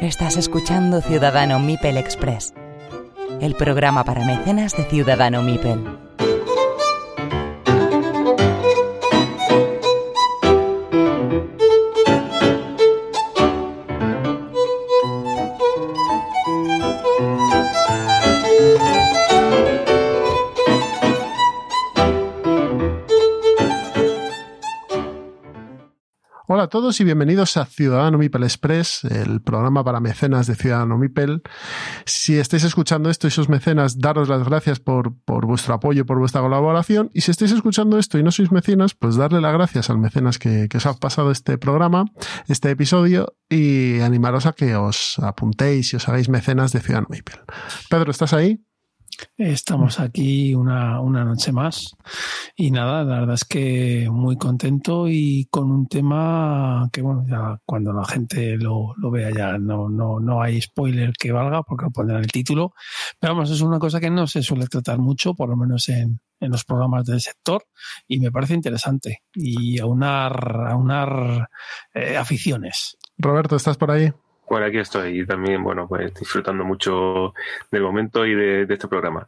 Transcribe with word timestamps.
Estás 0.00 0.36
escuchando 0.36 1.00
Ciudadano 1.00 1.58
Mipel 1.58 1.96
Express, 1.96 2.52
el 3.40 3.54
programa 3.54 4.04
para 4.04 4.24
mecenas 4.24 4.76
de 4.76 4.84
Ciudadano 4.84 5.42
Mipel. 5.42 6.01
Hola 26.62 26.66
a 26.66 26.70
todos 26.70 27.00
y 27.00 27.04
bienvenidos 27.04 27.56
a 27.56 27.64
Ciudadano 27.64 28.18
Mipel 28.18 28.44
Express, 28.44 29.02
el 29.02 29.42
programa 29.42 29.82
para 29.82 29.98
mecenas 29.98 30.46
de 30.46 30.54
Ciudadano 30.54 30.96
Mipel. 30.96 31.42
Si 32.04 32.38
estáis 32.38 32.62
escuchando 32.62 33.10
esto 33.10 33.26
y 33.26 33.32
sois 33.32 33.48
mecenas, 33.48 33.98
daros 33.98 34.28
las 34.28 34.46
gracias 34.46 34.78
por, 34.78 35.12
por 35.24 35.44
vuestro 35.44 35.74
apoyo, 35.74 36.06
por 36.06 36.20
vuestra 36.20 36.40
colaboración. 36.40 37.10
Y 37.14 37.22
si 37.22 37.32
estáis 37.32 37.50
escuchando 37.50 37.98
esto 37.98 38.16
y 38.16 38.22
no 38.22 38.30
sois 38.30 38.52
mecenas, 38.52 38.94
pues 38.94 39.16
darle 39.16 39.40
las 39.40 39.52
gracias 39.52 39.90
al 39.90 39.98
mecenas 39.98 40.38
que, 40.38 40.68
que 40.68 40.76
os 40.76 40.86
ha 40.86 40.94
pasado 40.94 41.32
este 41.32 41.58
programa, 41.58 42.04
este 42.46 42.70
episodio, 42.70 43.34
y 43.48 43.98
animaros 43.98 44.46
a 44.46 44.52
que 44.52 44.76
os 44.76 45.18
apuntéis 45.18 45.92
y 45.92 45.96
os 45.96 46.08
hagáis 46.08 46.28
mecenas 46.28 46.70
de 46.70 46.78
Ciudadano 46.78 47.08
Mipel. 47.10 47.40
Pedro, 47.90 48.12
¿estás 48.12 48.34
ahí? 48.34 48.64
Estamos 49.36 50.00
aquí 50.00 50.54
una, 50.54 51.00
una, 51.00 51.24
noche 51.24 51.52
más 51.52 51.96
y 52.56 52.70
nada, 52.70 53.04
la 53.04 53.20
verdad 53.20 53.34
es 53.34 53.44
que 53.44 54.08
muy 54.10 54.36
contento 54.36 55.08
y 55.08 55.46
con 55.50 55.70
un 55.70 55.86
tema 55.86 56.88
que 56.92 57.02
bueno, 57.02 57.24
ya 57.28 57.58
cuando 57.64 57.92
la 57.92 58.04
gente 58.04 58.56
lo, 58.56 58.94
lo 58.96 59.10
vea 59.10 59.30
ya 59.30 59.58
no, 59.58 59.88
no, 59.88 60.20
no 60.20 60.42
hay 60.42 60.60
spoiler 60.60 61.12
que 61.12 61.32
valga 61.32 61.62
porque 61.62 61.84
lo 61.84 61.90
pondrán 61.90 62.18
en 62.18 62.24
el 62.24 62.32
título, 62.32 62.72
pero 63.18 63.34
vamos, 63.34 63.50
es 63.50 63.60
una 63.60 63.78
cosa 63.78 64.00
que 64.00 64.10
no 64.10 64.26
se 64.26 64.42
suele 64.42 64.66
tratar 64.66 64.98
mucho, 64.98 65.34
por 65.34 65.48
lo 65.48 65.56
menos 65.56 65.88
en, 65.88 66.20
en 66.40 66.50
los 66.50 66.64
programas 66.64 67.04
del 67.04 67.20
sector 67.20 67.64
y 68.06 68.20
me 68.20 68.30
parece 68.30 68.54
interesante 68.54 69.22
y 69.34 69.78
aunar, 69.78 70.66
aunar 70.68 71.48
eh, 71.94 72.16
aficiones. 72.16 72.96
Roberto, 73.16 73.56
¿estás 73.56 73.76
por 73.76 73.90
ahí? 73.90 74.12
Bueno, 74.52 74.66
aquí 74.66 74.76
estoy 74.76 75.20
y 75.20 75.24
también, 75.24 75.64
bueno, 75.64 75.88
pues 75.88 76.12
disfrutando 76.12 76.62
mucho 76.62 77.32
del 77.70 77.80
momento 77.80 78.26
y 78.26 78.34
de, 78.34 78.66
este 78.68 78.86
programa. 78.86 79.26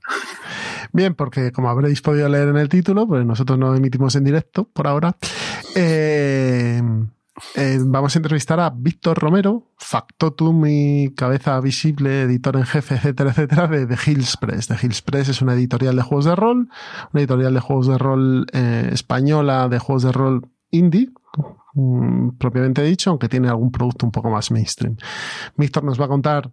Bien, 0.93 1.15
porque 1.15 1.51
como 1.51 1.71
habréis 1.71 2.03
podido 2.03 2.29
leer 2.29 2.49
en 2.49 2.59
el 2.59 2.69
título, 2.69 3.07
pues 3.07 3.25
nosotros 3.25 3.59
no 3.59 3.75
emitimos 3.75 4.15
en 4.17 4.25
directo 4.25 4.69
por 4.71 4.87
ahora. 4.87 5.17
Eh, 5.75 6.83
eh, 7.55 7.79
vamos 7.81 8.15
a 8.15 8.19
entrevistar 8.19 8.61
a 8.61 8.69
Víctor 8.69 9.19
Romero, 9.19 9.63
factotum 9.79 10.63
y 10.67 11.15
cabeza 11.15 11.59
visible, 11.59 12.25
editor 12.25 12.57
en 12.57 12.67
jefe, 12.67 12.97
etcétera, 12.97 13.31
etcétera, 13.31 13.67
de, 13.67 13.87
de 13.87 13.99
Hills 14.05 14.37
Press. 14.37 14.69
De 14.69 14.77
Hills 14.83 15.01
Press 15.01 15.31
es 15.31 15.41
una 15.41 15.55
editorial 15.55 15.97
de 15.97 16.03
juegos 16.03 16.27
de 16.27 16.37
rol, 16.37 16.69
una 17.15 17.21
editorial 17.21 17.55
de 17.55 17.61
juegos 17.61 17.87
de 17.87 17.97
rol 17.97 18.47
eh, 18.53 18.91
española, 18.93 19.71
de 19.71 19.79
juegos 19.79 20.03
de 20.03 20.13
rol 20.13 20.43
indie, 20.71 21.09
propiamente 22.39 22.83
dicho, 22.83 23.11
aunque 23.11 23.29
tiene 23.29 23.49
algún 23.49 23.71
producto 23.71 24.07
un 24.07 24.13
poco 24.13 24.31
más 24.31 24.51
mainstream. 24.51 24.97
Víctor 25.57 25.85
nos 25.85 26.01
va 26.01 26.07
a 26.07 26.09
contar 26.09 26.53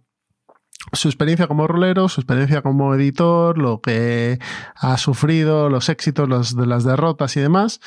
su 0.92 1.08
experiencia 1.08 1.46
como 1.46 1.66
rolero, 1.66 2.08
su 2.08 2.20
experiencia 2.20 2.62
como 2.62 2.94
editor, 2.94 3.56
lo 3.56 3.80
que 3.80 4.38
ha 4.74 4.98
sufrido, 4.98 5.68
los 5.68 5.88
éxitos, 5.88 6.28
los 6.28 6.56
de 6.56 6.66
las 6.66 6.84
derrotas 6.84 7.36
y 7.36 7.40
demás. 7.40 7.80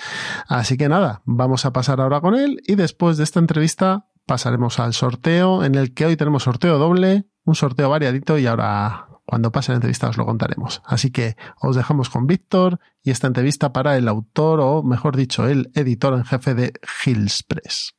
Así 0.47 0.77
que 0.77 0.87
nada, 0.87 1.21
vamos 1.25 1.65
a 1.65 1.73
pasar 1.73 1.99
ahora 1.99 2.21
con 2.21 2.35
él 2.35 2.61
y 2.65 2.75
después 2.75 3.17
de 3.17 3.25
esta 3.25 3.39
entrevista 3.39 4.07
pasaremos 4.25 4.79
al 4.79 4.93
sorteo 4.93 5.63
en 5.63 5.75
el 5.75 5.93
que 5.93 6.05
hoy 6.05 6.15
tenemos 6.15 6.43
sorteo 6.43 6.77
doble, 6.77 7.25
un 7.43 7.55
sorteo 7.55 7.89
variadito 7.89 8.39
y 8.39 8.47
ahora 8.47 9.07
cuando 9.25 9.51
pase 9.51 9.71
la 9.71 9.77
entrevista 9.77 10.09
os 10.09 10.17
lo 10.17 10.25
contaremos. 10.25 10.81
Así 10.85 11.11
que 11.11 11.35
os 11.61 11.75
dejamos 11.75 12.09
con 12.09 12.27
Víctor 12.27 12.79
y 13.03 13.11
esta 13.11 13.27
entrevista 13.27 13.73
para 13.73 13.97
el 13.97 14.07
autor, 14.07 14.59
o 14.59 14.83
mejor 14.83 15.15
dicho, 15.17 15.47
el 15.47 15.71
editor 15.73 16.13
en 16.13 16.25
jefe 16.25 16.53
de 16.53 16.73
Hills 17.05 17.43
Press. 17.43 17.95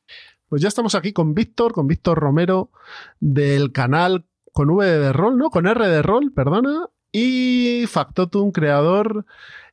Pues 0.47 0.61
ya 0.61 0.69
estamos 0.69 0.95
aquí 0.95 1.11
con 1.11 1.33
Víctor, 1.33 1.73
con 1.73 1.87
Víctor 1.87 2.19
Romero 2.19 2.71
del 3.19 3.71
canal 3.71 4.25
con 4.53 4.69
V 4.69 4.85
de 4.85 5.13
rol, 5.13 5.37
¿no? 5.37 5.49
Con 5.49 5.67
R 5.67 5.87
de 5.87 6.01
rol, 6.01 6.31
perdona. 6.33 6.87
Y 7.11 7.85
Factotum, 7.87 8.51
creador 8.51 9.25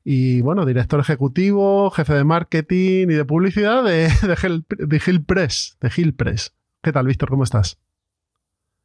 y, 0.05 0.43
bueno, 0.43 0.67
director 0.67 1.01
ejecutivo, 1.01 1.91
jefe 1.91 2.15
de 2.15 2.25
marketing 2.25 3.09
y 3.09 3.15
de 3.15 3.25
publicidad 3.25 3.83
de, 3.83 4.09
de, 4.09 4.37
Hill, 4.43 4.67
de 4.69 5.03
Hill 5.05 5.25
Press. 5.25 5.79
De 5.81 5.91
Hill 5.97 6.15
Press. 6.15 6.55
¿Qué 6.83 6.93
tal, 6.93 7.07
Víctor? 7.07 7.31
¿Cómo 7.31 7.45
estás? 7.45 7.79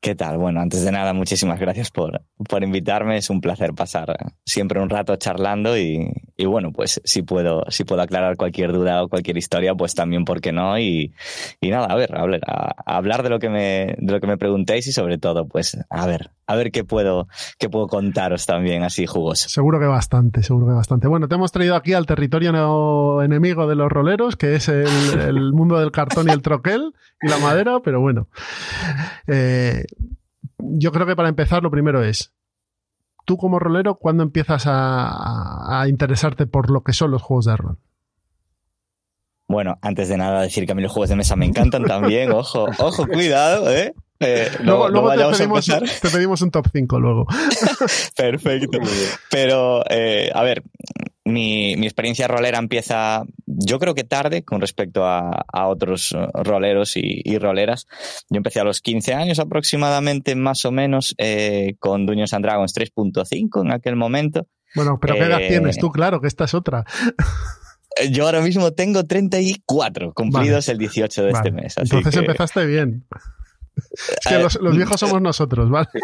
¿Qué 0.01 0.15
tal? 0.15 0.37
Bueno, 0.37 0.61
antes 0.61 0.85
de 0.85 0.93
nada, 0.93 1.11
muchísimas 1.11 1.59
gracias 1.59 1.91
por, 1.91 2.21
por 2.47 2.63
invitarme. 2.63 3.17
Es 3.17 3.29
un 3.29 3.41
placer 3.41 3.73
pasar 3.73 4.15
siempre 4.45 4.81
un 4.81 4.89
rato 4.89 5.17
charlando 5.17 5.77
y, 5.77 6.09
y, 6.37 6.45
bueno, 6.45 6.71
pues 6.71 7.01
si 7.03 7.21
puedo, 7.21 7.65
si 7.67 7.83
puedo 7.83 8.01
aclarar 8.01 8.37
cualquier 8.37 8.71
duda 8.71 9.03
o 9.03 9.09
cualquier 9.09 9.37
historia, 9.37 9.75
pues 9.75 9.95
también, 9.95 10.23
¿por 10.23 10.39
qué 10.39 10.53
no? 10.53 10.79
Y, 10.79 11.13
y 11.59 11.69
nada, 11.69 11.87
a 11.87 11.95
ver, 11.95 12.11
hablar, 12.85 13.23
de 13.23 13.29
lo 13.29 13.39
que 13.39 13.49
me, 13.49 13.95
de 13.97 14.13
lo 14.13 14.21
que 14.21 14.27
me 14.27 14.37
preguntéis 14.37 14.87
y 14.87 14.93
sobre 14.93 15.17
todo, 15.17 15.49
pues, 15.49 15.77
a 15.89 16.07
ver, 16.07 16.31
a 16.47 16.55
ver 16.55 16.71
qué 16.71 16.85
puedo, 16.85 17.27
qué 17.57 17.67
puedo 17.67 17.87
contaros 17.87 18.45
también 18.45 18.83
así 18.83 19.05
jugoso. 19.05 19.49
Seguro 19.49 19.81
que 19.81 19.85
bastante, 19.85 20.43
seguro 20.43 20.67
que 20.67 20.73
bastante. 20.73 21.09
Bueno, 21.09 21.27
te 21.27 21.35
hemos 21.35 21.51
traído 21.51 21.75
aquí 21.75 21.91
al 21.91 22.05
territorio 22.05 23.21
enemigo 23.21 23.67
de 23.67 23.75
los 23.75 23.91
roleros, 23.91 24.37
que 24.37 24.55
es 24.55 24.69
el, 24.69 25.51
mundo 25.51 25.77
del 25.77 25.91
cartón 25.91 26.29
y 26.29 26.31
el 26.31 26.41
troquel 26.41 26.93
la 27.21 27.37
madera, 27.37 27.79
pero 27.83 28.01
bueno. 28.01 28.27
Eh, 29.27 29.85
yo 30.57 30.91
creo 30.91 31.05
que 31.05 31.15
para 31.15 31.29
empezar 31.29 31.63
lo 31.63 31.71
primero 31.71 32.03
es, 32.03 32.33
tú 33.25 33.37
como 33.37 33.59
rolero, 33.59 33.95
¿cuándo 33.95 34.23
empiezas 34.23 34.65
a, 34.67 35.81
a, 35.81 35.87
interesarte 35.87 36.47
por 36.47 36.69
lo 36.69 36.83
que 36.83 36.93
son 36.93 37.11
los 37.11 37.21
juegos 37.21 37.45
de 37.45 37.57
rol? 37.57 37.77
Bueno, 39.47 39.79
antes 39.81 40.09
de 40.09 40.17
nada 40.17 40.43
decir 40.43 40.65
que 40.65 40.73
a 40.73 40.75
mí 40.75 40.83
los 40.83 40.91
juegos 40.91 41.09
de 41.09 41.15
mesa 41.15 41.35
me 41.35 41.45
encantan 41.45 41.83
también, 41.83 42.31
ojo, 42.33 42.67
ojo, 42.77 43.07
cuidado, 43.07 43.71
¿eh? 43.71 43.93
Eh, 44.19 44.49
luego, 44.63 44.89
luego 44.89 45.11
te, 45.11 45.37
pedimos, 45.37 45.65
te, 45.65 46.09
pedimos, 46.09 46.41
un 46.41 46.51
top 46.51 46.67
5 46.71 46.99
luego. 46.99 47.25
Perfecto. 48.15 48.79
Pero, 49.31 49.81
eh, 49.89 50.29
a 50.33 50.43
ver, 50.43 50.63
mi, 51.23 51.75
mi, 51.77 51.85
experiencia 51.85 52.27
rolera 52.27 52.59
empieza, 52.59 53.23
yo 53.61 53.77
creo 53.79 53.93
que 53.93 54.03
tarde 54.03 54.43
con 54.43 54.61
respecto 54.61 55.05
a, 55.05 55.45
a 55.51 55.67
otros 55.67 56.15
roleros 56.33 56.95
y, 56.95 57.21
y, 57.23 57.37
roleras. 57.37 57.87
Yo 58.29 58.37
empecé 58.37 58.59
a 58.61 58.63
los 58.63 58.79
15 58.81 59.13
años 59.13 59.39
aproximadamente, 59.39 60.35
más 60.35 60.63
o 60.65 60.71
menos, 60.71 61.13
eh, 61.17 61.75
con 61.79 62.05
Dungeons 62.05 62.33
and 62.33 62.45
Dragons 62.45 62.73
3.5 62.73 63.65
en 63.65 63.71
aquel 63.71 63.95
momento. 63.95 64.47
Bueno, 64.75 64.97
pero 65.01 65.15
¿qué 65.15 65.21
edad 65.21 65.39
tienes 65.39 65.77
tú? 65.77 65.91
Claro, 65.91 66.21
que 66.21 66.27
esta 66.27 66.45
es 66.45 66.53
otra. 66.53 66.85
Yo 68.11 68.25
ahora 68.25 68.39
mismo 68.41 68.71
tengo 68.71 69.05
34, 69.05 70.13
cumplidos 70.13 70.67
vale. 70.67 70.73
el 70.73 70.77
18 70.77 71.23
de 71.23 71.31
vale. 71.31 71.49
este 71.49 71.61
mes. 71.61 71.77
Entonces 71.77 72.13
que... 72.13 72.19
empezaste 72.19 72.65
bien. 72.65 73.05
Es 73.75 74.27
que 74.27 74.39
los, 74.39 74.55
los, 74.61 74.75
viejos 74.75 74.99
somos 74.99 75.21
nosotros, 75.21 75.69
¿vale? 75.69 75.87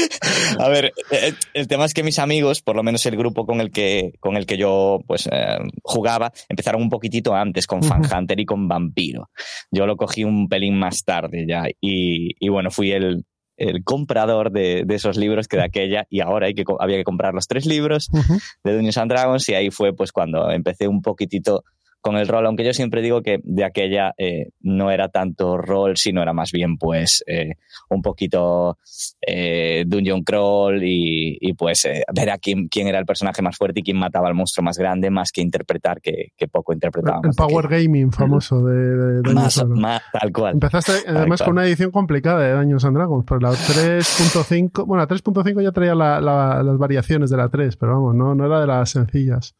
A 0.58 0.68
ver, 0.68 0.92
el, 1.10 1.36
el, 1.54 1.68
tema 1.68 1.84
es 1.84 1.94
que 1.94 2.02
mis 2.02 2.18
amigos, 2.18 2.62
por 2.62 2.76
lo 2.76 2.82
menos 2.82 3.04
el 3.06 3.16
grupo 3.16 3.46
con 3.46 3.60
el 3.60 3.70
que, 3.70 4.12
con 4.20 4.36
el 4.36 4.46
que 4.46 4.56
yo 4.56 5.00
pues 5.06 5.28
eh, 5.30 5.58
jugaba, 5.82 6.32
empezaron 6.48 6.82
un 6.82 6.90
poquitito 6.90 7.34
antes 7.34 7.66
con 7.66 7.82
Fan 7.82 8.02
Hunter 8.12 8.38
y 8.40 8.44
con 8.44 8.68
Vampiro. 8.68 9.30
Yo 9.70 9.86
lo 9.86 9.96
cogí 9.96 10.24
un 10.24 10.48
pelín 10.48 10.78
más 10.78 11.04
tarde 11.04 11.46
ya 11.48 11.64
y, 11.80 12.34
y 12.38 12.48
bueno, 12.48 12.70
fui 12.70 12.92
el, 12.92 13.24
el 13.56 13.84
comprador 13.84 14.50
de, 14.50 14.84
de, 14.84 14.94
esos 14.94 15.16
libros 15.16 15.48
que 15.48 15.56
de 15.56 15.64
aquella 15.64 16.06
y 16.10 16.20
ahora 16.20 16.46
hay 16.46 16.54
que, 16.54 16.64
había 16.78 16.96
que 16.96 17.04
comprar 17.04 17.34
los 17.34 17.46
tres 17.46 17.66
libros 17.66 18.08
uh 18.12 18.18
-huh. 18.18 18.40
de 18.64 18.72
Dungeons 18.72 18.98
and 18.98 19.10
Dragons 19.10 19.48
y 19.48 19.54
ahí 19.54 19.70
fue 19.70 19.94
pues 19.94 20.12
cuando 20.12 20.50
empecé 20.50 20.88
un 20.88 21.02
poquitito 21.02 21.64
con 22.02 22.16
el 22.16 22.26
rol, 22.28 22.44
aunque 22.46 22.64
yo 22.64 22.74
siempre 22.74 23.00
digo 23.00 23.22
que 23.22 23.38
de 23.44 23.64
aquella 23.64 24.12
eh, 24.18 24.50
no 24.60 24.90
era 24.90 25.08
tanto 25.08 25.56
rol, 25.56 25.96
sino 25.96 26.20
era 26.20 26.32
más 26.32 26.50
bien 26.50 26.76
pues 26.76 27.22
eh, 27.28 27.54
un 27.88 28.02
poquito 28.02 28.78
eh, 29.24 29.84
dungeon 29.86 30.24
crawl 30.24 30.82
y, 30.82 31.38
y 31.40 31.54
pues 31.54 31.88
ver 32.12 32.30
a 32.30 32.38
quién, 32.38 32.68
quién, 32.68 32.88
era 32.88 32.98
el 32.98 33.06
personaje 33.06 33.40
más 33.40 33.56
fuerte 33.56 33.80
y 33.80 33.82
quién 33.84 33.98
mataba 33.98 34.28
al 34.28 34.34
monstruo 34.34 34.64
más 34.64 34.76
grande, 34.76 35.10
más 35.10 35.30
que 35.30 35.40
interpretar, 35.40 36.00
que, 36.00 36.32
que 36.36 36.48
poco 36.48 36.72
interpretábamos. 36.72 37.26
El 37.26 37.34
Power 37.36 37.68
Gaming 37.68 38.10
famoso 38.10 38.64
de, 38.64 39.22
de, 39.22 39.32
más, 39.32 39.64
más, 39.64 40.02
tal 40.12 40.32
cual. 40.32 40.54
Empezaste 40.54 40.92
además 41.06 41.40
cual. 41.40 41.46
con 41.46 41.58
una 41.58 41.66
edición 41.66 41.92
complicada 41.92 42.42
de 42.42 42.52
Daños 42.52 42.84
and 42.84 42.96
Dragons, 42.96 43.24
pero 43.28 43.40
la 43.40 43.52
3.5, 43.52 44.86
bueno, 44.86 45.04
la 45.04 45.08
3.5 45.08 45.62
ya 45.62 45.70
traía 45.70 45.94
la, 45.94 46.20
la, 46.20 46.64
las 46.64 46.78
variaciones 46.78 47.30
de 47.30 47.36
la 47.36 47.48
3, 47.48 47.76
pero 47.76 47.92
vamos, 47.92 48.16
no, 48.16 48.34
no 48.34 48.44
era 48.44 48.60
de 48.60 48.66
las 48.66 48.90
sencillas. 48.90 49.54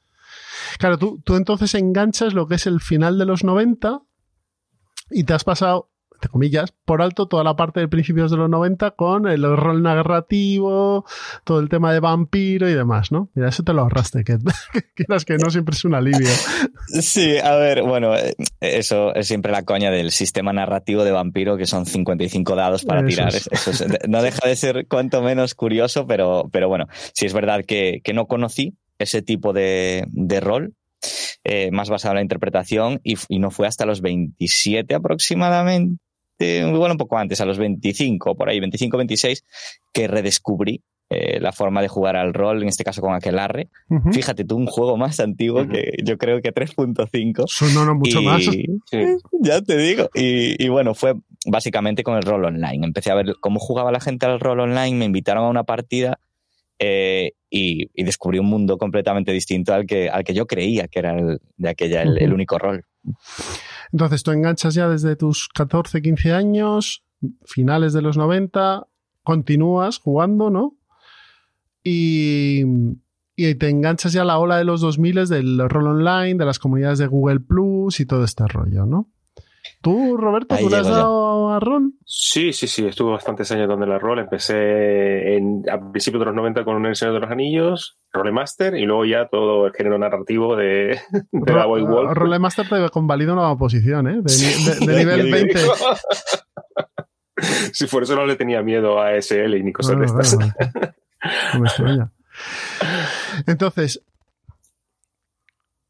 Claro, 0.78 0.98
tú, 0.98 1.20
tú 1.24 1.36
entonces 1.36 1.74
enganchas 1.74 2.34
lo 2.34 2.46
que 2.46 2.56
es 2.56 2.66
el 2.66 2.80
final 2.80 3.18
de 3.18 3.26
los 3.26 3.44
90 3.44 4.02
y 5.10 5.24
te 5.24 5.34
has 5.34 5.44
pasado 5.44 5.92
entre 6.22 6.30
comillas, 6.30 6.72
por 6.84 7.02
alto 7.02 7.26
toda 7.26 7.42
la 7.42 7.56
parte 7.56 7.80
de 7.80 7.88
principios 7.88 8.30
de 8.30 8.36
los 8.36 8.48
90 8.48 8.92
con 8.92 9.26
el 9.26 9.42
rol 9.56 9.82
narrativo, 9.82 11.04
todo 11.42 11.58
el 11.58 11.68
tema 11.68 11.92
de 11.92 11.98
vampiro 11.98 12.68
y 12.70 12.74
demás, 12.74 13.10
¿no? 13.10 13.28
Mira, 13.34 13.48
eso 13.48 13.64
te 13.64 13.72
lo 13.72 13.82
ahorraste, 13.82 14.22
que, 14.24 14.38
quieras 14.94 15.24
que 15.24 15.36
no 15.36 15.50
siempre 15.50 15.74
es 15.74 15.84
un 15.84 15.96
alivio. 15.96 16.28
Sí, 17.00 17.38
a 17.38 17.56
ver, 17.56 17.82
bueno, 17.82 18.14
eh, 18.14 18.36
eso 18.60 19.12
es 19.16 19.26
siempre 19.26 19.50
la 19.50 19.64
coña 19.64 19.90
del 19.90 20.12
sistema 20.12 20.52
narrativo 20.52 21.02
de 21.02 21.10
vampiro, 21.10 21.56
que 21.56 21.66
son 21.66 21.86
55 21.86 22.54
dados 22.54 22.84
para 22.84 23.04
tirar. 23.04 23.32
no 24.08 24.22
deja 24.22 24.46
de 24.46 24.54
ser 24.54 24.86
cuanto 24.86 25.22
menos 25.22 25.56
curioso, 25.56 26.06
pero, 26.06 26.48
pero 26.52 26.68
bueno, 26.68 26.86
sí 27.14 27.26
es 27.26 27.32
verdad 27.32 27.64
que, 27.66 28.00
que 28.04 28.12
no 28.12 28.26
conocí 28.26 28.76
ese 29.02 29.22
tipo 29.22 29.52
de, 29.52 30.04
de 30.08 30.40
rol 30.40 30.74
eh, 31.44 31.70
más 31.72 31.88
basado 31.88 32.12
en 32.12 32.16
la 32.16 32.22
interpretación 32.22 33.00
y, 33.02 33.16
no 33.38 33.50
fue 33.50 33.66
hasta 33.66 33.84
los 33.84 34.00
27 34.00 34.94
aproximadamente, 34.94 35.98
bueno, 36.38 36.92
un 36.92 36.98
poco 36.98 37.18
antes, 37.18 37.40
a 37.40 37.44
los 37.44 37.58
25, 37.58 38.36
por 38.36 38.48
ahí, 38.48 38.60
25, 38.60 38.96
26, 38.96 39.44
que 39.92 40.06
redescubrí 40.06 40.82
eh, 41.10 41.40
la 41.40 41.52
forma 41.52 41.82
de 41.82 41.88
jugar 41.88 42.16
al 42.16 42.32
rol, 42.32 42.62
en 42.62 42.68
este 42.68 42.84
caso 42.84 43.00
con 43.00 43.14
Aquelarre. 43.14 43.68
Fíjate 44.12 44.44
tú, 44.44 44.56
un 44.56 44.66
juego 44.66 44.96
más 44.96 45.20
antiguo 45.20 45.66
que 45.68 45.96
yo 46.04 46.16
creo 46.16 46.40
que 46.40 46.54
3.5. 46.54 47.74
No, 47.74 47.84
no, 47.84 47.94
mucho 47.96 48.22
más. 48.22 48.44
Ya 49.40 49.60
te 49.60 49.76
digo. 49.76 50.08
Y, 50.14 50.64
y, 50.64 50.68
bueno, 50.68 50.94
fue 50.94 51.14
básicamente 51.44 52.02
con 52.02 52.16
el 52.16 52.22
rol 52.22 52.44
online. 52.44 52.86
Empecé 52.86 53.10
a 53.10 53.16
ver 53.16 53.34
cómo 53.40 53.60
jugaba 53.60 53.92
la 53.92 54.00
gente 54.00 54.26
al 54.26 54.40
rol 54.40 54.60
online, 54.60 54.96
me 54.96 55.04
invitaron 55.04 55.44
a 55.44 55.50
una 55.50 55.64
partida 55.64 56.18
eh, 56.78 57.32
y, 57.52 57.90
descubrí 58.02 58.38
un 58.38 58.46
mundo 58.46 58.78
completamente 58.78 59.30
distinto 59.30 59.74
al 59.74 59.86
que, 59.86 60.08
al 60.08 60.24
que 60.24 60.32
yo 60.32 60.46
creía 60.46 60.88
que 60.88 60.98
era 60.98 61.18
el, 61.18 61.38
de 61.56 61.68
aquella 61.68 62.02
el, 62.02 62.32
único 62.32 62.58
rol. 62.58 62.84
Entonces, 63.92 64.22
tú 64.22 64.30
enganchas 64.30 64.74
ya 64.74 64.88
desde 64.88 65.16
tus 65.16 65.48
14, 65.48 66.00
15 66.00 66.32
años, 66.32 67.04
finales 67.44 67.92
de 67.92 68.00
los 68.00 68.16
90, 68.16 68.86
continúas 69.22 69.98
jugando, 69.98 70.48
¿no? 70.48 70.78
Y, 71.84 72.62
y 73.36 73.54
te 73.56 73.68
enganchas 73.68 74.14
ya 74.14 74.22
a 74.22 74.24
la 74.24 74.38
ola 74.38 74.56
de 74.56 74.64
los 74.64 74.80
2000 74.80 75.28
del 75.28 75.68
rol 75.68 75.88
online, 75.88 76.36
de 76.36 76.46
las 76.46 76.58
comunidades 76.58 77.00
de 77.00 77.06
Google 77.06 77.40
Plus 77.40 78.00
y 78.00 78.06
todo 78.06 78.24
este 78.24 78.46
rollo, 78.46 78.86
¿no? 78.86 79.10
¿Tú, 79.80 80.16
Roberto, 80.16 80.56
tú 80.56 80.68
le 80.68 80.76
has 80.76 80.86
dado 80.86 81.50
a 81.50 81.60
rol? 81.60 81.92
Sí, 82.04 82.52
sí, 82.52 82.66
sí, 82.66 82.86
estuve 82.86 83.12
bastantes 83.12 83.50
años 83.52 83.68
donde 83.68 83.86
la 83.86 83.98
rol. 83.98 84.18
Empecé 84.18 85.36
en, 85.36 85.64
a 85.70 85.90
principios 85.90 86.20
de 86.20 86.26
los 86.26 86.34
90 86.34 86.64
con 86.64 86.84
El 86.84 86.96
Señor 86.96 87.14
de 87.14 87.20
los 87.20 87.30
Anillos, 87.30 87.98
Rolemaster, 88.12 88.74
y 88.76 88.84
luego 88.84 89.04
ya 89.04 89.28
todo 89.28 89.66
el 89.66 89.72
género 89.72 89.98
narrativo 89.98 90.56
de, 90.56 91.00
de 91.30 91.52
la 91.52 91.66
Boy 91.66 91.82
Wolf. 91.82 92.12
Rolemaster 92.12 92.68
te 92.68 92.88
convalida 92.90 93.32
una 93.32 93.56
posición, 93.56 94.08
¿eh? 94.08 94.20
De, 94.22 94.96
nivel 94.98 95.30
20. 95.30 95.58
si 97.72 97.86
por 97.86 98.02
eso 98.02 98.14
no 98.14 98.26
le 98.26 98.36
tenía 98.36 98.62
miedo 98.62 99.00
a 99.00 99.20
SL 99.20 99.56
y 99.56 99.62
ni 99.62 99.72
cosas 99.72 99.98
de 99.98 100.06
estas. 100.06 100.38
Entonces, 103.46 104.02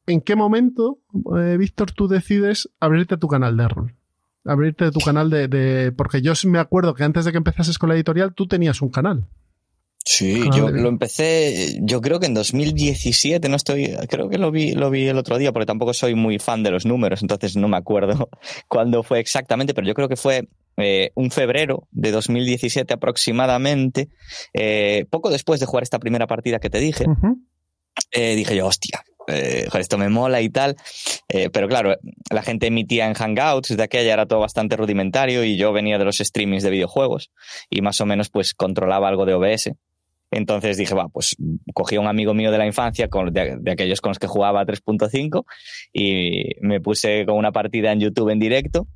¿en 0.06 0.20
qué 0.20 0.37
momento, 0.37 0.99
eh, 1.38 1.56
Víctor, 1.58 1.93
tú 1.93 2.08
decides 2.08 2.70
abrirte 2.81 3.16
tu 3.16 3.28
canal 3.28 3.56
de 3.56 3.69
rol? 3.69 3.94
Abrirte 4.44 4.90
tu 4.90 5.00
canal 5.00 5.31
de, 5.31 5.93
Porque 5.96 6.20
yo 6.20 6.32
me 6.46 6.58
acuerdo 6.58 6.94
que 6.94 7.04
antes 7.04 7.25
de 7.25 7.31
que 7.31 7.38
empezases 7.38 7.78
con 7.78 7.88
la 7.88 7.94
editorial, 7.94 8.34
tú 8.34 8.46
tenías 8.46 8.82
un 8.82 8.90
canal. 8.90 9.28
Sí, 10.04 10.43
yo 10.52 10.69
lo 10.70 10.88
empecé, 10.88 11.78
yo 11.81 12.00
creo 12.00 12.19
que 12.19 12.26
en 12.26 12.34
2017, 12.34 13.49
no 13.49 13.54
estoy, 13.54 13.96
creo 14.08 14.28
que 14.28 14.37
lo 14.37 14.50
vi, 14.50 14.72
lo 14.72 14.90
vi 14.90 15.06
el 15.06 15.16
otro 15.16 15.38
día, 15.38 15.52
porque 15.52 15.66
tampoco 15.66 15.94
soy 15.94 16.16
muy 16.16 16.40
fan 16.40 16.64
de 16.64 16.72
los 16.72 16.84
números, 16.84 17.22
entonces 17.22 17.56
no 17.56 17.69
me 17.69 17.76
acuerdo 17.76 18.28
cuándo 18.69 19.05
fue 19.05 19.20
exactamente, 19.20 19.75
pero 19.75 19.87
yo 19.87 19.94
creo 19.94 20.08
que 20.08 20.16
fue 20.16 20.48
eh, 20.76 21.12
un 21.14 21.31
febrero 21.31 21.87
de 21.93 22.10
2017 22.10 22.93
aproximadamente, 22.93 24.08
eh, 24.55 25.06
poco 25.08 25.31
después 25.31 25.60
de 25.60 25.66
jugar 25.66 25.84
esta 25.84 26.00
primera 26.00 26.26
partida 26.26 26.58
que 26.58 26.70
te 26.70 26.81
dije, 26.81 27.05
dije 28.12 28.56
yo, 28.56 28.66
hostia, 28.66 29.02
eh, 29.26 29.68
esto 29.78 29.98
me 29.98 30.08
mola 30.08 30.40
y 30.40 30.50
tal. 30.50 30.76
Eh, 31.28 31.50
pero 31.50 31.68
claro, 31.68 31.96
la 32.30 32.42
gente 32.42 32.66
emitía 32.66 33.06
en 33.06 33.14
Hangouts, 33.14 33.76
de 33.76 33.82
aquella 33.82 34.12
era 34.12 34.26
todo 34.26 34.40
bastante 34.40 34.76
rudimentario 34.76 35.44
y 35.44 35.56
yo 35.56 35.72
venía 35.72 35.98
de 35.98 36.04
los 36.04 36.18
streamings 36.18 36.62
de 36.62 36.70
videojuegos 36.70 37.30
y 37.70 37.80
más 37.82 38.00
o 38.00 38.06
menos 38.06 38.30
pues 38.30 38.54
controlaba 38.54 39.08
algo 39.08 39.26
de 39.26 39.34
OBS. 39.34 39.72
Entonces 40.30 40.78
dije, 40.78 40.94
va, 40.94 41.08
pues 41.08 41.36
cogí 41.74 41.96
a 41.96 42.00
un 42.00 42.06
amigo 42.06 42.32
mío 42.32 42.50
de 42.50 42.56
la 42.56 42.66
infancia, 42.66 43.08
con, 43.08 43.32
de, 43.34 43.60
aquellos 43.70 44.00
con 44.00 44.10
los 44.10 44.18
que 44.18 44.26
jugaba 44.26 44.64
3.5, 44.64 45.44
y 45.92 46.54
me 46.62 46.80
puse 46.80 47.26
con 47.26 47.36
una 47.36 47.52
partida 47.52 47.92
en 47.92 48.00
YouTube 48.00 48.30
en 48.30 48.38
directo. 48.38 48.88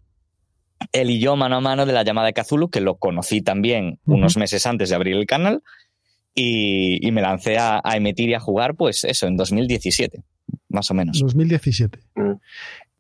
Él 0.93 1.11
y 1.11 1.21
yo 1.21 1.37
mano 1.37 1.57
a 1.57 1.61
mano 1.61 1.85
de 1.85 1.93
la 1.93 2.05
llamada 2.05 2.29
de 2.29 2.33
Kazulu, 2.33 2.71
que 2.71 2.81
lo 2.81 2.97
conocí 2.97 3.43
también 3.43 3.99
unos 4.07 4.39
meses 4.39 4.65
antes 4.65 4.89
de 4.89 4.95
abrir 4.95 5.17
el 5.17 5.27
canal 5.27 5.63
y, 6.39 7.11
me 7.13 7.23
lancé 7.23 7.57
a, 7.59 7.81
emitir 7.95 8.29
y 8.29 8.35
a 8.35 8.41
jugar, 8.41 8.75
pues 8.77 9.05
eso, 9.05 9.27
en 9.27 9.37
2017, 9.37 10.23
más 10.69 10.91
o 10.91 10.95
menos. 10.95 11.19
2017. 11.19 11.99
Mm. 12.15 12.33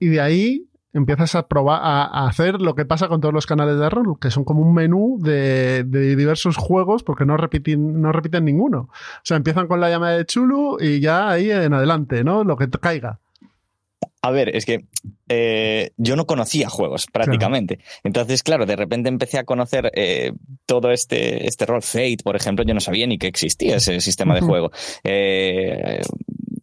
Y 0.00 0.06
de 0.06 0.20
ahí 0.20 0.66
empiezas 0.94 1.34
a 1.34 1.46
probar 1.46 1.80
a, 1.82 2.26
hacer 2.26 2.62
lo 2.62 2.74
que 2.74 2.86
pasa 2.86 3.08
con 3.08 3.20
todos 3.20 3.34
los 3.34 3.46
canales 3.46 3.78
de 3.78 3.90
rol, 3.90 4.18
que 4.18 4.30
son 4.30 4.44
como 4.44 4.62
un 4.62 4.72
menú 4.72 5.18
de, 5.20 5.84
diversos 5.84 6.56
juegos 6.56 7.02
porque 7.02 7.26
no 7.26 7.36
repiten, 7.36 8.00
no 8.00 8.10
repiten 8.10 8.46
ninguno. 8.46 8.88
O 8.88 9.22
sea, 9.22 9.36
empiezan 9.36 9.68
con 9.68 9.80
la 9.80 9.90
llamada 9.90 10.16
de 10.16 10.24
Chulu 10.24 10.78
y 10.80 11.00
ya 11.00 11.28
ahí 11.28 11.50
en 11.50 11.74
adelante, 11.74 12.24
¿no? 12.24 12.42
Lo 12.42 12.56
que 12.56 12.70
caiga. 12.70 13.20
A 14.26 14.30
ver, 14.32 14.56
es 14.56 14.64
que 14.64 14.86
eh, 15.28 15.90
yo 15.96 16.16
no 16.16 16.26
conocía 16.26 16.68
juegos 16.68 17.06
prácticamente. 17.06 17.78
Entonces, 18.02 18.42
claro, 18.42 18.66
de 18.66 18.74
repente 18.74 19.08
empecé 19.08 19.38
a 19.38 19.44
conocer 19.44 19.92
eh, 19.94 20.32
todo 20.66 20.90
este, 20.90 21.46
este 21.46 21.64
rol. 21.64 21.80
Fate, 21.80 22.18
por 22.24 22.34
ejemplo, 22.34 22.64
yo 22.64 22.74
no 22.74 22.80
sabía 22.80 23.06
ni 23.06 23.18
que 23.18 23.28
existía 23.28 23.76
ese 23.76 24.00
sistema 24.00 24.34
de 24.34 24.40
juego. 24.40 24.72
Eh, 25.04 26.00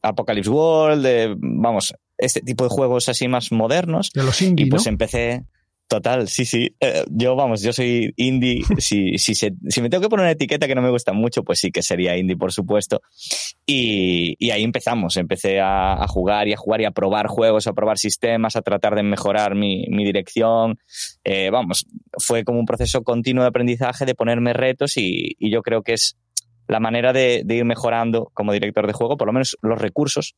Apocalypse 0.01 0.49
World, 0.49 1.37
vamos, 1.37 1.93
este 2.17 2.41
tipo 2.41 2.65
de 2.65 2.69
juegos 2.69 3.07
así 3.07 3.29
más 3.29 3.53
modernos. 3.53 4.11
De 4.13 4.23
los 4.23 4.41
indie, 4.41 4.65
y 4.65 4.69
pues 4.69 4.85
empecé. 4.85 5.45
Total, 5.87 6.27
sí, 6.27 6.45
sí. 6.45 6.75
Eh, 6.79 7.03
yo, 7.09 7.35
vamos, 7.35 7.61
yo 7.61 7.71
soy 7.71 8.13
indie. 8.15 8.63
si, 8.79 9.17
si, 9.17 9.35
si 9.35 9.81
me 9.81 9.89
tengo 9.89 10.01
que 10.01 10.09
poner 10.09 10.23
una 10.23 10.31
etiqueta 10.31 10.67
que 10.67 10.75
no 10.75 10.81
me 10.81 10.89
gusta 10.89 11.13
mucho, 11.13 11.43
pues 11.43 11.59
sí 11.59 11.71
que 11.71 11.81
sería 11.81 12.17
indie, 12.17 12.35
por 12.37 12.51
supuesto. 12.51 13.01
Y, 13.65 14.35
y 14.39 14.51
ahí 14.51 14.63
empezamos. 14.63 15.17
Empecé 15.17 15.59
a, 15.59 15.93
a, 16.01 16.07
jugar 16.07 16.47
y 16.47 16.53
a 16.53 16.57
jugar 16.57 16.81
y 16.81 16.85
a 16.85 16.91
probar 16.91 17.27
juegos, 17.27 17.67
a 17.67 17.73
probar 17.73 17.97
sistemas, 17.97 18.55
a 18.55 18.61
tratar 18.61 18.95
de 18.95 19.03
mejorar 19.03 19.55
mi, 19.55 19.85
mi 19.89 20.03
dirección. 20.03 20.79
Eh, 21.23 21.49
vamos, 21.51 21.85
fue 22.17 22.43
como 22.43 22.59
un 22.59 22.65
proceso 22.65 23.03
continuo 23.03 23.43
de 23.43 23.49
aprendizaje, 23.49 24.05
de 24.05 24.15
ponerme 24.15 24.53
retos 24.53 24.97
y, 24.97 25.35
y 25.37 25.51
yo 25.51 25.61
creo 25.61 25.83
que 25.83 25.93
es 25.93 26.17
la 26.67 26.79
manera 26.79 27.13
de, 27.13 27.43
de, 27.45 27.55
ir 27.55 27.65
mejorando 27.65 28.31
como 28.33 28.53
director 28.53 28.87
de 28.87 28.93
juego, 28.93 29.17
por 29.17 29.27
lo 29.27 29.33
menos 29.33 29.57
los 29.61 29.79
recursos. 29.79 30.35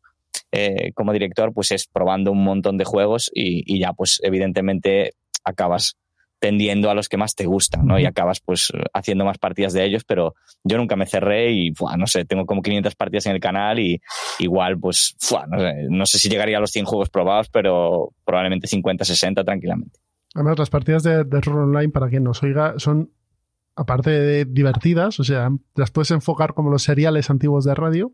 Eh, 0.51 0.91
como 0.93 1.13
director, 1.13 1.53
pues 1.53 1.71
es 1.71 1.87
probando 1.87 2.31
un 2.31 2.43
montón 2.43 2.77
de 2.77 2.83
juegos 2.83 3.31
y, 3.33 3.63
y 3.73 3.79
ya, 3.79 3.93
pues 3.93 4.19
evidentemente 4.23 5.13
acabas 5.45 5.97
tendiendo 6.39 6.89
a 6.89 6.93
los 6.93 7.09
que 7.09 7.17
más 7.17 7.35
te 7.35 7.45
gustan, 7.45 7.87
¿no? 7.87 7.99
Y 7.99 8.05
acabas 8.05 8.39
pues 8.39 8.71
haciendo 8.93 9.25
más 9.25 9.37
partidas 9.37 9.73
de 9.73 9.85
ellos, 9.85 10.03
pero 10.03 10.35
yo 10.63 10.77
nunca 10.77 10.95
me 10.95 11.05
cerré 11.05 11.51
y, 11.53 11.73
no 11.97 12.07
sé, 12.07 12.25
tengo 12.25 12.45
como 12.45 12.61
500 12.61 12.95
partidas 12.95 13.25
en 13.25 13.33
el 13.33 13.39
canal 13.39 13.79
y 13.79 14.01
igual 14.39 14.77
pues, 14.79 15.15
no, 15.89 16.05
sé, 16.05 16.19
si 16.19 16.29
llegaría 16.29 16.57
a 16.57 16.59
los 16.59 16.71
100 16.71 16.85
juegos 16.85 17.09
probados, 17.09 17.49
pero 17.49 18.13
probablemente 18.25 18.67
50, 18.67 19.05
60 19.05 19.43
tranquilamente. 19.43 19.99
Además, 20.33 20.59
las 20.59 20.69
partidas 20.69 21.03
de, 21.03 21.23
de 21.23 21.41
rol 21.41 21.63
online, 21.63 21.91
para 21.91 22.09
quien 22.09 22.23
nos 22.23 22.43
oiga, 22.43 22.75
son, 22.77 23.11
aparte 23.75 24.11
de 24.11 24.45
divertidas, 24.45 25.19
o 25.19 25.23
sea, 25.23 25.49
las 25.75 25.91
puedes 25.91 26.11
enfocar 26.11 26.53
como 26.53 26.69
los 26.69 26.83
seriales 26.83 27.29
antiguos 27.29 27.63
de 27.63 27.73
radio. 27.73 28.11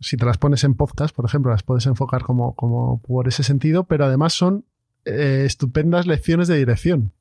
Si 0.00 0.16
te 0.16 0.24
las 0.24 0.38
pones 0.38 0.64
en 0.64 0.74
podcast, 0.74 1.14
por 1.14 1.26
ejemplo, 1.26 1.52
las 1.52 1.62
puedes 1.62 1.86
enfocar 1.86 2.22
como, 2.22 2.56
como 2.56 3.00
por 3.02 3.28
ese 3.28 3.44
sentido, 3.44 3.84
pero 3.84 4.06
además 4.06 4.32
son 4.32 4.64
eh, 5.04 5.42
estupendas 5.46 6.06
lecciones 6.06 6.48
de 6.48 6.56
dirección. 6.56 7.12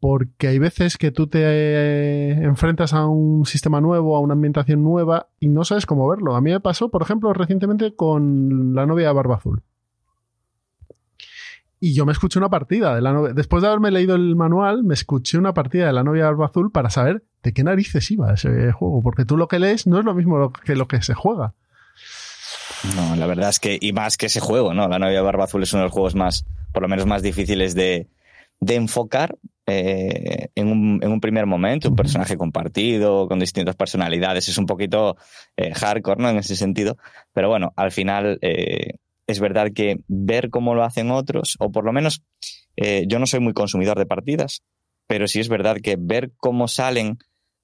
Porque 0.00 0.48
hay 0.48 0.58
veces 0.58 0.96
que 0.96 1.10
tú 1.10 1.26
te 1.26 1.40
eh, 1.42 2.30
enfrentas 2.42 2.94
a 2.94 3.06
un 3.06 3.44
sistema 3.44 3.82
nuevo, 3.82 4.16
a 4.16 4.20
una 4.20 4.32
ambientación 4.32 4.82
nueva 4.82 5.28
y 5.38 5.48
no 5.48 5.64
sabes 5.64 5.84
cómo 5.84 6.08
verlo. 6.08 6.34
A 6.34 6.40
mí 6.40 6.50
me 6.50 6.60
pasó, 6.60 6.90
por 6.90 7.02
ejemplo, 7.02 7.32
recientemente 7.34 7.94
con 7.94 8.74
la 8.74 8.86
novia 8.86 9.08
de 9.08 9.14
Barba 9.14 9.36
Azul. 9.36 9.62
Y 11.80 11.94
yo 11.94 12.04
me 12.04 12.12
escuché 12.12 12.38
una 12.38 12.50
partida 12.50 12.94
de 12.94 13.00
la 13.00 13.12
novia. 13.12 13.32
Después 13.34 13.62
de 13.62 13.68
haberme 13.68 13.90
leído 13.90 14.14
el 14.14 14.36
manual, 14.36 14.84
me 14.84 14.94
escuché 14.94 15.38
una 15.38 15.54
partida 15.54 15.86
de 15.86 15.92
la 15.92 16.04
novia 16.04 16.24
de 16.24 16.28
Barba 16.30 16.46
Azul 16.46 16.72
para 16.72 16.90
saber 16.90 17.24
de 17.42 17.52
qué 17.52 17.64
narices 17.64 18.10
iba 18.10 18.32
ese 18.32 18.72
juego. 18.72 19.02
Porque 19.02 19.24
tú 19.24 19.36
lo 19.36 19.48
que 19.48 19.58
lees 19.58 19.86
no 19.86 19.98
es 19.98 20.04
lo 20.04 20.14
mismo 20.14 20.52
que 20.52 20.76
lo 20.76 20.88
que 20.88 21.00
se 21.02 21.14
juega. 21.14 21.54
No, 22.96 23.16
la 23.16 23.26
verdad 23.26 23.50
es 23.50 23.60
que, 23.60 23.78
y 23.80 23.92
más 23.92 24.16
que 24.16 24.26
ese 24.26 24.40
juego, 24.40 24.74
¿no? 24.74 24.88
La 24.88 24.98
novia 24.98 25.22
Barba 25.22 25.44
Azul 25.44 25.62
es 25.62 25.72
uno 25.72 25.82
de 25.82 25.86
los 25.86 25.92
juegos 25.92 26.14
más, 26.14 26.44
por 26.72 26.82
lo 26.82 26.88
menos 26.88 27.06
más 27.06 27.22
difíciles 27.22 27.74
de, 27.74 28.08
de 28.60 28.74
enfocar 28.74 29.36
eh, 29.66 30.48
en, 30.54 30.68
un, 30.68 31.00
en, 31.02 31.12
un, 31.12 31.20
primer 31.20 31.46
momento, 31.46 31.90
un 31.90 31.96
personaje 31.96 32.36
compartido, 32.36 33.28
con 33.28 33.38
distintas 33.38 33.76
personalidades, 33.76 34.48
es 34.48 34.58
un 34.58 34.66
poquito 34.66 35.16
eh, 35.56 35.72
hardcore, 35.74 36.22
¿no? 36.22 36.30
En 36.30 36.38
ese 36.38 36.56
sentido. 36.56 36.96
Pero 37.32 37.48
bueno, 37.48 37.72
al 37.76 37.92
final 37.92 38.38
eh, 38.42 38.94
es 39.26 39.40
verdad 39.40 39.68
que 39.74 40.00
ver 40.08 40.50
cómo 40.50 40.74
lo 40.74 40.82
hacen 40.82 41.10
otros, 41.10 41.56
o 41.58 41.70
por 41.70 41.84
lo 41.84 41.92
menos 41.92 42.22
yo 43.06 43.18
no 43.18 43.26
soy 43.26 43.40
muy 43.40 43.52
consumidor 43.52 43.98
de 43.98 44.06
partidas, 44.06 44.62
pero 45.06 45.28
sí 45.28 45.38
es 45.38 45.50
verdad 45.50 45.76
que 45.82 45.96
ver 46.00 46.30
cómo 46.38 46.66
salen 46.66 47.18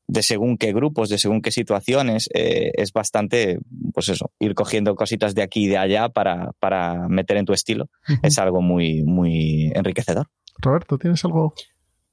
de 0.08 0.22
según 0.22 0.56
qué 0.56 0.72
grupos, 0.72 1.08
de 1.08 1.18
según 1.18 1.42
qué 1.42 1.50
situaciones, 1.50 2.28
eh, 2.34 2.70
es 2.74 2.92
bastante, 2.92 3.58
pues 3.92 4.08
eso, 4.08 4.30
ir 4.38 4.54
cogiendo 4.54 4.94
cositas 4.94 5.34
de 5.34 5.42
aquí 5.42 5.64
y 5.64 5.68
de 5.68 5.78
allá 5.78 6.08
para, 6.08 6.52
para 6.60 7.08
meter 7.08 7.36
en 7.36 7.44
tu 7.44 7.52
estilo. 7.52 7.88
Es 8.22 8.38
algo 8.38 8.60
muy, 8.60 9.02
muy 9.02 9.72
enriquecedor. 9.74 10.28
Roberto, 10.58 10.98
¿tienes 10.98 11.24
algo? 11.24 11.54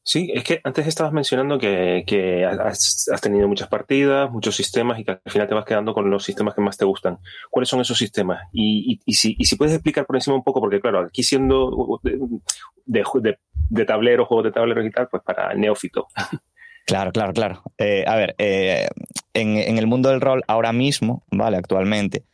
Sí, 0.06 0.32
es 0.34 0.44
que 0.44 0.60
antes 0.66 0.86
estabas 0.86 1.14
mencionando 1.14 1.58
que, 1.58 2.46
has, 2.46 3.06
tenido 3.22 3.48
muchas 3.48 3.70
partidas, 3.70 4.30
muchos 4.30 4.54
sistemas 4.54 5.00
y 5.00 5.06
que 5.06 5.12
al 5.12 5.22
final 5.30 5.48
te 5.48 5.54
vas 5.54 5.64
quedando 5.64 5.94
con 5.94 6.10
los 6.10 6.26
sistemas 6.26 6.54
que 6.54 6.62
más 6.62 6.76
te 6.76 6.84
gustan. 6.84 7.20
¿Cuáles 7.50 7.70
son 7.70 7.80
esos 7.80 7.98
sistemas? 7.98 8.42
Y, 8.52 9.00
si, 9.14 9.56
puedes 9.56 9.74
explicar 9.74 10.06
por 10.06 10.18
encima 10.18 10.36
un 10.36 10.44
poco, 10.44 10.60
porque 10.60 10.82
claro, 10.82 11.00
aquí 11.00 11.24
siendo 11.24 12.02
de, 12.04 12.20
de, 12.86 13.38
de 13.70 13.86
tablero, 13.86 14.26
juegos 14.26 14.44
de 14.44 14.52
tablero 14.52 14.86
y 14.86 14.92
tal, 14.92 15.08
pues 15.10 15.24
para 15.24 15.54
neófito. 15.54 16.08
Claro, 16.86 17.14
claro, 17.14 17.32
claro. 17.32 17.64
Eh, 17.78 18.04
a 18.06 18.16
ver, 18.18 18.36
eh, 18.38 18.88
en, 19.34 19.78
el 19.78 19.88
mundo 19.88 20.10
del 20.10 20.20
rol 20.20 20.44
ahora 20.48 20.74
mismo, 20.74 21.24
¿vale? 21.32 21.56
Actualmente, 21.56 22.26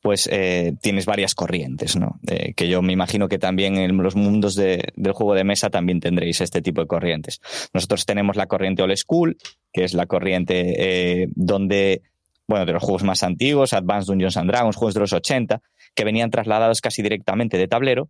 pues 0.00 0.28
eh, 0.30 0.74
tienes 0.80 1.06
varias 1.06 1.34
corrientes, 1.34 1.96
¿no? 1.96 2.20
que 2.56 2.68
yo 2.68 2.82
me 2.82 2.92
imagino 2.92 3.28
que 3.28 3.38
también 3.38 3.76
en 3.76 3.96
los 3.96 4.14
mundos 4.14 4.54
del 4.54 5.12
juego 5.12 5.34
de 5.34 5.44
mesa 5.44 5.70
también 5.70 6.00
tendréis 6.00 6.40
este 6.40 6.62
tipo 6.62 6.80
de 6.80 6.86
corrientes. 6.86 7.40
Nosotros 7.74 8.06
tenemos 8.06 8.36
la 8.36 8.46
corriente 8.46 8.82
old 8.82 8.96
school, 8.96 9.36
que 9.72 9.84
es 9.84 9.92
la 9.92 10.06
corriente 10.06 11.28
donde, 11.34 12.02
bueno, 12.46 12.64
de 12.64 12.72
los 12.72 12.82
juegos 12.82 13.02
más 13.02 13.22
antiguos, 13.22 13.72
Advanced 13.72 14.06
Dungeons 14.06 14.36
and 14.36 14.50
Dragons, 14.50 14.76
juegos 14.76 14.94
de 14.94 15.00
los 15.00 15.12
80, 15.12 15.60
que 15.94 16.04
venían 16.04 16.30
trasladados 16.30 16.80
casi 16.80 17.02
directamente 17.02 17.58
de 17.58 17.68
tablero 17.68 18.08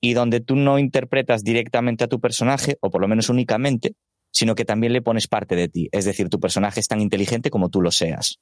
y 0.00 0.14
donde 0.14 0.40
tú 0.40 0.54
no 0.54 0.78
interpretas 0.78 1.42
directamente 1.42 2.04
a 2.04 2.08
tu 2.08 2.20
personaje, 2.20 2.76
o 2.80 2.90
por 2.90 3.00
lo 3.00 3.08
menos 3.08 3.28
únicamente, 3.30 3.94
sino 4.34 4.54
que 4.56 4.64
también 4.64 4.92
le 4.92 5.00
pones 5.00 5.28
parte 5.28 5.54
de 5.54 5.68
ti. 5.68 5.88
Es 5.92 6.04
decir, 6.04 6.28
tu 6.28 6.40
personaje 6.40 6.80
es 6.80 6.88
tan 6.88 7.00
inteligente 7.00 7.50
como 7.50 7.70
tú 7.70 7.80
lo 7.80 7.92
seas. 7.92 8.40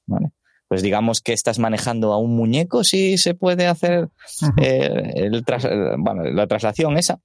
Pues 0.66 0.80
digamos 0.80 1.20
que 1.20 1.34
estás 1.34 1.58
manejando 1.58 2.14
a 2.14 2.18
un 2.18 2.34
muñeco, 2.34 2.82
sí 2.82 3.18
se 3.18 3.34
puede 3.34 3.66
hacer 3.66 4.08
eh, 4.56 5.30
la 5.30 6.46
traslación 6.46 6.96
esa. 6.96 7.20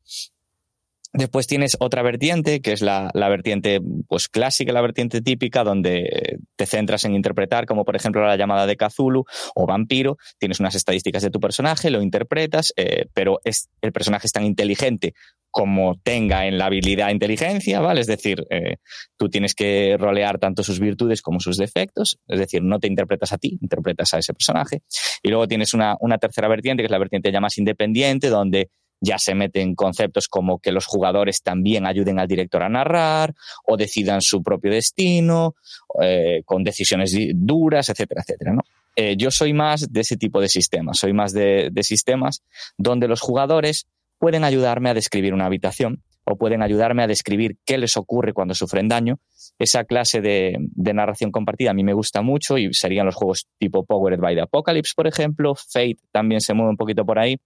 Después 1.14 1.48
tienes 1.48 1.78
otra 1.80 2.02
vertiente, 2.02 2.62
que 2.62 2.74
es 2.74 2.82
la, 2.82 3.12
vertiente 3.14 3.80
pues, 4.08 4.28
clásica, 4.28 4.74
la 4.74 4.82
vertiente 4.82 5.22
típica, 5.22 5.64
donde 5.64 6.38
te 6.56 6.66
centras 6.66 7.06
en 7.06 7.16
interpretar, 7.16 7.66
como 7.66 7.86
por 7.86 7.96
ejemplo 7.96 8.26
la 8.26 8.36
llamada 8.36 8.68
de 8.68 8.76
Cthulhu 8.76 9.26
o 9.56 9.66
vampiro. 9.66 10.18
Tienes 10.38 10.60
unas 10.60 10.76
estadísticas 10.76 11.24
de 11.24 11.30
tu 11.30 11.40
personaje, 11.40 11.90
lo 11.90 12.02
interpretas, 12.02 12.74
eh, 12.76 13.06
pero 13.14 13.40
es, 13.44 13.70
el 13.82 13.92
personaje 13.92 14.28
es 14.28 14.34
tan 14.34 14.46
inteligente 14.46 15.14
como 15.50 15.96
tenga 16.04 16.46
en 16.46 16.58
la 16.58 16.66
habilidad 16.66 17.10
inteligencia, 17.10 17.80
¿vale? 17.80 18.02
Es 18.02 18.08
decir, 18.08 18.46
eh, 18.50 18.76
tú 19.18 19.30
tienes 19.30 19.56
que 19.56 19.96
rolear 19.98 20.38
tanto 20.38 20.62
sus 20.62 20.80
virtudes 20.80 21.22
como 21.22 21.40
sus 21.40 21.58
defectos, 21.58 22.20
es 22.28 22.40
decir, 22.40 22.62
no 22.62 22.80
te 22.80 22.88
interpretas 22.88 23.32
a 23.34 23.38
ti, 23.38 23.58
interpretas 23.60 24.14
a 24.14 24.20
ese 24.20 24.34
personaje. 24.34 24.82
Y 25.24 25.30
luego 25.30 25.48
tienes 25.48 25.74
una, 25.74 25.96
una 26.00 26.18
tercera 26.18 26.48
vertiente, 26.48 26.84
que 26.84 26.86
es 26.86 26.92
la 26.92 27.00
vertiente 27.00 27.32
ya 27.32 27.40
más 27.40 27.58
independiente, 27.58 28.30
donde 28.30 28.70
ya 29.00 29.18
se 29.20 29.36
meten 29.36 29.76
conceptos 29.76 30.28
como 30.28 30.60
que 30.60 30.72
los 30.72 30.86
jugadores 30.86 31.42
también 31.42 31.86
ayuden 31.86 32.20
al 32.20 32.28
director 32.28 32.64
a 32.64 32.70
narrar 32.70 33.36
o 33.66 33.78
decidan 33.78 34.22
su 34.22 34.42
propio 34.42 34.72
destino, 34.72 35.56
eh, 36.02 36.42
con 36.46 36.64
decisiones 36.64 37.16
duras, 37.34 37.90
etcétera, 37.90 38.22
etcétera. 38.22 38.56
Eh, 39.00 39.16
yo 39.16 39.30
soy 39.30 39.54
más 39.54 39.94
de 39.94 40.02
ese 40.02 40.18
tipo 40.18 40.42
de 40.42 40.50
sistemas, 40.50 40.98
soy 40.98 41.14
más 41.14 41.32
de, 41.32 41.72
sistemas 41.82 42.42
donde 42.80 43.08
los 43.08 43.22
jugadores 43.22 43.86
pueden 44.18 44.44
ayudarme 44.44 44.90
a 44.90 44.96
describir 44.96 45.36
una 45.36 45.46
habitación 45.46 46.02
o 46.24 46.36
pueden 46.36 46.64
ayudarme 46.64 47.04
a 47.04 47.08
describir 47.08 47.58
qué 47.64 47.78
les 47.78 47.96
ocurre 47.96 48.34
cuando 48.34 48.56
sufren 48.56 48.88
daño. 48.88 49.20
Esa 49.60 49.84
clase 49.84 50.20
de, 50.20 50.58
narración 50.76 51.32
compartida 51.32 51.72
a 51.72 51.74
mí 51.76 51.84
me 51.84 51.94
gusta 51.94 52.24
mucho 52.24 52.58
y 52.58 52.74
serían 52.74 53.06
los 53.06 53.14
juegos 53.14 53.48
tipo 53.60 53.86
Powered 53.86 54.20
by 54.20 54.34
the 54.34 54.42
Apocalypse, 54.42 54.94
por 54.96 55.06
ejemplo. 55.06 55.54
Fate 55.54 55.98
también 56.12 56.42
se 56.42 56.56
mueve 56.56 56.72
un 56.72 56.78
poquito 56.78 57.06
por 57.06 57.20
ahí. 57.20 57.38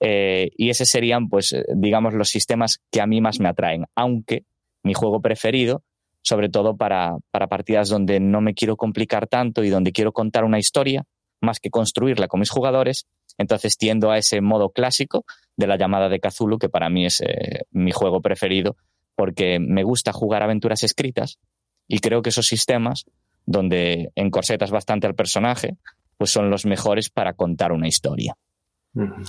Eh, 0.00 0.50
y 0.56 0.70
esos 0.70 0.88
serían, 0.88 1.28
pues, 1.28 1.52
eh, 1.52 1.64
digamos, 1.74 2.14
los 2.14 2.28
sistemas 2.28 2.80
que 2.90 3.00
a 3.00 3.06
mí 3.06 3.20
más 3.20 3.40
me 3.40 3.48
atraen. 3.48 3.84
Aunque 3.94 4.44
mi 4.82 4.94
juego 4.94 5.20
preferido, 5.20 5.82
sobre 6.22 6.48
todo 6.48 6.76
para, 6.76 7.16
para 7.30 7.46
partidas 7.46 7.88
donde 7.88 8.20
no 8.20 8.40
me 8.40 8.54
quiero 8.54 8.76
complicar 8.76 9.26
tanto 9.26 9.62
y 9.62 9.68
donde 9.68 9.92
quiero 9.92 10.12
contar 10.12 10.44
una 10.44 10.58
historia, 10.58 11.04
más 11.40 11.60
que 11.60 11.70
construirla 11.70 12.28
con 12.28 12.40
mis 12.40 12.50
jugadores, 12.50 13.06
entonces 13.38 13.76
tiendo 13.76 14.10
a 14.10 14.18
ese 14.18 14.40
modo 14.40 14.70
clásico 14.70 15.24
de 15.56 15.66
la 15.66 15.76
llamada 15.76 16.08
de 16.08 16.20
Cthulhu, 16.20 16.58
que 16.58 16.68
para 16.68 16.88
mí 16.88 17.06
es 17.06 17.20
eh, 17.20 17.64
mi 17.70 17.92
juego 17.92 18.20
preferido, 18.20 18.76
porque 19.14 19.58
me 19.60 19.84
gusta 19.84 20.12
jugar 20.12 20.42
aventuras 20.42 20.82
escritas 20.82 21.38
y 21.86 21.98
creo 21.98 22.22
que 22.22 22.30
esos 22.30 22.46
sistemas, 22.46 23.04
donde 23.46 24.10
encorsetas 24.14 24.70
bastante 24.70 25.06
al 25.06 25.14
personaje, 25.14 25.76
pues 26.16 26.30
son 26.30 26.50
los 26.50 26.64
mejores 26.64 27.10
para 27.10 27.34
contar 27.34 27.72
una 27.72 27.88
historia. 27.88 28.36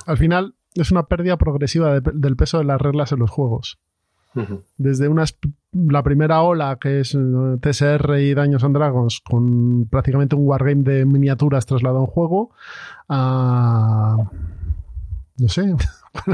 Al 0.06 0.18
final 0.18 0.56
es 0.74 0.92
una 0.92 1.04
pérdida 1.04 1.38
progresiva 1.38 2.00
del 2.00 2.36
peso 2.36 2.60
de 2.60 2.66
las 2.66 2.82
reglas 2.82 3.12
en 3.12 3.20
los 3.20 3.30
juegos. 3.30 3.80
Desde 4.78 5.10
la 5.72 6.04
primera 6.04 6.42
ola, 6.42 6.78
que 6.80 7.00
es 7.00 7.16
eh, 7.16 7.58
TSR 7.62 8.20
y 8.20 8.34
Daños 8.34 8.66
and 8.66 8.76
Dragons, 8.76 9.22
con 9.22 9.88
prácticamente 9.90 10.36
un 10.36 10.46
wargame 10.46 10.84
de 10.84 11.06
miniaturas 11.06 11.66
trasladado 11.66 12.00
a 12.00 12.02
un 12.02 12.08
juego, 12.08 12.52
a. 13.08 14.18
No 15.38 15.48
sé, 15.48 15.74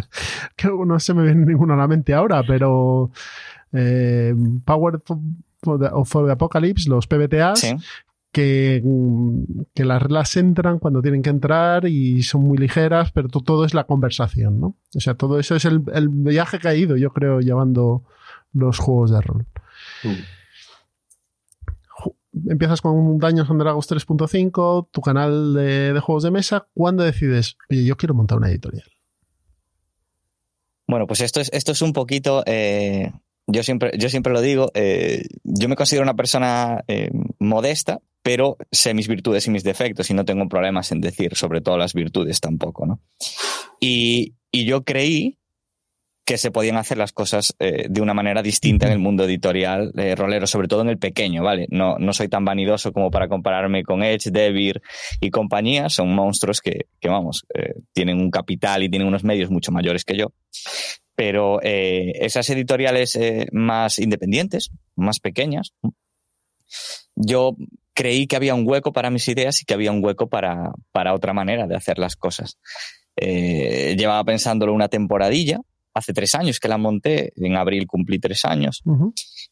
no 0.85 0.99
se 0.99 1.13
me 1.13 1.23
viene 1.23 1.45
ninguna 1.45 1.75
a 1.75 1.77
la 1.77 1.87
mente 1.87 2.13
ahora, 2.15 2.41
pero. 2.41 3.11
Eh, 3.71 4.33
Power 4.65 4.99
for 5.61 5.79
the, 5.79 6.31
Apocalypse, 6.31 6.89
los 6.89 7.05
PBTAs, 7.05 7.75
que, 8.31 8.81
que, 9.73 9.85
las 9.85 10.01
reglas 10.01 10.35
entran 10.37 10.79
cuando 10.79 11.01
tienen 11.01 11.21
que 11.21 11.29
entrar 11.29 11.87
y 11.87 12.23
son 12.23 12.43
muy 12.43 12.57
ligeras, 12.57 13.11
pero 13.11 13.27
todo 13.27 13.65
es 13.65 13.73
la 13.73 13.85
conversación, 13.85 14.59
¿no? 14.59 14.75
O 14.95 14.99
sea, 14.99 15.15
todo 15.15 15.39
eso 15.39 15.55
es 15.55 15.65
el, 15.65 15.83
el 15.93 16.09
viaje 16.09 16.59
que 16.59 16.67
ha 16.67 16.75
ido, 16.75 16.97
yo 16.97 17.11
creo, 17.11 17.41
llevando 17.41 18.03
los 18.53 18.79
juegos 18.79 19.11
de 19.11 19.21
rol. 19.21 19.45
Mm. 20.03 22.49
Empiezas 22.49 22.81
con 22.81 23.17
Daños 23.17 23.49
and 23.49 23.61
Dragons 23.61 23.91
3.5, 23.91 24.87
tu 24.89 25.01
canal 25.01 25.53
de, 25.53 25.99
juegos 26.01 26.23
de 26.23 26.31
mesa. 26.31 26.67
¿Cuándo 26.73 27.03
decides, 27.03 27.57
oye, 27.69 27.83
yo 27.83 27.97
quiero 27.97 28.13
montar 28.13 28.37
una 28.37 28.49
editorial? 28.49 28.89
Bueno, 30.87 31.07
pues 31.07 31.19
esto 31.21 31.41
es, 31.41 31.49
esto 31.53 31.73
es 31.73 31.81
un 31.81 31.93
poquito 31.93 32.43
eh, 32.45 33.11
yo 33.47 33.63
siempre, 33.63 33.91
yo 33.97 34.09
siempre 34.09 34.33
lo 34.33 34.41
digo, 34.41 34.71
eh, 34.73 35.23
yo 35.43 35.69
me 35.69 35.75
considero 35.75 36.03
una 36.03 36.15
persona 36.15 36.83
eh, 36.87 37.09
modesta, 37.39 37.99
pero 38.21 38.57
sé 38.71 38.93
mis 38.93 39.07
virtudes 39.07 39.47
y 39.47 39.51
mis 39.51 39.63
defectos 39.63 40.09
y 40.09 40.13
no 40.13 40.25
tengo 40.25 40.47
problemas 40.47 40.91
en 40.91 41.01
decir 41.01 41.35
sobre 41.35 41.61
todo 41.61 41.77
las 41.77 41.93
virtudes 41.93 42.39
tampoco, 42.39 42.85
¿no? 42.85 42.99
Y, 43.79 44.35
y 44.51 44.65
yo 44.65 44.83
creí 44.83 45.37
que 46.23 46.37
se 46.37 46.51
podían 46.51 46.77
hacer 46.77 46.99
las 46.99 47.13
cosas 47.13 47.55
eh, 47.59 47.87
de 47.89 47.99
una 47.99 48.13
manera 48.13 48.43
distinta 48.43 48.85
en 48.85 48.93
el 48.93 48.99
mundo 48.99 49.25
editorial 49.25 49.91
rolero, 50.15 50.45
sobre 50.45 50.67
todo 50.67 50.81
en 50.81 50.89
el 50.89 50.99
pequeño, 50.99 51.43
¿vale? 51.43 51.65
No, 51.71 51.97
no 51.97 52.13
soy 52.13 52.29
tan 52.29 52.45
vanidoso 52.45 52.93
como 52.93 53.09
para 53.09 53.27
compararme 53.27 53.83
con 53.83 54.03
Edge, 54.03 54.29
Devir 54.29 54.81
y 55.19 55.31
compañía, 55.31 55.89
son 55.89 56.13
monstruos 56.13 56.61
que, 56.61 56.85
que 56.99 57.09
vamos, 57.09 57.47
tienen 57.91 58.21
un 58.21 58.29
capital 58.29 58.83
y 58.83 58.89
tienen 58.89 59.07
unos 59.07 59.23
medios 59.23 59.49
mucho 59.49 59.71
mayores 59.71 60.05
que 60.05 60.15
yo 60.15 60.31
pero 61.21 61.61
eh, 61.61 62.13
esas 62.15 62.49
editoriales 62.49 63.15
eh, 63.15 63.45
más 63.51 63.99
independientes, 63.99 64.71
más 64.95 65.19
pequeñas, 65.19 65.75
yo 67.13 67.55
creí 67.93 68.25
que 68.25 68.37
había 68.37 68.55
un 68.55 68.67
hueco 68.67 68.91
para 68.91 69.11
mis 69.11 69.27
ideas 69.27 69.61
y 69.61 69.65
que 69.65 69.75
había 69.75 69.91
un 69.91 70.03
hueco 70.03 70.29
para, 70.29 70.73
otra 71.13 71.33
manera 71.33 71.67
de 71.67 71.75
hacer 71.75 71.99
las 71.99 72.15
cosas. 72.15 72.57
Eh, 73.17 73.95
llevaba 73.99 74.23
pensándolo 74.23 74.73
una 74.73 74.87
temporadilla, 74.87 75.59
hace 75.93 76.11
tres 76.11 76.33
años 76.33 76.59
que 76.59 76.67
la 76.67 76.79
monté, 76.79 77.33
en 77.35 77.55
abril 77.55 77.85
cumplí 77.85 78.17
tres 78.17 78.43
años, 78.43 78.81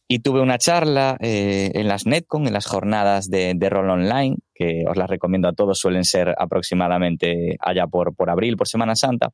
y 0.07 0.21
tuve 0.21 0.41
una 0.41 0.57
charla 0.57 1.17
en 1.19 1.87
las 1.87 2.07
Netcon, 2.07 2.47
en 2.47 2.53
las 2.53 2.65
jornadas 2.65 3.29
de, 3.29 3.55
rol 3.69 3.91
online, 3.91 4.37
que 4.55 4.85
os 4.89 4.97
las 4.97 5.07
recomiendo 5.07 5.47
a 5.47 5.53
todos, 5.53 5.77
suelen 5.77 6.03
ser 6.03 6.33
aproximadamente 6.35 7.57
allá 7.59 7.85
por, 7.85 8.15
por 8.15 8.31
abril, 8.31 8.57
por 8.57 8.67
Semana 8.67 8.95
Santa. 8.95 9.29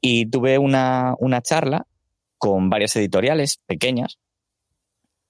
Y 0.00 0.26
tuve 0.26 0.58
una, 0.58 1.16
charla 1.42 1.86
con 2.38 2.70
varias 2.70 2.94
editoriales 2.96 3.60
pequeñas 3.66 4.18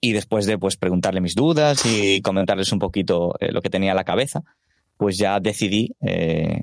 y 0.01 0.13
después 0.13 0.47
de 0.47 0.59
pues 0.59 0.77
preguntarle 0.77 1.21
mis 1.21 1.35
dudas 1.35 1.85
y 1.87 2.21
comentarles 2.21 2.71
un 2.73 2.79
poquito 2.79 3.35
eh, 3.41 3.51
lo 3.51 3.63
que 3.63 3.71
tenía 3.71 3.91
en 3.91 3.97
la 3.97 4.05
cabeza, 4.05 4.43
pues 4.97 5.17
ya 5.17 5.41
decidí 5.41 5.97
eh, 6.01 6.63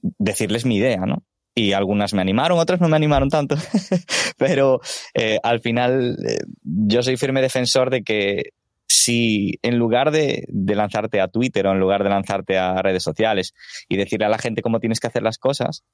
decirles 0.00 0.64
mi 0.64 0.76
idea, 0.76 1.00
¿no? 1.06 1.24
Y 1.56 1.72
algunas 1.72 2.14
me 2.14 2.22
animaron, 2.22 2.58
otras 2.58 2.80
no 2.80 2.88
me 2.88 2.96
animaron 2.96 3.28
tanto, 3.28 3.56
pero 4.38 4.80
eh, 5.14 5.38
al 5.42 5.60
final 5.60 6.16
yo 6.62 7.02
soy 7.02 7.16
firme 7.16 7.42
defensor 7.42 7.90
de 7.90 8.02
que 8.02 8.50
si 8.86 9.58
en 9.62 9.78
lugar 9.78 10.10
de, 10.10 10.44
de, 10.48 10.74
lanzarte 10.74 11.20
a 11.20 11.28
Twitter 11.28 11.66
o 11.66 11.72
en 11.72 11.80
lugar 11.80 12.02
de 12.02 12.10
lanzarte 12.10 12.58
a 12.58 12.80
redes 12.82 13.02
sociales 13.02 13.54
y 13.88 13.96
decirle 13.96 14.26
a 14.26 14.30
la 14.30 14.38
gente 14.38 14.62
cómo 14.62 14.80
tienes 14.80 15.00
que 15.00 15.06
hacer 15.06 15.22
las 15.22 15.38
cosas, 15.38 15.84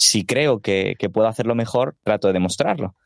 si 0.00 0.24
creo 0.24 0.60
que, 0.60 0.96
puedo 1.12 1.28
hacerlo 1.28 1.54
mejor, 1.54 1.94
trato 2.02 2.28
de 2.28 2.32
demostrarlo. 2.32 2.96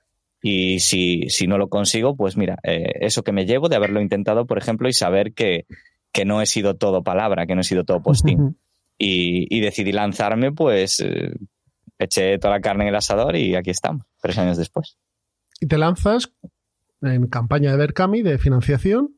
Y 0.40 0.78
si, 0.78 1.28
si 1.28 1.48
no 1.48 1.58
lo 1.58 1.68
consigo, 1.68 2.16
pues 2.16 2.36
mira, 2.36 2.56
eh, 2.62 2.92
eso 3.00 3.24
que 3.24 3.32
me 3.32 3.46
llevo 3.46 3.68
de 3.68 3.74
haberlo 3.74 4.00
intentado, 4.00 4.46
por 4.46 4.58
ejemplo, 4.58 4.88
y 4.88 4.92
saber 4.92 5.32
que, 5.32 5.66
que 6.12 6.24
no 6.24 6.40
he 6.40 6.46
sido 6.46 6.76
todo 6.76 7.02
palabra, 7.02 7.46
que 7.46 7.56
no 7.56 7.62
he 7.62 7.64
sido 7.64 7.82
todo 7.82 8.00
posting. 8.00 8.56
y, 8.96 9.60
decidí 9.60 9.90
lanzarme, 9.90 10.52
pues 10.52 11.00
eh, 11.00 11.34
eché 11.98 12.38
toda 12.38 12.54
la 12.54 12.60
carne 12.60 12.84
en 12.84 12.90
el 12.90 12.96
asador 12.96 13.34
y 13.34 13.56
aquí 13.56 13.70
estamos, 13.70 14.06
tres 14.20 14.38
años 14.38 14.56
después. 14.56 14.96
Y 15.60 15.66
te 15.66 15.78
lanzas 15.78 16.32
en 17.02 17.26
campaña 17.26 17.72
de 17.72 17.76
Berkami 17.76 18.22
de 18.22 18.38
financiación 18.38 19.16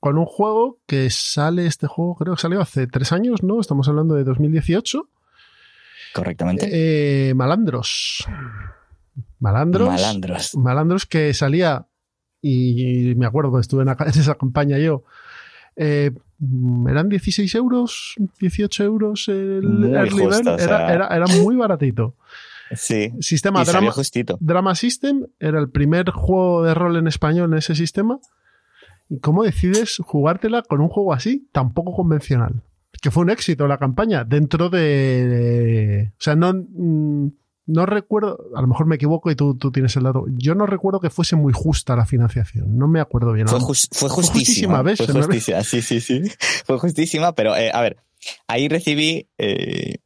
con 0.00 0.18
un 0.18 0.26
juego 0.26 0.80
que 0.86 1.08
sale, 1.10 1.66
este 1.66 1.86
juego 1.86 2.16
creo 2.16 2.34
que 2.34 2.42
salió 2.42 2.60
hace 2.60 2.88
tres 2.88 3.12
años, 3.12 3.44
¿no? 3.44 3.60
Estamos 3.60 3.88
hablando 3.88 4.16
de 4.16 4.24
2018. 4.24 5.08
Correctamente. 6.12 6.68
Eh, 6.70 7.34
Malandros. 7.34 8.26
Malandros. 9.40 9.88
Malandros. 9.88 10.56
Malandros 10.56 11.06
que 11.06 11.34
salía, 11.34 11.86
y, 12.40 13.14
me 13.16 13.26
acuerdo 13.26 13.52
que 13.52 13.60
estuve 13.60 13.82
en, 13.82 13.88
esa 13.88 14.34
campaña 14.34 14.78
yo, 14.78 15.04
eh, 15.76 16.10
eran 16.88 17.08
16 17.08 17.54
euros, 17.54 18.14
18 18.40 18.84
euros 18.84 19.28
el 19.28 19.94
early 19.94 20.24
era, 20.58 21.26
muy 21.40 21.56
baratito. 21.56 22.16
Sí. 22.74 23.12
Sistema 23.20 23.64
Drama, 23.64 23.92
Drama 24.40 24.74
System 24.74 25.26
era 25.38 25.60
el 25.60 25.70
primer 25.70 26.10
juego 26.10 26.64
de 26.64 26.74
rol 26.74 26.96
en 26.96 27.06
español 27.06 27.52
en 27.52 27.58
ese 27.58 27.74
sistema. 27.74 28.18
¿Y 29.08 29.20
cómo 29.20 29.44
decides 29.44 29.98
jugártela 30.02 30.62
con 30.62 30.80
un 30.80 30.88
juego 30.88 31.12
así, 31.12 31.48
tan 31.52 31.74
poco 31.74 31.92
convencional? 31.94 32.62
Que 33.00 33.10
fue 33.10 33.22
un 33.22 33.30
éxito 33.30 33.66
la 33.66 33.78
campaña 33.78 34.24
dentro 34.24 34.68
de. 34.68 36.12
O 36.12 36.22
sea, 36.22 36.36
no. 36.36 36.52
Mm, 36.52 37.30
no 37.66 37.86
recuerdo, 37.86 38.38
a 38.56 38.60
lo 38.60 38.66
mejor 38.66 38.86
me 38.86 38.96
equivoco 38.96 39.30
y 39.30 39.36
tú, 39.36 39.56
tú, 39.56 39.70
tienes 39.70 39.94
el 39.96 40.02
dato. 40.02 40.24
Yo 40.36 40.54
no 40.54 40.66
recuerdo 40.66 41.00
que 41.00 41.10
fuese 41.10 41.36
muy 41.36 41.52
justa 41.52 41.94
la 41.94 42.06
financiación. 42.06 42.76
No 42.76 42.88
me 42.88 43.00
acuerdo 43.00 43.32
bien. 43.32 43.46
Fue, 43.46 43.60
fue 43.60 44.08
justísima. 44.08 44.82
¿ves? 44.82 44.98
Fue 44.98 45.12
justísima, 45.12 45.62
sí, 45.62 45.80
sí, 45.80 46.00
sí. 46.00 46.22
Fue 46.66 46.78
justísima, 46.78 47.34
pero 47.34 47.56
eh, 47.56 47.70
a 47.72 47.80
ver, 47.80 47.98
ahí 48.48 48.68
recibí, 48.68 49.28
eh, 49.38 49.96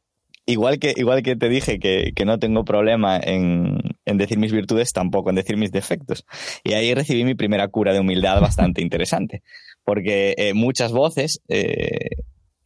igual, 0.45 0.77
que, 0.79 0.93
igual 0.95 1.23
que 1.23 1.35
te 1.35 1.49
dije 1.49 1.79
que, 1.79 2.11
que 2.15 2.25
no 2.25 2.37
tengo 2.37 2.63
problema 2.63 3.17
en, 3.17 3.79
en, 4.05 4.17
decir 4.17 4.37
mis 4.37 4.51
virtudes, 4.51 4.93
tampoco 4.93 5.29
en 5.29 5.35
decir 5.35 5.57
mis 5.57 5.71
defectos. 5.71 6.25
Y 6.63 6.73
ahí 6.73 6.93
recibí 6.93 7.23
mi 7.23 7.33
primera 7.33 7.67
cura 7.69 7.91
de 7.91 7.99
humildad 7.99 8.39
bastante 8.39 8.81
interesante, 8.83 9.41
porque 9.83 10.35
eh, 10.37 10.53
muchas 10.53 10.91
voces 10.91 11.41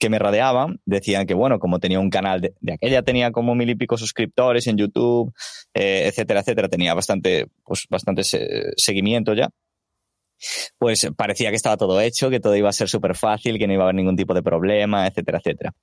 que 0.01 0.09
me 0.09 0.17
rodeaban 0.17 0.79
decían 0.83 1.27
que, 1.27 1.35
bueno, 1.35 1.59
como 1.59 1.77
tenía 1.79 1.99
un 1.99 2.09
canal 2.09 2.41
de, 2.41 2.73
aquella, 2.73 3.03
tenía 3.03 3.31
como 3.31 3.53
mil 3.53 3.69
y 3.69 3.75
pico 3.75 3.97
suscriptores 3.97 4.65
en 4.65 4.75
YouTube, 4.75 5.31
eh, 5.75 6.07
etcétera, 6.07 6.39
etcétera, 6.39 6.67
tenía 6.69 6.95
bastante, 6.95 7.45
pues, 7.63 7.85
bastante 7.87 8.23
seguimiento 8.75 9.35
ya 9.35 9.49
pues 10.77 11.09
parecía 11.15 11.49
que 11.49 11.55
estaba 11.55 11.77
todo 11.77 11.99
hecho, 12.01 12.29
que 12.29 12.39
todo 12.39 12.55
iba 12.55 12.69
a 12.69 12.73
ser 12.73 12.89
súper 12.89 13.15
fácil, 13.15 13.57
que 13.57 13.67
no 13.67 13.73
iba 13.73 13.83
a 13.83 13.85
haber 13.85 13.95
ningún 13.95 14.15
tipo 14.15 14.33
de 14.33 14.43
problema, 14.43 15.07
etcétera, 15.07 15.39
etcétera. 15.39 15.73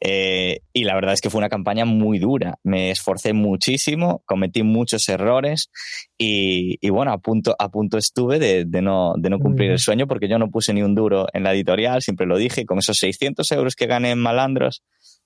Eh, 0.00 0.60
y 0.72 0.84
la 0.84 0.94
verdad 0.94 1.14
es 1.14 1.20
que 1.20 1.30
fue 1.30 1.38
una 1.38 1.48
campaña 1.48 1.84
muy 1.84 2.18
dura. 2.18 2.58
Me 2.62 2.90
esforcé 2.90 3.32
muchísimo, 3.32 4.22
cometí 4.26 4.62
muchos 4.62 5.08
errores 5.08 5.70
y, 6.18 6.88
bueno, 6.90 7.12
a 7.12 7.18
punto, 7.18 7.54
a 7.58 7.68
punto 7.70 7.98
estuve 7.98 8.38
de, 8.38 8.82
no, 8.82 9.14
de 9.16 9.30
no 9.30 9.38
cumplir 9.38 9.70
el 9.70 9.78
sueño 9.78 10.06
porque 10.06 10.28
yo 10.28 10.38
no 10.38 10.50
puse 10.50 10.74
ni 10.74 10.82
un 10.82 10.94
duro 10.94 11.26
en 11.32 11.44
la 11.44 11.52
editorial, 11.52 12.02
siempre 12.02 12.26
lo 12.26 12.36
dije, 12.36 12.66
con 12.66 12.78
esos 12.78 12.98
600 12.98 13.50
euros 13.52 13.74
que 13.74 13.86
gané 13.86 14.10
en 14.10 14.18
Malandros, 14.18 14.82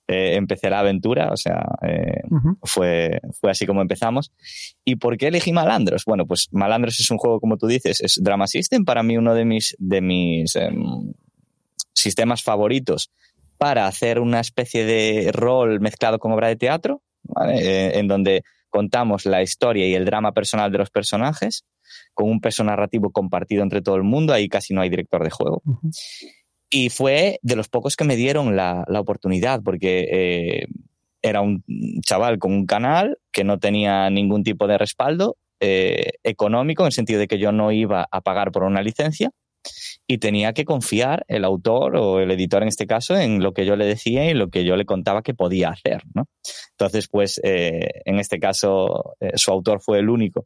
eh, 0.07 0.35
empecé 0.35 0.69
la 0.69 0.79
aventura, 0.79 1.29
o 1.31 1.37
sea, 1.37 1.65
eh, 1.81 2.21
fue, 2.61 3.19
fue 3.39 3.49
así 3.51 3.65
como 3.65 3.81
empezamos. 3.81 4.31
¿Y 4.83 4.97
por 4.97 5.17
qué 5.17 5.27
elegí 5.27 5.51
Malandros? 5.51 6.03
Bueno, 6.05 6.27
pues 6.27 6.47
Malandros 6.51 6.99
es 6.99 7.09
un 7.09 7.17
juego, 7.17 7.39
como 7.39 7.57
tú 7.57 7.65
dices, 7.65 8.01
es 8.01 8.19
Drama 8.21 8.45
System, 8.47 8.85
para 8.85 9.01
mí 9.01 9.17
uno 9.17 9.33
de 9.33 9.45
mis, 9.45 9.75
de 9.79 10.01
mis 10.01 10.55
em, 10.55 11.11
sistemas 11.93 12.43
favoritos 12.43 13.11
para 13.57 13.87
hacer 13.87 14.19
una 14.19 14.41
especie 14.41 14.85
de 14.85 15.31
rol 15.31 15.79
mezclado 15.79 16.19
con 16.19 16.31
obra 16.31 16.49
de 16.49 16.55
teatro, 16.55 17.01
eh, 17.49 17.93
en 17.95 18.07
donde 18.07 18.43
contamos 18.69 19.25
la 19.25 19.41
historia 19.41 19.87
y 19.87 19.95
el 19.95 20.05
drama 20.05 20.33
personal 20.33 20.71
de 20.71 20.77
los 20.77 20.89
personajes 20.91 21.63
con 22.13 22.29
un 22.29 22.41
peso 22.41 22.63
narrativo 22.63 23.11
compartido 23.11 23.63
entre 23.63 23.81
todo 23.81 23.95
el 23.95 24.03
mundo, 24.03 24.33
ahí 24.33 24.49
casi 24.49 24.73
no 24.73 24.81
hay 24.81 24.89
director 24.89 25.23
de 25.23 25.29
juego. 25.29 25.63
Y 26.77 26.89
fue 26.89 27.39
de 27.41 27.55
los 27.55 27.69
pocos 27.69 27.95
que 27.95 28.03
me 28.03 28.17
dieron 28.17 28.57
la, 28.57 28.83
oportunidad, 28.99 29.61
porque 29.63 30.09
eh, 30.11 30.65
era 31.21 31.39
un 31.39 31.63
chaval 32.01 32.37
con 32.37 32.51
un 32.51 32.65
canal 32.65 33.17
que 33.31 33.45
no 33.45 33.59
tenía 33.59 34.09
ningún 34.09 34.43
tipo 34.43 34.67
de 34.67 34.77
respaldo 34.77 35.37
eh, 35.61 36.09
económico, 36.23 36.83
en 36.83 36.87
el 36.87 36.91
sentido 36.91 37.21
de 37.21 37.29
que 37.29 37.37
yo 37.37 37.53
no 37.53 37.71
iba 37.71 38.05
a 38.11 38.19
pagar 38.19 38.51
por 38.51 38.63
una 38.63 38.81
licencia 38.81 39.31
y 40.05 40.17
tenía 40.17 40.51
que 40.51 40.65
confiar 40.65 41.23
el 41.29 41.45
autor 41.45 41.95
o 41.95 42.19
el 42.19 42.29
editor 42.31 42.61
en 42.61 42.67
este 42.67 42.87
caso 42.87 43.15
en 43.15 43.41
lo 43.41 43.53
que 43.53 43.65
yo 43.65 43.77
le 43.77 43.85
decía 43.85 44.29
y 44.29 44.33
lo 44.33 44.49
que 44.49 44.65
yo 44.65 44.75
le 44.75 44.83
contaba 44.83 45.21
que 45.21 45.33
podía 45.33 45.69
hacer. 45.69 46.03
¿no? 46.13 46.27
Entonces, 46.71 47.07
pues 47.07 47.39
eh, 47.45 48.01
en 48.03 48.19
este 48.19 48.37
caso 48.37 49.15
su 49.35 49.49
autor 49.49 49.79
fue 49.81 49.99
el 49.99 50.09
único 50.09 50.45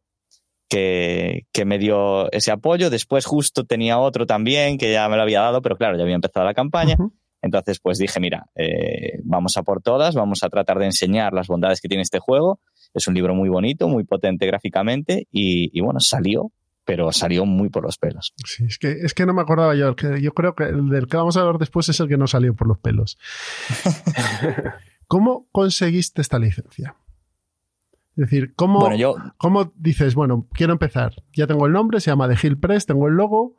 que, 0.70 1.46
que, 1.52 1.64
me 1.66 1.78
dio 1.78 2.30
ese 2.32 2.52
apoyo. 2.52 2.88
Después 2.88 3.26
justo 3.26 3.64
tenía 3.64 3.98
otro 3.98 4.24
también 4.24 4.78
que 4.78 4.92
ya 4.92 5.08
me 5.08 5.16
lo 5.16 5.22
había 5.22 5.40
dado, 5.40 5.60
pero 5.60 5.76
claro, 5.76 5.98
ya 5.98 6.04
había 6.04 6.14
empezado 6.14 6.46
la 6.46 6.54
campaña. 6.54 6.96
Entonces, 7.42 7.80
pues 7.80 7.98
dije, 7.98 8.20
mira, 8.20 8.46
eh, 8.54 9.18
vamos 9.24 9.56
a 9.56 9.62
por 9.62 9.82
todas, 9.82 10.14
vamos 10.14 10.42
a 10.42 10.48
tratar 10.48 10.78
de 10.78 10.86
enseñar 10.86 11.32
las 11.32 11.48
bondades 11.48 11.80
que 11.80 11.88
tiene 11.88 12.02
este 12.02 12.20
juego. 12.20 12.60
Es 12.94 13.08
un 13.08 13.14
libro 13.14 13.34
muy 13.34 13.48
bonito, 13.48 13.88
muy 13.88 14.04
potente 14.04 14.46
gráficamente 14.46 15.26
y, 15.30 15.76
y 15.76 15.80
bueno, 15.82 16.00
salió, 16.00 16.52
pero 16.84 17.10
salió 17.12 17.46
muy 17.46 17.68
por 17.68 17.84
los 17.84 17.98
pelos. 17.98 18.32
Sí, 18.44 18.64
es 18.64 18.78
que, 18.78 18.92
es 18.92 19.14
que 19.14 19.26
no 19.26 19.34
me 19.34 19.42
acordaba 19.42 19.74
yo. 19.74 19.94
Yo 19.96 20.32
creo 20.32 20.54
que 20.54 20.64
el 20.64 20.88
del 20.88 21.08
que 21.08 21.16
vamos 21.16 21.36
a 21.36 21.44
ver 21.44 21.56
después 21.56 21.88
es 21.88 21.98
el 22.00 22.08
que 22.08 22.16
no 22.16 22.26
salió 22.26 22.54
por 22.54 22.68
los 22.68 22.78
pelos. 22.78 23.18
¿Cómo 25.08 25.48
conseguiste 25.50 26.20
esta 26.20 26.38
licencia? 26.38 26.94
Es 28.20 28.28
decir, 28.28 28.52
¿cómo, 28.54 28.86
¿cómo 29.38 29.72
dices, 29.76 30.14
bueno, 30.14 30.46
quiero 30.52 30.74
empezar? 30.74 31.14
Ya 31.32 31.46
tengo 31.46 31.64
el 31.64 31.72
nombre, 31.72 32.00
se 32.00 32.10
llama 32.10 32.28
The 32.28 32.46
Hill 32.46 32.58
Press, 32.58 32.84
tengo 32.84 33.08
el 33.08 33.14
logo. 33.14 33.56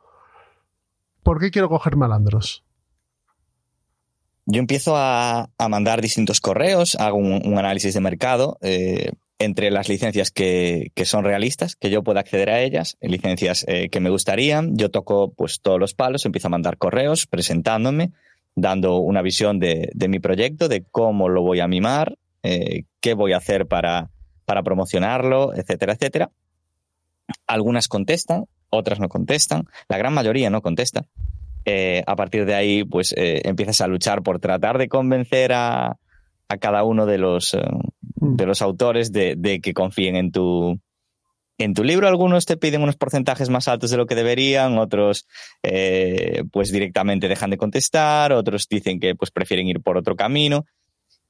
¿Por 1.24 1.40
qué 1.40 1.50
quiero 1.50 1.68
coger 1.68 1.96
malandros? 1.96 2.62
Yo 4.46 4.60
empiezo 4.60 4.94
a, 4.96 5.50
mandar 5.68 6.00
distintos 6.00 6.40
correos, 6.40 6.94
hago 6.94 7.16
un, 7.16 7.58
análisis 7.58 7.92
de 7.92 8.00
mercado 8.00 8.58
eh, 8.60 9.10
entre 9.40 9.72
las 9.72 9.88
licencias 9.88 10.30
que, 10.30 10.92
son 11.06 11.24
realistas, 11.24 11.74
que 11.74 11.90
yo 11.90 12.04
pueda 12.04 12.20
acceder 12.20 12.48
a 12.48 12.60
ellas, 12.60 12.96
licencias 13.00 13.64
eh, 13.66 13.88
que 13.88 13.98
me 13.98 14.10
gustarían. 14.10 14.76
Yo 14.76 14.92
toco 14.92 15.32
pues 15.32 15.60
todos 15.60 15.80
los 15.80 15.92
palos, 15.92 16.24
empiezo 16.24 16.46
a 16.46 16.50
mandar 16.50 16.78
correos 16.78 17.26
presentándome, 17.26 18.12
dando 18.54 18.98
una 18.98 19.22
visión 19.22 19.58
de, 19.58 19.90
mi 20.08 20.20
proyecto, 20.20 20.68
de 20.68 20.84
cómo 20.88 21.28
lo 21.28 21.42
voy 21.42 21.58
a 21.58 21.66
mimar, 21.66 22.16
eh, 22.44 22.84
qué 23.00 23.14
voy 23.14 23.32
a 23.32 23.38
hacer 23.38 23.66
para, 23.66 24.12
para 24.44 24.62
promocionarlo, 24.62 25.54
etcétera, 25.54 25.94
etcétera. 25.94 26.30
Algunas 27.46 27.88
contestan, 27.88 28.46
otras 28.70 29.00
no 29.00 29.08
contestan, 29.08 29.64
la 29.88 29.98
gran 29.98 30.14
mayoría 30.14 30.50
no 30.50 30.62
contesta. 30.62 31.06
Eh, 31.64 32.02
a 32.06 32.16
partir 32.16 32.44
de 32.44 32.54
ahí, 32.54 32.84
pues 32.84 33.14
eh, 33.16 33.42
empiezas 33.44 33.80
a 33.80 33.86
luchar 33.86 34.22
por 34.22 34.40
tratar 34.40 34.78
de 34.78 34.88
convencer 34.88 35.52
a, 35.52 35.96
a 36.48 36.56
cada 36.58 36.82
uno 36.82 37.06
de 37.06 37.18
los, 37.18 37.54
eh, 37.54 37.62
mm. 38.16 38.34
de 38.34 38.46
los 38.46 38.62
autores 38.62 39.12
de, 39.12 39.34
de, 39.36 39.60
que 39.60 39.72
confíen 39.72 40.16
en 40.16 40.32
tu, 40.32 40.80
en 41.58 41.74
tu 41.74 41.84
libro. 41.84 42.08
Algunos 42.08 42.46
te 42.46 42.56
piden 42.56 42.82
unos 42.82 42.96
porcentajes 42.96 43.48
más 43.48 43.68
altos 43.68 43.90
de 43.90 43.96
lo 43.96 44.06
que 44.06 44.16
deberían, 44.16 44.78
otros 44.78 45.26
pues 46.50 46.72
directamente 46.72 47.28
dejan 47.28 47.50
de 47.50 47.58
contestar, 47.58 48.32
otros 48.32 48.66
dicen 48.68 48.98
que 48.98 49.14
pues 49.14 49.30
prefieren 49.30 49.68
ir 49.68 49.80
por 49.80 49.96
otro 49.96 50.16
camino. 50.16 50.64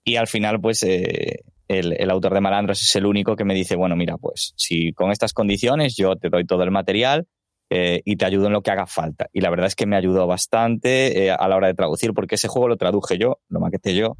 Y 0.04 0.16
al 0.16 0.26
final, 0.26 0.60
pues 0.60 0.82
el, 0.82 2.10
autor 2.10 2.34
de 2.34 2.40
Malandros 2.40 2.82
es 2.82 2.96
el 2.96 3.06
único 3.06 3.36
que 3.36 3.44
me 3.44 3.54
dice, 3.54 3.76
bueno, 3.76 3.96
mira, 3.96 4.16
pues 4.18 4.52
si 4.56 4.92
con 4.92 5.10
estas 5.10 5.32
condiciones 5.32 5.94
yo 5.96 6.16
te 6.16 6.28
doy 6.28 6.44
todo 6.44 6.62
el 6.64 6.70
material 6.70 7.26
eh, 7.70 8.02
y 8.04 8.16
te 8.16 8.24
ayudo 8.24 8.46
en 8.46 8.52
lo 8.52 8.62
que 8.62 8.70
haga 8.70 8.86
falta. 8.86 9.26
Y 9.32 9.40
la 9.40 9.50
verdad 9.50 9.66
es 9.66 9.74
que 9.74 9.86
me 9.86 9.96
ayudó 9.96 10.26
bastante 10.26 11.26
eh, 11.26 11.30
a 11.30 11.48
la 11.48 11.56
hora 11.56 11.68
de 11.68 11.74
traducir, 11.74 12.12
porque 12.12 12.34
ese 12.34 12.48
juego 12.48 12.68
lo 12.68 12.76
traduje 12.76 13.16
yo, 13.18 13.38
lo 13.48 13.60
maqueté 13.60 13.94
yo, 13.94 14.16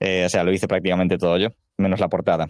eh, 0.00 0.24
o 0.26 0.28
sea, 0.28 0.44
lo 0.44 0.52
hice 0.52 0.68
prácticamente 0.68 1.16
todo 1.16 1.38
yo, 1.38 1.48
menos 1.78 2.00
la 2.00 2.08
portada 2.08 2.48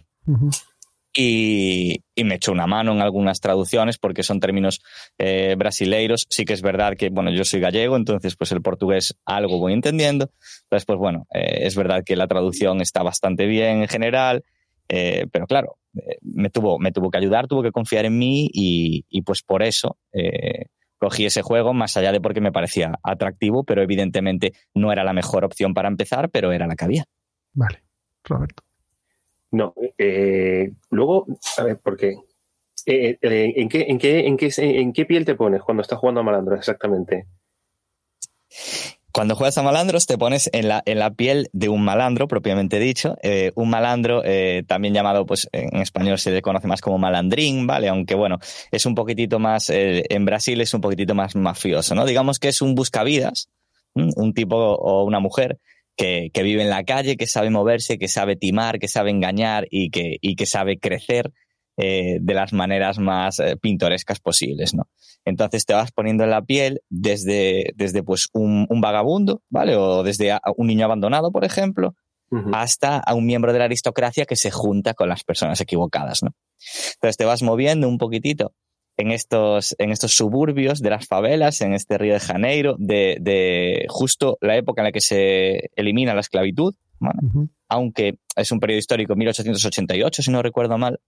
y, 1.16 2.02
me 2.24 2.36
echó 2.36 2.52
una 2.52 2.66
mano 2.66 2.92
en 2.92 3.00
algunas 3.00 3.40
traducciones 3.40 3.98
porque 3.98 4.22
son 4.22 4.40
términos 4.40 4.80
eh, 5.18 5.54
brasileiros. 5.56 6.26
Sí 6.28 6.44
que 6.44 6.52
es 6.52 6.62
verdad 6.62 6.96
que, 6.96 7.10
bueno, 7.10 7.30
yo 7.30 7.44
soy 7.44 7.60
gallego, 7.60 7.96
entonces 7.96 8.36
pues 8.36 8.52
el 8.52 8.62
portugués 8.62 9.16
algo 9.24 9.58
voy 9.58 9.72
entendiendo. 9.72 10.30
Entonces, 10.64 10.86
pues 10.86 10.98
bueno, 10.98 11.26
eh, 11.32 11.66
es 11.66 11.76
verdad 11.76 12.02
que 12.04 12.16
la 12.16 12.26
traducción 12.26 12.80
está 12.80 13.02
bastante 13.02 13.46
bien 13.46 13.82
en 13.82 13.88
general, 13.88 14.44
eh, 14.88 15.26
pero 15.30 15.46
claro, 15.46 15.76
me, 16.22 16.50
tuvo, 16.50 16.78
me 16.78 16.92
tuvo 16.92 17.10
que 17.10 17.18
ayudar, 17.18 17.46
tuvo 17.46 17.62
que 17.62 17.72
confiar 17.72 18.04
en 18.04 18.18
mí 18.18 18.48
y, 18.52 19.04
y 19.08 19.22
pues 19.22 19.42
por 19.42 19.62
eso 19.62 19.98
cogí 20.98 21.26
ese 21.26 21.42
juego, 21.42 21.74
más 21.74 21.96
allá 21.96 22.12
de 22.12 22.20
porque 22.20 22.40
me 22.40 22.52
parecía 22.52 22.98
atractivo, 23.02 23.64
pero 23.64 23.82
evidentemente 23.82 24.52
no 24.72 24.90
era 24.90 25.04
la 25.04 25.12
mejor 25.12 25.44
opción 25.44 25.74
para 25.74 25.88
empezar, 25.88 26.30
pero 26.30 26.52
era 26.52 26.66
la 26.66 26.76
que 26.76 26.84
había. 26.84 27.04
Vale, 27.52 27.82
Roberto. 28.24 28.62
No, 29.54 29.72
eh, 29.98 30.72
luego, 30.90 31.26
a 31.58 31.62
ver, 31.62 31.78
¿por 31.78 31.96
qué? 31.96 32.16
Eh, 32.86 33.16
eh, 33.22 33.52
¿en, 33.54 33.68
qué, 33.68 33.86
en, 33.88 33.98
qué, 33.98 34.26
en, 34.26 34.36
qué, 34.36 34.50
¿En 34.58 34.92
qué 34.92 35.04
piel 35.06 35.24
te 35.24 35.36
pones 35.36 35.62
cuando 35.62 35.80
estás 35.80 36.00
jugando 36.00 36.22
a 36.22 36.24
malandro 36.24 36.56
exactamente? 36.56 37.28
Cuando 39.12 39.36
juegas 39.36 39.56
a 39.56 39.62
malandros 39.62 40.06
te 40.06 40.18
pones 40.18 40.50
en 40.52 40.66
la, 40.66 40.82
en 40.86 40.98
la 40.98 41.12
piel 41.12 41.50
de 41.52 41.68
un 41.68 41.84
malandro, 41.84 42.26
propiamente 42.26 42.80
dicho. 42.80 43.16
Eh, 43.22 43.52
un 43.54 43.70
malandro, 43.70 44.24
también 44.66 44.92
llamado, 44.92 45.24
pues 45.24 45.48
en 45.52 45.80
español 45.80 46.18
se 46.18 46.32
le 46.32 46.42
conoce 46.42 46.66
más 46.66 46.80
como 46.80 46.98
malandrín, 46.98 47.68
¿vale? 47.68 47.88
Aunque 47.88 48.16
bueno, 48.16 48.40
es 48.72 48.86
un 48.86 48.96
poquitito 48.96 49.38
más, 49.38 49.70
eh, 49.70 50.02
en 50.08 50.24
Brasil 50.24 50.60
es 50.62 50.74
un 50.74 50.80
poquitito 50.80 51.14
más 51.14 51.36
mafioso, 51.36 51.94
¿no? 51.94 52.04
Digamos 52.04 52.40
que 52.40 52.48
es 52.48 52.60
un 52.60 52.74
buscavidas, 52.74 53.50
un 53.94 54.34
tipo 54.34 54.56
o 54.56 55.04
una 55.04 55.20
mujer 55.20 55.60
que, 55.96 56.30
que, 56.32 56.42
vive 56.42 56.62
en 56.62 56.70
la 56.70 56.84
calle, 56.84 57.16
que 57.16 57.26
sabe 57.26 57.50
moverse, 57.50 57.98
que 57.98 58.08
sabe 58.08 58.36
timar, 58.36 58.78
que 58.78 58.88
sabe 58.88 59.10
engañar 59.10 59.66
y 59.70 59.90
que, 59.90 60.16
y 60.20 60.36
que 60.36 60.46
sabe 60.46 60.78
crecer 60.78 61.32
eh, 61.76 62.18
de 62.20 62.34
las 62.34 62.52
maneras 62.52 62.98
más 62.98 63.40
eh, 63.40 63.56
pintorescas 63.56 64.20
posibles, 64.20 64.74
¿no? 64.74 64.84
Entonces 65.24 65.64
te 65.66 65.74
vas 65.74 65.90
poniendo 65.90 66.22
en 66.22 66.30
la 66.30 66.42
piel 66.42 66.82
desde, 66.88 67.72
desde 67.74 68.04
pues 68.04 68.28
un, 68.32 68.66
un 68.68 68.80
vagabundo, 68.80 69.42
¿vale? 69.50 69.74
O 69.74 70.04
desde 70.04 70.30
a, 70.30 70.40
un 70.56 70.68
niño 70.68 70.84
abandonado, 70.84 71.32
por 71.32 71.44
ejemplo, 71.44 71.94
uh 72.30 72.36
-huh. 72.36 72.50
hasta 72.54 72.98
a 72.98 73.14
un 73.14 73.26
miembro 73.26 73.52
de 73.52 73.58
la 73.58 73.64
aristocracia 73.64 74.24
que 74.24 74.36
se 74.36 74.52
junta 74.52 74.94
con 74.94 75.08
las 75.08 75.24
personas 75.24 75.60
equivocadas, 75.60 76.22
¿no? 76.22 76.30
Entonces 76.94 77.16
te 77.16 77.24
vas 77.24 77.42
moviendo 77.42 77.88
un 77.88 77.98
poquitito 77.98 78.52
en 78.96 79.10
estos, 79.10 79.74
en 79.78 79.90
estos 79.90 80.14
suburbios 80.14 80.80
de 80.80 80.90
las 80.90 81.06
favelas, 81.06 81.60
en 81.60 81.74
este 81.74 81.98
Río 81.98 82.14
de 82.14 82.20
Janeiro, 82.20 82.76
de, 82.78 83.18
de 83.20 83.86
justo 83.88 84.38
la 84.40 84.56
época 84.56 84.82
en 84.82 84.84
la 84.86 84.92
que 84.92 85.00
se 85.00 85.70
elimina 85.76 86.14
la 86.14 86.20
esclavitud, 86.20 86.74
uh 87.00 87.06
-huh. 87.06 87.48
aunque 87.68 88.18
es 88.36 88.52
un 88.52 88.60
periodo 88.60 88.78
histórico, 88.78 89.16
1888, 89.16 90.22
si 90.22 90.30
no 90.30 90.42
recuerdo 90.42 90.78
mal, 90.78 91.00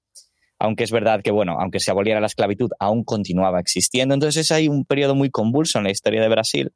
aunque 0.58 0.84
es 0.84 0.90
verdad 0.90 1.22
que, 1.22 1.30
bueno, 1.30 1.56
aunque 1.60 1.80
se 1.80 1.90
aboliera 1.90 2.20
la 2.20 2.26
esclavitud, 2.26 2.70
aún 2.78 3.04
continuaba 3.04 3.60
existiendo. 3.60 4.14
Entonces 4.14 4.50
hay 4.50 4.68
un 4.68 4.84
periodo 4.84 5.14
muy 5.14 5.30
convulso 5.30 5.78
en 5.78 5.84
la 5.84 5.90
historia 5.90 6.22
de 6.22 6.28
Brasil 6.28 6.72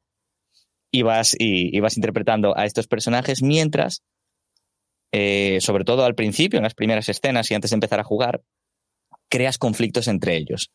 y 0.91 1.01
vas, 1.01 1.35
y, 1.37 1.75
y 1.75 1.79
vas 1.79 1.97
interpretando 1.97 2.55
a 2.57 2.65
estos 2.65 2.87
personajes 2.87 3.41
mientras, 3.41 4.03
eh, 5.11 5.57
sobre 5.61 5.83
todo 5.83 6.05
al 6.05 6.15
principio, 6.15 6.57
en 6.57 6.63
las 6.63 6.75
primeras 6.75 7.09
escenas 7.09 7.49
y 7.49 7.55
antes 7.55 7.71
de 7.71 7.75
empezar 7.75 7.99
a 7.99 8.03
jugar, 8.03 8.41
creas 9.29 9.57
conflictos 9.57 10.07
entre 10.07 10.35
ellos. 10.37 10.71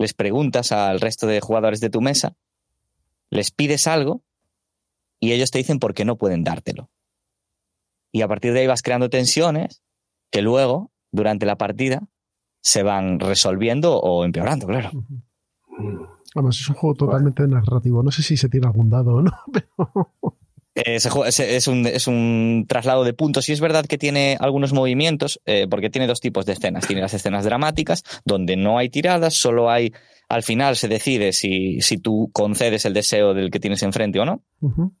Les 0.00 0.14
preguntas 0.14 0.72
al 0.72 0.98
resto 0.98 1.26
de 1.26 1.42
jugadores 1.42 1.78
de 1.80 1.90
tu 1.90 2.00
mesa, 2.00 2.34
les 3.28 3.50
pides 3.50 3.86
algo 3.86 4.22
y 5.20 5.32
ellos 5.32 5.50
te 5.50 5.58
dicen 5.58 5.78
por 5.78 5.92
qué 5.92 6.06
no 6.06 6.16
pueden 6.16 6.42
dártelo. 6.42 6.90
Y 8.10 8.22
a 8.22 8.28
partir 8.28 8.54
de 8.54 8.60
ahí 8.60 8.66
vas 8.66 8.80
creando 8.80 9.10
tensiones 9.10 9.82
que 10.30 10.40
luego 10.40 10.90
durante 11.12 11.44
la 11.44 11.58
partida 11.58 12.08
se 12.62 12.82
van 12.82 13.20
resolviendo 13.20 14.00
o 14.00 14.24
empeorando, 14.24 14.66
claro. 14.66 14.90
Vamos, 16.34 16.58
es 16.58 16.68
un 16.70 16.76
juego 16.76 16.94
totalmente 16.94 17.46
narrativo. 17.46 18.02
No 18.02 18.10
sé 18.10 18.22
si 18.22 18.38
se 18.38 18.48
tiene 18.48 18.68
algún 18.68 18.88
dado 18.88 19.16
o 19.16 19.22
no, 19.22 19.32
pero... 19.52 20.14
Es, 20.74 21.04
es, 21.04 21.66
un, 21.66 21.86
es, 21.86 22.06
un, 22.06 22.64
traslado 22.68 23.02
de 23.02 23.12
puntos 23.12 23.48
y 23.48 23.52
es 23.52 23.60
verdad 23.60 23.86
que 23.86 23.98
tiene 23.98 24.36
algunos 24.38 24.72
movimientos, 24.72 25.40
eh, 25.44 25.66
porque 25.68 25.90
tiene 25.90 26.06
dos 26.06 26.20
tipos 26.20 26.46
de 26.46 26.52
escenas. 26.52 26.86
Tiene 26.86 27.02
las 27.02 27.12
escenas 27.12 27.44
dramáticas, 27.44 28.04
donde 28.24 28.56
no 28.56 28.78
hay 28.78 28.88
tiradas, 28.88 29.34
solo 29.34 29.68
hay, 29.68 29.92
al 30.28 30.42
final 30.44 30.76
se 30.76 30.86
decide 30.86 31.32
si, 31.32 31.80
si 31.80 31.98
tú 31.98 32.30
concedes 32.32 32.84
el 32.84 32.94
deseo 32.94 33.34
del 33.34 33.50
que 33.50 33.58
tienes 33.58 33.82
enfrente 33.82 34.20
o 34.20 34.24
no. 34.24 34.44
Uh 34.60 34.70
-huh. 34.70 34.92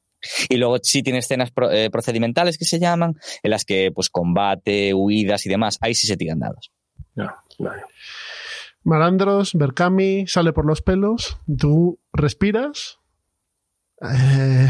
Y 0.48 0.56
luego 0.56 0.78
sí 0.82 1.02
tiene 1.02 1.20
escenas 1.20 1.50
pro, 1.50 1.70
eh, 1.70 1.88
procedimentales 1.90 2.58
que 2.58 2.64
se 2.64 2.78
llaman, 2.78 3.14
en 3.42 3.50
las 3.50 3.64
que 3.64 3.90
pues 3.94 4.10
combate, 4.10 4.92
huidas 4.92 5.46
y 5.46 5.48
demás, 5.48 5.78
ahí 5.80 5.94
sí 5.94 6.06
se 6.06 6.16
tiran 6.16 6.40
dados. 6.40 6.72
No, 7.14 7.30
vale. 7.58 7.82
Malandros, 8.82 9.54
Berkami, 9.54 10.26
sale 10.26 10.52
por 10.52 10.66
los 10.66 10.82
pelos, 10.82 11.38
tú 11.58 12.00
respiras 12.12 12.98
eh, 14.02 14.68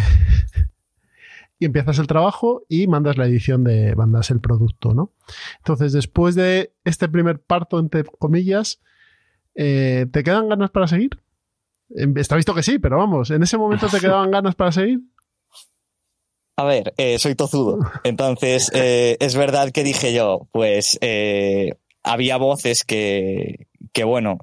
y 1.60 1.66
empiezas 1.66 1.98
el 1.98 2.06
trabajo 2.06 2.64
y 2.68 2.86
mandas 2.86 3.18
la 3.18 3.26
edición 3.26 3.62
de, 3.62 3.94
mandas 3.94 4.30
el 4.30 4.40
producto, 4.40 4.94
¿no? 4.94 5.12
Entonces, 5.58 5.92
después 5.92 6.34
de 6.34 6.72
este 6.84 7.06
primer 7.06 7.38
parto, 7.38 7.78
entre 7.78 8.02
comillas, 8.02 8.80
eh, 9.54 10.06
¿te 10.10 10.24
quedan 10.24 10.48
ganas 10.48 10.70
para 10.70 10.88
seguir? 10.88 11.20
Está 12.16 12.36
visto 12.36 12.54
que 12.54 12.62
sí, 12.62 12.78
pero 12.78 12.96
vamos, 12.96 13.30
¿en 13.30 13.42
ese 13.42 13.58
momento 13.58 13.88
te 13.88 14.00
quedaban 14.00 14.30
ganas 14.30 14.54
para 14.54 14.72
seguir? 14.72 15.00
A 16.56 16.64
ver, 16.64 16.94
eh, 16.96 17.18
soy 17.18 17.34
tozudo. 17.34 17.78
Entonces, 18.04 18.70
eh, 18.74 19.18
es 19.20 19.36
verdad 19.36 19.70
que 19.70 19.84
dije 19.84 20.14
yo, 20.14 20.48
pues 20.52 20.98
había 22.02 22.38
voces 22.38 22.84
que, 22.84 23.68
que 23.92 24.04
bueno, 24.04 24.38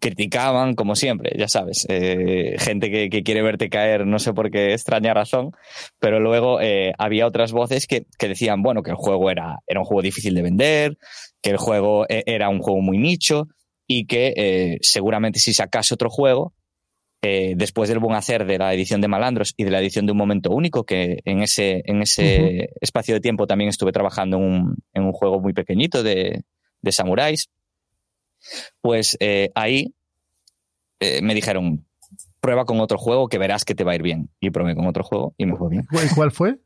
criticaban, 0.00 0.74
como 0.74 0.94
siempre, 0.94 1.32
ya 1.38 1.48
sabes, 1.48 1.86
gente 1.88 2.90
que, 2.90 3.08
que, 3.08 3.22
quiere 3.22 3.42
verte 3.42 3.68
caer, 3.70 4.06
no 4.06 4.18
sé 4.18 4.32
por 4.32 4.50
qué 4.50 4.72
extraña 4.72 5.14
razón, 5.14 5.52
pero 5.98 6.20
luego 6.20 6.58
había 6.98 7.26
otras 7.26 7.52
voces 7.52 7.86
que, 7.86 8.06
que, 8.18 8.28
decían, 8.28 8.62
bueno, 8.62 8.82
que 8.82 8.90
el 8.90 8.96
juego 8.96 9.30
era, 9.30 9.60
era 9.66 9.80
un 9.80 9.86
juego 9.86 10.02
difícil 10.02 10.34
de 10.34 10.42
vender, 10.42 10.98
que 11.42 11.50
el 11.50 11.56
juego 11.56 12.06
era 12.08 12.48
un 12.48 12.60
juego 12.60 12.80
muy 12.80 12.98
nicho 12.98 13.48
y 13.86 14.06
que 14.06 14.78
seguramente 14.82 15.38
si 15.38 15.54
sacase 15.54 15.94
otro 15.94 16.10
juego, 16.10 16.52
eh, 17.26 17.54
después 17.56 17.88
del 17.88 18.00
buen 18.00 18.14
hacer 18.14 18.44
de 18.44 18.58
la 18.58 18.74
edición 18.74 19.00
de 19.00 19.08
Malandros 19.08 19.54
y 19.56 19.64
de 19.64 19.70
la 19.70 19.80
edición 19.80 20.04
de 20.04 20.12
Un 20.12 20.18
Momento 20.18 20.50
Único, 20.50 20.84
que 20.84 21.20
en 21.24 21.42
ese, 21.42 21.80
en 21.86 22.02
ese 22.02 22.22
uh 22.22 22.44
-huh. 22.44 22.68
espacio 22.82 23.14
de 23.14 23.22
tiempo 23.22 23.46
también 23.46 23.70
estuve 23.70 23.92
trabajando 23.92 24.36
en 24.36 24.42
un, 24.42 24.76
en 24.92 25.04
un 25.04 25.12
juego 25.12 25.40
muy 25.40 25.54
pequeñito 25.54 26.02
de, 26.02 26.42
de 26.82 26.92
samuráis, 26.92 27.48
pues 28.80 29.16
eh, 29.20 29.50
ahí 29.54 29.94
eh, 31.00 31.20
me 31.22 31.34
dijeron, 31.34 31.86
prueba 32.40 32.64
con 32.64 32.80
otro 32.80 32.98
juego 32.98 33.28
que 33.28 33.38
verás 33.38 33.64
que 33.64 33.74
te 33.74 33.84
va 33.84 33.92
a 33.92 33.94
ir 33.96 34.02
bien. 34.02 34.30
Y 34.40 34.50
probé 34.50 34.74
con 34.74 34.86
otro 34.86 35.04
juego 35.04 35.34
y 35.38 35.46
me 35.46 35.56
fue 35.56 35.70
bien. 35.70 35.86
¿Y 35.90 36.14
cuál 36.14 36.30
fue? 36.30 36.58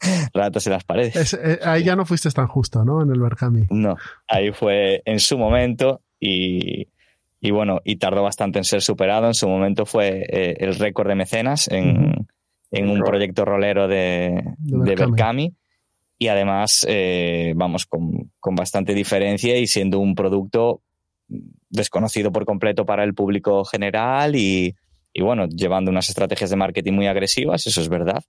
Ratos 0.34 0.66
en 0.66 0.72
las 0.72 0.84
paredes. 0.84 1.16
Es, 1.16 1.34
eh, 1.34 1.60
ahí 1.62 1.84
ya 1.84 1.96
no 1.96 2.06
fuiste 2.06 2.30
tan 2.30 2.46
justo, 2.46 2.84
¿no? 2.84 3.02
En 3.02 3.10
el 3.10 3.20
Berkami. 3.20 3.66
No, 3.70 3.96
ahí 4.28 4.52
fue 4.52 5.02
en 5.04 5.20
su 5.20 5.36
momento 5.38 6.02
y 6.18 6.88
y 7.40 7.50
bueno, 7.52 7.80
y 7.84 7.96
tardó 7.96 8.22
bastante 8.22 8.58
en 8.58 8.64
ser 8.64 8.82
superado. 8.82 9.26
En 9.26 9.34
su 9.34 9.48
momento 9.48 9.86
fue 9.86 10.26
eh, 10.28 10.56
el 10.60 10.74
récord 10.74 11.08
de 11.08 11.14
mecenas 11.14 11.68
en, 11.68 12.28
en 12.70 12.90
un 12.90 13.00
proyecto 13.00 13.46
rolero 13.46 13.88
de, 13.88 14.44
de, 14.58 14.94
Berkami. 14.94 15.54
Y 16.18 16.28
además, 16.28 16.84
eh, 16.86 17.54
vamos, 17.56 17.86
con, 17.86 18.30
con, 18.38 18.54
bastante 18.54 18.92
diferencia 18.92 19.56
y 19.56 19.66
siendo 19.66 20.00
un 20.00 20.14
producto 20.14 20.82
desconocido 21.68 22.32
por 22.32 22.44
completo 22.44 22.84
para 22.84 23.04
el 23.04 23.14
público 23.14 23.64
general 23.64 24.36
y, 24.36 24.74
bueno, 25.18 25.46
llevando 25.46 25.90
unas 25.90 26.08
estrategias 26.08 26.50
de 26.50 26.56
marketing 26.56 26.92
muy 26.92 27.06
agresivas, 27.06 27.66
eso 27.66 27.80
es 27.80 27.88
verdad. 27.88 28.22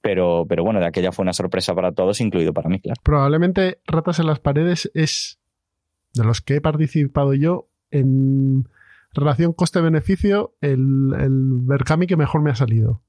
Pero, 0.00 0.44
pero 0.48 0.62
bueno, 0.64 0.80
de 0.80 0.86
aquella 0.86 1.12
fue 1.12 1.22
una 1.22 1.32
sorpresa 1.32 1.74
para 1.74 1.92
todos, 1.92 2.20
incluido 2.20 2.52
para 2.52 2.68
mí, 2.68 2.80
claro. 2.80 3.00
Probablemente 3.02 3.78
Ratas 3.86 4.18
en 4.18 4.26
las 4.26 4.38
Paredes 4.38 4.90
es, 4.94 5.38
de 6.12 6.24
los 6.24 6.42
que 6.42 6.56
he 6.56 6.60
participado 6.60 7.32
yo, 7.32 7.68
en 7.90 8.68
relación 9.12 9.52
coste-beneficio 9.52 10.54
el, 10.60 11.14
el 11.18 11.60
Berkami 11.62 12.06
que 12.06 12.16
mejor 12.16 12.42
me 12.42 12.50
ha 12.50 12.54
salido. 12.54 13.02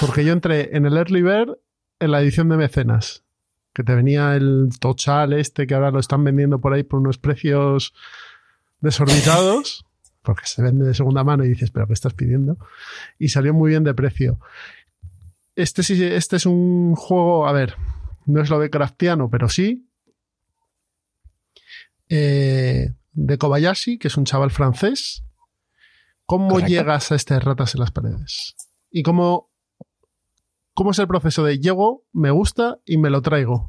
Porque 0.00 0.24
yo 0.24 0.32
entré 0.32 0.76
en 0.76 0.86
el 0.86 0.96
Early 0.96 1.22
Bird 1.22 1.58
en 1.98 2.10
la 2.10 2.20
edición 2.20 2.48
de 2.48 2.56
mecenas, 2.56 3.24
que 3.72 3.82
te 3.82 3.94
venía 3.94 4.34
el 4.36 4.68
Tochal 4.78 5.32
este 5.32 5.66
que 5.66 5.74
ahora 5.74 5.90
lo 5.90 6.00
están 6.00 6.24
vendiendo 6.24 6.60
por 6.60 6.72
ahí 6.72 6.82
por 6.82 7.00
unos 7.00 7.18
precios 7.18 7.94
desorbitados, 8.80 9.84
porque 10.22 10.46
se 10.46 10.62
vende 10.62 10.86
de 10.86 10.94
segunda 10.94 11.24
mano 11.24 11.44
y 11.44 11.48
dices, 11.48 11.70
pero 11.70 11.86
¿qué 11.86 11.92
estás 11.92 12.14
pidiendo? 12.14 12.58
Y 13.18 13.28
salió 13.28 13.54
muy 13.54 13.70
bien 13.70 13.84
de 13.84 13.94
precio. 13.94 14.38
Este, 15.56 15.82
sí, 15.82 16.02
este 16.02 16.36
es 16.36 16.46
un 16.46 16.94
juego, 16.94 17.46
a 17.46 17.52
ver, 17.52 17.76
no 18.26 18.40
es 18.40 18.50
lo 18.50 18.58
de 18.58 18.70
craftiano, 18.70 19.30
pero 19.30 19.48
sí. 19.48 19.88
Eh, 22.08 22.94
de 23.12 23.38
Kobayashi, 23.38 23.98
que 23.98 24.08
es 24.08 24.16
un 24.16 24.24
chaval 24.24 24.50
francés. 24.50 25.24
¿Cómo 26.26 26.48
Correcto. 26.48 26.70
llegas 26.70 27.12
a 27.12 27.16
estas 27.16 27.42
ratas 27.42 27.74
en 27.74 27.80
las 27.80 27.90
paredes? 27.90 28.54
¿Y 28.90 29.02
cómo, 29.02 29.50
cómo 30.74 30.92
es 30.92 30.98
el 30.98 31.08
proceso 31.08 31.44
de 31.44 31.58
llego, 31.58 32.04
me 32.12 32.30
gusta 32.30 32.78
y 32.84 32.98
me 32.98 33.10
lo 33.10 33.20
traigo? 33.20 33.68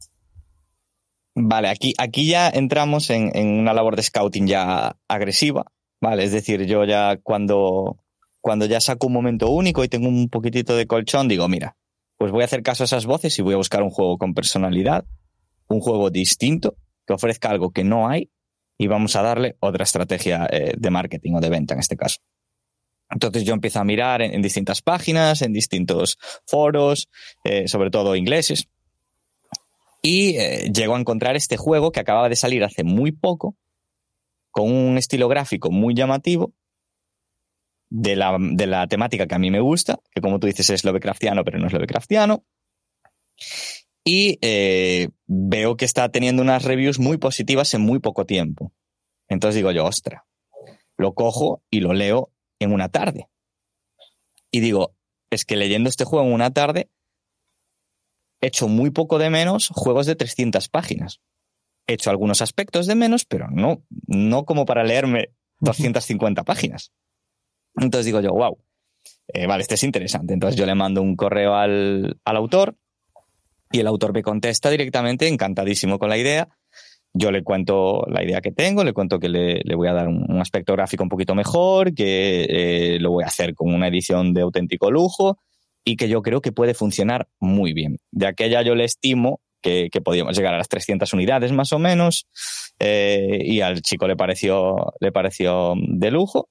Vale, 1.33 1.69
aquí, 1.69 1.93
aquí 1.97 2.27
ya 2.27 2.49
entramos 2.49 3.09
en, 3.09 3.35
en 3.35 3.59
una 3.59 3.73
labor 3.73 3.95
de 3.95 4.03
scouting 4.03 4.47
ya 4.47 4.97
agresiva, 5.07 5.71
¿vale? 6.01 6.23
Es 6.23 6.31
decir, 6.31 6.65
yo 6.65 6.83
ya 6.83 7.17
cuando, 7.23 7.97
cuando 8.41 8.65
ya 8.65 8.81
saco 8.81 9.07
un 9.07 9.13
momento 9.13 9.49
único 9.49 9.83
y 9.83 9.87
tengo 9.87 10.09
un 10.09 10.29
poquitito 10.29 10.75
de 10.75 10.87
colchón, 10.87 11.27
digo, 11.27 11.47
mira, 11.47 11.77
pues 12.17 12.31
voy 12.31 12.41
a 12.41 12.45
hacer 12.45 12.63
caso 12.63 12.83
a 12.83 12.85
esas 12.85 13.05
voces 13.05 13.37
y 13.39 13.41
voy 13.41 13.53
a 13.53 13.57
buscar 13.57 13.81
un 13.81 13.89
juego 13.91 14.17
con 14.17 14.33
personalidad, 14.33 15.05
un 15.67 15.79
juego 15.79 16.09
distinto, 16.09 16.75
que 17.07 17.13
ofrezca 17.13 17.49
algo 17.49 17.71
que 17.71 17.83
no 17.83 18.07
hay 18.07 18.29
y 18.77 18.87
vamos 18.87 19.15
a 19.15 19.21
darle 19.21 19.55
otra 19.59 19.83
estrategia 19.83 20.47
eh, 20.51 20.73
de 20.77 20.89
marketing 20.89 21.33
o 21.35 21.39
de 21.39 21.49
venta 21.49 21.73
en 21.73 21.79
este 21.79 21.95
caso. 21.95 22.19
Entonces 23.09 23.43
yo 23.43 23.53
empiezo 23.53 23.79
a 23.79 23.83
mirar 23.83 24.21
en, 24.21 24.41
distintas 24.41 24.81
páginas, 24.81 25.41
en 25.41 25.53
distintos 25.53 26.17
foros, 26.45 27.09
eh, 27.43 27.67
sobre 27.67 27.89
todo 27.89 28.15
ingleses, 28.15 28.69
Y 30.01 30.37
eh, 30.37 30.71
llego 30.73 30.95
a 30.95 30.99
encontrar 30.99 31.35
este 31.35 31.57
juego 31.57 31.91
que 31.91 31.99
acababa 31.99 32.29
de 32.29 32.35
salir 32.35 32.63
hace 32.63 32.83
muy 32.83 33.11
poco, 33.11 33.55
con 34.49 34.71
un 34.71 34.97
estilo 34.97 35.27
gráfico 35.27 35.71
muy 35.71 35.93
llamativo, 35.93 36.53
de 37.91 38.15
la, 38.15 38.37
de 38.39 38.67
la 38.67 38.87
temática 38.87 39.27
que 39.27 39.35
a 39.35 39.39
mí 39.39 39.51
me 39.51 39.59
gusta, 39.59 39.99
que 40.11 40.21
como 40.21 40.39
tú 40.39 40.47
dices 40.47 40.69
es 40.69 40.85
Lovecraftiano, 40.85 41.43
pero 41.43 41.59
no 41.59 41.67
es 41.67 41.73
Lovecraftiano. 41.73 42.43
Y 44.03 44.39
eh, 44.41 45.09
veo 45.27 45.75
que 45.75 45.85
está 45.85 46.09
teniendo 46.09 46.41
unas 46.41 46.63
reviews 46.63 46.99
muy 46.99 47.17
positivas 47.17 47.73
en 47.73 47.81
muy 47.81 47.99
poco 47.99 48.25
tiempo. 48.25 48.71
Entonces 49.27 49.55
digo 49.55 49.71
yo, 49.71 49.85
ostra, 49.85 50.25
lo 50.97 51.13
cojo 51.13 51.61
y 51.69 51.81
lo 51.81 51.93
leo 51.93 52.31
en 52.59 52.73
una 52.73 52.89
tarde. 52.89 53.27
Y 54.51 54.61
digo, 54.61 54.95
es 55.29 55.45
que 55.45 55.55
leyendo 55.55 55.89
este 55.89 56.05
juego 56.05 56.25
en 56.25 56.33
una 56.33 56.51
tarde, 56.51 56.89
hecho 58.41 58.67
muy 58.67 58.89
poco 58.89 59.19
de 59.19 59.29
menos 59.29 59.69
juegos 59.69 60.05
de 60.05 60.15
300 60.15 60.67
páginas. 60.69 61.21
He 61.87 61.93
hecho 61.93 62.09
algunos 62.09 62.41
aspectos 62.41 62.87
de 62.87 62.95
menos, 62.95 63.25
pero 63.25 63.49
no, 63.49 63.83
no 64.07 64.45
como 64.45 64.65
para 64.65 64.83
leerme 64.83 65.29
250 65.59 66.43
páginas. 66.43 66.91
Entonces 67.75 68.05
digo 68.05 68.19
yo, 68.19 68.31
wow, 68.31 68.57
eh, 69.27 69.47
vale, 69.47 69.61
este 69.61 69.75
es 69.75 69.83
interesante. 69.83 70.33
Entonces 70.33 70.57
yo 70.57 70.65
le 70.65 70.75
mando 70.75 71.01
un 71.01 71.15
correo 71.15 71.55
al, 71.55 72.19
autor 72.25 72.75
y 73.71 73.79
el 73.79 73.87
autor 73.87 74.13
me 74.13 74.23
contesta 74.23 74.69
directamente, 74.69 75.27
encantadísimo 75.27 75.99
con 75.99 76.09
la 76.09 76.17
idea. 76.17 76.49
Yo 77.13 77.31
le 77.31 77.43
cuento 77.43 78.05
la 78.07 78.23
idea 78.23 78.41
que 78.41 78.51
tengo, 78.51 78.83
le 78.83 78.93
cuento 78.93 79.19
que 79.19 79.29
le, 79.29 79.75
voy 79.75 79.87
a 79.87 79.93
dar 79.93 80.07
un, 80.07 80.39
aspecto 80.39 80.73
gráfico 80.73 81.03
un 81.03 81.09
poquito 81.09 81.35
mejor, 81.35 81.93
que 81.93 82.45
eh, 82.49 82.99
lo 82.99 83.11
voy 83.11 83.23
a 83.23 83.27
hacer 83.27 83.53
con 83.53 83.73
una 83.73 83.87
edición 83.87 84.33
de 84.33 84.41
auténtico 84.41 84.89
lujo 84.89 85.37
y 85.83 85.95
que 85.95 86.09
yo 86.09 86.21
creo 86.21 86.41
que 86.41 86.51
puede 86.51 86.73
funcionar 86.73 87.27
muy 87.39 87.73
bien. 87.73 87.97
De 88.11 88.27
aquella 88.27 88.61
yo 88.61 88.75
le 88.75 88.85
estimo 88.85 89.39
que, 89.61 89.89
podíamos 90.03 90.35
llegar 90.35 90.53
a 90.53 90.57
las 90.57 90.69
300 90.69 91.13
unidades 91.13 91.51
más 91.51 91.71
o 91.73 91.79
menos 91.79 92.27
eh, 92.79 93.39
y 93.43 93.61
al 93.61 93.81
chico 93.81 94.07
le 94.07 94.15
pareció, 94.15 94.93
le 94.99 95.11
pareció 95.11 95.75
de 95.77 96.11
lujo 96.11 96.49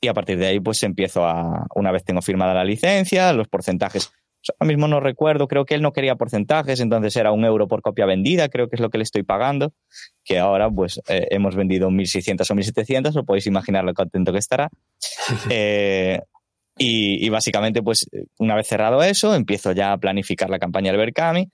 y 0.00 0.08
a 0.08 0.14
partir 0.14 0.38
de 0.38 0.46
ahí 0.46 0.60
pues 0.60 0.82
empiezo 0.82 1.24
a, 1.26 1.66
una 1.74 1.92
vez 1.92 2.04
tengo 2.04 2.22
firmada 2.22 2.54
la 2.54 2.64
licencia, 2.64 3.32
los 3.32 3.48
porcentajes, 3.48 4.10
ahora 4.58 4.68
mismo 4.68 4.88
no 4.88 5.00
recuerdo, 5.00 5.48
creo 5.48 5.64
que 5.64 5.74
él 5.74 5.82
no 5.82 5.92
quería 5.92 6.16
porcentajes, 6.16 6.80
entonces 6.80 7.16
era 7.16 7.32
un 7.32 7.44
euro 7.44 7.68
por 7.68 7.82
copia 7.82 8.06
vendida, 8.06 8.48
creo 8.48 8.68
que 8.68 8.76
es 8.76 8.80
lo 8.80 8.90
que 8.90 8.98
le 8.98 9.04
estoy 9.04 9.22
pagando, 9.22 9.72
que 10.24 10.38
ahora 10.38 10.70
pues 10.70 11.00
eh, 11.08 11.26
hemos 11.30 11.56
vendido 11.56 11.90
1.600 11.90 12.50
o 12.50 12.54
1.700, 12.54 13.14
lo 13.14 13.24
podéis 13.24 13.46
imaginar 13.46 13.84
lo 13.84 13.94
contento 13.94 14.32
que 14.32 14.38
estará. 14.38 14.70
Eh, 15.50 16.20
y, 16.78 17.28
básicamente 17.30 17.82
pues 17.82 18.06
una 18.38 18.54
vez 18.54 18.66
cerrado 18.66 19.02
eso, 19.02 19.34
empiezo 19.34 19.72
ya 19.72 19.92
a 19.92 19.98
planificar 19.98 20.50
la 20.50 20.58
campaña 20.58 20.90
del 20.90 21.00
Berkami 21.00 21.50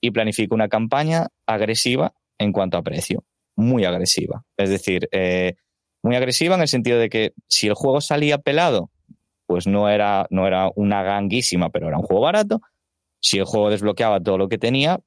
y 0.00 0.10
planifico 0.10 0.54
una 0.54 0.68
campaña 0.68 1.28
agresiva 1.46 2.14
en 2.38 2.52
cuanto 2.52 2.78
a 2.78 2.82
precio, 2.82 3.24
muy 3.54 3.84
agresiva. 3.84 4.44
Es 4.56 4.70
decir, 4.70 5.08
eh, 5.12 5.54
muy 6.02 6.16
agresiva 6.16 6.54
en 6.54 6.62
el 6.62 6.68
sentido 6.68 6.98
de 6.98 7.08
que 7.08 7.32
si 7.48 7.68
el 7.68 7.74
juego 7.74 8.00
salía 8.00 8.38
pelado, 8.38 8.90
pues 9.46 9.66
no 9.66 9.88
era, 9.88 10.26
no 10.30 10.46
era 10.46 10.70
una 10.74 11.02
ganguísima, 11.02 11.68
pero 11.70 11.88
era 11.88 11.98
un 11.98 12.04
juego 12.04 12.22
barato. 12.22 12.60
Si 13.20 13.38
el 13.38 13.44
juego 13.44 13.70
desbloqueaba 13.70 14.20
todo 14.20 14.38
lo 14.38 14.48
que 14.48 14.58
tenía, 14.58 14.98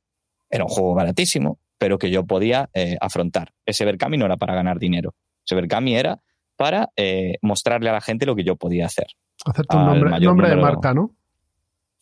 era 0.50 0.64
un 0.64 0.70
juego 0.70 0.94
baratísimo, 0.94 1.60
pero 1.78 1.98
que 1.98 2.12
yo 2.12 2.26
podía 2.26 2.70
eh, 2.74 2.96
afrontar. 3.02 3.52
Ese 3.66 3.84
Berkami 3.84 4.18
no 4.18 4.26
era 4.26 4.38
para 4.38 4.56
ganar 4.56 4.80
dinero. 4.80 5.16
Ese 5.46 5.56
Berkami 5.56 5.96
era 5.96 6.22
para 6.56 6.90
eh, 6.96 7.36
mostrarle 7.42 7.90
a 7.90 7.94
la 7.94 8.02
gente 8.02 8.26
lo 8.26 8.36
que 8.36 8.44
yo 8.44 8.56
podía 8.56 8.86
hacer. 8.86 9.08
Hacerte 9.46 9.78
un 9.78 9.86
nombre, 9.86 10.20
nombre 10.20 10.50
de 10.50 10.56
marca, 10.56 10.94
¿no? 10.94 11.12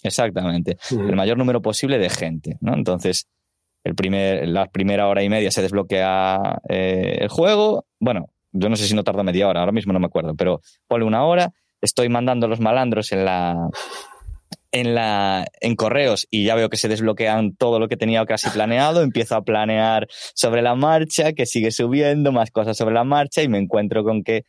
Exactamente. 0.02 0.78
El 0.92 1.16
mayor 1.16 1.38
número 1.38 1.62
posible 1.62 1.98
de 1.98 2.10
gente, 2.10 2.58
¿no? 2.62 2.74
Entonces, 2.74 3.28
el 3.84 3.96
primer, 3.96 4.48
la 4.48 4.68
primera 4.68 5.08
hora 5.08 5.24
y 5.24 5.30
media 5.30 5.52
se 5.52 5.62
desbloquea 5.62 6.62
eh, 6.70 7.18
el 7.22 7.30
juego. 7.30 7.86
Bueno, 8.00 8.28
yo 8.52 8.70
no 8.70 8.76
sé 8.76 8.86
si 8.86 8.96
no 8.96 9.04
tarda 9.04 9.24
media 9.24 9.48
hora, 9.48 9.62
ahora 9.62 9.72
mismo 9.72 9.94
no 9.94 10.00
me 10.00 10.06
acuerdo, 10.06 10.36
pero 10.36 10.62
ponle 10.88 11.06
una 11.06 11.26
hora, 11.26 11.52
estoy 11.82 12.10
mandando 12.10 12.48
los 12.48 12.60
malandros 12.60 13.12
en 13.12 13.26
la 13.26 13.70
en 14.72 14.96
la 14.96 15.46
en 15.62 15.76
correos 15.76 16.28
y 16.32 16.46
ya 16.46 16.56
veo 16.56 16.70
que 16.70 16.78
se 16.78 16.88
desbloquean 16.88 17.56
todo 17.56 17.80
lo 17.80 17.88
que 17.88 17.98
tenía 17.98 18.26
casi 18.26 18.50
planeado, 18.50 19.02
empiezo 19.02 19.36
a 19.36 19.44
planear 19.44 20.08
sobre 20.34 20.62
la 20.62 20.76
marcha, 20.76 21.34
que 21.34 21.46
sigue 21.46 21.72
subiendo, 21.72 22.32
más 22.32 22.52
cosas 22.52 22.76
sobre 22.76 22.96
la 22.96 23.04
marcha 23.04 23.44
y 23.44 23.50
me 23.50 23.60
encuentro 23.60 24.04
con 24.04 24.24
que 24.24 24.46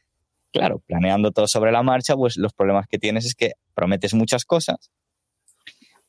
claro, 0.55 0.81
planeando 0.87 1.33
todo 1.33 1.49
sobre 1.49 1.73
la 1.73 1.83
marcha, 1.83 2.15
pues 2.15 2.37
los 2.37 2.53
problemas 2.53 2.87
que 2.87 2.99
tienes 2.99 3.27
es 3.27 3.35
que 3.35 3.55
prometes 3.75 4.15
muchas 4.15 4.45
cosas 4.45 4.91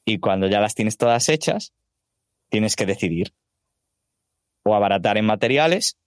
y 0.05 0.19
cuando 0.19 0.47
ya 0.47 0.61
las 0.61 0.75
tienes 0.75 0.97
todas 0.97 1.27
hechas, 1.29 1.73
tienes 2.49 2.75
que 2.75 2.85
decidir 2.85 3.33
o 4.63 4.75
abaratar 4.75 5.17
en 5.17 5.25
materiales 5.25 5.97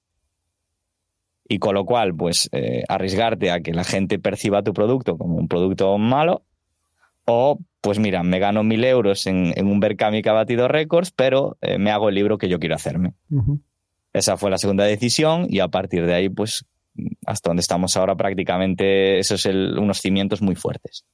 y 1.48 1.58
con 1.58 1.74
lo 1.74 1.84
cual, 1.84 2.14
pues, 2.14 2.48
eh, 2.52 2.84
arriesgarte 2.88 3.50
a 3.50 3.60
que 3.60 3.72
la 3.72 3.82
gente 3.82 4.18
perciba 4.18 4.62
tu 4.62 4.72
producto 4.72 5.16
como 5.16 5.36
un 5.36 5.48
producto 5.48 5.96
malo, 5.96 6.44
o, 7.24 7.58
pues 7.80 7.98
mira, 7.98 8.22
me 8.22 8.38
gano 8.38 8.62
mil 8.62 8.84
euros 8.84 9.26
en, 9.26 9.54
un 9.66 9.80
Berkami 9.80 10.22
que 10.22 10.28
ha 10.28 10.34
batido 10.34 10.68
récords, 10.68 11.10
pero 11.10 11.56
eh, 11.62 11.78
me 11.78 11.90
hago 11.90 12.10
el 12.10 12.14
libro 12.14 12.36
que 12.38 12.48
yo 12.48 12.58
quiero 12.58 12.74
hacerme. 12.74 13.14
Esa 14.12 14.36
fue 14.36 14.50
la 14.50 14.58
segunda 14.58 14.84
decisión 14.84 15.46
y 15.48 15.60
a 15.60 15.68
partir 15.68 16.04
de 16.04 16.14
ahí, 16.14 16.28
pues, 16.28 16.66
hasta 17.26 17.50
donde 17.50 17.60
estamos 17.60 17.96
ahora 17.96 18.16
prácticamente, 18.16 19.18
esos 19.18 19.42
son 19.42 19.78
unos 19.78 20.00
cimientos 20.00 20.42
muy 20.42 20.54
fuertes. 20.54 21.04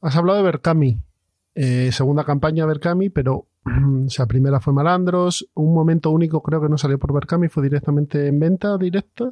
Has 0.00 0.16
hablado 0.16 0.38
de 0.38 0.44
Berkami, 0.44 0.98
eh, 1.54 1.90
segunda 1.92 2.24
campaña 2.24 2.66
Berkami, 2.66 3.10
pero 3.10 3.46
o 4.06 4.10
sea, 4.10 4.26
primera 4.26 4.60
fue 4.60 4.72
Malandros, 4.72 5.48
un 5.54 5.74
momento 5.74 6.10
único 6.10 6.42
creo 6.42 6.60
que 6.60 6.68
no 6.68 6.78
salió 6.78 6.98
por 6.98 7.12
Berkami, 7.12 7.48
fue 7.48 7.62
directamente 7.62 8.26
en 8.28 8.38
venta 8.38 8.76
directa. 8.78 9.30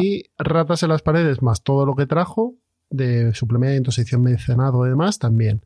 Y 0.00 0.24
Ratas 0.38 0.82
en 0.82 0.88
las 0.88 1.02
paredes, 1.02 1.42
más 1.42 1.62
todo 1.62 1.84
lo 1.84 1.94
que 1.94 2.06
trajo, 2.06 2.54
de 2.88 3.34
suplementos, 3.34 3.98
edición 3.98 4.22
mencionado 4.22 4.86
y 4.86 4.88
demás, 4.88 5.18
también. 5.18 5.64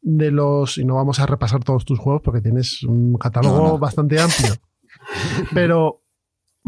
De 0.00 0.30
los, 0.30 0.78
y 0.78 0.84
no 0.84 0.94
vamos 0.94 1.20
a 1.20 1.26
repasar 1.26 1.62
todos 1.62 1.84
tus 1.84 1.98
juegos 1.98 2.22
porque 2.22 2.40
tienes 2.40 2.82
un 2.84 3.18
catálogo 3.18 3.78
bastante 3.78 4.18
amplio. 4.18 4.54
Pero 5.54 6.00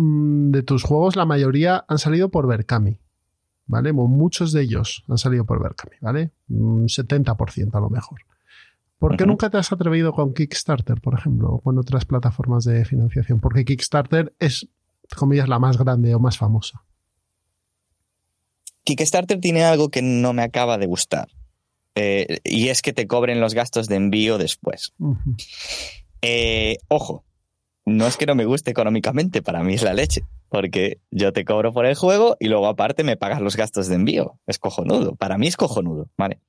de 0.00 0.62
tus 0.62 0.82
juegos, 0.82 1.16
la 1.16 1.26
mayoría 1.26 1.84
han 1.88 1.98
salido 1.98 2.30
por 2.30 2.46
Berkami. 2.46 2.98
¿Vale? 3.66 3.92
Muchos 3.92 4.52
de 4.52 4.62
ellos 4.62 5.04
han 5.08 5.18
salido 5.18 5.44
por 5.44 5.62
Berkami, 5.62 5.96
¿vale? 6.00 6.32
Un 6.48 6.88
70% 6.88 7.72
a 7.72 7.80
lo 7.80 7.88
mejor. 7.88 8.20
¿Por 8.98 9.16
qué 9.16 9.24
nunca 9.26 9.48
te 9.48 9.58
has 9.58 9.72
atrevido 9.72 10.12
con 10.12 10.34
Kickstarter, 10.34 11.00
por 11.00 11.14
ejemplo, 11.14 11.52
o 11.52 11.60
con 11.60 11.78
otras 11.78 12.04
plataformas 12.04 12.64
de 12.64 12.84
financiación? 12.84 13.40
Porque 13.40 13.64
Kickstarter 13.64 14.34
es, 14.40 14.68
comillas, 15.16 15.48
la 15.48 15.58
más 15.58 15.78
grande 15.78 16.14
o 16.14 16.18
más 16.18 16.36
famosa. 16.36 16.82
Kickstarter 18.84 19.40
tiene 19.40 19.64
algo 19.64 19.90
que 19.90 20.02
no 20.02 20.32
me 20.32 20.42
acaba 20.42 20.76
de 20.76 20.86
gustar. 20.86 21.28
Eh, 21.94 22.40
y 22.44 22.68
es 22.68 22.82
que 22.82 22.92
te 22.92 23.06
cobren 23.06 23.40
los 23.40 23.54
gastos 23.54 23.88
de 23.88 23.96
envío 23.96 24.36
después. 24.36 24.92
Eh, 26.22 26.76
ojo, 26.88 27.24
no 27.86 28.06
es 28.06 28.16
que 28.16 28.26
no 28.26 28.34
me 28.34 28.44
guste 28.44 28.70
económicamente, 28.70 29.42
para 29.42 29.62
mí 29.62 29.74
es 29.74 29.82
la 29.82 29.94
leche, 29.94 30.22
porque 30.48 30.98
yo 31.10 31.32
te 31.32 31.44
cobro 31.44 31.72
por 31.72 31.86
el 31.86 31.94
juego 31.94 32.36
y 32.38 32.48
luego 32.48 32.66
aparte 32.66 33.04
me 33.04 33.16
pagas 33.16 33.40
los 33.40 33.56
gastos 33.56 33.88
de 33.88 33.96
envío. 33.96 34.38
Es 34.46 34.58
cojonudo, 34.58 35.14
para 35.16 35.38
mí 35.38 35.46
es 35.46 35.56
cojonudo, 35.56 36.08
¿vale? 36.16 36.40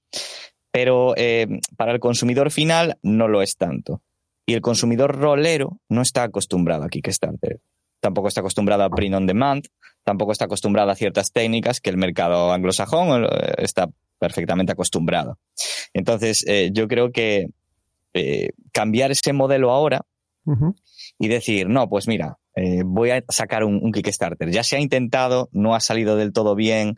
pero 0.71 1.13
eh, 1.17 1.47
para 1.75 1.91
el 1.91 1.99
consumidor 1.99 2.49
final 2.49 2.97
no 3.03 3.27
lo 3.27 3.41
es 3.41 3.57
tanto. 3.57 4.01
Y 4.45 4.53
el 4.53 4.61
consumidor 4.61 5.17
rolero 5.17 5.79
no 5.89 6.01
está 6.01 6.23
acostumbrado 6.23 6.83
a 6.83 6.89
Kickstarter. 6.89 7.59
Tampoco 7.99 8.29
está 8.29 8.41
acostumbrado 8.41 8.83
a 8.83 8.89
print 8.89 9.15
on 9.15 9.27
demand, 9.27 9.65
tampoco 10.03 10.31
está 10.31 10.45
acostumbrado 10.45 10.89
a 10.89 10.95
ciertas 10.95 11.31
técnicas 11.31 11.79
que 11.79 11.91
el 11.91 11.97
mercado 11.97 12.51
anglosajón 12.51 13.25
eh, 13.25 13.27
está 13.57 13.89
perfectamente 14.17 14.71
acostumbrado. 14.71 15.37
Entonces, 15.93 16.43
eh, 16.47 16.69
yo 16.73 16.87
creo 16.87 17.11
que 17.11 17.47
cambiar 18.73 19.11
ese 19.11 19.31
modelo 19.31 19.71
ahora 19.71 20.01
y 21.21 21.27
decir, 21.27 21.69
no, 21.69 21.87
pues 21.87 22.07
mira, 22.07 22.39
voy 22.83 23.11
a 23.11 23.23
sacar 23.29 23.63
un, 23.63 23.79
un 23.81 23.91
Kickstarter. 23.91 24.49
Ya 24.49 24.63
se 24.63 24.75
ha 24.75 24.79
intentado, 24.79 25.49
no 25.51 25.75
ha 25.75 25.79
salido 25.79 26.17
del 26.17 26.33
todo 26.33 26.55
bien, 26.55 26.97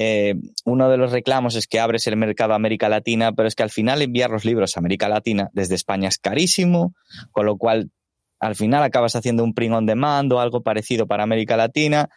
eh, 0.00 0.34
uno 0.64 0.88
de 0.88 0.96
los 0.96 1.10
reclamos 1.10 1.56
es 1.56 1.66
que 1.66 1.80
abres 1.80 2.06
el 2.06 2.16
mercado 2.16 2.52
a 2.52 2.56
América 2.56 2.88
Latina, 2.88 3.32
pero 3.32 3.48
es 3.48 3.56
que 3.56 3.64
al 3.64 3.70
final 3.70 4.00
enviar 4.00 4.30
los 4.30 4.44
libros 4.44 4.76
a 4.76 4.80
América 4.80 5.08
Latina 5.08 5.50
desde 5.52 5.74
España 5.74 6.08
es 6.08 6.18
carísimo, 6.18 6.94
con 7.32 7.46
lo 7.46 7.56
cual 7.56 7.90
al 8.38 8.54
final 8.54 8.84
acabas 8.84 9.16
haciendo 9.16 9.42
un 9.42 9.54
print 9.54 9.74
on 9.74 9.86
demand 9.86 10.32
o 10.32 10.38
algo 10.38 10.62
parecido 10.62 11.08
para 11.08 11.24
América 11.24 11.56
Latina 11.56 12.08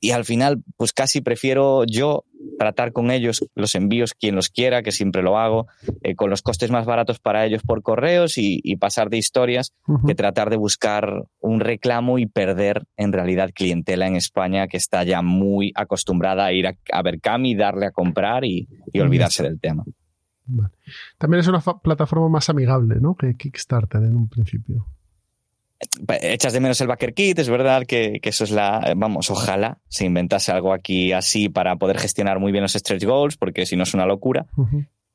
y 0.00 0.10
al 0.10 0.24
final, 0.24 0.62
pues 0.76 0.92
casi 0.92 1.20
prefiero 1.20 1.84
yo 1.84 2.24
tratar 2.58 2.92
con 2.92 3.10
ellos 3.10 3.44
los 3.54 3.74
envíos 3.74 4.14
quien 4.14 4.34
los 4.34 4.48
quiera, 4.48 4.82
que 4.82 4.92
siempre 4.92 5.22
lo 5.22 5.38
hago, 5.38 5.66
eh, 6.02 6.14
con 6.14 6.30
los 6.30 6.42
costes 6.42 6.70
más 6.70 6.86
baratos 6.86 7.18
para 7.18 7.44
ellos 7.44 7.62
por 7.62 7.82
correos 7.82 8.34
y, 8.36 8.76
pasar 8.76 9.08
de 9.08 9.16
historias, 9.16 9.72
que 10.06 10.14
tratar 10.14 10.50
de 10.50 10.56
buscar 10.56 11.24
un 11.40 11.60
reclamo 11.60 12.18
y 12.18 12.26
perder 12.26 12.84
en 12.96 13.12
realidad 13.12 13.50
clientela 13.54 14.06
en 14.06 14.16
España 14.16 14.68
que 14.68 14.76
está 14.76 15.02
ya 15.02 15.22
muy 15.22 15.72
acostumbrada 15.74 16.44
a 16.44 16.52
ir 16.52 16.66
a, 16.66 16.76
a 16.92 17.02
Berkami, 17.02 17.54
darle 17.54 17.86
a 17.86 17.90
comprar 17.90 18.44
y, 18.44 18.68
olvidarse 18.94 19.42
del 19.42 19.60
tema. 19.60 19.84
También 21.18 21.40
es 21.40 21.48
una 21.48 21.60
plataforma 21.60 22.28
más 22.28 22.48
amigable, 22.48 22.96
¿no? 23.00 23.14
Que 23.14 23.34
Kickstarter 23.34 24.02
en 24.02 24.16
un 24.16 24.28
principio. 24.28 24.86
Echas 26.22 26.52
de 26.52 26.60
menos 26.60 26.80
el 26.80 26.86
backer 26.86 27.12
kit, 27.12 27.38
es 27.38 27.50
verdad 27.50 27.84
que, 27.86 28.18
eso 28.22 28.44
es 28.44 28.50
la. 28.50 28.94
Vamos, 28.96 29.30
ojalá 29.30 29.78
se 29.88 30.06
inventase 30.06 30.52
algo 30.52 30.72
aquí 30.72 31.12
así 31.12 31.48
para 31.48 31.76
poder 31.76 31.98
gestionar 31.98 32.40
muy 32.40 32.50
bien 32.50 32.62
los 32.62 32.72
stretch 32.72 33.04
goals, 33.04 33.36
porque 33.36 33.66
si 33.66 33.76
no 33.76 33.82
es 33.82 33.94
una 33.94 34.06
locura. 34.06 34.46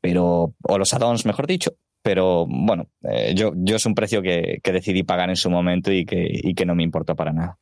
Pero. 0.02 0.54
O 0.62 0.78
los 0.78 0.94
add-ons, 0.94 1.26
mejor 1.26 1.48
dicho. 1.48 1.74
Pero 2.04 2.48
bueno, 2.48 2.88
eh, 3.04 3.34
yo, 3.36 3.54
yo 3.56 3.76
es 3.76 3.86
un 3.86 3.96
precio 3.96 4.22
que, 4.22 4.60
decidí 4.64 5.04
pagar 5.04 5.30
en 5.30 5.36
su 5.36 5.50
momento 5.50 5.92
y 5.92 6.06
que, 6.06 6.28
y 6.30 6.54
que 6.54 6.66
no 6.66 6.76
me 6.76 6.84
importó 6.84 7.16
para 7.16 7.32
nada. 7.32 7.60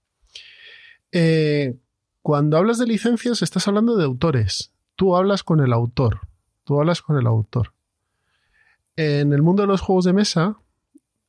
Eh, 1.12 1.76
cuando 2.22 2.58
hablas 2.58 2.78
de 2.78 2.86
licencias, 2.86 3.42
estás 3.42 3.68
hablando 3.68 3.96
de 3.96 4.06
autores. 4.06 4.72
Tú 4.96 5.16
hablas 5.16 5.44
con 5.44 5.60
el 5.60 5.74
autor. 5.74 6.22
Tú 6.64 6.80
hablas 6.80 7.02
con 7.02 7.18
el 7.18 7.28
autor. 7.28 7.74
En 8.96 9.34
el 9.34 9.42
mundo 9.42 9.64
de 9.64 9.68
los 9.68 9.82
juegos 9.82 10.06
de 10.06 10.14
mesa 10.14 10.58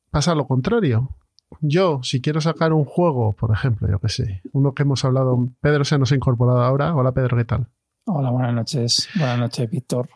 pasa 0.09 0.35
lo 0.35 0.47
contrario. 0.47 1.15
Yo, 1.59 2.01
si 2.03 2.21
quiero 2.21 2.41
sacar 2.41 2.73
un 2.73 2.85
juego, 2.85 3.33
por 3.33 3.51
ejemplo, 3.51 3.87
yo 3.89 3.99
que 3.99 4.09
sé, 4.09 4.41
uno 4.53 4.73
que 4.73 4.83
hemos 4.83 5.03
hablado, 5.05 5.47
Pedro 5.59 5.83
se 5.83 5.97
nos 5.97 6.11
ha 6.11 6.15
incorporado 6.15 6.61
ahora. 6.61 6.95
Hola 6.95 7.11
Pedro, 7.11 7.37
¿qué 7.37 7.45
tal? 7.45 7.67
Hola, 8.05 8.31
buenas 8.31 8.53
noches. 8.53 9.09
Buenas 9.15 9.39
noches, 9.39 9.69
Víctor. 9.69 10.09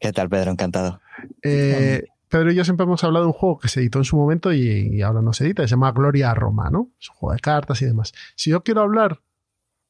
¿Qué 0.00 0.12
tal, 0.12 0.28
Pedro? 0.28 0.50
Encantado. 0.50 1.00
Eh, 1.42 2.04
Pedro 2.28 2.50
y 2.50 2.54
yo 2.56 2.64
siempre 2.64 2.84
hemos 2.84 3.04
hablado 3.04 3.26
de 3.26 3.28
un 3.28 3.32
juego 3.32 3.58
que 3.58 3.68
se 3.68 3.80
editó 3.80 3.98
en 3.98 4.04
su 4.04 4.16
momento 4.16 4.52
y, 4.52 5.00
ahora 5.02 5.22
no 5.22 5.32
se 5.32 5.44
edita, 5.44 5.62
se 5.62 5.68
llama 5.68 5.92
Gloria 5.92 6.32
a 6.32 6.34
Roma, 6.34 6.68
¿no? 6.70 6.90
Es 7.00 7.08
un 7.10 7.16
juego 7.16 7.34
de 7.34 7.40
cartas 7.40 7.80
y 7.82 7.86
demás. 7.86 8.12
Si 8.34 8.50
yo 8.50 8.64
quiero 8.64 8.80
hablar, 8.80 9.20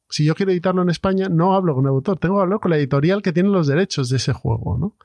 si 0.09 0.23
yo 0.25 0.35
quiero 0.35 0.51
editarlo 0.51 0.83
en 0.83 0.89
España, 0.89 1.27
no 1.29 1.55
hablo 1.55 1.73
con 1.73 1.85
el 1.85 1.89
autor, 1.89 2.19
tengo 2.19 2.35
que 2.35 2.43
hablar 2.43 2.59
con 2.59 2.71
la 2.71 2.77
editorial 2.77 3.23
que 3.23 3.33
tiene 3.33 3.49
los 3.49 3.65
derechos 3.65 4.09
de 4.09 4.17
ese 4.17 4.33
juego, 4.33 4.77
¿no? 4.77 4.95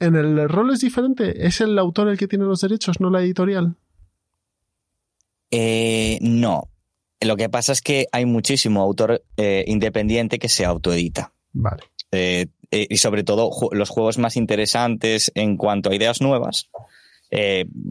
En 0.00 0.14
el 0.14 0.48
rol 0.48 0.72
es 0.72 0.80
diferente, 0.80 1.44
¿es 1.46 1.60
el 1.60 1.76
autor 1.76 2.08
el 2.08 2.16
que 2.16 2.28
tiene 2.28 2.44
los 2.44 2.60
derechos, 2.60 3.00
no 3.00 3.10
la 3.10 3.20
editorial? 3.20 3.74
Eh, 5.50 6.18
no. 6.20 6.70
Lo 7.20 7.36
que 7.36 7.48
pasa 7.48 7.72
es 7.72 7.82
que 7.82 8.06
hay 8.12 8.26
muchísimo 8.26 8.80
autor 8.80 9.24
eh, 9.36 9.64
independiente 9.66 10.38
que 10.38 10.48
se 10.48 10.64
autoedita. 10.64 11.32
Vale. 11.52 11.82
Eh, 12.12 12.46
y 12.70 12.98
sobre 12.98 13.24
todo 13.24 13.50
los 13.72 13.88
juegos 13.88 14.18
más 14.18 14.36
interesantes 14.36 15.32
en 15.34 15.56
cuanto 15.56 15.90
a 15.90 15.94
ideas 15.94 16.20
nuevas. 16.20 16.68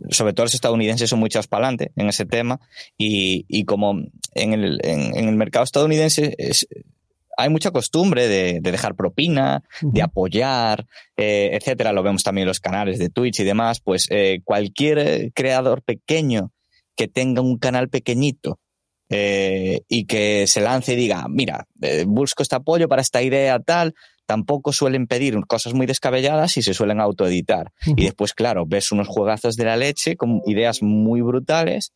sobre 0.09 0.33
todo 0.33 0.45
los 0.45 0.53
estadounidenses 0.53 1.09
son 1.09 1.19
muchos 1.19 1.47
para 1.47 1.67
adelante 1.67 1.91
en 1.95 2.09
ese 2.09 2.25
tema 2.25 2.59
y, 2.97 3.65
como 3.65 3.95
en 4.33 4.53
el, 4.53 5.35
mercado 5.35 5.63
estadounidense 5.63 6.35
hay 7.37 7.49
mucha 7.49 7.71
costumbre 7.71 8.27
de, 8.27 8.59
dejar 8.61 8.95
propina, 8.95 9.63
de 9.81 10.01
apoyar, 10.03 10.85
etcétera. 11.15 11.91
Lo 11.91 12.03
vemos 12.03 12.23
también 12.23 12.43
en 12.43 12.49
los 12.49 12.59
canales 12.59 12.99
de 12.99 13.09
Twitch 13.09 13.39
y 13.39 13.43
demás. 13.43 13.79
Pues 13.79 14.09
cualquier 14.43 15.31
creador 15.33 15.81
pequeño 15.81 16.51
que 16.97 17.07
tenga 17.07 17.41
un 17.41 17.57
canal 17.57 17.88
pequeñito 17.88 18.60
eh, 19.10 19.81
y 19.88 20.05
que 20.05 20.47
se 20.47 20.60
lance 20.60 20.93
y 20.93 20.97
diga, 20.97 21.25
mira, 21.29 21.65
eh, 21.81 22.03
busco 22.05 22.43
este 22.43 22.57
apoyo 22.57 22.89
para 22.89 23.01
esta 23.01 23.21
idea 23.21 23.57
tal, 23.60 23.93
tampoco 24.25 24.73
suelen 24.73 25.07
pedir 25.07 25.39
cosas 25.47 25.73
muy 25.73 25.86
descabelladas 25.86 26.57
y 26.57 26.62
se 26.62 26.73
suelen 26.73 26.99
autoeditar. 26.99 27.71
Y 27.86 28.03
después, 28.03 28.33
claro, 28.33 28.65
ves 28.65 28.91
unos 28.91 29.07
juegazos 29.07 29.55
de 29.55 29.63
la 29.63 29.77
leche 29.77 30.17
con 30.17 30.41
ideas 30.45 30.81
muy 30.81 31.21
brutales 31.21 31.93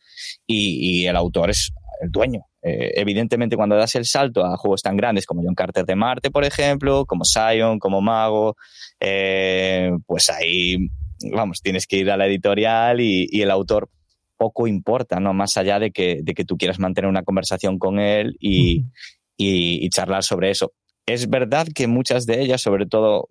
y, 0.47 1.05
el 1.05 1.17
autor 1.17 1.49
es 1.49 1.71
el 2.01 2.11
dueño. 2.11 2.45
Eh, 2.63 2.91
evidentemente, 2.95 3.57
cuando 3.57 3.75
das 3.75 3.95
el 3.95 4.05
salto 4.05 4.45
a 4.45 4.55
juegos 4.55 4.83
tan 4.83 4.95
grandes 4.95 5.25
como 5.25 5.41
John 5.43 5.55
Carter 5.55 5.83
de 5.83 5.95
Marte, 5.95 6.31
por 6.31 6.45
ejemplo, 6.45 7.05
como 7.05 7.25
Sion, 7.25 7.79
como 7.79 7.99
Mago, 8.01 8.55
pues 8.99 10.29
ahí, 10.29 10.77
vamos, 11.33 11.61
tienes 11.61 11.87
que 11.87 11.97
ir 11.97 12.11
a 12.11 12.17
la 12.17 12.27
editorial 12.27 13.01
y 13.01 13.41
el 13.41 13.51
autor 13.51 13.89
poco 14.41 14.65
importa, 14.65 15.19
¿no? 15.19 15.35
Más 15.35 15.55
allá 15.55 15.77
de 15.77 15.91
que, 15.91 16.21
de 16.23 16.33
que 16.33 16.45
tú 16.45 16.57
quieras 16.57 16.79
mantener 16.79 17.07
una 17.07 17.21
conversación 17.21 17.77
con 17.77 17.99
él 17.99 18.37
y, 18.39 18.85
y, 19.37 19.87
charlar 19.89 20.23
sobre 20.23 20.49
eso. 20.49 20.73
Es 21.05 21.29
verdad 21.29 21.67
que 21.75 21.85
muchas 21.85 22.25
de 22.25 22.41
ellas, 22.41 22.59
sobre 22.59 22.87
todo, 22.87 23.29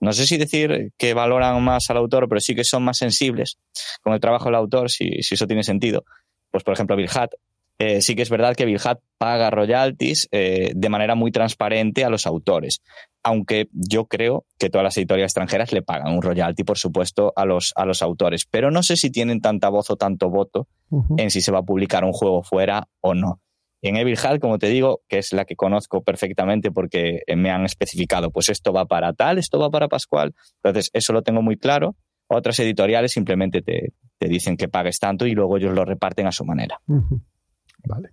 no 0.00 0.12
sé 0.14 0.26
si 0.26 0.38
decir 0.38 0.90
que 0.96 1.12
valoran 1.12 1.62
más 1.62 1.90
al 1.90 1.98
autor, 1.98 2.30
pero 2.30 2.40
sí 2.40 2.54
que 2.54 2.64
son 2.64 2.82
más 2.82 2.96
sensibles 2.96 3.58
con 4.00 4.14
el 4.14 4.20
trabajo 4.20 4.46
del 4.46 4.54
autor, 4.54 4.90
si, 4.90 5.22
si 5.22 5.34
eso 5.34 5.46
tiene 5.46 5.62
sentido. 5.62 6.06
Pues, 6.50 6.64
por 6.64 6.72
ejemplo, 6.72 6.96
Bill 6.96 7.10
Hutt 7.10 7.34
eh, 7.78 8.00
sí 8.00 8.16
que 8.16 8.22
es 8.22 8.30
verdad 8.30 8.56
que 8.56 8.64
Bill 8.64 8.80
Hutt 8.82 9.00
paga 9.18 9.50
royalties 9.50 10.28
eh, 10.32 10.72
de 10.74 10.88
manera 10.88 11.14
muy 11.14 11.30
transparente 11.30 12.04
a 12.04 12.08
los 12.10 12.26
autores, 12.26 12.80
aunque 13.26 13.68
yo 13.72 14.06
creo 14.06 14.46
que 14.56 14.70
todas 14.70 14.84
las 14.84 14.96
editoriales 14.96 15.30
extranjeras 15.30 15.72
le 15.72 15.82
pagan 15.82 16.14
un 16.14 16.22
royalty, 16.22 16.62
por 16.62 16.78
supuesto, 16.78 17.32
a 17.34 17.44
los, 17.44 17.72
a 17.74 17.84
los 17.84 18.00
autores, 18.00 18.46
pero 18.48 18.70
no 18.70 18.84
sé 18.84 18.94
si 18.94 19.10
tienen 19.10 19.40
tanta 19.40 19.68
voz 19.68 19.90
o 19.90 19.96
tanto 19.96 20.30
voto 20.30 20.68
en 21.16 21.32
si 21.32 21.40
se 21.40 21.50
va 21.50 21.58
a 21.58 21.64
publicar 21.64 22.04
un 22.04 22.12
juego 22.12 22.44
fuera 22.44 22.86
o 23.00 23.14
no. 23.14 23.40
En 23.82 23.96
Evil 23.96 24.16
Hutt, 24.16 24.40
como 24.40 24.60
te 24.60 24.68
digo, 24.68 25.00
que 25.08 25.18
es 25.18 25.32
la 25.32 25.44
que 25.44 25.56
conozco 25.56 26.04
perfectamente 26.04 26.70
porque 26.70 27.22
me 27.36 27.50
han 27.50 27.64
especificado, 27.64 28.30
pues 28.30 28.48
esto 28.48 28.72
va 28.72 28.86
para 28.86 29.12
tal, 29.12 29.38
esto 29.38 29.58
va 29.58 29.70
para 29.70 29.88
Pascual, 29.88 30.32
entonces 30.62 30.90
eso 30.92 31.12
lo 31.12 31.22
tengo 31.22 31.42
muy 31.42 31.56
claro. 31.56 31.96
Otras 32.28 32.60
editoriales 32.60 33.10
simplemente 33.10 33.60
te, 33.60 33.92
dicen 34.20 34.56
que 34.56 34.68
pagues 34.68 35.00
tanto 35.00 35.26
y 35.26 35.32
luego 35.32 35.56
ellos 35.56 35.74
lo 35.74 35.84
reparten 35.84 36.28
a 36.28 36.32
su 36.32 36.44
manera. 36.44 36.80
Vale. 36.86 38.10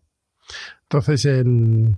Entonces 0.81 1.25
el, 1.25 1.97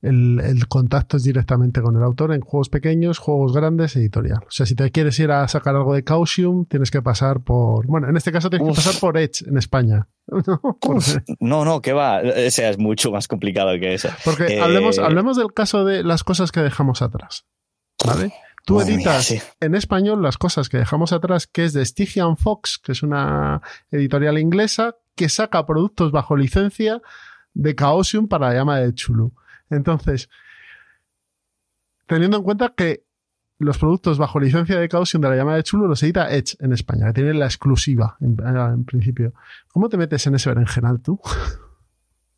el, 0.00 0.68
contacto 0.68 1.16
es 1.16 1.24
directamente 1.24 1.80
con 1.80 1.96
el 1.96 2.02
autor 2.02 2.32
en 2.32 2.40
juegos 2.40 2.68
pequeños, 2.68 3.18
juegos 3.18 3.52
grandes, 3.52 3.96
editorial. 3.96 4.38
O 4.46 4.50
sea, 4.50 4.66
si 4.66 4.74
te 4.74 4.90
quieres 4.90 5.18
ir 5.18 5.30
a 5.30 5.46
sacar 5.48 5.74
algo 5.74 5.94
de 5.94 6.04
Causium, 6.04 6.66
tienes 6.66 6.90
que 6.90 7.02
pasar 7.02 7.40
por. 7.40 7.86
Bueno, 7.86 8.08
en 8.08 8.16
este 8.16 8.30
caso 8.30 8.50
tienes 8.50 8.68
que 8.68 8.74
pasar 8.74 9.00
por 9.00 9.18
Edge 9.18 9.44
en 9.46 9.56
España. 9.56 10.08
no, 11.40 11.64
no, 11.64 11.82
que 11.82 11.92
va. 11.92 12.20
O 12.20 12.50
sea, 12.50 12.70
es 12.70 12.78
mucho 12.78 13.10
más 13.10 13.26
complicado 13.26 13.70
que 13.80 13.94
eso. 13.94 14.10
Porque 14.24 14.56
eh, 14.56 14.60
hablemos, 14.60 14.98
hablemos 14.98 15.36
del 15.36 15.52
caso 15.52 15.84
de 15.84 16.04
las 16.04 16.22
cosas 16.22 16.52
que 16.52 16.60
dejamos 16.60 17.02
atrás. 17.02 17.46
¿Vale? 18.06 18.32
Tú 18.64 18.80
editas 18.82 19.34
en 19.60 19.74
español 19.74 20.22
las 20.22 20.36
cosas 20.36 20.68
que 20.68 20.76
dejamos 20.76 21.12
atrás, 21.12 21.46
que 21.46 21.64
es 21.64 21.72
de 21.72 21.84
Stygian 21.84 22.36
Fox, 22.36 22.78
que 22.78 22.92
es 22.92 23.02
una 23.02 23.62
editorial 23.90 24.38
inglesa 24.38 24.96
que 25.16 25.30
saca 25.30 25.64
productos 25.64 26.12
bajo 26.12 26.36
licencia 26.36 27.00
de 27.54 27.74
Chaosium 27.74 28.28
para 28.28 28.48
la 28.48 28.54
llama 28.54 28.78
de 28.78 28.92
Chulu. 28.92 29.32
Entonces, 29.70 30.28
teniendo 32.06 32.38
en 32.38 32.42
cuenta 32.42 32.72
que 32.76 33.04
los 33.58 33.78
productos 33.78 34.18
bajo 34.18 34.38
licencia 34.38 34.78
de 34.78 34.88
Chaosium 34.88 35.20
de 35.20 35.30
la 35.30 35.36
llama 35.36 35.56
de 35.56 35.64
Chulu 35.64 35.88
los 35.88 36.02
edita 36.02 36.32
Edge 36.32 36.56
en 36.60 36.72
España, 36.72 37.06
que 37.06 37.14
tiene 37.14 37.34
la 37.34 37.46
exclusiva 37.46 38.16
en, 38.20 38.84
principio. 38.84 39.32
¿Cómo 39.68 39.88
te 39.88 39.96
metes 39.96 40.26
en 40.26 40.36
ese 40.36 40.48
berenjenal 40.48 41.00
tú? 41.00 41.20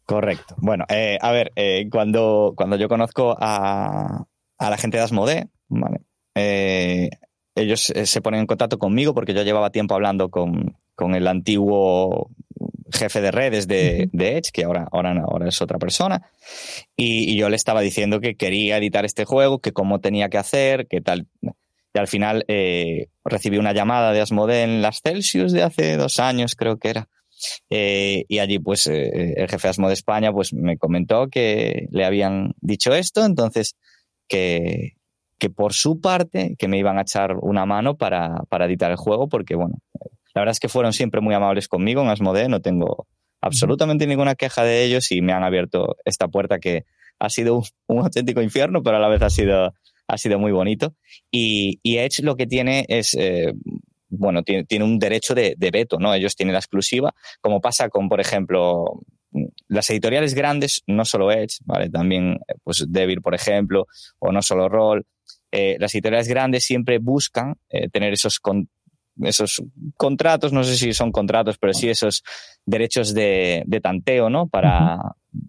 Correcto. 0.07 0.57
Bueno, 0.59 0.87
eh, 0.88 1.19
a 1.21 1.31
ver, 1.31 1.53
eh, 1.57 1.88
cuando, 1.90 2.55
cuando 2.57 2.77
yo 2.77 2.88
conozco 2.88 3.37
a, 3.38 4.25
a 4.59 4.71
la 4.71 4.77
gente 4.77 4.97
de 4.97 5.05
Asmode, 5.05 5.49
¿vale? 5.69 6.01
Eh, 6.35 7.11
ellos 7.55 7.93
se 8.05 8.21
ponen 8.23 8.40
en 8.40 8.47
contacto 8.47 8.79
conmigo 8.79 9.14
porque 9.14 9.35
yo 9.35 9.43
llevaba 9.43 9.71
tiempo 9.71 9.95
hablando 9.95 10.31
con, 10.31 10.75
el 11.14 11.27
antiguo 11.27 12.31
jefe 12.92 13.20
de 13.20 13.31
redes 13.31 13.68
de, 13.68 14.09
Edge, 14.12 14.50
que 14.53 14.64
ahora, 14.64 14.87
ahora, 14.92 15.14
ahora 15.22 15.48
es 15.48 15.61
otra 15.62 15.79
persona, 15.79 16.31
y, 16.96 17.37
yo 17.37 17.48
le 17.48 17.57
estaba 17.57 17.81
diciendo 17.81 18.20
que 18.20 18.37
quería 18.37 18.79
editar 18.79 19.05
este 19.05 19.24
juego, 19.24 19.61
que 19.61 19.72
cómo 19.72 20.00
tenía 20.00 20.29
que 20.29 20.38
hacer, 20.38 20.87
que 20.87 21.00
tal. 21.00 21.26
Y 21.92 21.98
al 21.98 22.07
final 22.07 22.44
eh, 22.46 23.09
recibí 23.24 23.59
una 23.59 23.72
llamada 23.72 24.12
de 24.12 24.20
Asmodee 24.20 24.62
en 24.62 24.83
las 24.83 25.00
Celsius 25.03 25.53
de 25.53 25.62
hace 25.62 25.96
dos 25.96 26.20
años, 26.20 26.55
creo 26.55 26.76
que 26.79 26.90
era. 26.90 27.09
y 27.68 28.38
allí, 28.38 28.59
pues, 28.59 28.87
el 28.87 29.48
jefe 29.48 29.66
de 29.66 29.70
Asmode 29.70 29.94
España, 29.94 30.33
pues, 30.33 30.53
me 30.53 30.76
comentó 30.76 31.29
que 31.29 31.87
le 31.90 32.05
habían 32.05 32.53
dicho 32.61 32.94
esto, 32.94 33.24
entonces 33.24 33.76
que, 34.29 34.94
que 35.40 35.50
por 35.50 35.72
su 35.72 36.00
parte, 36.00 36.55
que 36.59 36.68
me 36.68 36.79
iban 36.79 36.98
a 36.98 37.03
echar 37.03 37.37
una 37.40 37.66
mano 37.66 37.96
para, 37.96 38.44
editar 38.61 38.90
el 38.92 38.98
juego, 38.98 39.29
porque 39.29 39.57
bueno, 39.57 39.79
la 40.35 40.43
verdad 40.43 40.53
es 40.53 40.61
que 40.61 40.69
fueron 40.69 40.92
siempre 40.92 41.21
muy 41.21 41.35
amables 41.35 41.69
conmigo 41.69 42.02
en 42.02 42.09
Asmodee, 42.09 42.48
no 42.48 42.61
tengo 42.61 43.07
absolutamente 43.40 44.07
ninguna 44.07 44.35
queja 44.35 44.65
de 44.65 44.85
ellos 44.85 45.11
y 45.13 45.23
me 45.23 45.33
han 45.33 45.42
abierto 45.42 45.96
esta 46.04 46.29
puerta 46.29 46.59
que 46.59 46.85
ha 47.19 47.29
sido 47.29 47.63
un, 47.87 47.98
auténtico 47.98 48.42
infierno, 48.42 48.83
pero 48.83 48.96
a 48.96 49.00
la 49.00 49.09
vez 49.09 49.23
ha 49.23 49.31
sido, 49.31 49.75
ha 50.07 50.19
sido 50.19 50.38
muy 50.38 50.52
bonito. 50.52 50.94
Y, 51.31 51.79
Edge 51.85 52.23
lo 52.23 52.37
que 52.37 52.46
tiene 52.46 52.85
es, 52.88 53.15
eh, 53.15 53.52
bueno, 54.09 54.42
tiene, 54.42 54.65
tiene, 54.65 54.85
un 54.85 54.98
derecho 54.98 55.35
de, 55.35 55.54
veto, 55.73 55.98
¿no? 55.98 56.15
Ellos 56.15 56.35
tienen 56.35 56.54
la 56.54 56.61
exclusiva, 56.61 57.15
como 57.40 57.61
pasa 57.61 57.88
con, 57.88 58.09
por 58.09 58.21
ejemplo, 58.21 59.00
las 59.69 59.88
editoriales 59.90 60.35
grandes, 60.35 60.83
no 60.87 61.04
solo 61.04 61.31
Edge, 61.31 61.59
¿vale? 61.65 61.90
También, 61.90 62.38
pues, 62.65 62.85
Devil, 62.88 63.21
por 63.21 63.35
ejemplo, 63.35 63.87
o 64.19 64.33
no 64.33 64.42
solo 64.42 64.69
Roll, 64.69 65.07
eh, 65.52 65.77
las 65.81 65.94
editoriales 65.94 66.29
grandes 66.29 66.65
siempre 66.65 66.98
buscan 66.98 67.57
eh, 67.71 67.88
tener 67.88 68.13
esos, 68.13 68.40
esos 69.23 69.63
contratos, 69.96 70.52
no 70.52 70.65
sé 70.65 70.77
si 70.77 70.92
son 70.92 71.13
contratos, 71.13 71.58
pero 71.58 71.73
sí 71.75 71.88
esos 71.88 72.23
derechos 72.65 73.15
de, 73.15 73.65
tanteo, 73.83 74.31
¿no? 74.31 74.48
Para, 74.48 74.98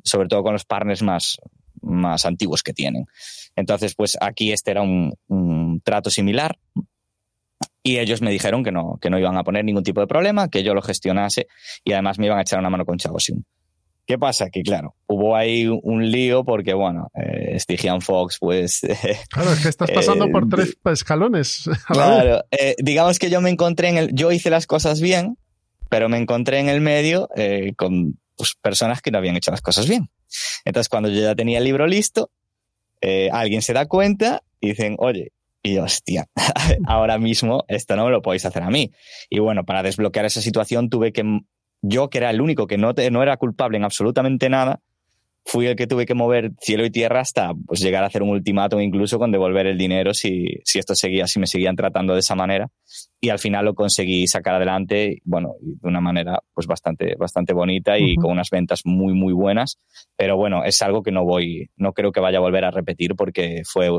sobre 0.03 0.27
todo 0.27 0.43
con 0.43 0.53
los 0.53 0.65
partners 0.65 1.01
más, 1.01 1.37
más 1.81 2.25
antiguos 2.25 2.63
que 2.63 2.73
tienen. 2.73 3.05
Entonces, 3.55 3.95
pues 3.95 4.17
aquí 4.19 4.51
este 4.51 4.71
era 4.71 4.81
un, 4.81 5.81
trato 5.83 6.09
similar. 6.09 6.57
Y 7.83 7.97
ellos 7.97 8.21
me 8.21 8.29
dijeron 8.29 8.63
que 8.63 8.71
no, 8.71 8.99
que 9.01 9.09
no 9.09 9.17
iban 9.17 9.37
a 9.37 9.43
poner 9.43 9.65
ningún 9.65 9.83
tipo 9.83 10.01
de 10.01 10.07
problema, 10.07 10.49
que 10.49 10.63
yo 10.63 10.75
lo 10.75 10.83
gestionase 10.83 11.47
y 11.83 11.93
además 11.93 12.19
me 12.19 12.27
iban 12.27 12.37
a 12.37 12.41
echar 12.41 12.59
una 12.59 12.69
mano 12.69 12.85
con 12.85 12.99
Chaosium. 12.99 13.41
¿Qué 14.11 14.19
pasa? 14.19 14.49
Que 14.49 14.61
claro, 14.61 14.93
hubo 15.07 15.37
ahí 15.37 15.67
un 15.67 16.11
lío 16.11 16.43
porque, 16.43 16.73
bueno, 16.73 17.09
eh, 17.15 17.57
Stygian 17.57 18.01
Fox, 18.01 18.39
pues... 18.41 18.81
Claro, 19.29 19.53
es 19.53 19.61
que 19.61 19.69
estás 19.69 19.89
pasando 19.89 20.27
por 20.29 20.49
tres 20.49 20.77
escalones. 20.83 21.69
Claro, 21.87 22.43
eh, 22.51 22.75
digamos 22.79 23.19
que 23.19 23.29
yo 23.29 23.39
me 23.39 23.49
encontré 23.49 23.87
en 23.87 23.97
el... 23.97 24.13
Yo 24.13 24.33
hice 24.33 24.49
las 24.49 24.67
cosas 24.67 24.99
bien, 24.99 25.37
pero 25.87 26.09
me 26.09 26.17
encontré 26.17 26.59
en 26.59 26.67
el 26.67 26.81
medio 26.81 27.29
eh, 27.37 27.71
con 27.77 28.19
pues, 28.35 28.55
personas 28.61 29.01
que 29.01 29.11
no 29.11 29.17
habían 29.17 29.37
hecho 29.37 29.49
las 29.49 29.61
cosas 29.61 29.87
bien. 29.87 30.09
Entonces, 30.65 30.89
cuando 30.89 31.07
yo 31.07 31.21
ya 31.21 31.33
tenía 31.33 31.59
el 31.59 31.63
libro 31.63 31.87
listo, 31.87 32.31
eh, 32.99 33.29
alguien 33.31 33.61
se 33.61 33.71
da 33.71 33.85
cuenta 33.85 34.43
y 34.59 34.71
dicen, 34.71 34.97
oye, 34.99 35.31
y 35.63 35.77
hostia, 35.77 36.27
ahora 36.85 37.17
mismo 37.17 37.63
esto 37.69 37.95
no 37.95 38.03
me 38.03 38.11
lo 38.11 38.21
podéis 38.21 38.45
hacer 38.45 38.63
a 38.63 38.69
mí. 38.69 38.91
Y 39.29 39.39
bueno, 39.39 39.63
para 39.63 39.83
desbloquear 39.83 40.25
esa 40.25 40.41
situación 40.41 40.89
tuve 40.89 41.13
que 41.13 41.23
yo, 41.81 42.09
que 42.09 42.19
era 42.19 42.29
el 42.29 42.41
único 42.41 42.67
que 42.67 42.77
no, 42.77 42.93
no 43.11 43.23
era 43.23 43.37
culpable 43.37 43.77
en 43.77 43.83
absolutamente 43.83 44.49
nada, 44.49 44.81
fui 45.45 45.65
el 45.65 45.75
que 45.75 45.87
tuve 45.87 46.05
que 46.05 46.13
mover 46.13 46.51
cielo 46.59 46.85
y 46.85 46.91
tierra 46.91 47.21
hasta 47.21 47.53
pues, 47.65 47.79
llegar 47.81 48.03
a 48.03 48.07
hacer 48.07 48.21
un 48.21 48.29
ultimátum 48.29 48.79
incluso 48.81 49.17
con 49.17 49.31
devolver 49.31 49.67
el 49.67 49.77
dinero 49.77 50.13
si, 50.13 50.45
si 50.63 50.79
esto 50.79 50.95
seguía, 50.95 51.27
si 51.27 51.39
me 51.39 51.47
seguían 51.47 51.75
tratando 51.75 52.13
de 52.13 52.19
esa 52.19 52.35
manera. 52.35 52.69
Y 53.19 53.29
al 53.29 53.39
final 53.39 53.65
lo 53.65 53.73
conseguí 53.73 54.27
sacar 54.27 54.55
adelante, 54.55 55.19
bueno, 55.23 55.53
de 55.61 55.87
una 55.87 56.01
manera 56.01 56.39
pues 56.53 56.67
bastante, 56.67 57.15
bastante 57.15 57.53
bonita 57.53 57.97
y 57.97 58.15
con 58.15 58.31
unas 58.31 58.49
ventas 58.49 58.81
muy, 58.85 59.13
muy 59.13 59.33
buenas. 59.33 59.77
Pero 60.15 60.37
bueno, 60.37 60.63
es 60.63 60.81
algo 60.81 61.03
que 61.03 61.11
no 61.11 61.23
voy, 61.23 61.69
no 61.75 61.93
creo 61.93 62.11
que 62.11 62.19
vaya 62.19 62.37
a 62.37 62.41
volver 62.41 62.65
a 62.65 62.71
repetir 62.71 63.15
porque 63.15 63.61
fue 63.65 63.89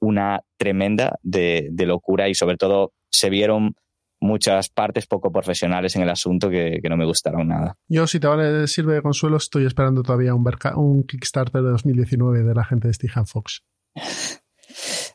una 0.00 0.40
tremenda 0.56 1.18
de, 1.22 1.68
de 1.70 1.86
locura 1.86 2.28
y 2.28 2.34
sobre 2.34 2.56
todo 2.56 2.92
se 3.10 3.30
vieron 3.30 3.74
muchas 4.20 4.68
partes 4.68 5.06
poco 5.06 5.30
profesionales 5.30 5.94
en 5.96 6.02
el 6.02 6.10
asunto 6.10 6.50
que, 6.50 6.80
no 6.88 6.96
me 6.96 7.04
gustaron 7.04 7.48
nada. 7.48 7.76
Yo, 7.88 8.06
si 8.06 8.18
te 8.18 8.26
vale, 8.26 8.66
sirve 8.66 8.94
de 8.94 9.02
consuelo, 9.02 9.36
estoy 9.36 9.66
esperando 9.66 10.02
todavía 10.02 10.34
un, 10.34 10.44
un 10.76 11.02
Kickstarter 11.04 11.62
de 11.62 11.70
2019 11.70 12.42
de 12.42 12.54
la 12.54 12.64
gente 12.64 12.88
de 12.88 12.94
Stephen 12.94 13.26
Fox. 13.26 13.62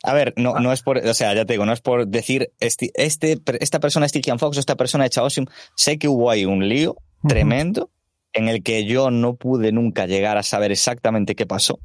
A 0.02 0.12
ver, 0.12 0.34
no, 0.36 0.58
no 0.60 0.72
es 0.72 0.82
por, 0.82 0.98
o 0.98 1.14
sea, 1.14 1.34
ya 1.34 1.44
te 1.44 1.54
digo, 1.54 1.64
no 1.64 1.72
es 1.72 1.80
por 1.80 2.06
decir, 2.06 2.52
este, 2.60 2.90
este 2.94 3.40
esta 3.60 3.80
persona 3.80 4.06
es 4.06 4.10
Stygian 4.10 4.38
Fox 4.38 4.56
o 4.56 4.60
esta 4.60 4.76
persona 4.76 5.06
es 5.06 5.12
Chaosium. 5.12 5.46
Sé 5.74 5.98
que 5.98 6.08
hubo 6.08 6.30
ahí 6.30 6.44
un 6.44 6.68
lío 6.68 6.96
tremendo 7.26 7.90
en 8.32 8.48
el 8.48 8.62
que 8.62 8.84
yo 8.84 9.10
no 9.10 9.36
pude 9.36 9.72
nunca 9.72 10.06
llegar 10.06 10.36
a 10.36 10.42
saber 10.42 10.72
exactamente 10.72 11.34
qué 11.34 11.46
pasó 11.46 11.80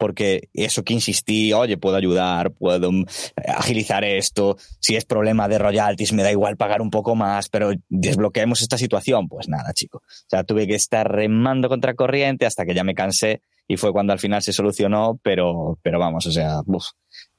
porque 0.00 0.48
eso 0.54 0.82
que 0.82 0.94
insistí, 0.94 1.52
oye, 1.52 1.76
puedo 1.76 1.94
ayudar, 1.94 2.52
puedo 2.52 2.90
mm, 2.90 3.04
agilizar 3.46 4.02
esto, 4.02 4.56
si 4.78 4.96
es 4.96 5.04
problema 5.04 5.46
de 5.46 5.58
royalties 5.58 6.14
me 6.14 6.22
da 6.22 6.30
igual 6.32 6.56
pagar 6.56 6.80
un 6.80 6.88
poco 6.88 7.14
más, 7.14 7.50
pero 7.50 7.72
desbloqueemos 7.90 8.62
esta 8.62 8.78
situación, 8.78 9.28
pues 9.28 9.50
nada, 9.50 9.74
chico. 9.74 9.98
O 9.98 10.26
sea, 10.26 10.42
tuve 10.42 10.66
que 10.66 10.74
estar 10.74 11.06
remando 11.06 11.68
contra 11.68 11.92
corriente 11.92 12.46
hasta 12.46 12.64
que 12.64 12.74
ya 12.74 12.82
me 12.82 12.94
cansé 12.94 13.42
y 13.68 13.76
fue 13.76 13.92
cuando 13.92 14.14
al 14.14 14.18
final 14.18 14.40
se 14.40 14.54
solucionó, 14.54 15.20
pero, 15.22 15.78
pero 15.82 15.98
vamos, 15.98 16.26
o 16.26 16.32
sea, 16.32 16.62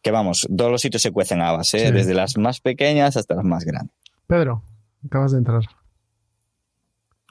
que 0.03 0.11
vamos, 0.11 0.47
todos 0.55 0.69
los 0.69 0.81
sitios 0.81 1.01
se 1.01 1.11
cuecen 1.11 1.41
habas, 1.41 1.73
¿eh? 1.73 1.91
desde 1.91 2.13
las 2.13 2.37
más 2.37 2.61
pequeñas 2.61 3.17
hasta 3.17 3.33
las 3.33 3.43
más 3.43 3.65
grandes. 3.65 3.95
Pedro, 4.27 4.63
acabas 5.03 5.31
de 5.31 5.39
entrar. 5.39 5.63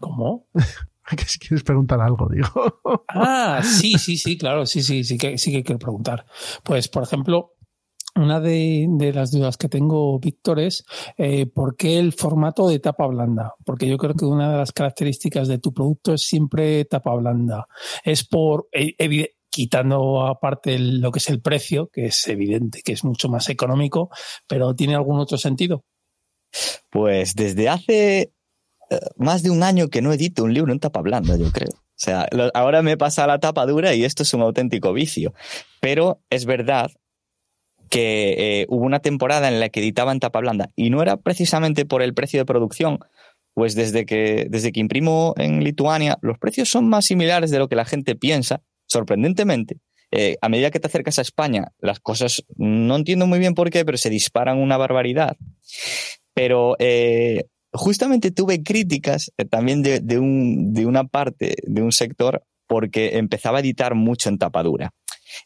¿Cómo? 0.00 0.48
que 1.16 1.24
si 1.24 1.38
quieres 1.38 1.64
preguntar 1.64 2.00
algo, 2.00 2.28
digo. 2.28 2.80
Ah, 3.08 3.60
sí, 3.64 3.94
sí, 3.98 4.16
sí, 4.16 4.38
claro, 4.38 4.66
sí, 4.66 4.82
sí, 4.82 5.04
sí 5.04 5.18
que, 5.18 5.38
sí 5.38 5.52
que 5.52 5.62
quiero 5.62 5.78
preguntar. 5.78 6.26
Pues, 6.62 6.88
por 6.88 7.02
ejemplo, 7.02 7.54
una 8.16 8.40
de, 8.40 9.12
las 9.14 9.30
dudas 9.30 9.56
que 9.56 9.68
tengo, 9.68 10.18
Víctor, 10.18 10.60
es 10.60 10.84
eh, 11.16 11.46
¿por 11.46 11.76
qué 11.76 11.98
el 11.98 12.12
formato 12.12 12.68
de 12.68 12.80
tapa 12.80 13.06
blanda? 13.06 13.54
Porque 13.64 13.88
yo 13.88 13.98
creo 13.98 14.14
que 14.14 14.24
una 14.24 14.50
de 14.50 14.58
las 14.58 14.72
características 14.72 15.48
de 15.48 15.58
tu 15.58 15.72
producto 15.72 16.14
es 16.14 16.22
siempre 16.22 16.84
tapa 16.84 17.14
blanda. 17.14 17.66
Es 18.04 18.26
por, 18.26 18.68
eh, 18.72 19.34
quitando 19.48 20.26
aparte 20.26 20.78
lo 20.78 21.10
que 21.10 21.18
es 21.18 21.28
el 21.28 21.40
precio, 21.40 21.88
que 21.88 22.06
es 22.06 22.26
evidente 22.28 22.82
que 22.82 22.92
es 22.92 23.04
mucho 23.04 23.28
más 23.28 23.48
económico, 23.48 24.10
pero 24.46 24.74
¿tiene 24.74 24.94
algún 24.94 25.18
otro 25.18 25.38
sentido? 25.38 25.84
Pues 26.90 27.34
desde 27.34 27.68
hace 27.68 28.32
más 29.16 29.42
de 29.42 29.50
un 29.50 29.62
año 29.62 29.88
que 29.88 30.02
no 30.02 30.12
edito 30.12 30.44
un 30.44 30.54
libro 30.54 30.72
en 30.72 30.80
tapa 30.80 31.00
blanda, 31.00 31.36
yo 31.36 31.50
creo. 31.52 31.70
O 32.00 32.02
sea, 32.02 32.26
ahora 32.54 32.80
me 32.80 32.96
pasa 32.96 33.26
la 33.26 33.38
tapa 33.40 33.66
dura 33.66 33.94
y 33.94 34.04
esto 34.04 34.22
es 34.22 34.32
un 34.32 34.40
auténtico 34.40 34.94
vicio. 34.94 35.34
Pero 35.80 36.22
es 36.30 36.46
verdad 36.46 36.90
que 37.90 38.62
eh, 38.62 38.66
hubo 38.70 38.86
una 38.86 39.00
temporada 39.00 39.48
en 39.48 39.60
la 39.60 39.68
que 39.68 39.80
editaba 39.80 40.12
en 40.12 40.20
tapa 40.20 40.40
blanda 40.40 40.70
y 40.76 40.88
no 40.88 41.02
era 41.02 41.18
precisamente 41.18 41.84
por 41.84 42.00
el 42.00 42.14
precio 42.14 42.40
de 42.40 42.46
producción, 42.46 43.00
pues 43.52 43.74
desde 43.74 44.06
que, 44.06 44.46
desde 44.48 44.72
que 44.72 44.80
imprimo 44.80 45.34
en 45.36 45.62
Lituania, 45.62 46.16
los 46.22 46.38
precios 46.38 46.70
son 46.70 46.88
más 46.88 47.04
similares 47.04 47.50
de 47.50 47.58
lo 47.58 47.68
que 47.68 47.76
la 47.76 47.84
gente 47.84 48.14
piensa, 48.14 48.62
sorprendentemente. 48.86 49.80
Eh, 50.12 50.36
a 50.40 50.48
medida 50.48 50.70
que 50.70 50.80
te 50.80 50.86
acercas 50.86 51.18
a 51.18 51.22
España, 51.22 51.72
las 51.78 52.00
cosas 52.00 52.44
no 52.56 52.96
entiendo 52.96 53.26
muy 53.26 53.38
bien 53.38 53.54
por 53.54 53.70
qué, 53.70 53.84
pero 53.84 53.98
se 53.98 54.08
disparan 54.08 54.58
una 54.58 54.76
barbaridad. 54.76 55.36
Pero 56.32 56.76
eh, 56.78 57.44
justamente 57.72 58.30
tuve 58.30 58.62
críticas 58.62 59.32
eh, 59.36 59.44
también 59.44 59.82
de, 59.82 60.18
un, 60.18 60.72
de 60.72 60.86
una 60.86 61.04
parte, 61.04 61.56
de 61.62 61.82
un 61.82 61.92
sector, 61.92 62.44
porque 62.66 63.18
empezaba 63.18 63.58
a 63.58 63.60
editar 63.60 63.94
mucho 63.94 64.28
en 64.28 64.38
tapadura. 64.38 64.92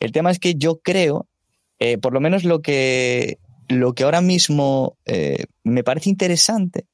El 0.01 0.13
tema 0.13 0.31
es 0.31 0.39
que 0.39 0.55
yo 0.55 0.81
creo, 0.81 1.27
eh, 1.79 1.99
por 1.99 2.13
lo 2.13 2.21
menos 2.21 2.45
lo 2.45 2.63
que, 2.63 3.39
lo 3.69 3.95
que 3.95 4.05
ahora 4.05 4.21
mismo 4.21 4.97
eh, 5.05 5.45
me 5.63 5.85
parece 5.85 6.11
interesante 6.11 6.87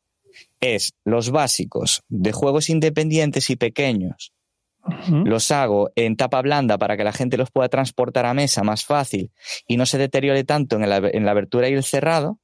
es 0.60 0.94
los 1.04 1.30
básicos 1.30 2.02
de 2.08 2.32
juegos 2.32 2.70
independientes 2.70 3.50
y 3.50 3.56
pequeños. 3.56 4.32
Los 5.24 5.50
hago 5.50 5.90
en 5.94 6.16
tapa 6.16 6.40
blanda 6.40 6.78
para 6.78 6.96
que 6.96 7.04
la 7.04 7.12
gente 7.12 7.36
los 7.36 7.50
pueda 7.50 7.68
transportar 7.68 8.24
a 8.24 8.32
mesa 8.32 8.62
más 8.62 8.84
fácil 8.84 9.30
y 9.68 9.76
no 9.76 9.84
se 9.84 9.98
deteriore 9.98 10.42
tanto 10.42 10.76
en, 10.76 10.82
en 10.82 11.24
la 11.24 11.30
abertura 11.30 11.68
y 11.68 11.74
el 11.74 11.84
cerrado. 11.84 12.39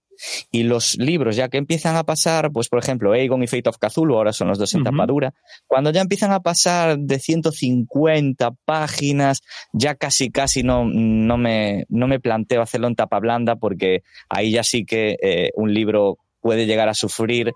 Y 0.50 0.62
los 0.62 0.96
libros, 0.96 1.36
ya 1.36 1.48
que 1.48 1.58
empiezan 1.58 1.96
a 1.96 2.04
pasar, 2.04 2.50
pues 2.52 2.68
por 2.68 2.78
ejemplo, 2.78 3.12
Aegon 3.12 3.42
y 3.42 3.46
Fate 3.46 3.68
of 3.68 3.78
Cthulhu, 3.78 4.16
ahora 4.16 4.32
son 4.32 4.48
los 4.48 4.58
dos 4.58 4.74
en 4.74 4.84
tapadura, 4.84 5.34
cuando 5.66 5.90
ya 5.90 6.00
empiezan 6.00 6.32
a 6.32 6.40
pasar 6.40 6.98
de 6.98 7.18
150 7.18 8.50
páginas, 8.64 9.42
ya 9.72 9.94
casi 9.94 10.30
casi 10.30 10.62
no, 10.62 10.84
no, 10.84 11.36
me, 11.36 11.84
no 11.88 12.08
me 12.08 12.20
planteo 12.20 12.62
hacerlo 12.62 12.88
en 12.88 12.94
tapa 12.94 13.18
blanda 13.20 13.56
porque 13.56 14.02
ahí 14.28 14.52
ya 14.52 14.62
sí 14.62 14.84
que 14.84 15.16
eh, 15.22 15.50
un 15.54 15.72
libro 15.72 16.18
puede 16.40 16.66
llegar 16.66 16.88
a 16.88 16.94
sufrir. 16.94 17.52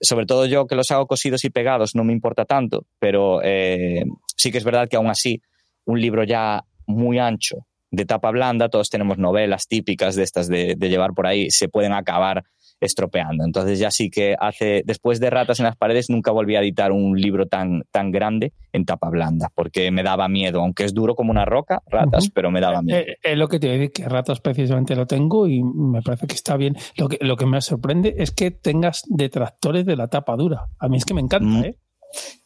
Sobre 0.00 0.26
todo 0.26 0.46
yo 0.46 0.66
que 0.66 0.76
los 0.76 0.90
hago 0.90 1.06
cosidos 1.06 1.44
y 1.44 1.50
pegados 1.50 1.94
no 1.94 2.04
me 2.04 2.12
importa 2.12 2.44
tanto, 2.44 2.86
pero 2.98 3.42
eh, 3.42 4.04
sí 4.36 4.50
que 4.50 4.58
es 4.58 4.64
verdad 4.64 4.88
que 4.88 4.96
aún 4.96 5.08
así 5.08 5.42
un 5.84 6.00
libro 6.00 6.24
ya 6.24 6.64
muy 6.86 7.18
ancho 7.18 7.66
de 7.94 8.04
tapa 8.04 8.30
blanda, 8.30 8.68
todos 8.68 8.90
tenemos 8.90 9.18
novelas 9.18 9.66
típicas 9.68 10.14
de 10.16 10.22
estas 10.22 10.48
de, 10.48 10.76
llevar 10.80 11.12
por 11.12 11.26
ahí, 11.26 11.50
se 11.50 11.68
pueden 11.68 11.92
acabar 11.92 12.44
estropeando. 12.80 13.44
Entonces 13.44 13.78
ya 13.78 13.90
sí 13.90 14.10
que 14.10 14.36
hace, 14.38 14.82
después 14.84 15.20
de 15.20 15.30
Ratas 15.30 15.60
en 15.60 15.64
las 15.64 15.76
paredes, 15.76 16.10
nunca 16.10 16.32
volví 16.32 16.56
a 16.56 16.60
editar 16.60 16.92
un 16.92 17.18
libro 17.18 17.46
tan, 17.46 17.84
tan 17.90 18.10
grande 18.10 18.52
en 18.72 18.84
tapa 18.84 19.08
blanda, 19.08 19.50
porque 19.54 19.90
me 19.90 20.02
daba 20.02 20.28
miedo, 20.28 20.60
aunque 20.60 20.84
es 20.84 20.92
duro 20.92 21.14
como 21.14 21.30
una 21.30 21.44
roca, 21.44 21.82
Ratas, 21.86 22.30
pero 22.30 22.50
me 22.50 22.60
daba 22.60 22.82
miedo. 22.82 23.00
Eh, 23.00 23.16
es 23.22 23.38
lo 23.38 23.48
que 23.48 23.58
te 23.58 23.68
voy 23.68 23.76
a 23.76 23.78
decir, 23.78 23.92
que 23.92 24.08
Ratas 24.08 24.40
precisamente 24.40 24.96
lo 24.96 25.06
tengo 25.06 25.46
y 25.46 25.62
me 25.62 26.02
parece 26.02 26.26
que 26.26 26.34
está 26.34 26.56
bien. 26.56 26.76
Lo 26.96 27.08
que, 27.08 27.18
lo 27.20 27.36
que 27.36 27.46
me 27.46 27.60
sorprende 27.60 28.14
es 28.18 28.32
que 28.32 28.50
tengas 28.50 29.02
detractores 29.08 29.86
de 29.86 29.96
la 29.96 30.08
tapa 30.08 30.36
dura. 30.36 30.66
A 30.78 30.88
mí 30.88 30.96
es 30.96 31.04
que 31.04 31.14
me 31.14 31.20
encanta, 31.20 31.46
mm. 31.46 31.64
¿eh? 31.64 31.76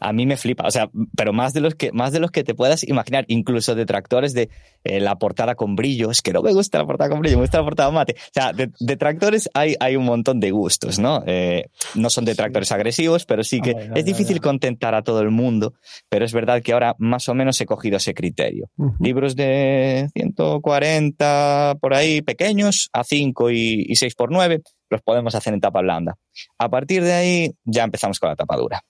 A 0.00 0.12
mí 0.12 0.26
me 0.26 0.36
flipa, 0.36 0.66
o 0.66 0.70
sea, 0.70 0.90
pero 1.16 1.32
más 1.32 1.52
de 1.52 1.60
los 1.60 1.74
que, 1.74 1.92
más 1.92 2.12
de 2.12 2.20
los 2.20 2.30
que 2.30 2.44
te 2.44 2.54
puedas 2.54 2.86
imaginar, 2.86 3.24
incluso 3.28 3.74
detractores 3.74 4.32
de 4.34 4.48
eh, 4.84 5.00
la 5.00 5.16
portada 5.16 5.54
con 5.54 5.76
brillo, 5.76 6.10
es 6.10 6.22
que 6.22 6.32
no 6.32 6.42
me 6.42 6.52
gusta 6.52 6.78
la 6.78 6.86
portada 6.86 7.10
con 7.10 7.20
brillo, 7.20 7.36
me 7.36 7.42
gusta 7.42 7.58
la 7.58 7.64
portada 7.64 7.90
mate. 7.90 8.14
O 8.18 8.32
sea, 8.32 8.52
detractores 8.80 9.48
hay, 9.54 9.74
hay 9.80 9.96
un 9.96 10.04
montón 10.04 10.40
de 10.40 10.50
gustos, 10.50 10.98
¿no? 10.98 11.22
Eh, 11.26 11.66
no 11.94 12.10
son 12.10 12.24
detractores 12.24 12.70
agresivos, 12.72 13.24
pero 13.24 13.42
sí 13.42 13.60
que 13.60 13.74
es 13.94 14.04
difícil 14.04 14.40
contentar 14.40 14.94
a 14.94 15.02
todo 15.02 15.20
el 15.20 15.30
mundo, 15.30 15.74
pero 16.08 16.24
es 16.24 16.32
verdad 16.32 16.62
que 16.62 16.72
ahora 16.72 16.94
más 16.98 17.28
o 17.28 17.34
menos 17.34 17.60
he 17.60 17.66
cogido 17.66 17.96
ese 17.96 18.14
criterio. 18.14 18.70
Libros 19.00 19.36
de 19.36 20.08
140 20.14 21.76
por 21.80 21.94
ahí, 21.94 22.22
pequeños, 22.22 22.88
a 22.92 23.04
5 23.04 23.50
y, 23.50 23.86
y 23.88 23.96
6 23.96 24.14
por 24.14 24.30
9, 24.30 24.62
los 24.90 25.02
podemos 25.02 25.34
hacer 25.34 25.54
en 25.54 25.60
tapa 25.60 25.80
blanda. 25.80 26.16
A 26.58 26.68
partir 26.68 27.02
de 27.02 27.12
ahí 27.12 27.50
ya 27.64 27.84
empezamos 27.84 28.18
con 28.18 28.30
la 28.30 28.36
tapa 28.36 28.56
dura. 28.56 28.82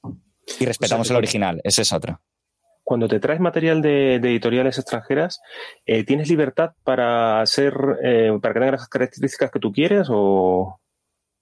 Y 0.60 0.64
respetamos 0.64 1.10
el 1.10 1.16
original, 1.16 1.60
ese 1.64 1.82
es 1.82 1.92
otro. 1.92 2.20
Cuando 2.82 3.06
te 3.06 3.20
traes 3.20 3.38
material 3.38 3.82
de, 3.82 4.14
editoriales 4.14 4.78
extranjeras, 4.78 5.40
eh, 5.84 6.04
¿tienes 6.04 6.30
libertad 6.30 6.70
para 6.84 7.42
hacer, 7.42 7.74
eh, 8.02 8.30
para 8.40 8.54
que 8.54 8.60
tenga 8.60 8.72
las 8.72 8.88
características 8.88 9.50
que 9.50 9.58
tú 9.60 9.72
quieres 9.72 10.08
o...? 10.10 10.80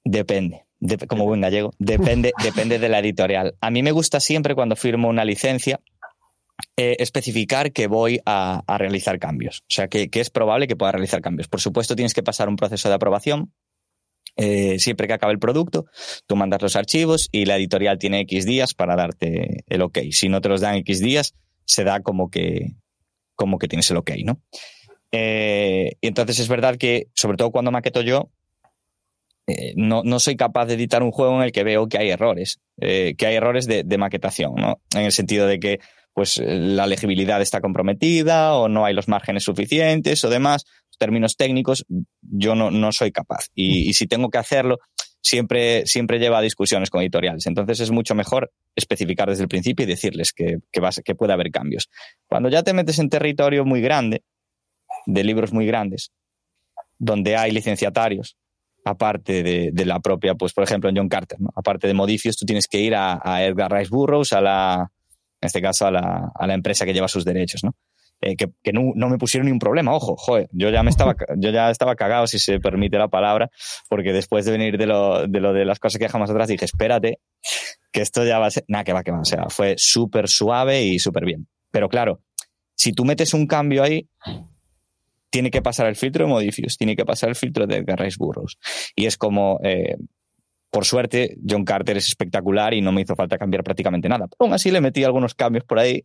Depende, 0.05 0.67
como 1.09 1.25
buen 1.25 1.41
gallego, 1.41 1.73
depende, 1.79 2.33
depende 2.43 2.79
de 2.79 2.89
la 2.89 2.99
editorial. 2.99 3.57
A 3.61 3.71
mí 3.71 3.83
me 3.83 3.93
gusta 3.93 4.21
siempre 4.21 4.55
cuando 4.55 4.77
firmo 4.77 5.09
una 5.09 5.25
licencia 5.25 5.81
eh, 6.79 6.97
especificar 6.99 7.73
que 7.73 7.87
voy 7.87 8.21
a, 8.27 8.63
realizar 8.79 9.19
cambios. 9.19 9.61
O 9.61 9.71
sea, 9.71 9.89
que, 9.89 10.09
es 10.13 10.31
probable 10.31 10.67
que 10.67 10.77
pueda 10.77 10.93
realizar 10.93 11.21
cambios. 11.21 11.49
Por 11.49 11.61
supuesto, 11.61 11.97
tienes 11.97 12.15
que 12.15 12.23
pasar 12.23 12.49
un 12.49 12.57
proceso 12.57 12.89
de 12.89 12.95
aprobación 12.95 13.53
Eh, 14.37 14.79
siempre 14.79 15.07
que 15.07 15.15
acabe 15.15 15.33
el 15.33 15.39
producto, 15.39 15.87
tú 16.27 16.37
mandas 16.37 16.61
los 16.61 16.77
archivos 16.77 17.29
y 17.33 17.47
la 17.47 17.57
editorial 17.57 17.99
tiene 17.99 18.21
X 18.21 18.45
días 18.45 18.75
para 18.75 18.95
darte 18.95 19.65
el 19.67 19.83
ok. 19.83 19.99
Si 20.11 20.29
no 20.29 20.41
te 20.41 20.51
los 20.51 20.61
dan 20.61 20.77
X 20.77 21.01
días, 21.01 21.35
se 21.65 21.85
da 21.85 22.01
como 22.01 22.31
que, 22.31 22.75
como 23.35 23.59
que 23.59 23.67
tienes 23.67 23.91
el 23.91 23.97
ok, 23.97 24.11
¿no? 24.25 24.41
Eh, 25.11 25.93
y 26.01 26.07
entonces 26.07 26.39
es 26.39 26.49
verdad 26.49 26.77
que, 26.77 27.09
sobre 27.15 27.39
todo 27.39 27.51
cuando 27.51 27.71
maqueto 27.71 28.03
yo, 28.03 28.31
eh, 29.47 29.73
no, 29.77 30.03
no, 30.05 30.21
soy 30.21 30.37
capaz 30.37 30.67
de 30.67 30.75
editar 30.75 31.03
un 31.03 31.13
juego 31.13 31.37
en 31.37 31.43
el 31.43 31.53
que 31.53 31.65
veo 31.65 31.89
que 31.89 31.99
hay 31.99 32.11
errores, 32.11 32.61
que 32.79 33.27
hay 33.27 33.37
errores 33.37 33.67
de, 33.67 33.85
de, 33.85 33.97
maquetación, 33.97 34.55
¿no? 34.57 34.81
En 34.95 35.03
el 35.03 35.13
sentido 35.13 35.47
de 35.47 35.61
que 35.61 35.81
pues 36.13 36.43
la 36.45 36.87
legibilidad 36.87 37.41
está 37.43 37.61
comprometida 37.61 38.55
o 38.55 38.69
no 38.69 38.87
hay 38.87 38.95
los 38.95 39.07
márgenes 39.07 39.45
suficientes 39.45 40.25
o 40.25 40.31
demás 40.31 40.65
términos 40.99 41.37
técnicos, 41.37 41.85
yo 42.21 42.55
no, 42.55 42.71
no 42.71 42.93
soy 42.93 43.13
capaz. 43.13 43.47
Y, 43.55 43.93
si 43.95 44.07
tengo 44.07 44.31
que 44.31 44.39
hacerlo, 44.39 44.79
siempre, 45.21 45.87
siempre 45.87 46.19
lleva 46.19 46.39
a 46.39 46.43
discusiones 46.43 46.91
con 46.91 47.03
editoriales. 47.03 47.47
Entonces 47.47 47.81
es 47.81 47.91
mucho 47.91 48.15
mejor 48.15 48.53
especificar 48.75 49.29
desde 49.29 49.43
el 49.43 49.49
principio 49.49 49.85
y 49.85 49.89
decirles 49.89 50.33
que, 50.33 50.59
que, 50.73 50.81
que 51.05 51.15
puede 51.15 51.33
haber 51.33 51.51
cambios. 51.51 51.89
Cuando 52.27 52.49
ya 52.49 52.63
te 52.63 52.73
metes 52.73 52.99
en 52.99 53.09
territorio 53.09 53.65
muy 53.65 53.81
grande, 53.81 54.23
de 55.07 55.25
libros 55.25 55.53
muy 55.53 55.67
grandes, 55.67 56.11
donde 56.99 57.37
hay 57.37 57.53
licenciatarios, 57.53 58.37
aparte 58.85 59.43
de, 59.43 59.85
la 59.85 60.01
propia, 60.01 60.35
pues 60.35 60.53
por 60.53 60.65
ejemplo 60.65 60.89
en 60.89 60.97
John 60.97 61.09
Carter, 61.09 61.39
aparte 61.55 61.89
de 61.89 61.95
Modifius, 61.95 62.37
tú 62.37 62.47
tienes 62.47 62.69
que 62.69 62.81
ir 62.81 62.95
a, 62.95 63.45
Edgar 63.45 63.73
Rice 63.73 63.91
Burroughs, 63.91 64.33
a 64.33 64.41
la, 64.41 64.91
en 65.41 65.47
este 65.47 65.61
caso 65.61 65.87
a 65.87 65.91
la, 65.91 66.31
a 66.35 66.47
la 66.47 66.55
empresa 66.55 66.85
que 66.85 66.95
lleva 66.95 67.09
sus 67.09 67.25
derechos, 67.25 67.65
¿no? 67.65 67.75
Eh, 68.21 68.37
que, 68.37 68.73
no, 68.73 68.95
me 68.95 69.19
pusieron 69.19 69.47
ni 69.47 69.53
un 69.53 69.59
problema. 69.59 69.95
Ojo, 69.95 70.17
joder, 70.17 70.49
yo 70.53 70.71
ya 70.71 70.83
me 70.83 70.91
estaba, 70.91 71.15
yo 71.37 71.51
ya 71.51 71.71
estaba 71.71 71.97
cagado, 71.97 72.27
si 72.27 72.39
se 72.39 72.61
permite 72.61 72.99
la 72.99 73.09
palabra, 73.09 73.51
porque 73.89 74.13
después 74.13 74.45
de 74.45 74.53
venir 74.53 74.79
de 74.79 74.87
lo 74.87 75.27
de, 75.27 75.41
lo 75.41 75.53
de 75.53 75.65
las 75.65 75.79
cosas 75.79 75.99
que 75.99 76.05
dejamos 76.05 76.31
atrás, 76.31 76.49
dije, 76.49 76.65
espérate, 76.65 77.21
que 77.93 78.01
esto 78.01 78.25
ya 78.25 78.39
va 78.39 78.47
a 78.47 78.51
ser. 78.51 78.65
Nada, 78.69 78.85
que 78.85 78.93
va, 78.93 79.03
que 79.03 79.13
va. 79.13 79.21
O 79.21 79.25
sea, 79.25 79.47
fue 79.49 79.75
súper 79.77 80.29
suave 80.29 80.83
y 80.83 80.99
súper 80.99 81.25
bien. 81.25 81.47
Pero 81.71 81.89
claro, 81.89 82.21
si 82.75 82.93
tú 82.93 83.05
metes 83.05 83.35
un 83.35 83.47
cambio 83.47 83.83
ahí, 83.83 84.09
tiene 85.31 85.51
que 85.51 85.63
pasar 85.63 85.87
el 85.87 85.97
filtro 85.97 86.25
de 86.25 86.31
Modifius, 86.31 86.77
tiene 86.79 86.97
que 86.97 87.05
pasar 87.05 87.29
el 87.29 87.37
filtro 87.37 87.67
de 87.67 87.77
Edgar 87.77 88.07
Burroughs. 88.19 88.57
Y 88.95 89.07
es 89.07 89.17
como, 89.19 89.61
eh, 89.63 89.97
por 90.71 90.85
suerte, 90.85 91.37
John 91.47 91.65
Carter 91.65 91.97
es 91.97 92.09
espectacular 92.09 92.73
y 92.75 92.81
no 92.81 92.93
me 92.93 93.03
hizo 93.03 93.15
falta 93.15 93.37
cambiar 93.37 93.63
prácticamente 93.63 94.09
nada. 94.09 94.27
Pero 94.27 94.47
aún 94.47 94.55
así 94.55 94.71
le 94.71 94.81
metí 94.81 95.05
algunos 95.05 95.35
cambios 95.35 95.65
por 95.65 95.79
ahí 95.79 96.05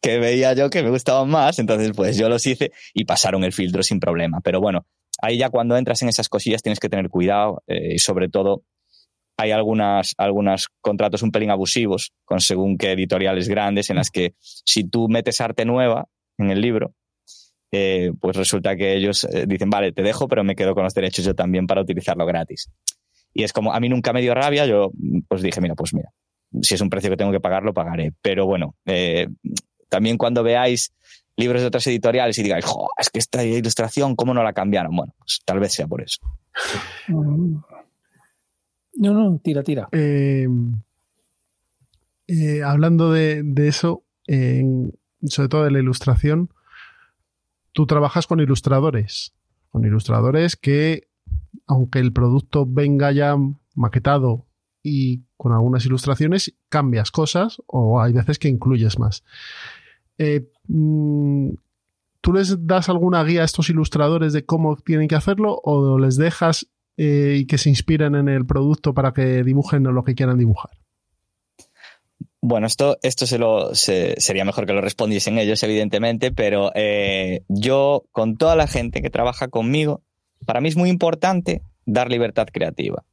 que 0.00 0.18
veía 0.18 0.52
yo 0.54 0.70
que 0.70 0.82
me 0.82 0.90
gustaban 0.90 1.28
más, 1.28 1.58
entonces 1.58 1.92
pues 1.94 2.16
yo 2.16 2.28
los 2.28 2.46
hice 2.46 2.72
y 2.94 3.04
pasaron 3.04 3.44
el 3.44 3.52
filtro 3.52 3.82
sin 3.82 4.00
problema. 4.00 4.40
Pero 4.42 4.60
bueno, 4.60 4.86
ahí 5.20 5.38
ya 5.38 5.50
cuando 5.50 5.76
entras 5.76 6.02
en 6.02 6.08
esas 6.08 6.28
cosillas 6.28 6.62
tienes 6.62 6.80
que 6.80 6.88
tener 6.88 7.08
cuidado 7.08 7.62
eh, 7.66 7.94
y 7.94 7.98
sobre 7.98 8.28
todo 8.28 8.64
hay 9.36 9.52
algunas, 9.52 10.14
algunos 10.18 10.68
contratos 10.80 11.22
un 11.22 11.30
pelín 11.30 11.50
abusivos 11.50 12.12
con 12.24 12.40
según 12.40 12.76
qué 12.76 12.92
editoriales 12.92 13.48
grandes 13.48 13.88
en 13.88 13.96
las 13.96 14.10
que 14.10 14.34
si 14.40 14.84
tú 14.84 15.08
metes 15.08 15.40
arte 15.40 15.64
nueva 15.64 16.08
en 16.38 16.50
el 16.50 16.60
libro, 16.60 16.94
eh, 17.70 18.12
pues 18.20 18.36
resulta 18.36 18.76
que 18.76 18.96
ellos 18.96 19.24
eh, 19.24 19.44
dicen, 19.46 19.70
vale, 19.70 19.92
te 19.92 20.02
dejo, 20.02 20.26
pero 20.26 20.42
me 20.42 20.56
quedo 20.56 20.74
con 20.74 20.84
los 20.84 20.94
derechos 20.94 21.24
yo 21.24 21.34
también 21.34 21.66
para 21.66 21.82
utilizarlo 21.82 22.26
gratis. 22.26 22.70
Y 23.32 23.44
es 23.44 23.52
como, 23.52 23.72
a 23.72 23.80
mí 23.80 23.88
nunca 23.88 24.12
me 24.12 24.22
dio 24.22 24.34
rabia, 24.34 24.66
yo 24.66 24.90
pues 25.28 25.42
dije, 25.42 25.60
mira, 25.60 25.74
pues 25.76 25.94
mira, 25.94 26.10
si 26.62 26.74
es 26.74 26.80
un 26.80 26.90
precio 26.90 27.10
que 27.10 27.16
tengo 27.16 27.32
que 27.32 27.40
pagar, 27.40 27.62
lo 27.62 27.74
pagaré. 27.74 28.12
Pero 28.22 28.46
bueno, 28.46 28.74
eh, 28.86 29.28
también 29.88 30.16
cuando 30.16 30.42
veáis 30.42 30.92
libros 31.36 31.60
de 31.62 31.68
otras 31.68 31.86
editoriales 31.86 32.38
y 32.38 32.42
digáis, 32.42 32.64
es 32.98 33.10
que 33.10 33.18
esta 33.18 33.44
ilustración, 33.44 34.16
¿cómo 34.16 34.34
no 34.34 34.42
la 34.42 34.52
cambiaron? 34.52 34.94
Bueno, 34.94 35.14
pues 35.18 35.40
tal 35.44 35.60
vez 35.60 35.72
sea 35.72 35.86
por 35.86 36.02
eso. 36.02 36.18
Mm. 37.08 37.56
No, 38.96 39.14
no, 39.14 39.38
tira, 39.38 39.62
tira. 39.62 39.88
Eh, 39.92 40.48
eh, 42.26 42.62
hablando 42.64 43.12
de, 43.12 43.44
eso, 43.58 44.02
sobre 44.26 45.48
todo 45.48 45.64
de 45.64 45.70
la 45.70 45.78
ilustración, 45.78 46.50
tú 47.72 47.86
trabajas 47.86 48.26
con 48.26 48.40
ilustradores, 48.40 49.34
con 49.70 49.84
ilustradores 49.84 50.56
que, 50.56 51.08
aunque 51.66 52.00
el 52.00 52.12
producto 52.12 52.66
venga 52.66 53.12
ya 53.12 53.36
maquetado 53.76 54.46
y 54.82 55.22
con 55.38 55.52
algunas 55.52 55.86
ilustraciones 55.86 56.52
cambias 56.68 57.10
cosas 57.10 57.62
o 57.66 58.02
hay 58.02 58.12
veces 58.12 58.38
que 58.38 58.48
incluyes 58.48 58.98
más. 58.98 59.24
Eh, 60.18 60.50
mm, 60.66 61.50
¿Tú 62.20 62.32
les 62.32 62.66
das 62.66 62.88
alguna 62.88 63.22
guía 63.24 63.42
a 63.42 63.44
estos 63.44 63.70
ilustradores 63.70 64.32
de 64.32 64.44
cómo 64.44 64.76
tienen 64.76 65.08
que 65.08 65.14
hacerlo 65.14 65.60
o 65.62 65.98
les 65.98 66.16
dejas 66.16 66.66
eh, 66.96 67.36
y 67.38 67.46
que 67.46 67.56
se 67.56 67.70
inspiren 67.70 68.16
en 68.16 68.28
el 68.28 68.44
producto 68.44 68.92
para 68.92 69.12
que 69.12 69.44
dibujen 69.44 69.84
lo 69.84 70.02
que 70.02 70.16
quieran 70.16 70.36
dibujar? 70.36 70.72
Bueno, 72.40 72.66
esto, 72.66 72.98
esto 73.02 73.26
se 73.26 73.38
lo, 73.38 73.74
sería 73.74 74.44
mejor 74.44 74.66
que 74.66 74.72
lo 74.72 74.80
respondiesen 74.80 75.38
ellos, 75.38 75.62
evidentemente, 75.62 76.32
pero 76.32 76.72
eh, 76.74 77.42
yo, 77.48 78.04
con 78.12 78.36
toda 78.36 78.56
la 78.56 78.66
gente 78.66 79.00
que 79.02 79.10
trabaja 79.10 79.48
conmigo, 79.48 80.02
para 80.44 80.60
mí 80.60 80.68
es 80.68 80.76
muy 80.76 80.90
importante 80.90 81.62
dar 81.86 82.10
libertad 82.10 82.48
creativa 82.52 83.04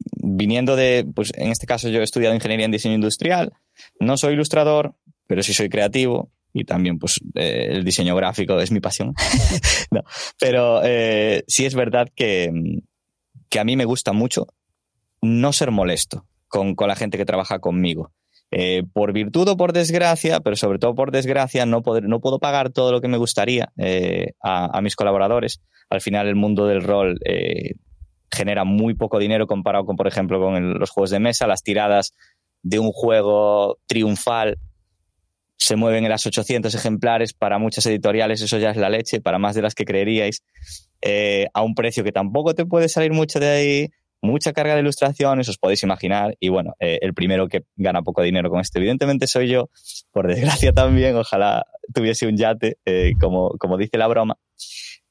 viniendo 0.00 0.76
de, 0.76 1.06
pues 1.14 1.32
en 1.34 1.50
este 1.50 1.66
caso 1.66 1.88
yo 1.88 2.00
he 2.00 2.04
estudiado 2.04 2.34
ingeniería 2.34 2.66
en 2.66 2.72
diseño 2.72 2.94
industrial, 2.94 3.52
no 4.00 4.16
soy 4.16 4.34
ilustrador, 4.34 4.94
pero 5.26 5.42
sí 5.42 5.52
soy 5.52 5.68
creativo 5.68 6.30
y 6.52 6.64
también 6.64 6.98
pues 6.98 7.20
eh, 7.34 7.68
el 7.70 7.84
diseño 7.84 8.16
gráfico 8.16 8.58
es 8.60 8.70
mi 8.70 8.80
pasión. 8.80 9.14
pero 10.40 10.80
eh, 10.84 11.44
sí 11.46 11.66
es 11.66 11.74
verdad 11.74 12.08
que, 12.14 12.50
que, 13.48 13.60
a 13.60 13.64
mí 13.64 13.76
me 13.76 13.84
gusta 13.84 14.12
mucho 14.12 14.46
no 15.20 15.52
ser 15.52 15.70
molesto 15.70 16.26
con, 16.48 16.74
con 16.74 16.88
la 16.88 16.96
gente 16.96 17.18
que 17.18 17.24
trabaja 17.24 17.58
conmigo. 17.58 18.12
Eh, 18.50 18.82
por 18.94 19.12
virtud 19.12 19.46
o 19.46 19.58
por 19.58 19.74
desgracia, 19.74 20.40
pero 20.40 20.56
sobre 20.56 20.78
todo 20.78 20.94
por 20.94 21.10
desgracia, 21.10 21.66
no, 21.66 21.82
poder, 21.82 22.04
no 22.04 22.20
puedo 22.20 22.38
pagar 22.38 22.70
todo 22.70 22.92
lo 22.92 23.02
que 23.02 23.08
me 23.08 23.18
gustaría 23.18 23.72
a, 24.42 24.78
a, 24.78 24.80
mis 24.80 24.96
colaboradores. 24.96 25.60
Al 25.90 26.00
final 26.00 26.28
el 26.28 26.34
mundo 26.34 26.66
del 26.66 26.82
rol 26.82 27.18
genera 28.30 28.64
muy 28.64 28.94
poco 28.94 29.18
dinero 29.18 29.46
comparado 29.46 29.84
con, 29.84 29.96
por 29.96 30.06
ejemplo, 30.06 30.40
con 30.40 30.78
los 30.78 30.90
juegos 30.90 31.10
de 31.10 31.20
mesa. 31.20 31.46
Las 31.46 31.62
tiradas 31.62 32.14
de 32.62 32.78
un 32.78 32.92
juego 32.92 33.78
triunfal 33.86 34.58
se 35.56 35.76
mueven 35.76 36.04
en 36.04 36.10
las 36.10 36.24
800 36.24 36.74
ejemplares. 36.74 37.34
Para 37.34 37.58
muchas 37.58 37.84
editoriales 37.86 38.40
eso 38.40 38.58
ya 38.58 38.70
es 38.70 38.76
la 38.76 38.88
leche, 38.88 39.20
para 39.20 39.38
más 39.38 39.54
de 39.54 39.62
las 39.62 39.74
que 39.74 39.84
creeríais, 39.84 40.42
eh, 41.02 41.48
a 41.52 41.62
un 41.62 41.74
precio 41.74 42.04
que 42.04 42.12
tampoco 42.12 42.54
te 42.54 42.64
puede 42.64 42.88
salir 42.88 43.12
mucho 43.12 43.40
de 43.40 43.48
ahí. 43.48 43.88
Mucha 44.20 44.52
carga 44.52 44.74
de 44.74 44.80
ilustraciones, 44.80 45.48
os 45.48 45.58
podéis 45.58 45.82
imaginar. 45.84 46.36
Y 46.40 46.48
bueno, 46.48 46.74
eh, 46.80 46.98
el 47.02 47.14
primero 47.14 47.46
que 47.46 47.62
gana 47.76 48.02
poco 48.02 48.22
dinero 48.22 48.50
con 48.50 48.60
esto, 48.60 48.78
evidentemente, 48.78 49.28
soy 49.28 49.48
yo. 49.48 49.70
Por 50.10 50.26
desgracia 50.26 50.72
también, 50.72 51.14
ojalá 51.16 51.64
tuviese 51.94 52.26
un 52.26 52.36
yate, 52.36 52.78
eh, 52.84 53.12
como, 53.20 53.50
como 53.58 53.76
dice 53.76 53.96
la 53.96 54.08
broma. 54.08 54.36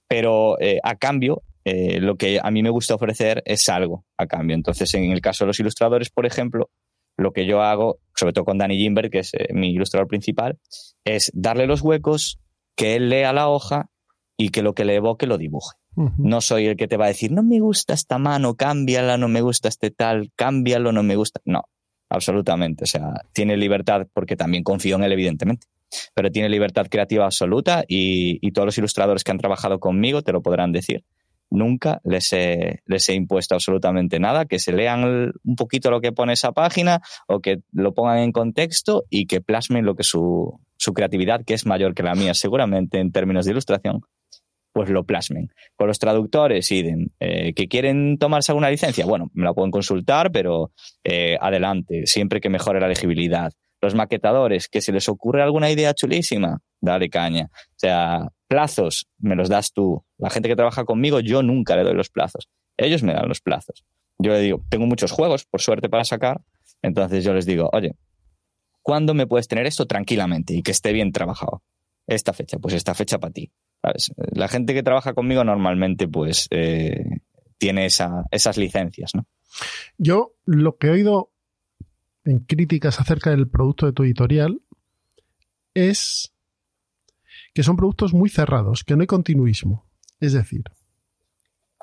Pero 0.10 0.58
a 0.84 0.96
cambio, 0.96 1.44
eh, 1.70 2.00
lo 2.00 2.16
que 2.16 2.40
a 2.42 2.50
mí 2.50 2.64
me 2.64 2.70
gusta 2.70 2.96
ofrecer 2.96 3.44
es 3.46 3.68
algo 3.68 4.06
a 4.18 4.26
cambio. 4.26 4.56
Entonces, 4.56 4.94
en 4.94 5.12
el 5.12 5.20
caso 5.20 5.44
de 5.44 5.48
los 5.48 5.60
ilustradores, 5.60 6.10
por 6.10 6.26
ejemplo, 6.26 6.70
lo 7.18 7.34
que 7.34 7.46
yo 7.46 7.62
hago, 7.62 8.00
sobre 8.16 8.32
todo 8.32 8.46
con 8.46 8.58
Danny 8.58 8.78
Jimber, 8.78 9.10
que 9.10 9.20
es 9.20 9.34
eh, 9.34 9.50
mi 9.52 9.72
ilustrador 9.72 10.08
principal, 10.08 10.60
es 11.04 11.30
darle 11.34 11.68
los 11.68 11.82
huecos, 11.82 12.40
que 12.78 12.96
él 12.96 13.10
lea 13.10 13.34
la 13.34 13.50
hoja 13.50 13.90
y 14.38 14.50
que 14.50 14.62
lo 14.62 14.74
que 14.76 14.86
le 14.86 14.96
evoque 14.96 15.28
lo 15.28 15.38
dibuje. 15.38 15.76
No 16.18 16.40
soy 16.40 16.68
el 16.68 16.78
que 16.78 16.88
te 16.88 16.96
va 16.96 17.06
a 17.06 17.10
decir, 17.10 17.34
no 17.34 17.44
me 17.44 17.60
gusta 17.60 17.94
esta 17.96 18.18
mano, 18.18 18.56
cámbiala, 18.56 19.18
no 19.18 19.28
me 19.28 19.42
gusta 19.42 19.68
este 19.68 19.92
tal, 19.92 20.32
cámbialo, 20.38 20.94
no 20.94 21.04
me 21.04 21.18
gusta. 21.18 21.42
No, 21.44 21.64
absolutamente. 22.08 22.86
O 22.86 22.88
sea, 22.88 23.14
tiene 23.34 23.58
libertad 23.58 24.08
porque 24.14 24.38
también 24.38 24.64
confío 24.64 24.96
en 24.96 25.04
él, 25.04 25.12
evidentemente. 25.12 25.68
Pero 26.14 26.32
tiene 26.32 26.48
libertad 26.50 26.86
creativa 26.88 27.26
absoluta 27.26 27.84
y, 27.88 28.38
y 28.48 28.52
todos 28.52 28.68
los 28.68 28.78
ilustradores 28.78 29.24
que 29.24 29.32
han 29.32 29.40
trabajado 29.40 29.80
conmigo 29.80 30.22
te 30.22 30.32
lo 30.32 30.42
podrán 30.42 30.72
decir 30.72 31.04
nunca 31.50 32.02
les 32.04 32.32
he, 32.34 32.82
les 32.86 33.08
he 33.10 33.14
impuesto 33.14 33.56
absolutamente 33.56 34.20
nada, 34.20 34.46
que 34.46 34.60
se 34.60 34.72
lean 34.72 35.32
un 35.44 35.56
poquito 35.56 35.92
lo 35.92 36.02
que 36.02 36.12
pone 36.12 36.34
esa 36.34 36.52
página 36.52 37.02
o 37.28 37.40
que 37.40 37.60
lo 37.72 37.94
pongan 37.94 38.20
en 38.20 38.32
contexto 38.32 39.06
y 39.10 39.26
que 39.26 39.42
plasmen 39.42 39.86
lo 39.86 39.96
que 39.96 40.04
su, 40.04 40.60
su 40.78 40.94
creatividad, 40.94 41.44
que 41.46 41.54
es 41.54 41.66
mayor 41.66 41.94
que 41.94 42.04
la 42.04 42.16
mía 42.16 42.34
seguramente 42.34 43.00
en 43.00 43.12
términos 43.12 43.46
de 43.46 43.52
ilustración, 43.52 44.02
pues 44.74 44.90
lo 44.90 45.06
plasmen. 45.06 45.52
Con 45.76 45.88
los 45.88 45.98
traductores, 45.98 46.72
idem. 46.72 47.10
Eh, 47.20 47.54
¿Que 47.56 47.68
quieren 47.68 48.18
tomarse 48.20 48.52
alguna 48.52 48.70
licencia? 48.70 49.06
Bueno, 49.06 49.32
me 49.34 49.44
la 49.44 49.54
pueden 49.54 49.72
consultar, 49.72 50.32
pero 50.32 50.72
eh, 51.04 51.36
adelante, 51.42 52.06
siempre 52.06 52.40
que 52.40 52.50
mejore 52.50 52.80
la 52.80 52.88
legibilidad. 52.88 53.52
Los 53.82 53.96
maquetadores, 53.96 54.68
que 54.68 54.82
se 54.82 54.92
les 54.92 55.10
ocurre 55.10 55.42
alguna 55.42 55.72
idea 55.72 55.94
chulísima, 55.94 56.60
dale 56.80 57.10
caña. 57.10 57.50
O 57.52 57.76
sea, 57.80 58.28
plazos, 58.48 59.08
me 59.20 59.36
los 59.36 59.50
das 59.50 59.74
tú. 59.74 60.04
La 60.18 60.30
gente 60.30 60.50
que 60.50 60.56
trabaja 60.56 60.86
conmigo, 60.86 61.20
yo 61.20 61.44
nunca 61.44 61.76
le 61.76 61.84
doy 61.84 61.94
los 61.94 62.10
plazos. 62.10 62.50
Ellos 62.78 63.04
me 63.04 63.14
dan 63.14 63.28
los 63.28 63.42
plazos. 63.42 63.86
Yo 64.20 64.32
le 64.32 64.40
digo, 64.40 64.64
tengo 64.70 64.86
muchos 64.86 65.12
juegos, 65.12 65.46
por 65.46 65.62
suerte, 65.62 65.90
para 65.90 66.04
sacar. 66.04 66.42
Entonces 66.82 67.24
yo 67.24 67.34
les 67.34 67.46
digo, 67.46 67.70
oye, 67.74 67.96
¿cuándo 68.82 69.14
me 69.14 69.28
puedes 69.28 69.48
tener 69.48 69.66
esto 69.66 69.86
tranquilamente 69.86 70.54
y 70.54 70.64
que 70.64 70.72
esté 70.72 70.94
bien 70.94 71.12
trabajado? 71.12 71.64
Esta 72.08 72.34
fecha, 72.34 72.58
pues 72.58 72.74
esta 72.74 72.94
fecha 72.94 73.20
para 73.20 73.34
ti. 73.34 73.52
La 74.32 74.48
gente 74.48 74.74
que 74.74 74.84
trabaja 74.84 75.14
conmigo 75.14 75.44
normalmente, 75.44 76.08
pues, 76.08 76.48
eh, 76.52 77.04
tiene 77.58 77.86
esa, 77.86 78.24
esas 78.32 78.58
licencias, 78.58 79.12
¿no? 79.14 79.26
Yo 79.98 80.34
lo 80.46 80.78
que 80.78 80.88
he 80.88 80.92
oído 80.92 81.32
en 82.26 82.40
críticas 82.40 83.00
acerca 83.00 83.32
del 83.32 83.48
producto 83.48 83.86
de 83.86 83.94
tu 83.94 84.04
editorial 84.04 84.62
es 85.74 86.34
que 87.58 87.64
son 87.64 87.76
productos 87.76 88.14
muy 88.14 88.30
cerrados, 88.30 88.84
que 88.84 88.96
no 88.96 89.02
hay 89.02 89.08
continuismo. 89.08 89.88
Es 90.20 90.34
decir, 90.34 90.62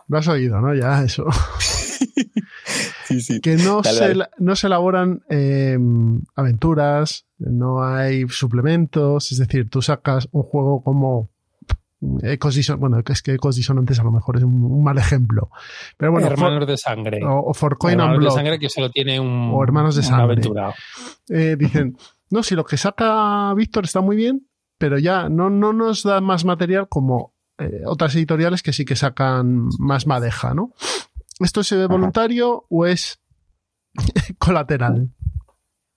lo 0.07 0.19
has 0.19 0.29
oído, 0.29 0.61
¿no? 0.61 0.73
Ya, 0.73 1.03
eso. 1.03 1.27
Que 3.43 3.57
no, 3.57 3.85
se, 3.85 4.17
no 4.39 4.57
se 4.57 4.67
elaboran 4.67 5.23
eh, 5.29 5.77
aventuras, 6.35 7.27
no 7.39 7.85
hay 7.85 8.27
suplementos, 8.29 9.31
es 9.31 9.39
decir, 9.39 9.69
tú 9.69 9.83
sacas 9.83 10.27
un 10.33 10.43
juego 10.43 10.83
como 10.83 11.31
Ecos 12.23 12.59
bueno, 12.79 13.01
es 13.07 13.23
que 13.23 13.35
Ecos 13.35 13.57
Disonantes 13.57 14.01
a 14.01 14.05
lo 14.05 14.11
mejor 14.11 14.37
es 14.39 14.43
un, 14.43 14.83
mal 14.83 14.99
ejemplo. 14.99 15.51
Pero 15.97 16.13
bueno, 16.13 16.29
Hermanos 16.29 16.67
de 16.67 16.77
Sangre. 16.77 17.21
O, 17.25 17.53
For 17.53 17.77
Coin 17.79 18.01
and 18.01 18.17
Blood. 18.17 18.31
de 18.31 18.35
Sangre 18.35 18.59
que 18.59 18.69
solo 18.69 18.91
tiene 18.91 19.21
un. 19.21 19.51
O 19.53 19.63
Hermanos 19.63 19.97
de 19.97 20.03
Sangre. 20.03 20.41
Eh, 21.29 21.57
dicen, 21.59 21.97
no, 22.31 22.43
si 22.43 22.55
lo 22.55 22.65
que 22.65 22.77
saca 22.77 23.53
Víctor 23.55 23.85
está 23.85 24.01
muy 24.01 24.17
bien, 24.17 24.49
pero 24.85 24.99
ya 24.99 25.31
no, 25.31 25.49
no 25.49 25.73
nos 25.73 26.03
da 26.03 26.21
más 26.21 26.45
material 26.45 26.91
como 26.91 27.33
eh, 27.57 27.81
otras 27.87 28.15
editoriales 28.17 28.63
que 28.63 28.75
sí 28.75 28.85
que 28.85 28.97
sacan 28.97 29.71
más 29.79 30.07
madeja, 30.07 30.53
¿no? 30.53 30.75
¿Esto 31.41 31.63
es 31.63 31.73
eh, 31.73 31.87
voluntario 31.87 32.67
o 32.69 32.85
es 32.85 33.19
colateral? 34.39 35.09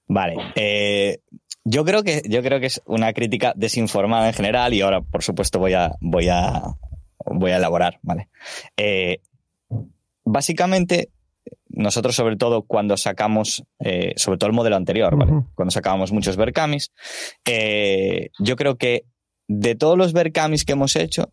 Vale. 0.07 0.37
Eh, 0.55 1.19
yo 1.65 1.83
creo 1.83 2.01
que 2.01 2.21
yo 2.29 2.41
creo 2.41 2.61
que 2.61 2.67
es 2.67 2.81
una 2.85 3.11
crítica 3.11 3.51
desinformada 3.57 4.27
en 4.27 4.33
general 4.33 4.73
y 4.73 4.79
ahora, 4.79 5.01
por 5.01 5.21
supuesto, 5.21 5.59
voy 5.59 5.73
a 5.73 5.97
voy 5.99 6.29
a 6.29 6.63
voy 7.25 7.51
a 7.51 7.57
elaborar, 7.57 7.99
¿vale? 8.03 8.29
Eh, 8.77 9.19
básicamente, 10.23 11.11
nosotros, 11.77 12.15
sobre 12.15 12.35
todo, 12.35 12.63
cuando 12.63 12.97
sacamos, 12.97 13.63
sobre 14.15 14.37
todo 14.37 14.49
el 14.49 14.55
modelo 14.55 14.75
anterior, 14.75 15.15
¿vale? 15.15 15.43
Cuando 15.55 15.71
sacábamos 15.71 16.11
muchos 16.11 16.35
Berkamis, 16.35 16.91
yo 17.45 18.55
creo 18.55 18.77
que 18.77 19.05
de 19.47 19.75
todos 19.75 19.97
los 19.97 20.13
Berkamis 20.13 20.65
que 20.65 20.73
hemos 20.73 20.95
hecho, 20.95 21.31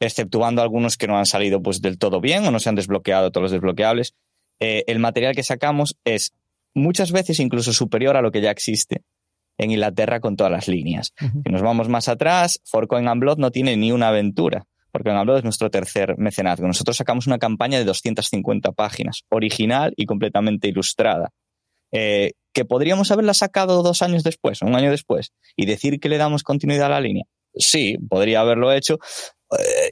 exceptuando 0.00 0.62
algunos 0.62 0.96
que 0.96 1.06
no 1.06 1.16
han 1.16 1.26
salido 1.26 1.62
pues 1.62 1.80
del 1.80 1.98
todo 1.98 2.20
bien 2.20 2.44
o 2.44 2.50
no 2.50 2.58
se 2.58 2.68
han 2.68 2.74
desbloqueado 2.74 3.30
todos 3.30 3.42
los 3.42 3.52
desbloqueables, 3.52 4.14
eh, 4.60 4.84
el 4.86 4.98
material 4.98 5.34
que 5.34 5.42
sacamos 5.42 5.96
es 6.04 6.32
muchas 6.74 7.12
veces 7.12 7.40
incluso 7.40 7.72
superior 7.72 8.16
a 8.16 8.22
lo 8.22 8.30
que 8.30 8.40
ya 8.40 8.50
existe 8.50 9.02
en 9.58 9.70
Inglaterra 9.70 10.20
con 10.20 10.36
todas 10.36 10.50
las 10.50 10.66
líneas. 10.66 11.12
Si 11.18 11.52
nos 11.52 11.62
vamos 11.62 11.88
más 11.88 12.08
atrás, 12.08 12.60
Forcoin 12.64 13.06
and 13.06 13.20
Blood 13.20 13.38
no 13.38 13.50
tiene 13.50 13.76
ni 13.76 13.92
una 13.92 14.08
aventura. 14.08 14.64
Porque 14.92 15.10
and 15.10 15.24
Blood 15.24 15.38
es 15.38 15.44
nuestro 15.44 15.70
tercer 15.70 16.16
mecenazgo. 16.18 16.66
Nosotros 16.66 16.96
sacamos 16.96 17.26
una 17.26 17.38
campaña 17.38 17.78
de 17.78 17.84
250 17.84 18.72
páginas, 18.72 19.22
original 19.30 19.92
y 19.96 20.06
completamente 20.06 20.68
ilustrada. 20.68 21.30
Eh, 21.90 22.32
que 22.52 22.64
podríamos 22.64 23.10
haberla 23.10 23.34
sacado 23.34 23.82
dos 23.82 24.02
años 24.02 24.22
después, 24.22 24.62
un 24.62 24.76
año 24.76 24.90
después, 24.90 25.32
y 25.56 25.66
decir 25.66 25.98
que 25.98 26.08
le 26.08 26.18
damos 26.18 26.42
continuidad 26.42 26.86
a 26.86 26.90
la 26.90 27.00
línea. 27.00 27.24
Sí, 27.54 27.96
podría 28.08 28.40
haberlo 28.40 28.72
hecho, 28.72 28.98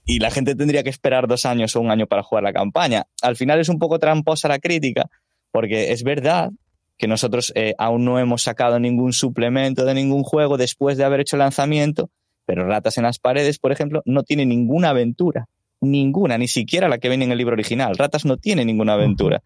y 0.05 0.19
la 0.19 0.31
gente 0.31 0.55
tendría 0.55 0.83
que 0.83 0.91
esperar 0.91 1.27
dos 1.27 1.45
años 1.45 1.77
o 1.77 1.81
un 1.81 1.91
año 1.91 2.07
para 2.07 2.23
jugar 2.23 2.45
la 2.45 2.53
campaña. 2.53 3.05
Al 3.23 3.37
final 3.37 3.61
es 3.61 3.69
un 3.69 3.79
poco 3.79 3.99
tramposa 3.99 4.49
la 4.49 4.59
crítica, 4.59 5.07
porque 5.51 5.93
es 5.93 6.03
verdad 6.03 6.51
que 6.97 7.09
nosotros 7.09 7.53
eh, 7.55 7.75
aún 7.79 8.05
no 8.05 8.19
hemos 8.19 8.43
sacado 8.43 8.79
ningún 8.79 9.13
suplemento 9.13 9.85
de 9.85 9.95
ningún 9.95 10.23
juego 10.23 10.57
después 10.57 10.99
de 10.99 11.05
haber 11.05 11.21
hecho 11.21 11.37
el 11.37 11.41
lanzamiento, 11.41 12.11
pero 12.51 12.67
Ratas 12.67 12.99
en 12.99 13.05
las 13.05 13.21
Paredes, 13.21 13.61
por 13.61 13.71
ejemplo, 13.71 14.03
no 14.07 14.25
tiene 14.25 14.45
ninguna 14.45 14.89
aventura. 14.89 15.47
Ninguna, 15.81 16.37
ni 16.37 16.49
siquiera 16.49 16.89
la 16.89 16.99
que 16.99 17.09
viene 17.09 17.25
en 17.25 17.31
el 17.31 17.39
libro 17.39 17.53
original. 17.53 17.97
Ratas 17.97 18.25
no 18.25 18.39
tiene 18.39 18.65
ninguna 18.65 18.95
aventura. 18.95 19.41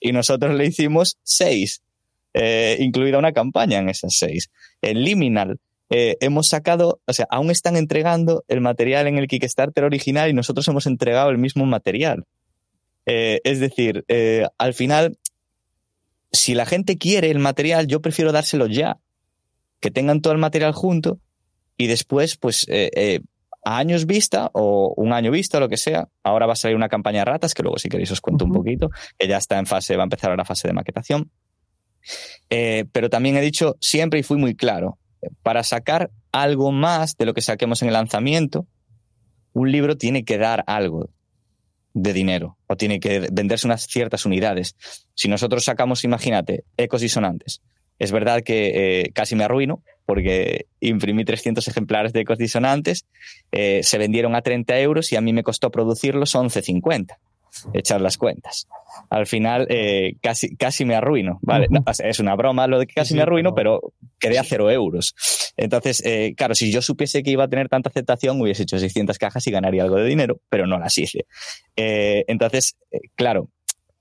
Y 0.00 0.10
nosotros 0.10 0.56
le 0.56 0.66
hicimos 0.66 1.18
seis, 1.22 1.82
eh, 2.34 2.76
incluida 2.80 3.16
una 3.16 3.30
campaña 3.30 3.78
en 3.78 3.88
esas 3.88 4.18
seis. 4.18 4.50
En 4.82 5.04
Liminal 5.04 5.60
eh, 5.88 6.16
hemos 6.20 6.48
sacado, 6.48 7.00
o 7.06 7.12
sea, 7.12 7.28
aún 7.30 7.52
están 7.52 7.76
entregando 7.76 8.42
el 8.48 8.60
material 8.60 9.06
en 9.06 9.18
el 9.18 9.28
Kickstarter 9.28 9.84
original 9.84 10.28
y 10.28 10.32
nosotros 10.32 10.66
hemos 10.66 10.88
entregado 10.88 11.30
el 11.30 11.38
mismo 11.38 11.64
material. 11.64 12.24
Eh, 13.06 13.40
es 13.44 13.60
decir, 13.60 14.04
al 14.58 14.74
final, 14.74 15.16
si 16.32 16.54
la 16.54 16.66
gente 16.66 16.98
quiere 16.98 17.30
el 17.30 17.38
material, 17.38 17.86
yo 17.86 18.02
prefiero 18.02 18.32
dárselo 18.32 18.66
ya. 18.66 18.98
Que 19.78 19.92
tengan 19.92 20.22
todo 20.22 20.32
el 20.32 20.40
material 20.40 20.72
junto 20.72 21.20
y 21.78 21.86
después, 21.86 22.36
pues, 22.36 22.66
a 23.64 23.78
años 23.78 24.04
vista 24.04 24.50
o 24.52 24.92
un 24.96 25.14
año 25.14 25.30
vista, 25.30 25.60
lo 25.60 25.70
que 25.70 25.78
sea, 25.78 26.08
ahora 26.22 26.46
va 26.46 26.52
a 26.52 26.56
salir 26.56 26.76
una 26.76 26.88
campaña 26.88 27.20
de 27.20 27.24
ratas, 27.26 27.54
que 27.54 27.62
luego 27.62 27.78
si 27.78 27.88
queréis 27.88 28.10
os 28.10 28.20
cuento 28.20 28.44
un 28.44 28.52
poquito, 28.52 28.90
que 29.18 29.26
ya 29.26 29.38
está 29.38 29.58
en 29.58 29.66
fase, 29.66 29.96
va 29.96 30.02
a 30.02 30.04
empezar 30.04 30.36
la 30.36 30.44
fase 30.44 30.68
de 30.68 30.74
maquetación. 30.74 31.30
pero 32.48 33.08
también 33.08 33.36
he 33.36 33.40
dicho 33.40 33.76
siempre 33.80 34.20
y 34.20 34.22
fui 34.22 34.36
muy 34.36 34.54
claro, 34.54 34.98
para 35.42 35.62
sacar 35.62 36.10
algo 36.32 36.72
más 36.72 37.16
de 37.16 37.26
lo 37.26 37.34
que 37.34 37.40
saquemos 37.40 37.82
en 37.82 37.88
el 37.88 37.94
lanzamiento, 37.94 38.66
un 39.52 39.72
libro 39.72 39.96
tiene 39.96 40.24
que 40.24 40.38
dar 40.38 40.64
algo 40.66 41.10
de 41.94 42.12
dinero 42.12 42.58
o 42.66 42.76
tiene 42.76 43.00
que 43.00 43.28
venderse 43.32 43.66
unas 43.66 43.86
ciertas 43.86 44.24
unidades. 44.24 44.76
Si 45.14 45.28
nosotros 45.28 45.64
sacamos, 45.64 46.04
imagínate, 46.04 46.64
ecos 46.76 47.00
disonantes, 47.00 47.60
es 47.98 48.12
verdad 48.12 48.42
que 48.42 49.00
eh, 49.00 49.10
casi 49.12 49.34
me 49.34 49.44
arruino 49.44 49.82
porque 50.08 50.64
imprimí 50.80 51.22
300 51.22 51.68
ejemplares 51.68 52.14
de 52.14 52.20
ecos 52.20 52.38
disonantes, 52.38 53.04
eh, 53.52 53.80
se 53.82 53.98
vendieron 53.98 54.34
a 54.34 54.40
30 54.40 54.80
euros 54.80 55.12
y 55.12 55.16
a 55.16 55.20
mí 55.20 55.34
me 55.34 55.42
costó 55.42 55.70
producirlos 55.70 56.34
11,50 56.34 57.18
echar 57.74 58.00
las 58.00 58.16
cuentas. 58.16 58.68
Al 59.10 59.26
final 59.26 59.66
eh, 59.68 60.14
casi, 60.22 60.56
casi 60.56 60.86
me 60.86 60.94
arruino, 60.94 61.40
¿vale? 61.42 61.68
es 61.98 62.20
una 62.20 62.34
broma 62.36 62.66
lo 62.66 62.78
de 62.78 62.86
que 62.86 62.94
casi 62.94 63.14
me 63.14 63.20
arruino, 63.20 63.54
pero 63.54 63.92
quedé 64.18 64.38
a 64.38 64.44
cero 64.44 64.70
euros. 64.70 65.14
Entonces, 65.58 66.02
eh, 66.06 66.32
claro, 66.34 66.54
si 66.54 66.72
yo 66.72 66.80
supiese 66.80 67.22
que 67.22 67.30
iba 67.30 67.44
a 67.44 67.48
tener 67.48 67.68
tanta 67.68 67.90
aceptación, 67.90 68.40
hubiese 68.40 68.62
hecho 68.62 68.78
600 68.78 69.18
cajas 69.18 69.46
y 69.46 69.50
ganaría 69.50 69.82
algo 69.82 69.96
de 69.96 70.06
dinero, 70.06 70.40
pero 70.48 70.66
no 70.66 70.78
las 70.78 70.96
hice. 70.96 71.26
Eh, 71.76 72.24
entonces, 72.28 72.78
claro, 73.14 73.50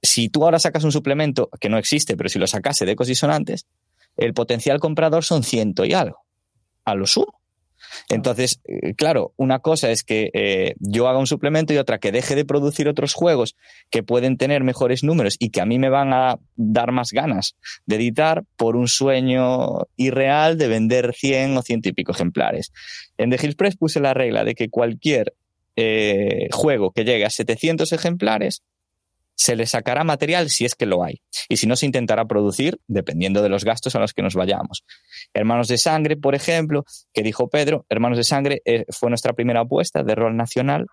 si 0.01 0.29
tú 0.29 0.45
ahora 0.45 0.57
sacas 0.57 0.85
un 0.85 0.93
suplemento 0.93 1.49
que 1.59 1.67
no 1.67 1.77
existe, 1.77 2.15
pero 2.15 2.29
si 2.29 2.39
lo 2.39 2.47
sacase 2.47 2.85
de 2.85 2.93
ecos 2.93 3.07
disonantes, 3.07 3.67
el 4.17 4.33
potencial 4.33 4.79
comprador 4.79 5.23
son 5.23 5.43
ciento 5.43 5.85
y 5.85 5.93
algo, 5.93 6.25
a 6.85 6.95
lo 6.95 7.07
sumo. 7.07 7.37
Entonces, 8.09 8.61
eh, 8.65 8.93
claro, 8.95 9.33
una 9.37 9.59
cosa 9.59 9.91
es 9.91 10.03
que 10.03 10.29
eh, 10.33 10.75
yo 10.79 11.07
haga 11.07 11.19
un 11.19 11.27
suplemento 11.27 11.73
y 11.73 11.77
otra 11.77 11.99
que 11.99 12.11
deje 12.11 12.35
de 12.35 12.45
producir 12.45 12.87
otros 12.87 13.13
juegos 13.13 13.55
que 13.89 14.03
pueden 14.03 14.37
tener 14.37 14.63
mejores 14.63 15.03
números 15.03 15.35
y 15.39 15.49
que 15.49 15.61
a 15.61 15.65
mí 15.65 15.79
me 15.79 15.89
van 15.89 16.13
a 16.13 16.39
dar 16.55 16.91
más 16.91 17.11
ganas 17.11 17.55
de 17.85 17.97
editar 17.97 18.43
por 18.55 18.75
un 18.75 18.87
sueño 18.87 19.87
irreal 19.95 20.57
de 20.57 20.67
vender 20.67 21.13
100 21.13 21.57
o 21.57 21.61
ciento 21.61 21.89
y 21.89 21.93
pico 21.93 22.11
ejemplares. 22.11 22.71
En 23.17 23.29
The 23.29 23.39
Hills 23.41 23.55
Press 23.55 23.77
puse 23.77 23.99
la 23.99 24.13
regla 24.13 24.43
de 24.43 24.55
que 24.55 24.69
cualquier 24.69 25.33
eh, 25.75 26.47
juego 26.51 26.91
que 26.91 27.05
llegue 27.05 27.25
a 27.25 27.29
700 27.29 27.91
ejemplares 27.93 28.63
se 29.37 29.55
le 29.55 29.67
sacará 29.67 30.03
material 30.03 30.49
si 30.49 30.65
es 30.65 30.75
que 30.75 30.87
lo 30.87 31.03
hay. 31.03 31.21
Y 31.47 31.57
si 31.57 31.67
no, 31.67 31.75
se 31.75 31.85
intentará 31.85 32.25
producir 32.25 32.79
dependiendo 32.87 33.43
de 33.43 33.49
los 33.49 33.63
gastos 33.63 33.95
a 33.95 33.99
los 33.99 34.13
que 34.13 34.23
nos 34.23 34.33
vayamos. 34.33 34.83
Hermanos 35.33 35.67
de 35.67 35.77
Sangre, 35.77 36.17
por 36.17 36.33
ejemplo, 36.35 36.83
que 37.13 37.21
dijo 37.23 37.47
Pedro, 37.47 37.85
Hermanos 37.87 38.17
de 38.17 38.23
Sangre 38.23 38.61
eh, 38.65 38.85
fue 38.89 39.09
nuestra 39.09 39.33
primera 39.33 39.61
apuesta 39.61 40.03
de 40.03 40.15
rol 40.15 40.35
nacional 40.35 40.87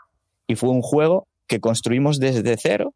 y 0.47 0.57
fue 0.57 0.69
un 0.69 0.83
juego 0.83 1.27
que 1.47 1.61
construimos 1.61 2.21
desde 2.21 2.57
cero, 2.59 2.95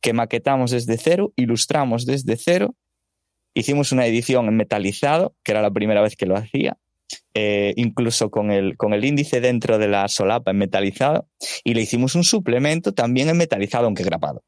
que 0.00 0.14
maquetamos 0.14 0.70
desde 0.70 0.96
cero, 0.96 1.32
ilustramos 1.36 2.06
desde 2.06 2.36
cero, 2.36 2.74
hicimos 3.54 3.92
una 3.92 4.06
edición 4.06 4.48
en 4.48 4.56
metalizado, 4.56 5.34
que 5.42 5.52
era 5.52 5.62
la 5.62 5.70
primera 5.70 6.00
vez 6.00 6.16
que 6.16 6.26
lo 6.26 6.36
hacía, 6.36 6.78
eh, 7.34 7.74
incluso 7.76 8.30
con 8.30 8.50
el, 8.50 8.78
con 8.78 8.94
el 8.94 9.04
índice 9.04 9.42
dentro 9.42 9.78
de 9.78 9.88
la 9.88 10.08
solapa 10.08 10.52
en 10.52 10.58
metalizado, 10.58 11.28
y 11.64 11.74
le 11.74 11.82
hicimos 11.82 12.14
un 12.14 12.24
suplemento 12.24 12.92
también 12.92 13.28
en 13.28 13.36
metalizado, 13.36 13.86
aunque 13.86 14.02
grapado. 14.02 14.42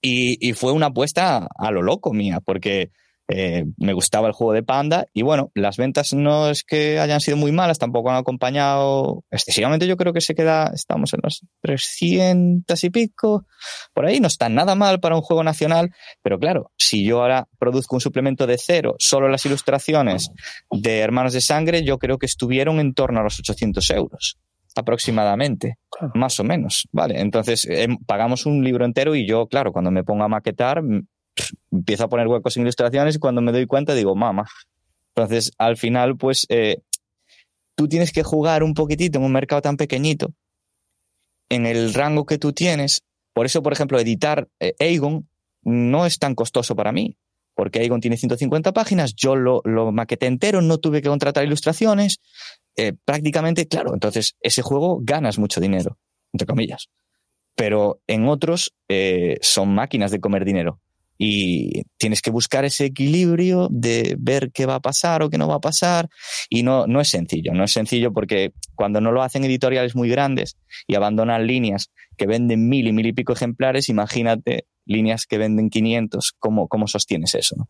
Y, 0.00 0.52
fue 0.52 0.72
una 0.72 0.86
apuesta 0.86 1.48
a 1.56 1.70
lo 1.70 1.82
loco 1.82 2.12
mía, 2.12 2.40
porque 2.44 2.90
eh, 3.30 3.64
me 3.76 3.92
gustaba 3.92 4.28
el 4.28 4.32
juego 4.32 4.54
de 4.54 4.62
Panda 4.62 5.06
y 5.12 5.20
bueno, 5.20 5.50
las 5.54 5.76
ventas 5.76 6.14
no 6.14 6.48
es 6.48 6.64
que 6.64 6.98
hayan 6.98 7.20
sido 7.20 7.36
muy 7.36 7.52
malas, 7.52 7.78
tampoco 7.78 8.08
han 8.10 8.16
acompañado 8.16 9.24
excesivamente. 9.30 9.86
Yo 9.86 9.96
creo 9.96 10.14
que 10.14 10.22
se 10.22 10.34
queda, 10.34 10.70
estamos 10.72 11.12
en 11.12 11.20
los 11.22 11.44
300 11.60 12.84
y 12.84 12.90
pico, 12.90 13.44
por 13.92 14.06
ahí. 14.06 14.20
No 14.20 14.28
está 14.28 14.48
nada 14.48 14.74
mal 14.74 15.00
para 15.00 15.16
un 15.16 15.22
juego 15.22 15.42
nacional, 15.44 15.90
pero 16.22 16.38
claro, 16.38 16.72
si 16.78 17.04
yo 17.04 17.20
ahora 17.20 17.48
produzco 17.58 17.96
un 17.96 18.00
suplemento 18.00 18.46
de 18.46 18.56
cero, 18.56 18.94
solo 18.98 19.28
las 19.28 19.44
ilustraciones 19.44 20.30
de 20.70 21.00
Hermanos 21.00 21.32
de 21.32 21.40
Sangre, 21.40 21.84
yo 21.84 21.98
creo 21.98 22.18
que 22.18 22.26
estuvieron 22.26 22.80
en 22.80 22.94
torno 22.94 23.20
a 23.20 23.24
los 23.24 23.38
800 23.38 23.90
euros 23.90 24.38
aproximadamente, 24.78 25.76
más 26.14 26.38
o 26.40 26.44
menos, 26.44 26.88
¿vale? 26.92 27.20
Entonces, 27.20 27.66
em, 27.68 27.96
pagamos 28.06 28.46
un 28.46 28.64
libro 28.64 28.84
entero 28.84 29.14
y 29.14 29.26
yo, 29.26 29.46
claro, 29.46 29.72
cuando 29.72 29.90
me 29.90 30.04
pongo 30.04 30.24
a 30.24 30.28
maquetar, 30.28 30.82
empiezo 31.70 32.04
a 32.04 32.08
poner 32.08 32.28
huecos 32.28 32.56
en 32.56 32.62
ilustraciones 32.62 33.16
y 33.16 33.18
cuando 33.18 33.40
me 33.40 33.52
doy 33.52 33.66
cuenta 33.66 33.94
digo, 33.94 34.14
mamá. 34.14 34.46
Entonces, 35.14 35.52
al 35.58 35.76
final, 35.76 36.16
pues, 36.16 36.46
eh, 36.48 36.78
tú 37.74 37.88
tienes 37.88 38.12
que 38.12 38.22
jugar 38.22 38.62
un 38.62 38.74
poquitito 38.74 39.18
en 39.18 39.24
un 39.24 39.32
mercado 39.32 39.62
tan 39.62 39.76
pequeñito, 39.76 40.32
en 41.48 41.66
el 41.66 41.94
rango 41.94 42.24
que 42.24 42.38
tú 42.38 42.52
tienes, 42.52 43.02
Por 43.34 43.46
eso, 43.46 43.62
por 43.62 43.72
ejemplo, 43.72 44.00
editar 44.00 44.48
eh, 44.58 44.74
Aegon 44.80 45.28
no 45.62 46.06
es 46.06 46.18
tan 46.18 46.34
costoso 46.34 46.74
para 46.74 46.90
mí, 46.90 47.16
porque 47.58 47.80
Aegon 47.80 48.00
tiene 48.00 48.16
150 48.16 48.72
páginas, 48.72 49.16
yo 49.16 49.34
lo, 49.34 49.62
lo 49.64 49.90
maqueté 49.90 50.26
entero, 50.26 50.62
no 50.62 50.78
tuve 50.78 51.02
que 51.02 51.08
contratar 51.08 51.42
ilustraciones, 51.42 52.20
eh, 52.76 52.92
prácticamente, 53.04 53.66
claro, 53.66 53.94
entonces 53.94 54.36
ese 54.42 54.62
juego 54.62 55.00
ganas 55.02 55.40
mucho 55.40 55.60
dinero, 55.60 55.98
entre 56.32 56.46
comillas. 56.46 56.86
Pero 57.56 58.00
en 58.06 58.28
otros 58.28 58.76
eh, 58.88 59.38
son 59.40 59.74
máquinas 59.74 60.12
de 60.12 60.20
comer 60.20 60.44
dinero 60.44 60.78
y 61.18 61.82
tienes 61.98 62.22
que 62.22 62.30
buscar 62.30 62.64
ese 62.64 62.86
equilibrio 62.86 63.68
de 63.70 64.16
ver 64.18 64.52
qué 64.52 64.66
va 64.66 64.76
a 64.76 64.80
pasar 64.80 65.22
o 65.22 65.30
qué 65.30 65.36
no 65.36 65.48
va 65.48 65.56
a 65.56 65.60
pasar 65.60 66.08
y 66.48 66.62
no, 66.62 66.86
no 66.86 67.00
es 67.00 67.08
sencillo, 67.08 67.52
no 67.52 67.64
es 67.64 67.72
sencillo 67.72 68.12
porque 68.12 68.52
cuando 68.76 69.00
no 69.00 69.10
lo 69.10 69.22
hacen 69.22 69.44
editoriales 69.44 69.96
muy 69.96 70.08
grandes 70.08 70.56
y 70.86 70.94
abandonan 70.94 71.46
líneas 71.46 71.90
que 72.16 72.26
venden 72.26 72.68
mil 72.68 72.86
y 72.86 72.92
mil 72.92 73.06
y 73.06 73.12
pico 73.12 73.32
ejemplares, 73.32 73.88
imagínate 73.88 74.66
líneas 74.86 75.26
que 75.26 75.38
venden 75.38 75.70
500, 75.70 76.34
¿cómo, 76.38 76.68
cómo 76.68 76.86
sostienes 76.86 77.34
eso? 77.34 77.56
¿no? 77.58 77.68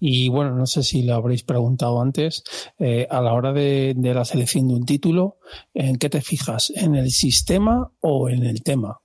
Y 0.00 0.28
bueno, 0.28 0.54
no 0.54 0.66
sé 0.66 0.82
si 0.82 1.02
lo 1.02 1.14
habréis 1.14 1.42
preguntado 1.42 2.00
antes, 2.00 2.42
eh, 2.78 3.06
a 3.10 3.20
la 3.20 3.34
hora 3.34 3.52
de, 3.52 3.94
de, 3.96 4.14
la 4.14 4.24
selección 4.24 4.68
de 4.68 4.74
un 4.74 4.86
título, 4.86 5.38
¿en 5.74 5.96
qué 5.96 6.08
te 6.08 6.20
fijas? 6.20 6.72
¿En 6.74 6.94
el 6.94 7.10
sistema 7.10 7.92
o 8.00 8.28
en 8.28 8.44
el 8.44 8.62
tema? 8.62 9.00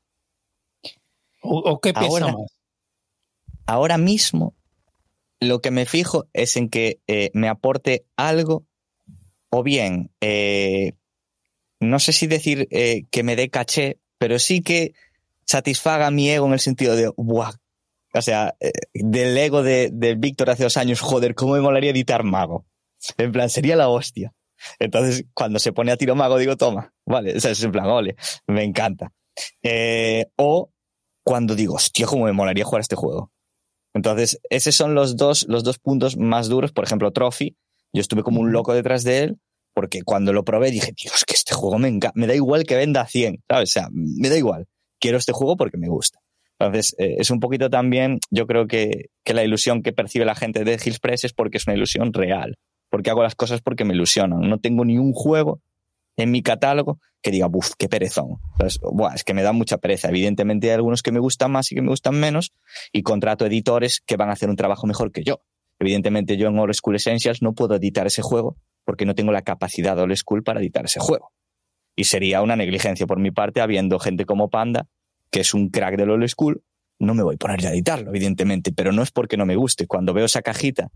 ¿O, 1.41 1.57
o 1.59 1.79
qué 1.81 1.93
pesa 1.93 2.05
Ahora, 2.05 2.27
más? 2.27 2.52
Ahora 3.65 3.97
mismo 3.97 4.55
lo 5.39 5.61
que 5.61 5.71
me 5.71 5.85
fijo 5.85 6.27
es 6.33 6.55
en 6.57 6.69
que 6.69 7.01
eh, 7.07 7.29
me 7.33 7.49
aporte 7.49 8.05
algo 8.15 8.65
o 9.49 9.63
bien, 9.63 10.11
eh, 10.21 10.93
no 11.79 11.99
sé 11.99 12.13
si 12.13 12.27
decir 12.27 12.67
eh, 12.71 13.03
que 13.11 13.23
me 13.23 13.35
dé 13.35 13.49
caché, 13.49 13.99
pero 14.17 14.39
sí 14.39 14.61
que 14.61 14.93
satisfaga 15.45 16.09
mi 16.11 16.29
ego 16.29 16.47
en 16.47 16.53
el 16.53 16.59
sentido 16.59 16.95
de, 16.95 17.11
¡buah! 17.17 17.53
O 18.15 18.21
sea, 18.21 18.55
del 18.93 19.37
ego 19.37 19.63
de, 19.63 19.89
de 19.91 20.15
Víctor 20.15 20.49
hace 20.49 20.63
dos 20.63 20.77
años, 20.77 21.01
joder, 21.01 21.35
¿cómo 21.35 21.53
me 21.53 21.61
molaría 21.61 21.91
editar 21.91 22.23
Mago? 22.23 22.65
En 23.17 23.31
plan, 23.31 23.49
sería 23.49 23.75
la 23.75 23.89
hostia. 23.89 24.33
Entonces, 24.79 25.25
cuando 25.33 25.59
se 25.59 25.73
pone 25.73 25.91
a 25.91 25.97
tiro 25.97 26.15
Mago, 26.15 26.37
digo, 26.37 26.55
toma, 26.55 26.93
vale, 27.05 27.35
o 27.35 27.39
sea, 27.39 27.51
es 27.51 27.63
en 27.63 27.71
plan, 27.71 27.87
ole, 27.87 28.15
me 28.47 28.63
encanta. 28.63 29.11
O 30.37 30.71
cuando 31.23 31.55
digo, 31.55 31.75
hostia, 31.75 32.05
cómo 32.05 32.25
me 32.25 32.33
molaría 32.33 32.65
jugar 32.65 32.81
este 32.81 32.95
juego. 32.95 33.32
Entonces, 33.93 34.39
esos 34.49 34.75
son 34.75 34.95
los 34.95 35.17
dos, 35.17 35.45
los 35.47 35.63
dos 35.63 35.79
puntos 35.79 36.17
más 36.17 36.49
duros. 36.49 36.71
Por 36.71 36.83
ejemplo, 36.83 37.11
Trophy, 37.11 37.55
yo 37.93 38.01
estuve 38.01 38.23
como 38.23 38.41
un 38.41 38.51
loco 38.51 38.73
detrás 38.73 39.03
de 39.03 39.19
él, 39.19 39.37
porque 39.73 40.01
cuando 40.03 40.33
lo 40.33 40.43
probé 40.43 40.71
dije, 40.71 40.93
Dios, 40.99 41.23
que 41.25 41.33
este 41.33 41.53
juego 41.53 41.77
me 41.77 41.87
encanta. 41.87 42.19
Me 42.19 42.27
da 42.27 42.35
igual 42.35 42.63
que 42.63 42.75
venda 42.75 43.05
100, 43.05 43.43
¿sabes? 43.47 43.69
O 43.69 43.71
sea, 43.71 43.87
me 43.91 44.29
da 44.29 44.37
igual. 44.37 44.67
Quiero 44.99 45.17
este 45.17 45.31
juego 45.31 45.57
porque 45.57 45.77
me 45.77 45.89
gusta. 45.89 46.19
Entonces, 46.59 46.95
eh, 46.97 47.15
es 47.19 47.29
un 47.29 47.39
poquito 47.39 47.69
también, 47.69 48.19
yo 48.29 48.47
creo 48.47 48.67
que, 48.67 49.09
que 49.23 49.33
la 49.33 49.43
ilusión 49.43 49.81
que 49.81 49.91
percibe 49.91 50.25
la 50.25 50.35
gente 50.35 50.63
de 50.63 50.79
Hillspress 50.83 51.25
es 51.25 51.33
porque 51.33 51.57
es 51.57 51.67
una 51.67 51.75
ilusión 51.75 52.13
real. 52.13 52.55
Porque 52.89 53.09
hago 53.09 53.23
las 53.23 53.35
cosas 53.35 53.61
porque 53.61 53.85
me 53.85 53.93
ilusionan. 53.93 54.41
No 54.41 54.59
tengo 54.59 54.85
ni 54.85 54.97
un 54.97 55.13
juego 55.13 55.61
en 56.17 56.31
mi 56.31 56.41
catálogo 56.41 56.99
que 57.21 57.31
diga, 57.31 57.47
buf, 57.47 57.71
qué 57.77 57.87
perezón. 57.87 58.37
Es 58.59 59.23
que 59.23 59.33
me 59.33 59.43
da 59.43 59.53
mucha 59.53 59.77
pereza. 59.77 60.09
Evidentemente 60.09 60.67
hay 60.67 60.73
algunos 60.73 61.01
que 61.01 61.11
me 61.11 61.19
gustan 61.19 61.51
más 61.51 61.71
y 61.71 61.75
que 61.75 61.81
me 61.81 61.89
gustan 61.89 62.19
menos 62.19 62.53
y 62.91 63.01
contrato 63.01 63.45
editores 63.45 64.01
que 64.05 64.17
van 64.17 64.29
a 64.29 64.33
hacer 64.33 64.49
un 64.49 64.55
trabajo 64.55 64.87
mejor 64.87 65.11
que 65.11 65.23
yo. 65.23 65.41
Evidentemente 65.79 66.37
yo 66.37 66.47
en 66.47 66.59
Old 66.59 66.73
School 66.73 66.95
Essentials 66.95 67.41
no 67.41 67.53
puedo 67.53 67.75
editar 67.75 68.05
ese 68.05 68.21
juego 68.21 68.57
porque 68.85 69.05
no 69.05 69.15
tengo 69.15 69.31
la 69.31 69.41
capacidad 69.41 69.95
de 69.95 70.03
Old 70.03 70.15
School 70.17 70.43
para 70.43 70.59
editar 70.59 70.85
ese 70.85 70.99
juego. 70.99 71.31
Y 71.95 72.05
sería 72.05 72.41
una 72.41 72.55
negligencia 72.55 73.07
por 73.07 73.19
mi 73.19 73.31
parte 73.31 73.61
habiendo 73.61 73.99
gente 73.99 74.25
como 74.25 74.49
Panda, 74.49 74.87
que 75.31 75.39
es 75.39 75.53
un 75.53 75.69
crack 75.69 75.95
del 75.95 76.09
Old 76.09 76.27
School, 76.27 76.63
no 76.99 77.13
me 77.13 77.23
voy 77.23 77.35
a 77.35 77.37
poner 77.37 77.65
a 77.65 77.71
editarlo, 77.71 78.09
evidentemente, 78.09 78.71
pero 78.71 78.91
no 78.91 79.01
es 79.01 79.11
porque 79.11 79.37
no 79.37 79.45
me 79.45 79.55
guste. 79.55 79.87
Cuando 79.87 80.13
veo 80.13 80.25
esa 80.25 80.41
cajita 80.41 80.89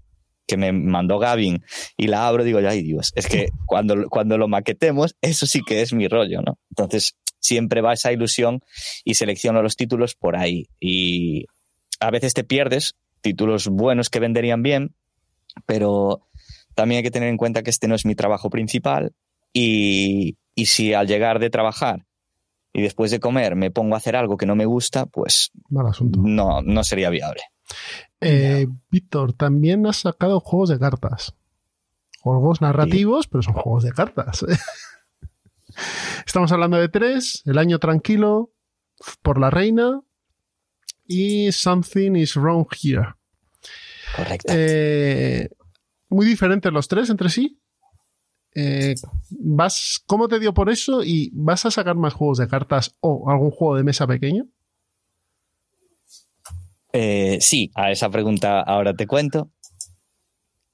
que 0.48 0.58
me 0.58 0.72
mandó 0.72 1.20
Gavin 1.20 1.64
y 1.98 2.08
la 2.08 2.28
abro, 2.28 2.44
digo, 2.44 2.60
ay 2.60 2.82
Dios, 2.82 3.12
es 3.16 3.28
que 3.28 3.50
cuando, 3.66 4.10
cuando 4.10 4.38
lo 4.38 4.48
maquetemos, 4.48 5.16
eso 5.22 5.46
sí 5.46 5.62
que 5.66 5.82
es 5.82 5.94
mi 5.94 6.08
rollo, 6.08 6.42
¿no? 6.42 6.58
Entonces, 6.70 7.16
siempre 7.40 7.82
va 7.82 7.94
esa 7.94 8.12
ilusión 8.12 8.62
y 9.04 9.14
selecciono 9.14 9.62
los 9.62 9.76
títulos 9.76 10.16
por 10.16 10.36
ahí. 10.36 10.70
Y 10.80 11.46
a 12.00 12.12
veces 12.12 12.34
te 12.34 12.44
pierdes 12.44 12.96
títulos 13.22 13.68
buenos 13.68 14.10
que 14.10 14.20
venderían 14.20 14.64
bien, 14.64 14.96
pero 15.66 16.28
también 16.76 16.98
hay 16.98 17.04
que 17.04 17.12
tener 17.12 17.30
en 17.30 17.38
cuenta 17.38 17.64
que 17.64 17.70
este 17.70 17.88
no 17.88 17.96
es 17.96 18.06
mi 18.06 18.16
trabajo 18.16 18.50
principal 18.50 19.14
y, 19.54 20.38
y 20.56 20.66
si 20.68 20.94
al 20.94 21.08
llegar 21.08 21.40
de 21.40 21.50
trabajar 21.50 22.06
y 22.74 22.82
después 22.82 23.12
de 23.12 23.20
comer 23.20 23.56
me 23.56 23.72
pongo 23.72 23.96
a 23.96 23.98
hacer 23.98 24.16
algo 24.16 24.38
que 24.38 24.46
no 24.46 24.56
me 24.56 24.66
gusta, 24.66 25.06
pues 25.08 25.52
no, 25.70 26.62
no 26.62 26.84
sería 26.84 27.10
viable. 27.10 27.42
Eh, 28.22 28.68
Víctor, 28.90 29.34
también 29.34 29.86
has 29.86 29.98
sacado 29.98 30.40
juegos 30.40 30.70
de 30.70 30.80
cartas. 30.80 31.36
Juegos 32.22 32.62
narrativos, 32.62 33.28
pero 33.28 33.42
son 33.44 33.54
juegos 33.54 33.84
de 33.84 33.92
cartas. 33.92 34.46
Estamos 36.26 36.52
hablando 36.52 36.78
de 36.78 36.90
tres, 36.90 37.44
El 37.46 37.58
año 37.58 37.80
tranquilo, 37.80 38.52
Por 39.22 39.40
la 39.40 39.50
reina 39.50 40.02
y 41.06 41.52
Something 41.52 42.16
is 42.16 42.36
wrong 42.36 42.68
here. 42.82 43.16
Correcto. 44.16 44.52
Eh, 44.56 45.50
muy 46.10 46.26
diferentes 46.26 46.72
los 46.72 46.88
tres 46.88 47.10
entre 47.10 47.30
sí. 47.30 47.60
Eh, 48.56 48.96
vas, 49.30 50.02
¿Cómo 50.08 50.28
te 50.28 50.40
dio 50.40 50.54
por 50.54 50.70
eso? 50.70 51.04
¿Y 51.04 51.30
vas 51.34 51.66
a 51.66 51.72
sacar 51.72 51.96
más 51.96 52.14
juegos 52.14 52.40
de 52.40 52.48
cartas 52.48 52.96
o 53.00 53.30
algún 53.30 53.52
juego 53.52 53.76
de 53.76 53.84
mesa 53.84 54.08
pequeño? 54.08 54.48
Eh, 56.94 57.38
sí, 57.42 57.72
a 57.76 57.92
esa 57.92 58.10
pregunta 58.10 58.62
ahora 58.62 58.94
te 58.94 59.08
cuento. 59.08 59.52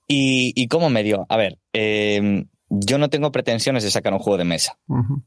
¿Y, 0.08 0.54
y 0.56 0.68
cómo 0.68 0.90
me 0.90 1.04
dio? 1.04 1.26
A 1.30 1.38
ver, 1.38 1.60
eh, 1.74 2.46
yo 2.70 2.98
no 2.98 3.10
tengo 3.10 3.32
pretensiones 3.32 3.84
de 3.84 3.92
sacar 3.92 4.14
un 4.14 4.20
juego 4.20 4.38
de 4.38 4.44
mesa. 4.46 4.78
Ujú. 4.88 5.24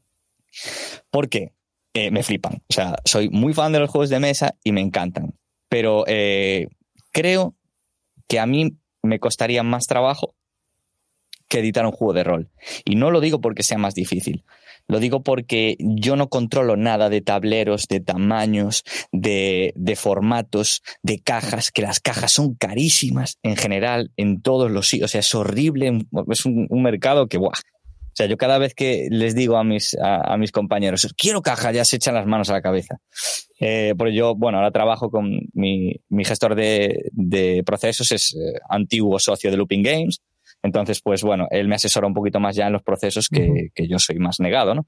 ¿Por 1.09 1.29
qué? 1.29 1.53
Eh, 1.93 2.11
me 2.11 2.23
flipan. 2.23 2.61
O 2.69 2.73
sea, 2.73 2.95
soy 3.05 3.29
muy 3.29 3.53
fan 3.53 3.71
de 3.71 3.79
los 3.79 3.89
juegos 3.89 4.09
de 4.09 4.19
mesa 4.19 4.55
y 4.63 4.71
me 4.71 4.81
encantan. 4.81 5.33
Pero 5.69 6.03
eh, 6.07 6.67
creo 7.11 7.55
que 8.27 8.39
a 8.39 8.45
mí 8.45 8.77
me 9.01 9.19
costaría 9.19 9.63
más 9.63 9.87
trabajo 9.87 10.35
que 11.47 11.59
editar 11.59 11.85
un 11.85 11.91
juego 11.91 12.13
de 12.13 12.23
rol. 12.23 12.49
Y 12.85 12.95
no 12.95 13.09
lo 13.09 13.21
digo 13.21 13.39
porque 13.41 13.63
sea 13.63 13.77
más 13.77 13.95
difícil. 13.95 14.43
Lo 14.87 14.99
digo 14.99 15.21
porque 15.21 15.75
yo 15.79 16.15
no 16.15 16.29
controlo 16.29 16.77
nada 16.77 17.09
de 17.09 17.21
tableros, 17.21 17.87
de 17.87 17.99
tamaños, 17.99 18.83
de, 19.11 19.73
de 19.75 19.95
formatos, 19.95 20.81
de 21.03 21.19
cajas, 21.19 21.71
que 21.71 21.81
las 21.81 21.99
cajas 21.99 22.31
son 22.31 22.55
carísimas 22.55 23.37
en 23.43 23.57
general 23.57 24.11
en 24.15 24.41
todos 24.41 24.71
los 24.71 24.87
sitios. 24.87 25.09
O 25.09 25.11
sea, 25.11 25.19
es 25.19 25.35
horrible. 25.35 26.05
Es 26.29 26.45
un, 26.45 26.67
mercado 26.81 27.27
que, 27.27 27.37
¡buah! 27.37 27.49
O 27.49 28.17
sea, 28.17 28.25
yo 28.25 28.37
cada 28.37 28.57
vez 28.57 28.73
que 28.73 29.09
les 29.11 29.35
digo 29.35 29.57
a 29.57 29.63
mis, 29.63 29.95
a, 30.01 30.37
mis 30.37 30.51
compañeros, 30.51 31.13
quiero 31.15 31.43
caja, 31.43 31.71
ya 31.71 31.85
se 31.85 31.97
echan 31.97 32.15
las 32.15 32.25
manos 32.25 32.49
a 32.49 32.53
la 32.53 32.63
cabeza. 32.63 32.99
Eh, 33.59 33.93
yo, 34.11 34.35
bueno, 34.35 34.57
ahora 34.57 34.71
trabajo 34.71 35.11
con 35.11 35.39
mi, 35.53 36.01
mi 36.09 36.25
gestor 36.25 36.55
de, 36.55 37.09
de 37.11 37.61
procesos, 37.63 38.11
es 38.11 38.33
eh, 38.35 38.59
antiguo 38.69 39.19
socio 39.19 39.51
de 39.51 39.57
Looping 39.57 39.83
Games. 39.83 40.21
Entonces, 40.63 41.01
pues 41.01 41.23
bueno, 41.23 41.47
él 41.51 41.67
me 41.67 41.75
asesora 41.75 42.07
un 42.07 42.13
poquito 42.13 42.39
más 42.39 42.55
ya 42.55 42.67
en 42.67 42.73
los 42.73 42.83
procesos 42.83 43.29
que, 43.29 43.69
que 43.73 43.87
yo 43.87 43.99
soy 43.99 44.17
más 44.17 44.39
negado, 44.39 44.75
¿no? 44.75 44.87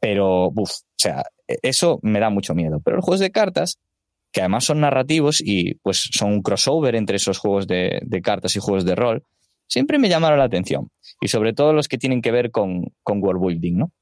Pero, 0.00 0.48
uff, 0.48 0.70
o 0.70 0.98
sea, 0.98 1.24
eso 1.46 1.98
me 2.02 2.20
da 2.20 2.30
mucho 2.30 2.54
miedo. 2.54 2.80
Pero 2.84 2.96
los 2.96 3.04
juegos 3.04 3.20
de 3.20 3.30
cartas, 3.30 3.78
que 4.32 4.40
además 4.40 4.64
son 4.64 4.80
narrativos 4.80 5.40
y 5.44 5.74
pues 5.76 6.08
son 6.12 6.32
un 6.32 6.42
crossover 6.42 6.94
entre 6.94 7.16
esos 7.16 7.38
juegos 7.38 7.66
de, 7.66 8.00
de 8.02 8.22
cartas 8.22 8.56
y 8.56 8.60
juegos 8.60 8.84
de 8.84 8.94
rol, 8.94 9.24
siempre 9.68 9.98
me 9.98 10.08
llamaron 10.08 10.38
la 10.38 10.44
atención. 10.44 10.90
Y 11.20 11.28
sobre 11.28 11.52
todo 11.52 11.72
los 11.72 11.88
que 11.88 11.98
tienen 11.98 12.22
que 12.22 12.32
ver 12.32 12.50
con, 12.50 12.92
con 13.02 13.22
world 13.22 13.40
building, 13.40 13.76
¿no? 13.76 13.92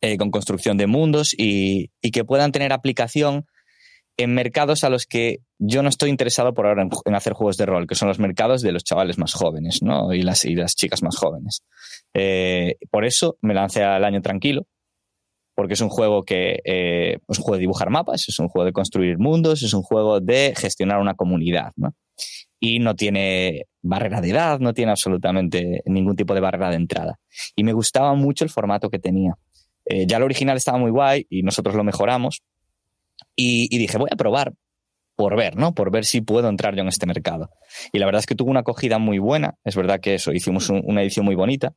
Eh, 0.00 0.16
con 0.16 0.30
construcción 0.30 0.76
de 0.76 0.86
mundos 0.86 1.34
y, 1.36 1.90
y 2.00 2.12
que 2.12 2.24
puedan 2.24 2.52
tener 2.52 2.72
aplicación 2.72 3.46
en 4.16 4.34
mercados 4.34 4.84
a 4.84 4.90
los 4.90 5.06
que 5.06 5.40
yo 5.58 5.82
no 5.82 5.88
estoy 5.88 6.10
interesado 6.10 6.54
por 6.54 6.66
ahora 6.66 6.88
en, 7.04 7.14
hacer 7.14 7.32
juegos 7.32 7.56
de 7.56 7.66
rol, 7.66 7.86
que 7.86 7.94
son 7.94 8.08
los 8.08 8.18
mercados 8.18 8.62
de 8.62 8.72
los 8.72 8.84
chavales 8.84 9.18
más 9.18 9.34
jóvenes, 9.34 9.82
¿no? 9.82 10.12
Y 10.12 10.22
las, 10.22 10.44
y 10.44 10.54
las 10.54 10.74
chicas 10.74 11.02
más 11.02 11.16
jóvenes. 11.16 11.64
Eh, 12.14 12.76
por 12.90 13.04
eso 13.04 13.36
me 13.42 13.54
lancé 13.54 13.82
al 13.82 14.04
año 14.04 14.22
tranquilo, 14.22 14.66
porque 15.54 15.74
es 15.74 15.80
un 15.80 15.88
juego 15.88 16.22
que 16.22 16.60
eh, 16.64 17.18
es 17.28 17.38
un 17.38 17.44
juego 17.44 17.56
de 17.56 17.60
dibujar 17.60 17.90
mapas, 17.90 18.28
es 18.28 18.38
un 18.38 18.48
juego 18.48 18.64
de 18.64 18.72
construir 18.72 19.18
mundos, 19.18 19.62
es 19.62 19.74
un 19.74 19.82
juego 19.82 20.20
de 20.20 20.54
gestionar 20.56 21.00
una 21.00 21.14
comunidad, 21.14 21.72
¿no? 21.76 21.94
Y 22.60 22.78
no 22.78 22.94
tiene 22.94 23.66
barrera 23.82 24.20
de 24.20 24.30
edad, 24.30 24.60
no 24.60 24.74
tiene 24.74 24.92
absolutamente 24.92 25.82
ningún 25.86 26.16
tipo 26.16 26.34
de 26.34 26.40
barrera 26.40 26.70
de 26.70 26.76
entrada. 26.76 27.18
Y 27.56 27.64
me 27.64 27.72
gustaba 27.72 28.14
mucho 28.14 28.44
el 28.44 28.50
formato 28.50 28.90
que 28.90 28.98
tenía. 28.98 29.34
Eh, 29.84 30.06
ya 30.06 30.18
el 30.18 30.22
original 30.22 30.56
estaba 30.56 30.78
muy 30.78 30.90
guay 30.90 31.26
y 31.30 31.42
nosotros 31.42 31.74
lo 31.74 31.82
mejoramos. 31.82 32.42
Y, 33.34 33.76
dije, 33.78 33.98
voy 33.98 34.10
a 34.12 34.16
probar 34.16 34.52
por 35.18 35.36
ver, 35.36 35.56
¿no? 35.56 35.74
Por 35.74 35.90
ver 35.90 36.04
si 36.04 36.20
puedo 36.20 36.48
entrar 36.48 36.76
yo 36.76 36.82
en 36.82 36.88
este 36.88 37.04
mercado. 37.04 37.50
Y 37.92 37.98
la 37.98 38.06
verdad 38.06 38.20
es 38.20 38.26
que 38.26 38.36
tuvo 38.36 38.52
una 38.52 38.60
acogida 38.60 39.00
muy 39.00 39.18
buena. 39.18 39.56
Es 39.64 39.74
verdad 39.74 39.98
que 39.98 40.14
eso, 40.14 40.32
hicimos 40.32 40.70
un, 40.70 40.80
una 40.84 41.02
edición 41.02 41.26
muy 41.26 41.34
bonita. 41.34 41.74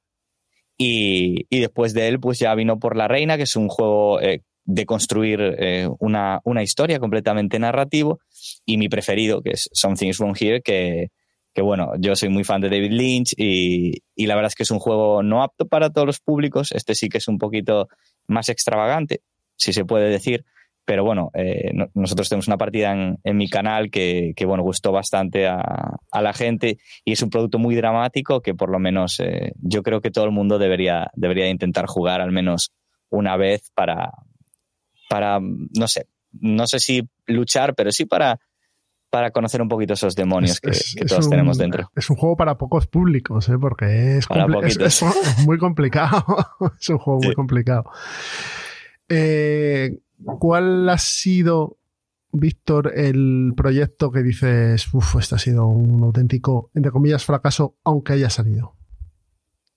Y, 0.77 1.47
y, 1.49 1.59
después 1.59 1.95
de 1.95 2.07
él, 2.07 2.19
pues 2.19 2.37
ya 2.37 2.53
vino 2.53 2.77
por 2.77 2.95
La 2.95 3.07
Reina, 3.07 3.37
que 3.37 3.43
es 3.43 3.55
un 3.55 3.67
juego 3.67 4.21
eh, 4.21 4.43
de 4.65 4.85
construir 4.85 5.39
eh, 5.41 5.89
una, 5.97 6.39
una, 6.43 6.61
historia 6.61 6.99
completamente 6.99 7.57
narrativo. 7.57 8.19
Y 8.63 8.77
mi 8.77 8.89
preferido, 8.89 9.41
que 9.41 9.53
es 9.53 9.71
Something's 9.73 10.19
Wrong 10.19 10.37
Here, 10.39 10.61
que, 10.61 11.07
que 11.51 11.63
bueno, 11.63 11.93
yo 11.97 12.15
soy 12.15 12.29
muy 12.29 12.43
fan 12.43 12.61
de 12.61 12.69
David 12.69 12.91
Lynch 12.91 13.33
y, 13.37 14.03
y, 14.15 14.27
la 14.27 14.35
verdad 14.35 14.49
es 14.49 14.55
que 14.55 14.63
es 14.63 14.71
un 14.71 14.79
juego 14.79 15.23
no 15.23 15.41
apto 15.41 15.67
para 15.67 15.89
todos 15.89 16.05
los 16.05 16.19
públicos. 16.19 16.71
Este 16.73 16.93
sí 16.93 17.09
que 17.09 17.17
es 17.17 17.27
un 17.27 17.39
poquito 17.39 17.87
más 18.27 18.49
extravagante, 18.49 19.21
si 19.55 19.73
se 19.73 19.83
puede 19.83 20.11
decir. 20.11 20.45
Pero 20.85 21.03
bueno, 21.03 21.29
eh, 21.33 21.71
no, 21.73 21.87
nosotros 21.93 22.27
tenemos 22.27 22.47
una 22.47 22.57
partida 22.57 22.91
en, 22.91 23.19
en 23.23 23.37
mi 23.37 23.47
canal 23.49 23.91
que, 23.91 24.33
que, 24.35 24.45
bueno, 24.45 24.63
gustó 24.63 24.91
bastante 24.91 25.47
a, 25.47 25.61
a, 26.11 26.21
la 26.21 26.33
gente 26.33 26.79
y 27.05 27.11
es 27.13 27.21
un 27.21 27.29
producto 27.29 27.59
muy 27.59 27.75
dramático 27.75 28.41
que 28.41 28.55
por 28.55 28.71
lo 28.71 28.79
menos 28.79 29.19
eh, 29.19 29.53
yo 29.61 29.83
creo 29.83 30.01
que 30.01 30.11
todo 30.11 30.25
el 30.25 30.31
mundo 30.31 30.57
debería, 30.57 31.11
debería 31.13 31.49
intentar 31.49 31.85
jugar 31.85 32.19
al 32.19 32.31
menos 32.31 32.73
una 33.09 33.37
vez 33.37 33.71
para, 33.75 34.11
para, 35.07 35.39
no 35.39 35.87
sé, 35.87 36.07
no 36.31 36.65
sé 36.65 36.79
si 36.79 37.07
luchar, 37.27 37.75
pero 37.75 37.91
sí 37.91 38.05
para, 38.05 38.39
para 39.11 39.31
conocer 39.31 39.61
un 39.61 39.67
poquito 39.67 39.93
esos 39.93 40.15
demonios 40.15 40.53
es, 40.53 40.59
que, 40.61 40.69
es, 40.71 40.95
que, 40.97 41.05
todos 41.05 41.25
un, 41.25 41.31
tenemos 41.31 41.57
dentro. 41.57 41.91
Es 41.95 42.09
un 42.09 42.15
juego 42.15 42.35
para 42.37 42.57
pocos 42.57 42.87
públicos, 42.87 43.47
¿eh? 43.49 43.57
porque 43.59 44.17
es, 44.17 44.27
es, 44.79 45.03
muy 45.45 45.57
complicado. 45.57 46.23
es 46.79 46.89
un 46.89 46.97
juego 46.97 47.19
sí. 47.21 47.27
muy 47.27 47.35
complicado. 47.35 47.83
Eh, 49.13 49.97
¿Cuál 50.23 50.89
ha 50.89 50.97
sido, 50.97 51.77
Víctor, 52.31 52.93
el 52.95 53.53
proyecto 53.55 54.11
que 54.11 54.23
dices, 54.23 54.93
uff, 54.93 55.15
este 55.19 55.35
ha 55.35 55.39
sido 55.39 55.67
un 55.67 56.03
auténtico, 56.03 56.71
entre 56.73 56.91
comillas, 56.91 57.25
fracaso, 57.25 57.75
aunque 57.83 58.13
haya 58.13 58.29
salido? 58.29 58.75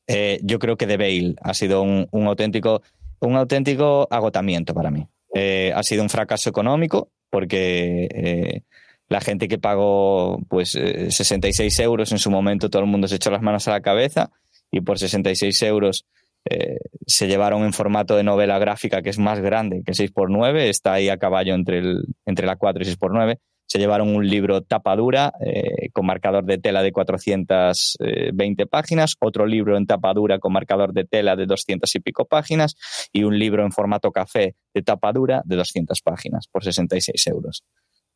Eh, 0.07 0.41
yo 0.43 0.59
creo 0.59 0.77
que 0.77 0.87
The 0.87 0.97
Veil 0.97 1.37
ha 1.43 1.55
sido 1.55 1.83
un, 1.83 2.09
auténtico, 2.27 2.83
un 3.21 3.37
auténtico 3.37 4.07
agotamiento 4.11 4.75
para 4.75 4.91
mí. 4.91 5.09
Eh, 5.35 5.73
ha 5.75 5.83
sido 5.83 6.03
un 6.03 6.11
fracaso 6.11 6.51
económico 6.51 7.11
porque 7.31 8.09
eh, 8.15 8.63
la 9.09 9.21
gente 9.21 9.49
que 9.49 9.59
pagó 9.59 10.39
pues 10.49 10.71
66 10.71 11.81
euros 11.81 12.13
en 12.13 12.19
su 12.19 12.31
momento 12.31 12.71
todo 12.71 12.83
el 12.83 12.89
mundo 12.89 13.09
se 13.09 13.17
echó 13.17 13.31
las 13.31 13.43
manos 13.43 13.67
a 13.67 13.73
la 13.73 13.81
cabeza 13.81 14.31
y 14.71 14.81
por 14.81 14.99
66 14.99 15.61
euros 15.63 16.07
eh, 16.51 16.79
se 17.07 17.27
llevaron 17.27 17.63
en 17.63 17.73
formato 17.73 18.17
de 18.17 18.23
novela 18.23 18.59
gráfica 18.59 19.03
que 19.03 19.11
es 19.11 19.19
más 19.19 19.41
grande 19.41 19.83
que 19.85 19.93
6x9, 19.93 20.69
está 20.69 20.95
ahí 20.95 21.09
a 21.09 21.17
caballo 21.17 21.55
entre, 21.55 21.79
el, 21.79 22.05
entre 22.27 22.47
la 22.47 22.57
4 22.57 22.83
y 22.83 22.87
6x9. 22.87 23.39
Se 23.67 23.79
llevaron 23.79 24.15
un 24.15 24.29
libro 24.29 24.61
tapa 24.63 24.95
dura 24.95 25.33
eh, 25.41 25.89
con 25.93 26.05
marcador 26.05 26.45
de 26.45 26.59
tela 26.59 26.83
de 26.83 26.93
420 26.93 28.67
páginas, 28.67 29.17
otro 29.21 29.47
libro 29.47 29.79
en 29.79 29.87
tapa 29.87 30.13
dura 30.13 30.39
con 30.39 30.53
marcador 30.53 30.93
de 30.93 31.05
tela 31.05 31.35
de 31.35 31.47
200 31.47 31.93
y 31.95 32.01
pico 32.01 32.27
páginas 32.27 32.77
y 33.11 33.25
un 33.25 33.39
libro 33.39 33.65
en 33.65 33.73
formato 33.73 34.13
café 34.13 34.55
de 34.75 34.83
tapa 34.83 35.13
dura 35.13 35.41
de 35.47 35.57
200 35.57 36.03
páginas 36.03 36.47
por 36.47 36.63
66 36.63 37.27
euros. 37.29 37.65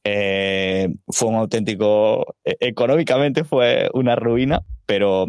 Eh, 0.05 0.89
fue 1.09 1.29
un 1.29 1.37
auténtico, 1.37 2.37
económicamente 2.45 3.43
fue 3.43 3.89
una 3.95 4.17
ruina, 4.17 4.61
pero 4.87 5.27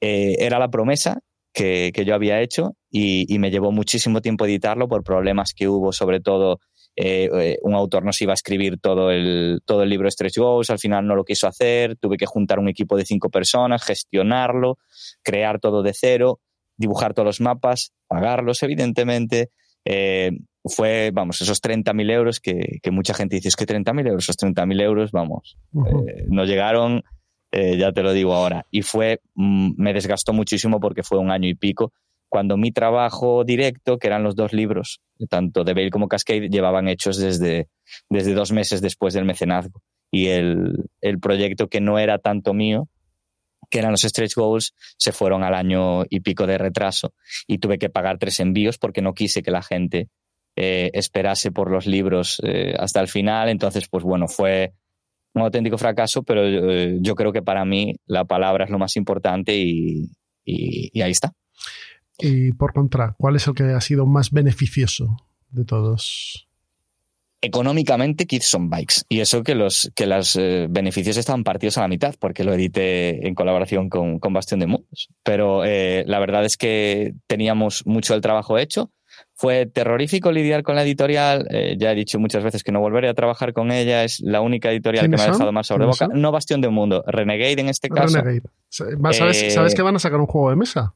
era 0.00 0.58
la 0.58 0.68
promesa 0.68 1.20
que, 1.52 1.90
que 1.94 2.04
yo 2.04 2.14
había 2.14 2.40
hecho 2.40 2.76
y, 2.90 3.32
y, 3.32 3.38
me 3.38 3.50
llevó 3.50 3.72
muchísimo 3.72 4.20
tiempo 4.20 4.46
editarlo 4.46 4.88
por 4.88 5.02
problemas 5.02 5.54
que 5.54 5.68
hubo, 5.68 5.92
sobre 5.92 6.20
todo 6.20 6.60
eh, 7.00 7.58
un 7.62 7.74
autor 7.74 8.04
nos 8.04 8.20
iba 8.20 8.32
a 8.32 8.34
escribir 8.34 8.80
todo 8.80 9.12
el, 9.12 9.60
todo 9.64 9.84
el 9.84 9.88
libro 9.88 10.10
Stretch 10.10 10.36
Goals, 10.36 10.70
al 10.70 10.80
final 10.80 11.06
no 11.06 11.14
lo 11.14 11.24
quiso 11.24 11.46
hacer, 11.46 11.96
tuve 11.96 12.16
que 12.16 12.26
juntar 12.26 12.58
un 12.58 12.68
equipo 12.68 12.96
de 12.96 13.04
cinco 13.04 13.30
personas, 13.30 13.84
gestionarlo, 13.84 14.78
crear 15.22 15.60
todo 15.60 15.82
de 15.82 15.92
cero, 15.94 16.40
dibujar 16.76 17.14
todos 17.14 17.26
los 17.26 17.40
mapas, 17.40 17.92
pagarlos 18.08 18.62
evidentemente. 18.64 19.50
Eh, 19.84 20.32
fue, 20.64 21.12
vamos, 21.14 21.40
esos 21.40 21.62
30.000 21.62 22.10
euros 22.10 22.40
que, 22.40 22.78
que, 22.82 22.90
mucha 22.90 23.14
gente 23.14 23.36
dice, 23.36 23.48
es 23.48 23.56
que 23.56 23.64
30.000 23.64 24.08
euros, 24.08 24.24
esos 24.24 24.36
30.000 24.36 24.82
euros, 24.82 25.12
vamos, 25.12 25.56
uh 25.72 25.82
-huh. 25.82 26.10
eh, 26.10 26.24
no 26.28 26.44
llegaron 26.44 27.02
eh, 27.52 27.76
ya 27.76 27.92
te 27.92 28.02
lo 28.02 28.12
digo 28.12 28.34
ahora. 28.34 28.66
Y 28.70 28.82
fue, 28.82 29.20
mm, 29.34 29.72
me 29.76 29.92
desgastó 29.92 30.32
muchísimo 30.32 30.80
porque 30.80 31.02
fue 31.02 31.18
un 31.18 31.30
año 31.30 31.48
y 31.48 31.54
pico, 31.54 31.92
cuando 32.28 32.56
mi 32.56 32.72
trabajo 32.72 33.44
directo, 33.44 33.98
que 33.98 34.06
eran 34.06 34.22
los 34.22 34.36
dos 34.36 34.52
libros, 34.52 35.00
tanto 35.30 35.64
de 35.64 35.74
Bale 35.74 35.90
como 35.90 36.08
Cascade, 36.08 36.50
llevaban 36.50 36.88
hechos 36.88 37.16
desde, 37.16 37.68
desde 38.10 38.34
dos 38.34 38.52
meses 38.52 38.82
después 38.82 39.14
del 39.14 39.24
mecenazgo. 39.24 39.82
Y 40.10 40.26
el, 40.26 40.90
el 41.00 41.20
proyecto 41.20 41.68
que 41.68 41.80
no 41.80 41.98
era 41.98 42.18
tanto 42.18 42.52
mío, 42.52 42.88
que 43.70 43.78
eran 43.78 43.92
los 43.92 44.02
stretch 44.02 44.34
goals, 44.34 44.74
se 44.96 45.12
fueron 45.12 45.42
al 45.42 45.54
año 45.54 46.04
y 46.08 46.20
pico 46.20 46.46
de 46.46 46.58
retraso 46.58 47.14
y 47.46 47.58
tuve 47.58 47.78
que 47.78 47.90
pagar 47.90 48.18
tres 48.18 48.40
envíos 48.40 48.78
porque 48.78 49.02
no 49.02 49.14
quise 49.14 49.42
que 49.42 49.50
la 49.50 49.62
gente 49.62 50.08
eh, 50.56 50.90
esperase 50.94 51.50
por 51.52 51.70
los 51.70 51.86
libros 51.86 52.40
eh, 52.42 52.74
hasta 52.78 53.00
el 53.00 53.08
final. 53.08 53.48
Entonces, 53.48 53.88
pues 53.88 54.04
bueno, 54.04 54.26
fue, 54.28 54.72
un 55.34 55.42
auténtico 55.42 55.78
fracaso, 55.78 56.22
pero 56.22 56.42
eh, 56.44 56.98
yo 57.00 57.14
creo 57.14 57.32
que 57.32 57.42
para 57.42 57.64
mí 57.64 57.94
la 58.06 58.24
palabra 58.24 58.64
es 58.64 58.70
lo 58.70 58.78
más 58.78 58.96
importante 58.96 59.56
y, 59.56 60.10
y, 60.44 60.90
y, 60.92 61.02
ahí 61.02 61.10
está. 61.10 61.32
Y 62.18 62.52
por 62.52 62.72
contra, 62.72 63.14
¿cuál 63.18 63.36
es 63.36 63.46
el 63.46 63.54
que 63.54 63.64
ha 63.64 63.80
sido 63.80 64.06
más 64.06 64.30
beneficioso 64.30 65.16
de 65.50 65.64
todos? 65.64 66.48
Económicamente, 67.40 68.26
Kids 68.26 68.52
on 68.56 68.68
Bikes. 68.68 69.02
Y 69.08 69.20
eso 69.20 69.44
que 69.44 69.54
los 69.54 69.92
que 69.94 70.06
los 70.06 70.34
eh, 70.34 70.66
beneficios 70.68 71.16
estaban 71.16 71.44
partidos 71.44 71.78
a 71.78 71.82
la 71.82 71.88
mitad, 71.88 72.16
porque 72.18 72.42
lo 72.42 72.52
edité 72.52 73.28
en 73.28 73.34
colaboración 73.36 73.88
con, 73.88 74.18
con 74.18 74.32
Bastión 74.32 74.58
de 74.58 74.66
Mundos. 74.66 75.08
Pero 75.22 75.64
eh, 75.64 76.02
la 76.06 76.18
verdad 76.18 76.44
es 76.44 76.56
que 76.56 77.14
teníamos 77.28 77.86
mucho 77.86 78.14
el 78.14 78.22
trabajo 78.22 78.58
hecho 78.58 78.90
fue 79.38 79.66
terrorífico 79.66 80.32
lidiar 80.32 80.64
con 80.64 80.74
la 80.74 80.82
editorial. 80.82 81.46
Eh, 81.50 81.76
ya 81.78 81.92
he 81.92 81.94
dicho 81.94 82.18
muchas 82.18 82.42
veces 82.42 82.64
que 82.64 82.72
no 82.72 82.80
volveré 82.80 83.08
a 83.08 83.14
trabajar 83.14 83.52
con 83.52 83.70
ella. 83.70 84.02
Es 84.02 84.18
la 84.18 84.40
única 84.40 84.72
editorial 84.72 85.08
que 85.08 85.16
me 85.16 85.22
ha 85.22 85.30
dejado 85.30 85.52
más 85.52 85.68
sobre 85.68 85.86
boca. 85.86 86.06
Son? 86.06 86.20
No 86.20 86.32
Bastión 86.32 86.60
de 86.60 86.68
Mundo, 86.68 87.04
Renegade 87.06 87.60
en 87.60 87.68
este 87.68 87.88
caso. 87.88 88.20
Renegade. 88.20 88.50
¿Sabes, 88.68 89.42
eh, 89.42 89.50
¿Sabes, 89.52 89.76
que 89.76 89.82
van 89.82 89.94
a 89.94 90.00
sacar 90.00 90.18
un 90.18 90.26
juego 90.26 90.50
de 90.50 90.56
mesa? 90.56 90.92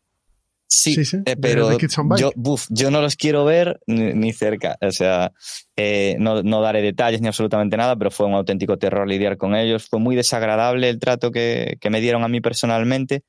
Sí, 0.67 0.95
sí, 0.95 1.05
sí. 1.05 1.19
Eh, 1.25 1.37
pero 1.41 1.69
de, 1.69 1.77
de 1.77 1.89
yo, 2.19 2.33
buf, 2.35 2.67
yo 2.71 2.91
no 2.91 3.01
los 3.01 3.15
quiero 3.15 3.45
ver 3.45 3.79
ni, 3.87 4.13
ni 4.13 4.33
cerca. 4.33 4.77
O 4.81 4.91
sea, 4.91 5.31
eh, 5.77 6.17
no, 6.19 6.43
no, 6.43 6.63
daré 6.63 6.83
detalles 6.83 7.21
ni 7.21 7.29
absolutamente 7.29 7.77
nada, 7.77 7.95
pero 7.95 8.11
fue 8.11 8.27
un 8.27 8.35
auténtico 8.35 8.77
terror 8.77 9.07
lidiar 9.07 9.37
con 9.37 9.55
ellos. 9.55 9.87
Fue 9.89 10.01
muy 10.01 10.17
desagradable 10.17 10.89
el 10.89 10.99
trato 10.99 11.31
que, 11.31 11.77
que 11.81 11.91
me 11.91 12.01
dieron 12.01 12.25
a 12.25 12.29
mí 12.29 12.41
personalmente 12.41 13.23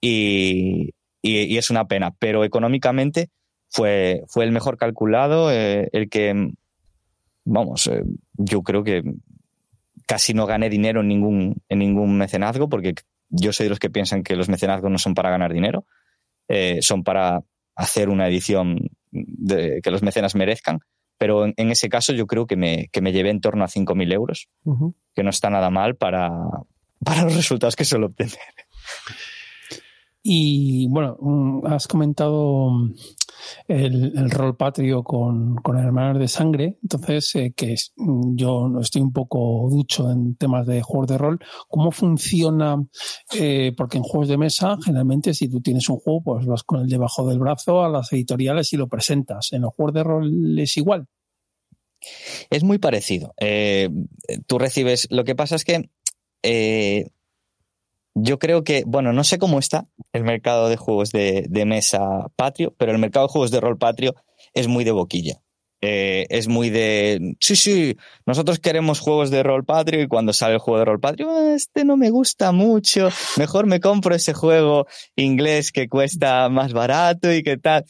y, 0.00 0.94
y, 1.20 1.40
y 1.40 1.58
es 1.58 1.68
una 1.68 1.84
pena. 1.84 2.14
Pero 2.18 2.44
económicamente 2.44 3.28
fue, 3.74 4.22
fue 4.28 4.44
el 4.44 4.52
mejor 4.52 4.76
calculado, 4.76 5.50
eh, 5.50 5.88
el 5.92 6.08
que, 6.08 6.52
vamos, 7.44 7.88
eh, 7.88 8.04
yo 8.34 8.62
creo 8.62 8.84
que 8.84 9.02
casi 10.06 10.32
no 10.32 10.46
gané 10.46 10.70
dinero 10.70 11.00
en 11.00 11.08
ningún, 11.08 11.56
en 11.68 11.80
ningún 11.80 12.16
mecenazgo, 12.16 12.68
porque 12.68 12.94
yo 13.30 13.52
soy 13.52 13.64
de 13.64 13.70
los 13.70 13.80
que 13.80 13.90
piensan 13.90 14.22
que 14.22 14.36
los 14.36 14.48
mecenazgos 14.48 14.92
no 14.92 14.98
son 14.98 15.14
para 15.14 15.30
ganar 15.30 15.52
dinero, 15.52 15.86
eh, 16.46 16.82
son 16.82 17.02
para 17.02 17.42
hacer 17.74 18.10
una 18.10 18.28
edición 18.28 18.78
de, 19.10 19.80
que 19.82 19.90
los 19.90 20.04
mecenas 20.04 20.36
merezcan. 20.36 20.78
Pero 21.18 21.44
en, 21.44 21.54
en, 21.56 21.72
ese 21.72 21.88
caso 21.88 22.12
yo 22.12 22.28
creo 22.28 22.46
que 22.46 22.54
me, 22.56 22.88
que 22.92 23.00
me 23.00 23.10
llevé 23.10 23.30
en 23.30 23.40
torno 23.40 23.64
a 23.64 23.68
5.000 23.68 24.12
euros, 24.12 24.48
uh 24.62 24.72
-huh. 24.72 24.94
que 25.16 25.24
no 25.24 25.30
está 25.30 25.50
nada 25.50 25.70
mal 25.70 25.96
para, 25.96 26.30
para 27.04 27.24
los 27.24 27.34
resultados 27.34 27.74
que 27.74 27.84
suelo 27.84 28.06
obtener. 28.06 28.38
Y 30.22 30.86
bueno, 30.90 31.16
mm, 31.20 31.66
has 31.66 31.88
comentado 31.88 32.70
el, 33.68 34.30
rol 34.30 34.56
patrio 34.56 35.02
con, 35.02 35.56
con 35.56 35.78
Hermanos 35.78 36.18
de 36.18 36.28
Sangre, 36.28 36.78
entonces 36.82 37.34
eh, 37.34 37.52
que 37.56 37.76
mm, 37.96 38.36
yo 38.36 38.70
estoy 38.80 39.02
un 39.02 39.12
poco 39.12 39.68
ducho 39.70 40.10
en 40.10 40.36
temas 40.36 40.66
de 40.66 40.82
juegos 40.82 41.08
de 41.08 41.18
rol. 41.18 41.38
¿Cómo 41.68 41.90
funciona? 41.90 42.82
Eh, 43.32 43.72
porque 43.76 43.98
en 43.98 44.04
juegos 44.04 44.28
de 44.28 44.38
mesa, 44.38 44.76
generalmente 44.84 45.34
si 45.34 45.48
tú 45.48 45.60
tienes 45.60 45.88
un 45.88 45.98
juego, 45.98 46.22
pues 46.22 46.46
vas 46.46 46.62
con 46.62 46.80
el 46.80 46.88
debajo 46.88 47.28
del 47.28 47.38
brazo 47.38 47.84
a 47.84 47.88
las 47.88 48.12
editoriales 48.12 48.72
y 48.72 48.76
lo 48.76 48.88
presentas. 48.88 49.52
¿En 49.52 49.62
los 49.62 49.74
juegos 49.74 49.94
de 49.94 50.04
rol 50.04 50.58
es 50.58 50.76
igual? 50.76 51.06
Es 52.50 52.62
muy 52.64 52.78
parecido. 52.78 53.34
Eh, 53.40 53.88
tú 54.46 54.58
recibes, 54.58 55.08
lo 55.10 55.24
que 55.24 55.34
pasa 55.34 55.56
es 55.56 55.64
que 55.64 55.90
yo 58.14 58.38
creo 58.38 58.62
que, 58.62 58.84
bueno, 58.86 59.12
no 59.12 59.24
sé 59.24 59.38
cómo 59.38 59.58
está 59.58 59.86
el 60.12 60.24
mercado 60.24 60.68
de 60.68 60.76
juegos 60.76 61.10
de, 61.10 61.48
mesa 61.66 62.28
patrio, 62.36 62.74
pero 62.78 62.92
el 62.92 62.98
mercado 62.98 63.26
de 63.26 63.32
juegos 63.32 63.50
de 63.50 63.60
rol 63.60 63.76
patrio 63.76 64.14
es 64.52 64.68
muy 64.68 64.84
de 64.84 64.92
boquilla. 64.92 65.40
Eh, 65.80 66.26
es 66.30 66.48
muy 66.48 66.70
de, 66.70 67.36
sí, 67.40 67.56
sí, 67.56 67.96
nosotros 68.24 68.58
queremos 68.58 69.00
juegos 69.00 69.30
de 69.30 69.42
rol 69.42 69.64
patrio 69.66 70.00
y 70.00 70.08
cuando 70.08 70.32
sale 70.32 70.54
el 70.54 70.60
juego 70.60 70.78
de 70.78 70.84
rol 70.86 71.00
patrio, 71.00 71.28
ah, 71.30 71.54
este 71.54 71.84
no 71.84 71.98
me 71.98 72.08
gusta 72.08 72.52
mucho, 72.52 73.10
mejor 73.36 73.66
me 73.66 73.80
compro 73.80 74.14
ese 74.14 74.32
juego 74.32 74.86
inglés 75.14 75.72
que 75.72 75.88
cuesta 75.88 76.48
más 76.48 76.72
barato 76.72 77.30
y 77.32 77.42
qué 77.42 77.58
tal. 77.58 77.84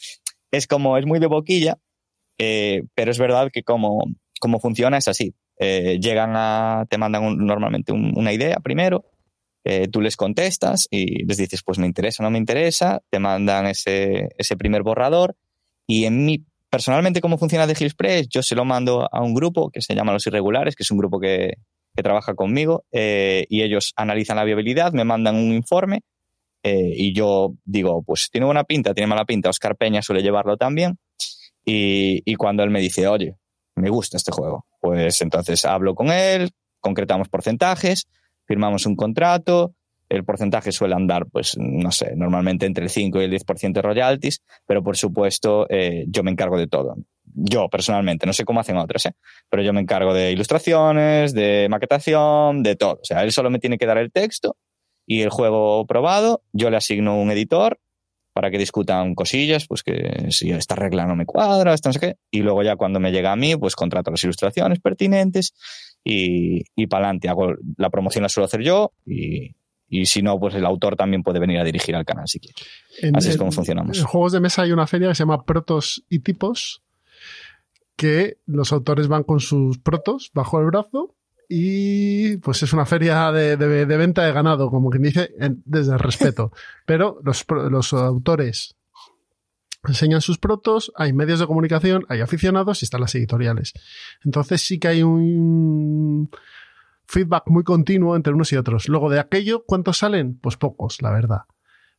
Es 0.51 0.67
como, 0.67 0.97
es 0.99 1.07
muy 1.07 1.21
de 1.21 1.27
boquilla, 1.27 1.77
eh, 2.39 2.83
pero 2.95 3.13
es 3.13 3.19
verdad 3.19 3.51
que 3.53 3.63
como, 3.63 4.05
como 4.41 4.59
funciona 4.59 4.99
es 4.99 5.07
así. 5.07 5.35
Eh, 5.61 6.01
llegan 6.01 6.33
a, 6.35 6.87
te 6.91 6.99
mandan 6.99 7.37
normalmente 7.47 7.93
un, 7.93 8.13
una 8.17 8.33
idea 8.33 8.57
primero, 8.57 9.05
eh, 9.65 9.89
tú 9.89 10.01
les 10.01 10.17
contestas 10.17 10.87
y 10.91 11.25
les 11.25 11.37
dices, 11.39 11.63
pues 11.65 11.79
me 11.79 11.87
interesa 11.87 12.23
o 12.23 12.25
no 12.25 12.31
me 12.31 12.39
interesa, 12.39 13.01
te 13.11 13.19
mandan 13.19 13.67
ese, 13.67 14.29
ese 14.39 14.57
primer 14.57 14.83
borrador 14.83 15.37
y 15.87 16.05
en 16.05 16.25
mi 16.25 16.45
personalmente, 16.71 17.21
¿cómo 17.21 17.39
funciona 17.39 17.69
de 17.69 17.73
Express? 17.73 18.29
Yo 18.29 18.43
se 18.43 18.57
lo 18.57 18.65
mando 18.65 19.09
a 19.13 19.23
un 19.23 19.33
grupo 19.33 19.71
que 19.71 19.81
se 19.81 19.95
llama 19.95 20.13
Los 20.13 20.27
Irregulares, 20.27 20.75
que 20.75 20.83
es 20.83 20.91
un 20.91 20.99
grupo 20.99 21.21
que, 21.21 21.59
que 21.95 22.03
trabaja 22.03 22.35
conmigo, 22.35 22.85
eh, 22.91 23.47
y 23.49 23.63
ellos 23.63 23.93
analizan 23.95 24.37
la 24.37 24.45
viabilidad, 24.45 24.93
me 24.93 25.05
mandan 25.05 25.37
un 25.37 25.53
informe, 25.53 26.01
eh, 26.65 26.93
y 26.97 27.15
yo 27.15 27.55
digo, 27.65 28.03
pues 28.03 28.29
tiene 28.31 28.47
buena 28.47 28.65
pinta, 28.65 28.93
tiene 28.93 29.07
mala 29.07 29.25
pinta, 29.25 29.51
Oscar 29.51 29.77
Peña 29.77 30.03
suele 30.03 30.23
llevarlo 30.23 30.57
también, 30.57 30.99
y, 31.65 32.23
y 32.25 32.35
cuando 32.35 32.65
él 32.65 32.71
me 32.71 32.81
dice, 32.81 33.07
oye, 33.07 33.37
me 33.77 33.89
gusta 33.89 34.17
este 34.17 34.33
juego, 34.33 34.67
pues 34.81 35.21
entonces 35.23 35.65
hablo 35.65 35.95
con 35.95 36.11
él, 36.11 36.51
concretamos 36.81 37.29
porcentajes, 37.29 38.09
firmamos 38.47 38.87
un 38.87 38.97
contrato, 38.97 39.75
el 40.09 40.25
porcentaje 40.25 40.73
suele 40.73 40.95
andar, 40.95 41.27
pues, 41.31 41.57
no 41.59 41.91
sé, 41.91 42.15
normalmente 42.17 42.67
entre 42.67 42.85
el 42.85 42.91
5 42.91 43.21
y 43.21 43.25
el 43.25 43.33
10% 43.33 43.73
de 43.73 43.83
royalties, 43.83 44.43
pero 44.67 44.83
por 44.83 44.97
supuesto 44.97 45.67
eh, 45.71 46.05
yo 46.09 46.23
me 46.23 46.31
encargo 46.31 46.59
de 46.59 46.67
todo. 46.67 46.97
Yo 47.25 47.69
personalmente, 47.69 48.27
no 48.27 48.33
sé 48.33 48.45
cómo 48.45 48.61
hacen 48.61 48.77
otras, 48.77 49.07
¿eh? 49.07 49.15
pero 49.49 49.63
yo 49.63 49.73
me 49.73 49.81
encargo 49.81 50.15
de 50.15 50.31
ilustraciones, 50.31 51.35
de 51.35 51.67
maquetación, 51.69 52.63
de 52.63 52.77
todo. 52.77 52.95
O 52.95 53.05
sea, 53.05 53.23
él 53.23 53.33
solo 53.33 53.51
me 53.51 53.59
tiene 53.59 53.79
que 53.79 53.87
dar 53.87 53.99
el 53.99 54.13
texto 54.13 54.57
y 55.07 55.23
el 55.23 55.31
juego 55.31 55.87
probado, 55.87 56.43
yo 56.53 56.71
le 56.71 56.77
asigno 56.77 57.19
un 57.21 57.31
editor 57.31 57.81
para 58.33 58.51
que 58.51 58.59
discutan 58.59 59.15
cosillas, 59.15 59.67
pues 59.67 59.83
que 59.83 60.27
si 60.31 60.51
esta 60.51 60.75
regla 60.75 61.07
no 61.07 61.15
me 61.15 61.25
cuadra, 61.25 61.73
esta 61.73 61.89
no 61.89 61.93
sé 61.93 62.01
qué, 62.01 62.17
y 62.31 62.41
luego 62.41 62.63
ya 62.63 62.77
cuando 62.77 62.99
me 62.99 63.13
llega 63.13 63.33
a 63.33 63.37
mí, 63.37 63.57
pues 63.57 63.77
contrato 63.77 64.11
las 64.11 64.25
ilustraciones 64.25 64.81
pertinentes 64.81 65.55
y, 66.05 66.63
y 66.77 66.87
para 66.87 67.07
adelante. 67.07 67.29
Hago 67.29 67.55
la 67.77 67.91
promoción 67.91 68.23
la 68.23 68.29
suelo 68.29 68.45
hacer 68.45 68.61
yo 68.63 68.93
y, 69.07 69.55
y 69.89 70.07
si 70.07 70.23
no, 70.23 70.39
pues 70.39 70.55
el 70.55 70.65
autor 70.67 70.97
también 70.97 71.23
puede 71.23 71.39
venir 71.41 71.59
a 71.59 71.65
dirigir 71.65 71.97
al 71.97 72.05
canal 72.05 72.29
si 72.29 72.39
quiere. 72.41 72.57
En, 73.01 73.17
Así 73.17 73.29
es 73.29 73.35
en- 73.35 73.39
como 73.39 73.53
funcionamos. 73.53 73.99
En 73.99 74.05
juegos 74.05 74.33
de 74.33 74.41
mesa 74.41 74.63
hay 74.63 74.73
una 74.73 74.87
feria 74.87 75.09
que 75.09 75.15
se 75.15 75.23
llama 75.23 75.45
Protos 75.45 76.05
y 76.09 76.19
Tipos, 76.21 76.83
que 77.97 78.39
los 78.47 78.73
autores 78.73 79.09
van 79.09 79.23
con 79.23 79.41
sus 79.41 79.79
protos 79.79 80.31
bajo 80.35 80.59
el 80.61 80.67
brazo 80.67 81.15
y 81.49 82.39
pues 82.39 82.63
es 82.63 82.73
una 82.73 82.87
feria 82.87 83.31
de, 83.31 83.57
de- 83.57 83.87
de 83.87 83.97
venta 83.97 84.25
de 84.25 84.33
ganado, 84.33 84.71
como 84.71 84.91
quien 84.91 85.03
dice, 85.05 85.31
desde 85.65 85.93
el 85.93 85.99
respeto. 85.99 86.53
Pero 86.87 87.21
los, 87.23 87.45
los 87.71 87.93
autores 87.93 88.77
enseñan 89.93 90.21
sus 90.21 90.39
protos, 90.39 90.93
hay 90.97 91.13
medios 91.13 91.41
de 91.41 91.47
comunicación, 91.47 92.05
hay 92.09 92.21
aficionados 92.21 92.83
y 92.83 92.85
están 92.85 93.01
las 93.01 93.15
editoriales. 93.15 93.73
Entonces 94.25 94.63
sí 94.63 94.79
que 94.79 94.89
hay 94.89 95.03
un 95.03 96.31
feedback 97.07 97.45
muy 97.47 97.65
continuo 97.65 98.17
entre 98.17 98.33
unos 98.33 98.53
y 98.53 98.57
otros. 98.57 98.89
Luego 98.89 99.11
de 99.11 99.21
aquello, 99.21 99.65
¿cuántos 99.67 99.99
salen? 99.99 100.39
Pues 100.41 100.57
pocos, 100.57 101.03
la 101.03 101.11
verdad. 101.11 101.43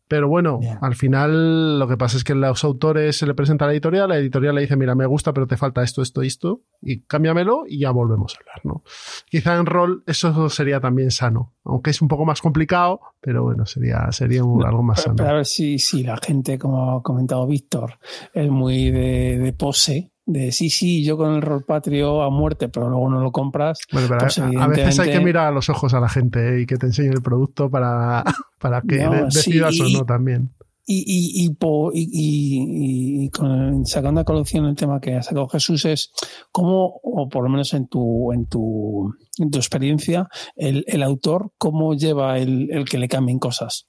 Pero 0.08 0.28
bueno, 0.30 0.60
al 0.82 0.93
final 0.95 1.80
lo 1.80 1.88
que 1.88 1.97
pasa 1.97 2.18
es 2.18 2.24
que 2.24 2.36
los 2.36 2.64
autores 2.64 3.18
se 3.18 3.26
le 3.26 3.34
presenta 3.34 3.66
a 3.66 3.68
la 3.70 3.74
editorial, 3.74 4.10
la 4.10 4.18
editorial 4.18 4.53
le 4.56 4.62
dice, 4.62 4.76
mira, 4.76 4.93
me 4.93 5.06
gusta, 5.08 5.34
pero 5.34 5.47
te 5.47 5.58
falta 5.58 5.82
esto, 5.84 6.01
esto 6.03 6.22
y 6.24 6.28
esto, 6.28 6.62
y 6.82 7.01
cámbiamelo 7.01 7.64
y 7.68 7.80
ya 7.80 7.89
volvemos 7.91 8.36
a 8.36 8.39
hablar, 8.39 8.62
¿no? 8.66 8.84
Quizá 9.30 9.56
en 9.56 9.66
rol 9.66 10.03
eso 10.06 10.47
sería 10.49 10.80
también 10.80 11.10
sano, 11.10 11.53
aunque 11.64 11.89
es 11.89 12.01
un 12.03 12.08
poco 12.08 12.24
más 12.26 12.41
complicado, 12.41 12.99
pero 13.20 13.43
bueno, 13.43 13.66
sería, 13.66 14.12
sería 14.12 14.43
un- 14.43 14.64
algo 14.64 14.84
más 14.84 15.01
Pero, 15.03 15.16
pero 15.16 15.26
a 15.26 15.30
sano. 15.30 15.38
ver 15.38 15.45
si, 15.45 15.80
si 15.80 16.03
la 16.03 16.18
gente, 16.18 16.60
como 16.60 16.97
ha 16.97 17.01
comentado 17.03 17.47
Víctor, 17.47 17.97
es 18.34 18.49
muy 18.49 18.91
de, 18.91 19.39
de 19.39 19.53
pose, 19.53 20.12
de 20.26 20.51
sí, 20.51 20.69
sí, 20.69 21.03
yo 21.03 21.17
con 21.17 21.34
el 21.36 21.41
rol 21.41 21.63
patrio 21.63 22.21
a 22.23 22.30
muerte, 22.30 22.67
pero 22.69 22.89
luego 22.89 23.09
no 23.09 23.19
lo 23.21 23.32
compras. 23.32 23.80
Bueno, 23.91 24.07
pero 24.07 24.19
pues 24.21 24.39
a, 24.39 24.47
a 24.47 24.67
veces 24.67 24.99
hay 24.99 25.11
que 25.11 25.19
mirar 25.19 25.47
a 25.47 25.51
los 25.51 25.69
ojos 25.69 25.93
a 25.93 25.99
la 25.99 26.09
gente 26.09 26.57
¿eh? 26.57 26.61
y 26.61 26.65
que 26.65 26.78
te 26.78 26.88
enseñe 26.88 27.09
el 27.11 27.21
producto 27.21 27.69
para, 27.69 28.23
para 28.59 28.82
que 28.82 28.97
No, 28.97 29.26
de- 29.26 29.32
sí, 29.32 29.51
decidas 29.59 29.80
o 29.82 29.89
no 29.89 30.05
también. 30.05 30.51
Y, 30.88 30.97
y, 31.07 31.45
y, 31.45 31.49
y- 31.93 32.09
y- 32.11 33.26
y 33.26 33.30
con- 33.32 33.88
sacando 33.88 34.21
a 34.21 34.23
colación 34.23 34.65
el 34.65 34.76
tema 34.76 34.99
que 34.99 35.15
ha 35.15 35.23
sacado 35.23 35.47
Jesús 35.47 35.84
es 35.86 36.11
cómo, 36.51 36.99
o 37.01 37.28
por 37.28 37.43
lo 37.43 37.49
menos 37.49 37.73
en 37.73 37.88
tu, 37.88 38.32
en 38.34 38.45
tu, 38.45 39.11
en 39.39 39.49
tu 39.49 39.57
experiencia, 39.57 40.28
el, 40.55 40.84
el 40.88 41.01
autor, 41.01 41.51
cómo 41.57 41.95
lleva 41.95 42.38
el, 42.38 42.69
el 42.71 42.86
que 42.86 42.99
le 42.99 43.07
cambien 43.07 43.39
cosas. 43.39 43.88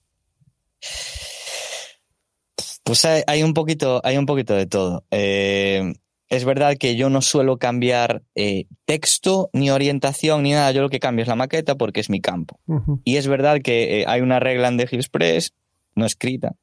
Pues 2.82 3.04
hay, 3.04 3.22
hay 3.26 3.42
un 3.42 3.52
poquito, 3.52 4.00
hay 4.04 4.16
un 4.16 4.26
poquito 4.26 4.54
de 4.54 4.66
todo. 4.66 5.04
Eh, 5.10 5.92
es 6.28 6.44
verdad 6.44 6.76
que 6.78 6.96
yo 6.96 7.08
no 7.10 7.22
suelo 7.22 7.58
cambiar 7.58 8.22
eh, 8.34 8.66
texto, 8.84 9.50
ni 9.52 9.70
orientación, 9.70 10.42
ni 10.42 10.52
nada. 10.52 10.72
Yo 10.72 10.82
lo 10.82 10.88
que 10.88 10.98
cambio 10.98 11.22
es 11.22 11.28
la 11.28 11.36
maqueta 11.36 11.76
porque 11.76 12.00
es 12.00 12.10
mi 12.10 12.20
campo. 12.20 12.58
Y 13.04 13.16
es 13.16 13.28
verdad 13.28 13.60
que 13.62 14.00
eh, 14.00 14.04
hay 14.06 14.20
una 14.20 14.40
regla 14.40 14.68
en 14.68 14.76
The 14.76 14.84
Express, 14.84 15.52
no 15.94 16.04
escrita, 16.04 16.56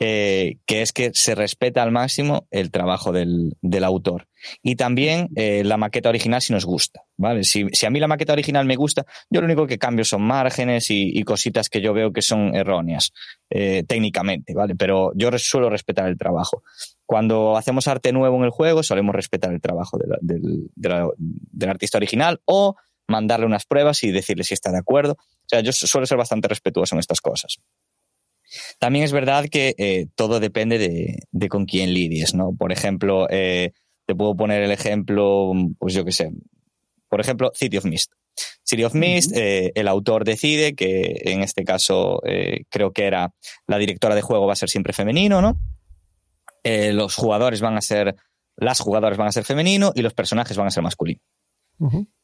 eh, 0.00 0.58
que 0.66 0.82
es 0.82 0.92
que 0.92 1.10
se 1.14 1.34
respeta 1.34 1.82
al 1.82 1.92
máximo 1.92 2.46
el 2.50 2.70
trabajo 2.70 3.12
del, 3.12 3.56
del 3.62 3.84
autor. 3.84 4.28
Y 4.62 4.76
también 4.76 5.30
eh, 5.34 5.64
la 5.64 5.76
maqueta 5.76 6.08
original 6.08 6.42
si 6.42 6.52
nos 6.52 6.64
gusta, 6.64 7.02
¿vale? 7.16 7.44
Si, 7.44 7.66
si 7.72 7.86
a 7.86 7.90
mí 7.90 7.98
la 7.98 8.06
maqueta 8.06 8.32
original 8.32 8.66
me 8.66 8.76
gusta, 8.76 9.04
yo 9.30 9.40
lo 9.40 9.46
único 9.46 9.66
que 9.66 9.78
cambio 9.78 10.04
son 10.04 10.22
márgenes 10.22 10.90
y, 10.90 11.18
y 11.18 11.22
cositas 11.22 11.68
que 11.68 11.80
yo 11.80 11.92
veo 11.92 12.12
que 12.12 12.22
son 12.22 12.54
erróneas 12.54 13.12
eh, 13.50 13.84
técnicamente, 13.86 14.54
¿vale? 14.54 14.74
Pero 14.76 15.12
yo 15.14 15.30
suelo 15.38 15.70
respetar 15.70 16.08
el 16.08 16.18
trabajo. 16.18 16.62
Cuando 17.08 17.56
hacemos 17.56 17.88
arte 17.88 18.12
nuevo 18.12 18.36
en 18.36 18.44
el 18.44 18.50
juego, 18.50 18.82
solemos 18.82 19.14
respetar 19.14 19.50
el 19.50 19.62
trabajo 19.62 19.96
de 19.96 20.06
la- 20.08 20.18
del, 20.20 20.70
de 20.76 20.88
la- 20.90 21.08
del 21.16 21.70
artista 21.70 21.96
original 21.96 22.42
o 22.44 22.74
mandarle 23.08 23.46
unas 23.46 23.64
pruebas 23.64 24.04
y 24.04 24.10
decirle 24.12 24.44
si 24.44 24.52
está 24.52 24.70
de 24.70 24.76
acuerdo. 24.78 25.12
O 25.14 25.46
sea, 25.48 25.60
yo 25.60 25.72
su- 25.72 25.86
suelo 25.86 26.06
ser 26.06 26.18
bastante 26.18 26.48
respetuoso 26.48 26.94
en 26.94 26.98
estas 26.98 27.22
cosas. 27.22 27.56
También 28.78 29.06
es 29.06 29.12
verdad 29.12 29.46
que 29.50 29.74
eh, 29.78 30.08
todo 30.16 30.38
depende 30.38 30.76
de, 30.76 31.20
de 31.30 31.48
con 31.48 31.64
quién 31.64 31.94
lidies, 31.94 32.34
¿no? 32.34 32.52
Por 32.54 32.72
ejemplo, 32.72 33.26
eh, 33.30 33.72
te 34.06 34.14
puedo 34.14 34.36
poner 34.36 34.62
el 34.62 34.70
ejemplo, 34.70 35.52
pues 35.78 35.94
yo 35.94 36.04
qué 36.04 36.12
sé, 36.12 36.30
por 37.08 37.22
ejemplo, 37.22 37.52
City 37.54 37.78
of 37.78 37.86
Mist. 37.86 38.12
City 38.64 38.84
of 38.84 38.94
Mist, 38.94 39.34
eh, 39.34 39.72
el 39.74 39.88
autor 39.88 40.24
decide 40.24 40.74
que 40.74 41.22
en 41.24 41.42
este 41.42 41.64
caso 41.64 42.20
creo 42.68 42.92
que 42.92 43.04
era 43.06 43.32
la 43.66 43.78
directora 43.78 44.14
de 44.14 44.20
juego 44.20 44.46
va 44.46 44.52
a 44.52 44.56
ser 44.56 44.68
siempre 44.68 44.92
femenino, 44.92 45.40
¿no? 45.40 45.58
Eh, 46.62 46.92
los 46.92 47.14
jugadores 47.14 47.60
van 47.60 47.76
a 47.76 47.80
ser, 47.80 48.14
las 48.56 48.80
jugadoras 48.80 49.18
van 49.18 49.28
a 49.28 49.32
ser 49.32 49.44
femenino 49.44 49.92
y 49.94 50.02
los 50.02 50.14
personajes 50.14 50.56
van 50.56 50.66
a 50.66 50.70
ser 50.70 50.82
masculinos. 50.82 51.22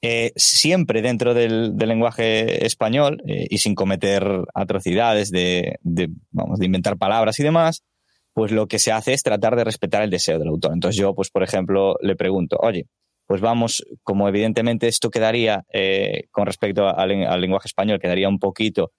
Eh, 0.03 0.33
siempre 0.35 1.01
dentro 1.01 1.33
del, 1.33 1.77
del 1.77 1.89
lenguaje 1.89 2.67
español 2.67 3.23
eh, 3.27 3.47
y 3.49 3.59
sin 3.59 3.77
cometer 3.77 4.27
atrocidades 4.53 5.31
de, 5.31 5.77
de, 5.83 6.11
vamos, 6.33 6.59
de 6.59 6.67
inventar 6.67 6.97
palabras 6.99 7.39
y 7.39 7.45
demás, 7.45 7.85
pues 8.33 8.51
lo 8.51 8.67
que 8.67 8.81
se 8.81 8.91
hace 8.91 9.13
es 9.13 9.23
tratar 9.23 9.55
de 9.55 9.63
respetar 9.63 10.03
el 10.03 10.11
deseo 10.11 10.41
del 10.41 10.49
autor. 10.49 10.73
Entonces 10.73 11.01
yo, 11.01 11.15
pues 11.15 11.31
por 11.31 11.45
ejemplo, 11.45 11.97
le 12.01 12.17
pregunto, 12.17 12.57
oye, 12.61 12.87
pues 13.27 13.41
vamos, 13.41 13.85
como 14.03 14.29
evidentemente 14.29 14.89
esto 14.89 15.09
quedaría 15.09 15.65
eh, 15.73 16.25
con 16.33 16.47
respecto 16.47 16.89
al, 16.89 17.25
al 17.25 17.41
lenguaje 17.41 17.69
español, 17.69 18.01
quedaría 18.01 18.29
un 18.29 18.39
poquito 18.39 18.93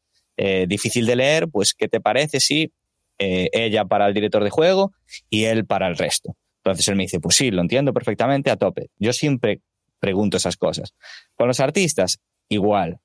difícil 0.67 1.05
de 1.05 1.15
leer, 1.15 1.47
pues 1.47 1.73
¿qué 1.73 1.87
te 1.87 2.01
parece 2.01 2.41
si 2.41 2.73
eh, 3.19 3.49
ella 3.53 3.85
para 3.85 4.07
el 4.07 4.13
director 4.13 4.43
de 4.43 4.49
juego 4.49 4.93
y 5.29 5.45
él 5.45 5.65
para 5.65 5.87
el 5.87 5.97
resto? 5.97 6.35
Entonces 6.63 6.87
él 6.87 6.95
me 6.95 7.03
dice, 7.03 7.19
pues 7.19 7.35
sí, 7.35 7.51
lo 7.51 7.61
entiendo 7.61 7.93
perfectamente, 7.93 8.49
a 8.49 8.57
tope. 8.57 8.89
Yo 8.97 9.13
siempre 9.13 9.61
pregunto 9.99 10.37
esas 10.37 10.57
cosas. 10.57 10.93
Con 11.35 11.47
los 11.47 11.59
artistas, 11.59 12.19
igual. 12.49 12.99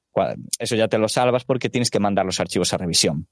Eso 0.59 0.77
ya 0.77 0.89
te 0.89 0.99
lo 0.99 1.09
salvas 1.09 1.45
porque 1.45 1.69
tienes 1.69 1.91
que 1.91 2.01
mandar 2.01 2.27
los 2.27 2.41
archivos 2.41 2.73
a 2.73 2.79
revisión. 2.79 3.29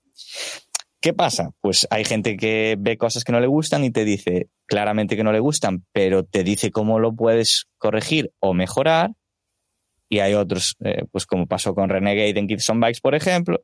¿Qué 1.00 1.12
pasa? 1.12 1.50
Pues 1.60 1.86
hay 1.90 2.04
gente 2.04 2.36
que 2.36 2.76
ve 2.78 2.98
cosas 2.98 3.24
que 3.24 3.32
no 3.32 3.40
le 3.40 3.46
gustan 3.46 3.84
y 3.84 3.90
te 3.90 4.04
dice 4.04 4.48
claramente 4.66 5.16
que 5.16 5.22
no 5.22 5.32
le 5.32 5.38
gustan, 5.38 5.84
pero 5.92 6.24
te 6.24 6.42
dice 6.42 6.70
cómo 6.70 6.98
lo 6.98 7.14
puedes 7.14 7.66
corregir 7.78 8.32
o 8.40 8.52
mejorar. 8.52 9.12
Y 10.08 10.18
hay 10.20 10.34
otros, 10.34 10.76
eh, 10.84 11.04
pues 11.12 11.26
como 11.26 11.46
pasó 11.46 11.74
con 11.74 11.88
Renegade 11.88 12.38
en 12.38 12.48
Kids 12.48 12.68
on 12.70 12.80
Bikes, 12.80 13.00
por 13.00 13.14
ejemplo, 13.14 13.60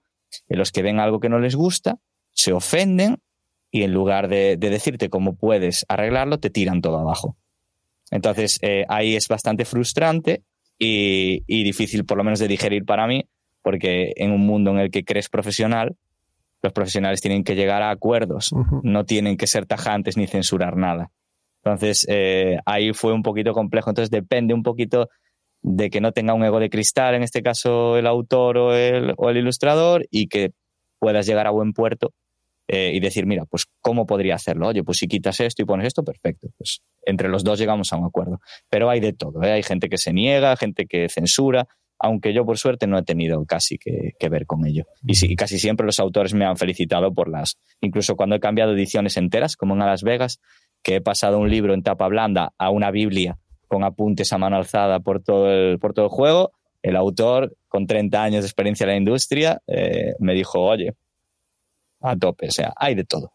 en 0.48 0.58
los 0.58 0.70
que 0.70 0.82
ven 0.82 1.00
algo 1.00 1.18
que 1.18 1.28
no 1.28 1.38
les 1.38 1.56
gusta, 1.56 1.98
se 2.34 2.52
ofenden 2.52 3.18
y 3.70 3.82
en 3.82 3.92
lugar 3.92 4.28
de, 4.28 4.56
de 4.56 4.70
decirte 4.70 5.08
cómo 5.08 5.34
puedes 5.34 5.84
arreglarlo, 5.88 6.38
te 6.38 6.50
tiran 6.50 6.80
todo 6.80 6.98
abajo. 6.98 7.36
Entonces, 8.10 8.58
eh, 8.62 8.84
ahí 8.88 9.16
es 9.16 9.26
bastante 9.26 9.64
frustrante 9.64 10.42
y, 10.78 11.42
y 11.46 11.64
difícil, 11.64 12.04
por 12.04 12.18
lo 12.18 12.24
menos, 12.24 12.38
de 12.38 12.46
digerir 12.46 12.84
para 12.84 13.06
mí, 13.08 13.24
porque 13.62 14.12
en 14.16 14.30
un 14.30 14.46
mundo 14.46 14.70
en 14.70 14.78
el 14.78 14.90
que 14.90 15.04
crees 15.04 15.28
profesional, 15.28 15.96
los 16.62 16.72
profesionales 16.72 17.20
tienen 17.20 17.42
que 17.42 17.56
llegar 17.56 17.82
a 17.82 17.90
acuerdos, 17.90 18.54
no 18.82 19.04
tienen 19.04 19.36
que 19.36 19.46
ser 19.46 19.66
tajantes 19.66 20.16
ni 20.16 20.26
censurar 20.26 20.76
nada. 20.76 21.10
Entonces, 21.62 22.06
eh, 22.08 22.58
ahí 22.66 22.92
fue 22.92 23.12
un 23.12 23.22
poquito 23.22 23.52
complejo. 23.52 23.90
Entonces, 23.90 24.10
depende 24.10 24.54
un 24.54 24.62
poquito 24.62 25.08
de 25.62 25.90
que 25.90 26.00
no 26.00 26.12
tenga 26.12 26.34
un 26.34 26.44
ego 26.44 26.60
de 26.60 26.70
cristal, 26.70 27.14
en 27.14 27.22
este 27.22 27.42
caso 27.42 27.96
el 27.96 28.06
autor 28.06 28.56
o 28.58 28.74
el, 28.74 29.14
o 29.16 29.30
el 29.30 29.38
ilustrador, 29.38 30.06
y 30.10 30.28
que 30.28 30.52
puedas 30.98 31.26
llegar 31.26 31.46
a 31.46 31.50
buen 31.50 31.72
puerto 31.72 32.12
eh, 32.66 32.92
y 32.94 33.00
decir, 33.00 33.26
mira, 33.26 33.44
pues 33.44 33.66
cómo 33.80 34.06
podría 34.06 34.36
hacerlo. 34.36 34.68
Oye, 34.68 34.82
pues 34.82 34.98
si 34.98 35.06
quitas 35.06 35.40
esto 35.40 35.62
y 35.62 35.64
pones 35.64 35.86
esto, 35.86 36.02
perfecto. 36.02 36.48
Pues 36.56 36.80
entre 37.04 37.28
los 37.28 37.44
dos 37.44 37.58
llegamos 37.58 37.92
a 37.92 37.96
un 37.96 38.06
acuerdo. 38.06 38.40
Pero 38.70 38.88
hay 38.88 39.00
de 39.00 39.12
todo. 39.12 39.42
¿eh? 39.42 39.52
Hay 39.52 39.62
gente 39.62 39.88
que 39.88 39.98
se 39.98 40.12
niega, 40.12 40.56
gente 40.56 40.86
que 40.86 41.08
censura, 41.08 41.66
aunque 41.98 42.32
yo 42.32 42.44
por 42.44 42.58
suerte 42.58 42.86
no 42.86 42.98
he 42.98 43.02
tenido 43.02 43.44
casi 43.44 43.78
que, 43.78 44.28
ver 44.28 44.46
con 44.46 44.66
ello. 44.66 44.84
Y, 45.02 45.36
casi 45.36 45.58
siempre 45.58 45.86
los 45.86 46.00
autores 46.00 46.34
me 46.34 46.44
han 46.44 46.56
felicitado 46.56 47.12
por 47.12 47.28
las, 47.28 47.58
incluso 47.80 48.16
cuando 48.16 48.36
he 48.36 48.40
cambiado 48.40 48.72
ediciones 48.72 49.16
enteras, 49.16 49.56
como 49.56 49.74
en 49.74 49.80
Las 49.80 50.02
Vegas, 50.02 50.40
que 50.82 50.96
he 50.96 51.00
pasado 51.00 51.38
un 51.38 51.50
libro 51.50 51.72
en 51.72 51.82
tapa 51.82 52.08
blanda 52.08 52.52
a 52.58 52.70
una 52.70 52.90
Biblia 52.90 53.38
con 53.68 53.84
apuntes 53.84 54.32
a 54.32 54.38
mano 54.38 54.56
alzada 54.56 55.00
por 55.00 55.22
todo 55.22 55.50
el, 55.50 55.78
por 55.78 55.94
todo 55.94 56.06
el 56.06 56.10
juego, 56.10 56.52
el 56.82 56.96
autor, 56.96 57.56
con 57.68 57.86
30 57.86 58.22
años 58.22 58.42
de 58.42 58.48
experiencia 58.48 58.84
en 58.84 58.90
la 58.90 58.96
industria, 58.96 59.62
eh, 59.66 60.14
me 60.20 60.34
dijo, 60.34 60.60
oye, 60.60 60.94
a 62.04 62.16
tope, 62.16 62.48
o 62.48 62.52
sea, 62.52 62.72
hay 62.76 62.94
de 62.94 63.04
todo. 63.04 63.32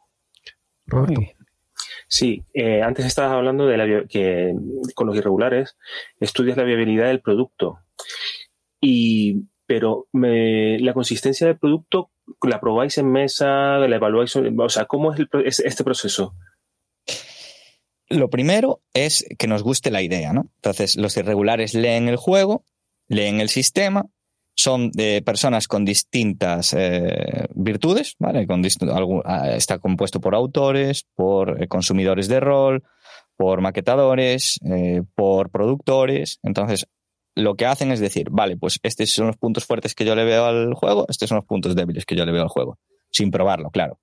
Sí, 2.07 2.43
eh, 2.53 2.81
antes 2.81 3.05
estabas 3.05 3.33
hablando 3.33 3.67
de 3.67 3.77
la, 3.77 4.07
que 4.07 4.53
con 4.95 5.07
los 5.07 5.15
irregulares 5.15 5.77
estudias 6.19 6.57
la 6.57 6.63
viabilidad 6.63 7.07
del 7.07 7.21
producto. 7.21 7.79
Y, 8.81 9.43
pero 9.67 10.07
la 10.13 10.93
consistencia 10.93 11.45
del 11.45 11.59
producto, 11.59 12.09
¿la 12.41 12.59
probáis 12.59 12.97
en 12.97 13.11
mesa? 13.11 13.77
¿La 13.77 13.95
evaluáis? 13.95 14.35
O 14.35 14.69
sea, 14.69 14.85
¿cómo 14.85 15.13
es, 15.13 15.59
este 15.59 15.83
proceso? 15.83 16.33
Lo 18.09 18.31
primero 18.31 18.81
es 18.93 19.25
que 19.37 19.47
nos 19.47 19.61
guste 19.61 19.91
la 19.91 20.01
idea, 20.01 20.33
¿no? 20.33 20.49
Entonces, 20.55 20.95
los 20.95 21.15
irregulares 21.17 21.75
leen 21.75 22.09
el 22.09 22.15
juego, 22.15 22.63
leen 23.07 23.39
el 23.39 23.49
sistema, 23.49 24.07
son 24.59 24.91
de 24.91 25.21
personas 25.21 25.69
con 25.69 25.85
distintas 25.85 26.73
eh, 26.73 27.47
virtudes, 27.55 28.15
¿vale? 28.19 28.45
Con 28.45 28.61
ah, 29.23 29.51
está 29.55 29.79
compuesto 29.79 30.19
por 30.19 30.35
autores, 30.35 31.05
por 31.15 31.63
eh, 31.63 31.69
consumidores 31.69 32.27
de 32.27 32.41
rol, 32.41 32.83
por 33.37 33.61
maquetadores, 33.61 34.59
eh, 34.69 35.01
por 35.15 35.49
productores. 35.49 36.39
Entonces, 36.43 36.87
lo 37.35 37.55
que 37.55 37.67
hacen 37.67 37.93
es 37.93 38.01
decir, 38.01 38.27
vale, 38.31 38.57
pues 38.57 38.81
estos 38.83 39.09
son 39.11 39.27
los 39.27 39.37
puntos 39.37 39.63
fuertes 39.63 39.95
que 39.95 40.03
yo 40.03 40.13
le 40.13 40.25
veo 40.25 40.43
al 40.43 40.73
juego, 40.73 41.05
estos 41.07 41.29
son 41.29 41.37
los 41.37 41.45
puntos 41.45 41.73
débiles 41.73 42.05
que 42.05 42.17
yo 42.17 42.25
le 42.25 42.33
veo 42.33 42.41
al 42.41 42.49
juego, 42.49 42.77
sin 43.11 43.31
probarlo, 43.31 43.69
claro. 43.69 43.97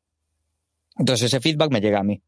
Entonces 0.98 1.26
ese 1.26 1.40
feedback 1.40 1.70
me 1.70 1.82
llega 1.82 2.00
a 2.00 2.02
mí. 2.02 2.22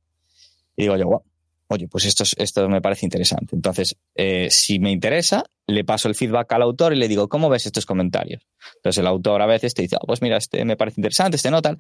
Y 0.76 0.83
digo 0.83 0.99
yo, 0.99 1.22
oye, 1.69 1.87
pues 1.89 2.05
esto, 2.07 2.25
esto 2.37 2.69
me 2.69 2.81
parece 2.81 3.07
interesante. 3.07 3.55
Entonces, 3.55 3.97
eh, 4.14 4.49
si 4.51 4.79
me 4.79 4.91
interesa, 4.91 5.45
le 5.66 5.85
paso 5.85 6.09
el 6.09 6.14
feedback 6.14 6.53
al 6.53 6.62
autor 6.62 6.95
y 6.95 6.97
le 6.97 7.09
digo, 7.09 7.29
¿cómo 7.29 7.49
ves 7.49 7.66
estos 7.66 7.87
comentarios? 7.87 8.47
Entonces 8.77 8.99
el 8.99 9.07
autor 9.07 9.43
a 9.43 9.47
veces 9.47 9.75
te 9.75 9.83
dice, 9.83 9.97
oh, 10.01 10.07
pues 10.07 10.23
mira, 10.23 10.39
este 10.39 10.64
me 10.64 10.77
parece 10.77 11.01
interesante, 11.01 11.37
este 11.37 11.51
no 11.51 11.62
tal. 11.62 11.79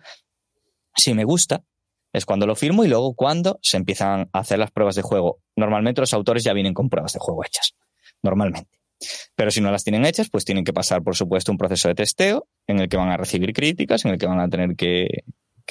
Si 0.94 1.14
me 1.14 1.24
gusta, 1.24 1.64
es 2.12 2.26
cuando 2.26 2.46
lo 2.46 2.54
firmo 2.54 2.84
y 2.84 2.88
luego 2.88 3.14
cuando 3.14 3.58
se 3.62 3.76
empiezan 3.76 4.28
a 4.32 4.38
hacer 4.40 4.58
las 4.58 4.70
pruebas 4.70 4.94
de 4.94 5.02
juego. 5.02 5.40
Normalmente 5.56 6.00
los 6.00 6.12
autores 6.12 6.44
ya 6.44 6.52
vienen 6.52 6.74
con 6.74 6.88
pruebas 6.88 7.12
de 7.12 7.18
juego 7.18 7.44
hechas. 7.44 7.74
Normalmente. 8.22 8.78
Pero 9.36 9.50
si 9.50 9.60
no 9.60 9.70
las 9.70 9.84
tienen 9.84 10.04
hechas, 10.04 10.28
pues 10.28 10.44
tienen 10.44 10.64
que 10.64 10.72
pasar, 10.72 11.02
por 11.02 11.14
supuesto, 11.14 11.52
un 11.52 11.58
proceso 11.58 11.88
de 11.88 11.94
testeo 11.94 12.48
en 12.66 12.80
el 12.80 12.88
que 12.88 12.96
van 12.96 13.10
a 13.10 13.16
recibir 13.16 13.52
críticas, 13.52 14.04
en 14.04 14.12
el 14.12 14.18
que 14.18 14.26
van 14.26 14.40
a 14.40 14.48
tener 14.48 14.74
que, 14.74 15.22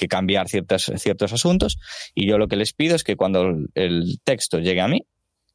cambiar 0.06 0.48
ciertos, 0.48 0.92
ciertos 0.96 1.32
asuntos. 1.32 1.78
Y 2.14 2.28
yo 2.28 2.38
lo 2.38 2.46
que 2.46 2.56
les 2.56 2.72
pido 2.72 2.94
es 2.94 3.02
que 3.02 3.16
cuando 3.16 3.56
el 3.74 4.20
texto 4.22 4.60
llegue 4.60 4.80
a 4.80 4.88
mí, 4.88 5.04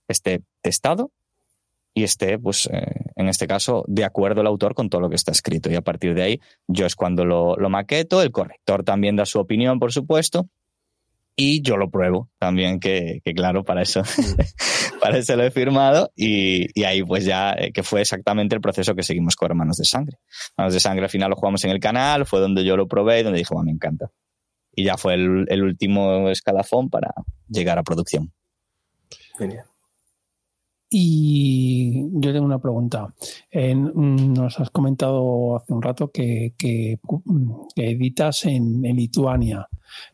esté 0.07 0.41
testado 0.61 1.11
y 1.93 2.03
esté, 2.03 2.39
pues, 2.39 2.67
eh, 2.73 3.05
en 3.15 3.29
este 3.29 3.47
caso, 3.47 3.85
de 3.87 4.03
acuerdo 4.03 4.41
el 4.41 4.47
autor 4.47 4.73
con 4.73 4.89
todo 4.89 4.99
lo 4.99 5.09
que 5.09 5.15
está 5.15 5.31
escrito. 5.31 5.71
Y 5.71 5.75
a 5.75 5.81
partir 5.81 6.15
de 6.15 6.23
ahí, 6.23 6.41
yo 6.67 6.85
es 6.85 6.95
cuando 6.95 7.23
lo, 7.23 7.55
lo 7.55 7.69
maqueto, 7.69 8.21
el 8.21 8.31
corrector 8.31 8.83
también 8.83 9.15
da 9.15 9.25
su 9.25 9.39
opinión, 9.39 9.79
por 9.79 9.93
supuesto, 9.93 10.49
y 11.35 11.61
yo 11.61 11.77
lo 11.77 11.89
pruebo 11.89 12.29
también, 12.37 12.79
que, 12.79 13.21
claro, 13.35 13.63
para 13.63 13.81
eso, 13.81 14.03
para 15.01 15.17
eso 15.17 15.35
lo 15.35 15.43
he 15.43 15.51
firmado 15.51 16.11
y, 16.15 16.83
ahí 16.83 17.03
pues 17.03 17.25
ya, 17.25 17.53
eh, 17.53 17.71
que 17.71 17.83
fue 17.83 18.01
exactamente 18.01 18.55
el 18.55 18.61
proceso 18.61 18.93
que 18.95 19.03
seguimos 19.03 19.35
con 19.35 19.49
Hermanos 19.49 19.77
de 19.77 19.85
Sangre. 19.85 20.17
Hermanos 20.51 20.73
de 20.73 20.79
Sangre 20.79 21.05
al 21.05 21.09
final 21.09 21.29
lo 21.31 21.35
jugamos 21.35 21.63
en 21.65 21.71
el 21.71 21.79
canal, 21.79 22.25
fue 22.25 22.39
donde 22.39 22.63
yo 22.63 22.77
lo 22.77 22.87
probé 22.87 23.19
y 23.19 23.23
donde 23.23 23.39
dije, 23.39 23.55
me 23.63 23.71
encanta. 23.71 24.11
Y 24.75 24.85
ya 24.85 24.97
fue 24.97 25.15
el, 25.15 25.45
el 25.49 25.63
último 25.63 26.29
escalafón 26.29 26.89
para 26.89 27.13
llegar 27.47 27.77
a 27.77 27.83
producción. 27.83 28.33
Genial. 29.37 29.65
Y 30.95 32.03
yo 32.11 32.31
tengo 32.31 32.45
una 32.45 32.61
pregunta. 32.61 33.15
nos 33.51 34.59
has 34.59 34.69
comentado 34.69 35.55
hace 35.55 35.73
un 35.73 35.81
rato 35.81 36.11
que, 36.11 36.53
editas 37.75 38.45
en, 38.45 38.83
Lituania. 38.83 39.67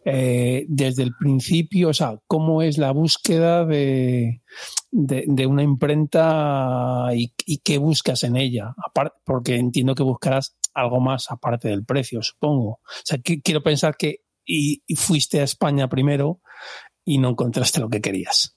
Eh, 0.06 0.66
desde 0.70 1.04
el 1.04 1.12
principio, 1.20 1.90
o 1.90 1.94
sea, 1.94 2.18
¿cómo 2.28 2.62
es 2.62 2.78
la 2.78 2.92
búsqueda 2.92 3.66
de, 3.66 4.42
una 4.90 5.64
imprenta 5.64 7.10
y, 7.14 7.34
qué 7.58 7.78
buscas 7.78 8.24
en 8.24 8.38
ella? 8.38 8.74
porque 9.26 9.58
entiendo 9.58 9.96
que 9.96 10.04
buscarás 10.04 10.56
algo 10.74 11.02
más 11.02 11.30
aparte 11.30 11.68
del 11.68 11.84
precio, 11.84 12.22
supongo. 12.22 12.70
O 12.70 12.80
sea, 13.04 13.20
quiero 13.22 13.62
pensar 13.62 13.98
que 13.98 14.22
y 14.52 14.96
fuiste 14.96 15.42
a 15.42 15.44
España 15.44 15.88
primero 15.88 16.42
y 17.06 17.18
no 17.18 17.30
encontraste 17.30 17.80
lo 17.80 17.90
que 17.90 18.02
querías. 18.02 18.56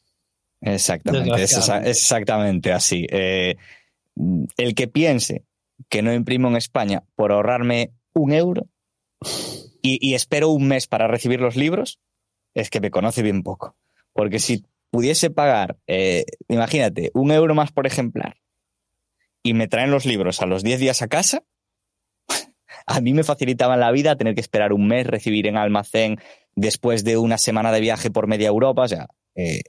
Exactamente, 0.62 1.42
es 1.42 1.68
exactamente 1.84 2.72
así. 2.72 3.06
Eh, 3.10 3.56
el 4.56 4.74
que 4.74 4.86
piense 4.86 5.44
que 5.88 6.02
no 6.02 6.14
imprimo 6.14 6.48
en 6.48 6.56
España 6.56 7.02
por 7.16 7.32
ahorrarme 7.32 7.92
un 8.14 8.32
euro 8.32 8.68
y, 9.82 10.14
espero 10.14 10.50
un 10.50 10.68
mes 10.68 10.86
para 10.86 11.08
recibir 11.08 11.40
los 11.40 11.56
libros, 11.56 11.98
es 12.54 12.70
que 12.70 12.80
me 12.80 12.92
conoce 12.92 13.22
bien 13.22 13.42
poco. 13.42 13.76
Porque 14.12 14.38
si 14.38 14.64
pudiese 14.90 15.30
pagar, 15.30 15.78
eh, 15.88 16.24
imagínate, 16.48 17.10
un 17.14 17.32
euro 17.32 17.54
más 17.56 17.72
por 17.72 17.86
ejemplar 17.86 18.36
y 19.42 19.54
me 19.54 19.66
traen 19.66 19.90
los 19.90 20.06
libros 20.06 20.40
a 20.40 20.46
los 20.46 20.62
10 20.62 20.78
días 20.78 21.02
a 21.02 21.08
casa, 21.08 21.42
a 22.86 23.00
mí 23.00 23.12
me 23.12 23.24
facilitaba 23.24 23.76
la 23.76 23.90
vida 23.90 24.16
tener 24.16 24.34
que 24.34 24.40
esperar 24.40 24.72
un 24.72 24.86
mes, 24.86 25.06
recibir 25.06 25.46
en 25.46 25.56
almacén 25.56 26.18
después 26.54 27.04
de 27.04 27.16
una 27.16 27.38
semana 27.38 27.72
de 27.72 27.80
viaje 27.80 28.10
por 28.10 28.26
media 28.26 28.48
Europa. 28.48 28.82
O 28.82 28.88
sea, 28.88 29.08
eh, 29.34 29.62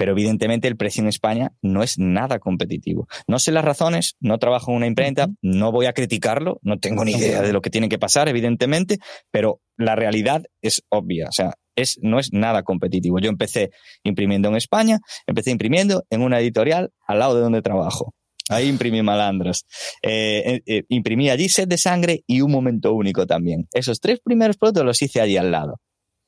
pero 0.00 0.12
evidentemente 0.12 0.66
el 0.66 0.78
precio 0.78 1.02
en 1.02 1.08
España 1.08 1.52
no 1.60 1.82
es 1.82 1.98
nada 1.98 2.38
competitivo. 2.38 3.06
No 3.26 3.38
sé 3.38 3.52
las 3.52 3.66
razones, 3.66 4.16
no 4.18 4.38
trabajo 4.38 4.70
en 4.70 4.78
una 4.78 4.86
imprenta, 4.86 5.28
no 5.42 5.72
voy 5.72 5.84
a 5.84 5.92
criticarlo, 5.92 6.58
no 6.62 6.78
tengo 6.78 7.04
ni 7.04 7.12
idea 7.12 7.42
de 7.42 7.52
lo 7.52 7.60
que 7.60 7.68
tiene 7.68 7.90
que 7.90 7.98
pasar, 7.98 8.26
evidentemente, 8.26 8.96
pero 9.30 9.60
la 9.76 9.96
realidad 9.96 10.44
es 10.62 10.82
obvia, 10.88 11.28
o 11.28 11.32
sea, 11.32 11.52
es, 11.76 11.98
no 12.00 12.18
es 12.18 12.32
nada 12.32 12.62
competitivo. 12.62 13.18
Yo 13.18 13.28
empecé 13.28 13.72
imprimiendo 14.02 14.48
en 14.48 14.56
España, 14.56 15.00
empecé 15.26 15.50
imprimiendo 15.50 16.02
en 16.08 16.22
una 16.22 16.40
editorial 16.40 16.92
al 17.06 17.18
lado 17.18 17.34
de 17.34 17.42
donde 17.42 17.60
trabajo. 17.60 18.14
Ahí 18.50 18.68
imprimí 18.68 19.00
malandros. 19.02 19.64
Eh, 20.02 20.42
eh, 20.44 20.62
eh, 20.66 20.82
imprimí 20.88 21.30
allí 21.30 21.48
Sed 21.48 21.68
de 21.68 21.78
Sangre 21.78 22.24
y 22.26 22.40
Un 22.40 22.50
Momento 22.50 22.92
Único 22.92 23.26
también. 23.26 23.68
Esos 23.72 24.00
tres 24.00 24.20
primeros 24.20 24.56
productos 24.56 24.84
los 24.84 25.02
hice 25.02 25.20
allí 25.20 25.36
al 25.36 25.52
lado. 25.52 25.80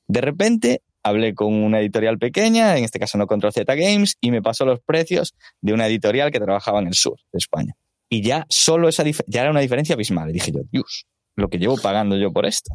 De 0.07 0.20
repente 0.20 0.83
hablé 1.03 1.35
con 1.35 1.53
una 1.53 1.81
editorial 1.81 2.18
pequeña, 2.18 2.79
en 2.79 2.85
este 2.85 3.01
caso 3.01 3.18
no 3.18 3.27
Control 3.27 3.53
Z 3.53 3.75
Games, 3.75 4.16
y 4.20 4.31
me 4.31 4.41
pasó 4.41 4.64
los 4.64 4.81
precios 4.81 5.35
de 5.61 5.73
una 5.73 5.89
editorial 5.89 6.31
que 6.31 6.39
trabajaba 6.39 6.81
en 6.81 6.86
el 6.86 6.94
sur 6.94 7.19
de 7.32 7.39
España. 7.39 7.74
Y 8.09 8.23
ya 8.23 8.47
solo 8.49 8.89
esa 8.89 9.03
ya 9.27 9.40
era 9.40 9.51
una 9.51 9.61
diferencia 9.61 9.94
abismal. 9.94 10.31
Y 10.31 10.35
dije 10.35 10.53
yo, 10.53 10.61
Dios, 10.70 11.07
lo 11.35 11.49
que 11.49 11.59
llevo 11.59 11.77
pagando 11.77 12.16
yo 12.16 12.32
por 12.32 12.47
esto. 12.47 12.73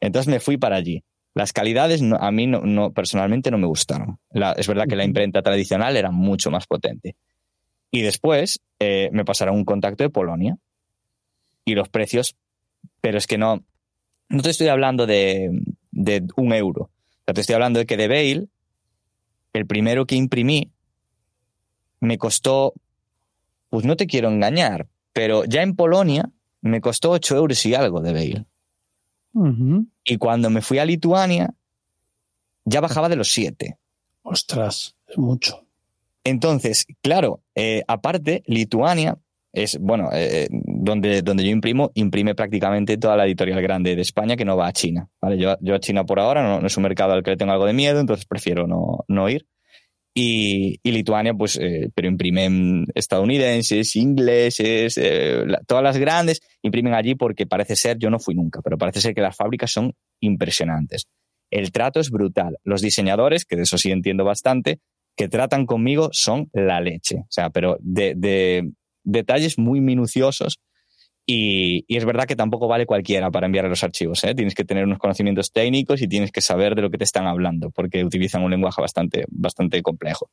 Entonces 0.00 0.30
me 0.30 0.38
fui 0.38 0.56
para 0.56 0.76
allí. 0.76 1.02
Las 1.34 1.52
calidades 1.52 2.00
a 2.00 2.30
mí 2.30 2.46
no, 2.46 2.92
personalmente 2.92 3.50
no 3.50 3.58
me 3.58 3.66
gustaron. 3.66 4.18
es 4.56 4.68
verdad 4.68 4.86
que 4.86 4.94
la 4.94 5.04
imprenta 5.04 5.42
tradicional 5.42 5.96
era 5.96 6.12
mucho 6.12 6.52
más 6.52 6.66
potente. 6.68 7.16
Y 7.94 8.02
después 8.02 8.60
eh, 8.80 9.08
me 9.12 9.24
pasaron 9.24 9.56
un 9.56 9.64
contacto 9.64 10.02
de 10.02 10.10
Polonia. 10.10 10.58
Y 11.64 11.74
los 11.74 11.88
precios, 11.88 12.36
pero 13.00 13.18
es 13.18 13.26
que 13.26 13.38
no, 13.38 13.64
no 14.28 14.42
te 14.42 14.50
estoy 14.50 14.68
hablando 14.68 15.06
de, 15.06 15.50
de 15.92 16.26
un 16.36 16.52
euro 16.52 16.90
te 17.32 17.40
estoy 17.40 17.54
hablando 17.54 17.78
de 17.78 17.86
que 17.86 17.96
de 17.96 18.08
Bale, 18.08 18.48
el 19.54 19.66
primero 19.66 20.06
que 20.06 20.16
imprimí, 20.16 20.70
me 22.00 22.18
costó, 22.18 22.74
pues 23.70 23.86
no 23.86 23.96
te 23.96 24.06
quiero 24.06 24.28
engañar, 24.28 24.88
pero 25.12 25.44
ya 25.44 25.62
en 25.62 25.74
Polonia 25.74 26.30
me 26.60 26.80
costó 26.80 27.12
8 27.12 27.36
euros 27.36 27.64
y 27.64 27.74
algo 27.74 28.00
de 28.00 28.12
Bale. 28.12 28.46
Y 30.04 30.18
cuando 30.18 30.50
me 30.50 30.60
fui 30.60 30.78
a 30.78 30.84
Lituania, 30.84 31.54
ya 32.64 32.80
bajaba 32.80 33.08
de 33.08 33.16
los 33.16 33.28
7. 33.32 33.78
Ostras, 34.22 34.96
es 35.06 35.18
mucho. 35.18 35.63
Entonces, 36.24 36.86
claro, 37.02 37.42
eh, 37.54 37.82
aparte, 37.86 38.42
Lituania 38.46 39.18
es, 39.52 39.78
bueno, 39.78 40.10
eh, 40.12 40.48
donde, 40.50 41.22
donde 41.22 41.44
yo 41.44 41.50
imprimo, 41.50 41.92
imprime 41.94 42.34
prácticamente 42.34 42.96
toda 42.96 43.16
la 43.16 43.24
editorial 43.24 43.62
grande 43.62 43.94
de 43.94 44.02
España 44.02 44.36
que 44.36 44.44
no 44.44 44.56
va 44.56 44.66
a 44.66 44.72
China. 44.72 45.08
¿vale? 45.20 45.38
Yo, 45.38 45.56
yo 45.60 45.74
a 45.74 45.80
China 45.80 46.04
por 46.04 46.18
ahora 46.18 46.42
no, 46.42 46.66
es 46.66 46.76
un 46.76 46.82
mercado 46.82 47.12
al 47.12 47.22
que 47.22 47.30
le 47.30 47.36
tengo 47.36 47.52
algo 47.52 47.66
de 47.66 47.72
miedo, 47.72 48.00
entonces 48.00 48.26
prefiero 48.26 48.66
no, 48.66 49.04
no 49.06 49.28
ir. 49.28 49.46
Y, 50.16 50.78
y, 50.84 50.92
Lituania, 50.92 51.34
pues, 51.34 51.58
eh, 51.60 51.90
pero 51.92 52.06
imprimen 52.06 52.86
estadounidenses, 52.94 53.96
ingleses, 53.96 54.96
eh, 54.96 55.44
todas 55.66 55.82
las 55.82 55.98
grandes 55.98 56.40
imprimen 56.62 56.94
allí 56.94 57.16
porque 57.16 57.46
parece 57.46 57.74
ser, 57.74 57.98
yo 57.98 58.10
no 58.10 58.20
fui 58.20 58.36
nunca, 58.36 58.60
pero 58.62 58.78
parece 58.78 59.00
ser 59.00 59.12
que 59.12 59.20
las 59.20 59.36
fábricas 59.36 59.72
son 59.72 59.92
impresionantes. 60.20 61.06
El 61.50 61.72
trato 61.72 61.98
es 61.98 62.10
brutal. 62.10 62.58
Los 62.62 62.80
diseñadores, 62.80 63.44
que 63.44 63.56
de 63.56 63.62
eso 63.62 63.76
sí 63.76 63.90
entiendo 63.90 64.24
bastante, 64.24 64.80
que 65.16 65.28
tratan 65.28 65.66
conmigo 65.66 66.08
son 66.12 66.48
la 66.52 66.80
leche. 66.80 67.20
O 67.20 67.30
sea, 67.30 67.50
pero 67.50 67.76
de, 67.80 68.14
de 68.16 68.72
detalles 69.04 69.58
muy 69.58 69.80
minuciosos 69.80 70.60
Y, 71.26 71.84
es 71.88 72.04
verdad 72.04 72.26
que 72.26 72.36
tampoco 72.36 72.68
vale 72.68 72.84
cualquiera 72.84 73.30
para 73.30 73.46
enviar 73.46 73.64
los 73.66 73.82
archivos. 73.82 74.22
¿eh? 74.24 74.34
Tienes 74.34 74.54
que 74.54 74.64
tener 74.64 74.84
unos 74.84 74.98
conocimientos 74.98 75.52
técnicos 75.52 76.02
y 76.02 76.08
tienes 76.08 76.30
que 76.30 76.42
saber 76.42 76.74
de 76.74 76.82
lo 76.82 76.90
que 76.90 76.98
te 76.98 77.04
están 77.04 77.26
hablando, 77.26 77.70
porque 77.70 78.04
utilizan 78.04 78.42
un 78.42 78.50
lenguaje 78.50 78.82
bastante, 78.82 79.24
bastante 79.30 79.82
complejo. 79.82 80.30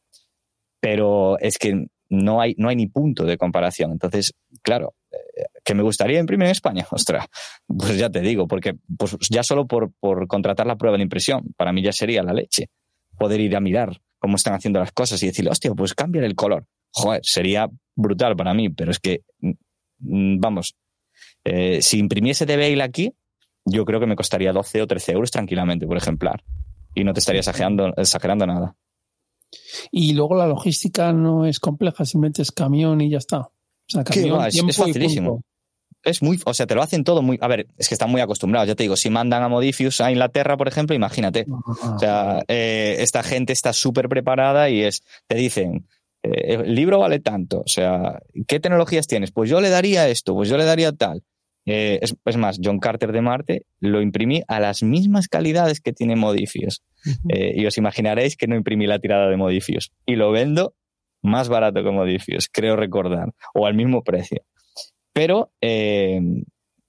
Pero 0.82 1.40
es 1.40 1.58
que 1.58 1.86
no 2.10 2.42
hay, 2.42 2.56
no 2.58 2.68
hay 2.68 2.76
ni 2.76 2.88
punto 2.88 3.24
de 3.24 3.38
comparación. 3.38 3.92
Entonces, 3.92 4.34
claro, 4.62 4.96
eh, 5.12 5.46
que 5.64 5.76
me 5.76 5.84
gustaría 5.84 6.20
imprimir 6.20 6.48
en 6.48 6.52
España, 6.52 6.86
ostras, 6.92 7.28
pues 7.68 7.98
ya 7.98 8.10
te 8.10 8.20
digo, 8.20 8.48
porque 8.48 8.74
pues 8.98 9.16
ya 9.30 9.44
solo 9.44 9.68
por, 9.68 9.94
por 9.98 10.28
contratar 10.28 10.68
la 10.68 10.76
prueba 10.76 10.98
de 10.98 11.04
impresión, 11.04 11.54
para 11.56 11.72
mí 11.72 11.82
ya 11.82 11.94
sería 11.94 12.22
la 12.22 12.34
leche. 12.34 12.68
Poder 13.18 13.40
ir 13.40 13.56
a 13.56 13.62
mirar 13.62 14.02
cómo 14.22 14.38
están 14.38 14.54
haciendo 14.54 14.80
las 14.80 14.94
cosas 14.94 15.22
y 15.24 15.26
decirle, 15.26 15.52
hostia, 15.52 15.74
pues 15.74 15.94
cambia 15.94 16.24
el 16.24 16.36
color. 16.36 16.66
Joder, 16.92 17.22
sería 17.24 17.68
brutal 17.96 18.36
para 18.36 18.54
mí, 18.54 18.70
pero 18.70 18.92
es 18.92 19.00
que 19.00 19.24
Mm, 20.02 20.40
vamos, 20.40 20.76
eh, 21.44 21.82
si 21.82 22.00
imprimiese 22.00 22.46
de 22.46 22.58
Bale 22.58 22.84
aquí, 22.84 23.14
yo 23.66 23.86
creo 23.86 24.00
que 24.00 24.08
me 24.08 24.16
costaría 24.16 24.52
12 24.52 24.82
o 24.82 24.88
13 24.88 25.12
euros 25.14 25.32
tranquilamente 25.32 25.86
por 25.86 25.98
ejemplar. 25.98 26.44
Y 26.94 27.04
no 27.04 27.14
te 27.14 27.20
estaría 27.20 27.40
exagerando, 27.40 27.94
exagerando 27.96 28.46
nada. 28.46 28.76
Y 29.92 30.14
luego 30.14 30.36
la 30.36 30.48
logística 30.48 31.14
no 31.14 31.46
es 31.46 31.60
compleja, 31.60 32.06
simplemente 32.06 32.42
es 32.42 32.52
camión 32.52 33.00
y 33.02 33.10
ya 33.10 33.20
está. 33.20 33.40
O 33.40 33.52
sea, 33.88 34.04
camión, 34.04 34.46
es, 34.46 34.76
facilísimo. 34.76 35.44
Es 36.04 36.24
muy, 36.24 36.40
o 36.46 36.54
sea, 36.54 36.66
te 36.66 36.74
lo 36.74 36.82
hacen 36.82 37.04
todo 37.04 37.22
muy. 37.22 37.38
A 37.42 37.48
ver, 37.48 37.68
es 37.78 37.88
que 37.88 37.96
están 37.96 38.10
muy 38.10 38.22
acostumbrados. 38.22 38.68
Ya 38.68 38.76
te 38.76 38.84
digo, 38.84 38.96
si 38.96 39.10
mandan 39.10 39.44
a 39.44 39.50
Modifius 39.50 40.02
a 40.02 40.12
Inglaterra, 40.12 40.58
por 40.58 40.68
ejemplo, 40.68 40.96
imagínate. 40.96 41.46
O 41.48 42.00
sea, 42.00 42.44
eh, 42.48 42.98
esta 43.00 43.22
gente 43.24 43.54
está 43.54 43.72
súper 43.74 44.10
preparada 44.10 44.70
y 44.70 44.82
es, 44.82 45.04
te 45.28 45.36
dicen, 45.36 45.88
eh, 46.24 46.56
el 46.56 46.74
libro 46.74 47.00
vale 47.00 47.20
tanto, 47.20 47.60
o 47.60 47.68
sea, 47.68 48.20
¿qué 48.48 48.60
tecnologías 48.60 49.08
tienes? 49.08 49.32
Pues 49.32 49.50
yo 49.50 49.62
le 49.62 49.70
daría 49.70 50.10
esto, 50.10 50.34
pues 50.34 50.50
yo 50.50 50.58
le 50.58 50.66
daría 50.66 50.92
tal. 50.92 51.24
Eh, 51.68 52.00
es, 52.02 52.38
más, 52.38 52.60
John 52.64 52.80
Carter 52.80 53.12
de 53.12 53.22
Marte 53.22 53.66
lo 53.80 54.02
imprimí 54.02 54.42
a 54.48 54.60
las 54.60 54.82
mismas 54.82 55.28
calidades 55.28 55.80
que 55.80 55.94
tiene 55.94 56.16
Modifius. 56.16 56.82
Y 57.28 57.66
os 57.66 57.78
imaginaréis 57.78 58.36
que 58.36 58.48
no 58.48 58.56
imprimí 58.56 58.88
la 58.88 58.98
tirada 58.98 59.30
de 59.30 59.38
Modifius. 59.38 59.92
Y 60.08 60.16
lo 60.16 60.32
vendo 60.32 60.74
más 61.22 61.50
barato 61.50 61.84
que 61.84 61.92
Modifius, 61.92 62.50
creo 62.52 62.76
recordar, 62.76 63.34
o 63.54 63.68
al 63.68 63.76
mismo 63.76 64.04
precio. 64.04 64.44
Pero 65.14 65.52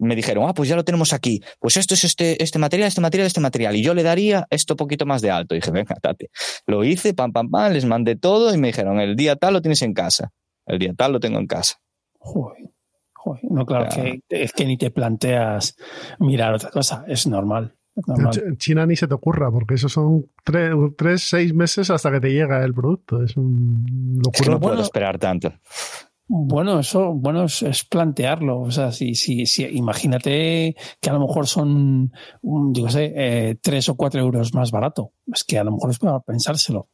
me 0.03 0.17
dijeron, 0.17 0.45
ah, 0.49 0.55
pues 0.55 0.69
ya 0.69 0.77
lo 0.77 0.85
tenemos 0.85 1.13
aquí. 1.13 1.43
Pues 1.61 1.77
esto 1.77 1.95
es 1.95 2.05
este, 2.05 2.43
este 2.43 2.59
material, 2.59 2.89
este 2.89 3.01
material, 3.01 3.27
este 3.27 3.41
material. 3.41 3.77
Y 3.77 3.83
yo 3.83 3.95
le 3.95 4.03
daría 4.03 4.47
esto 4.51 4.77
poquito 4.77 5.07
más 5.07 5.23
de 5.23 5.31
alto. 5.31 5.55
Y 5.55 5.59
dije, 5.59 5.71
venga, 5.71 5.95
tate. 5.95 6.31
Lo 6.67 6.85
hice, 6.85 7.15
pam, 7.15 7.33
pam, 7.33 7.51
pam, 7.51 7.73
les 7.73 7.85
mandé 7.85 8.17
todo 8.17 8.53
y 8.53 8.59
me 8.59 8.69
dijeron, 8.69 9.01
el 9.01 9.17
día 9.17 9.37
tal 9.37 9.55
lo 9.55 9.63
tienes 9.63 9.83
en 9.83 9.95
casa. 9.95 10.33
El 10.67 10.79
día 10.79 10.93
tal 10.95 11.13
lo 11.13 11.21
tengo 11.21 11.39
en 11.39 11.47
casa. 11.47 11.77
Joder, 12.19 12.71
joder. 13.13 13.43
No, 13.49 13.65
claro, 13.65 13.89
Que, 13.95 14.21
es 14.29 14.53
que 14.53 14.65
ni 14.65 14.77
te 14.77 14.91
planteas 14.91 15.77
mirar 16.19 16.55
otra 16.55 16.71
cosa. 16.71 17.05
Es 17.07 17.27
normal. 17.27 17.75
En 17.95 18.57
China 18.57 18.87
ni 18.87 18.97
se 18.97 19.07
te 19.07 19.15
ocurra, 19.15 19.51
porque 19.51 19.75
eso 19.75 19.89
son 19.89 20.27
tres, 20.45 20.73
tres, 20.97 21.29
seis 21.29 21.53
meses 21.53 21.91
hasta 21.91 22.11
que 22.11 22.21
te 22.21 22.33
llega 22.33 22.65
el 22.65 22.73
producto. 22.73 23.23
Es 23.23 23.37
un 23.37 24.19
locura. 24.25 24.51
no 24.51 24.61
puedo 24.61 24.81
esperar 24.81 25.19
tanto. 25.19 25.53
Bueno, 26.35 26.81
eso, 26.81 27.13
bueno, 27.13 27.45
es, 27.45 27.85
plantearlo. 27.85 28.63
O 28.63 28.71
sea, 28.71 28.91
si, 28.91 29.15
si, 29.15 29.45
si, 29.45 29.65
imagínate 29.65 30.75
que 30.99 31.11
a 31.11 31.13
lo 31.13 31.21
mejor 31.21 31.47
son, 31.47 32.11
yo 32.43 32.89
sé, 32.89 33.13
eh, 33.15 33.57
tres 33.61 33.91
o 33.91 33.97
cuatro 33.97 34.23
euros 34.23 34.55
más 34.55 34.71
barato. 34.71 35.13
Es 35.31 35.45
que 35.45 35.59
a 35.59 35.65
lo 35.65 35.73
mejor 35.73 35.91
es 35.91 35.99
para 35.99 36.21
pensárselo. 36.21 36.89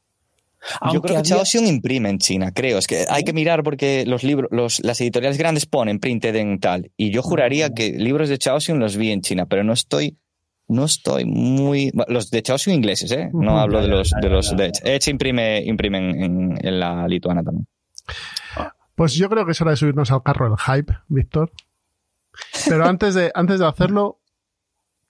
yo 0.92 1.00
creo 1.00 1.18
que 1.18 1.22
Chaosium 1.22 1.66
imprime 1.66 2.10
en 2.10 2.18
China, 2.18 2.50
creo. 2.52 2.78
Es 2.78 2.88
que 2.88 3.04
hay 3.08 3.22
que 3.22 3.32
mirar 3.32 3.62
porque 3.62 4.04
los 4.08 4.24
libros, 4.24 4.50
los, 4.50 4.80
las 4.82 5.00
editoriales 5.00 5.38
grandes 5.38 5.66
ponen 5.66 6.00
printed 6.00 6.34
en 6.34 6.58
tal. 6.58 6.90
Y 6.96 7.12
yo 7.12 7.22
juraría 7.22 7.72
que 7.72 7.92
libros 7.92 8.28
de 8.28 8.38
Chaosium 8.38 8.80
los 8.80 8.96
vi 8.96 9.12
en 9.12 9.20
China, 9.20 9.46
pero 9.46 9.62
no 9.62 9.72
estoy, 9.72 10.18
no 10.66 10.84
estoy 10.84 11.26
muy. 11.26 11.92
Los 12.08 12.32
de 12.32 12.42
Chaosium 12.42 12.74
ingleses, 12.74 13.12
¿eh? 13.12 13.30
No 13.32 13.60
hablo 13.60 13.82
de 13.82 13.86
los 13.86 14.10
de 14.20 14.28
los 14.30 14.56
de 14.56 14.72
Edge. 14.82 15.12
imprime, 15.12 15.62
imprimen 15.64 16.24
en, 16.24 16.58
en 16.60 16.80
la 16.80 17.06
lituana 17.06 17.44
también. 17.44 17.68
Pues 18.98 19.14
yo 19.14 19.30
creo 19.30 19.46
que 19.46 19.52
es 19.52 19.60
hora 19.60 19.70
de 19.70 19.76
subirnos 19.76 20.10
al 20.10 20.24
carro 20.24 20.48
del 20.48 20.58
hype, 20.58 20.92
Víctor. 21.06 21.52
Pero 22.68 22.84
antes 22.84 23.14
de, 23.14 23.30
antes 23.32 23.60
de 23.60 23.66
hacerlo, 23.66 24.20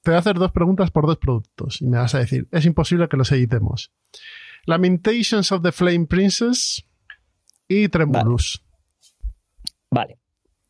te 0.03 0.11
voy 0.11 0.17
a 0.17 0.19
hacer 0.19 0.37
dos 0.37 0.53
preguntas 0.53 0.91
por 0.91 1.07
dos 1.07 1.17
productos. 1.17 1.81
Y 1.81 1.87
me 1.87 1.97
vas 1.97 2.15
a 2.15 2.19
decir, 2.19 2.47
es 2.53 2.67
imposible 2.67 3.09
que 3.09 3.17
los 3.17 3.33
editemos. 3.33 3.91
Lamentations 4.67 5.53
of 5.53 5.63
the 5.63 5.73
Flame 5.73 6.05
Princess 6.05 6.85
y 7.67 7.89
Tremulus. 7.89 8.63
Vale. 9.91 10.19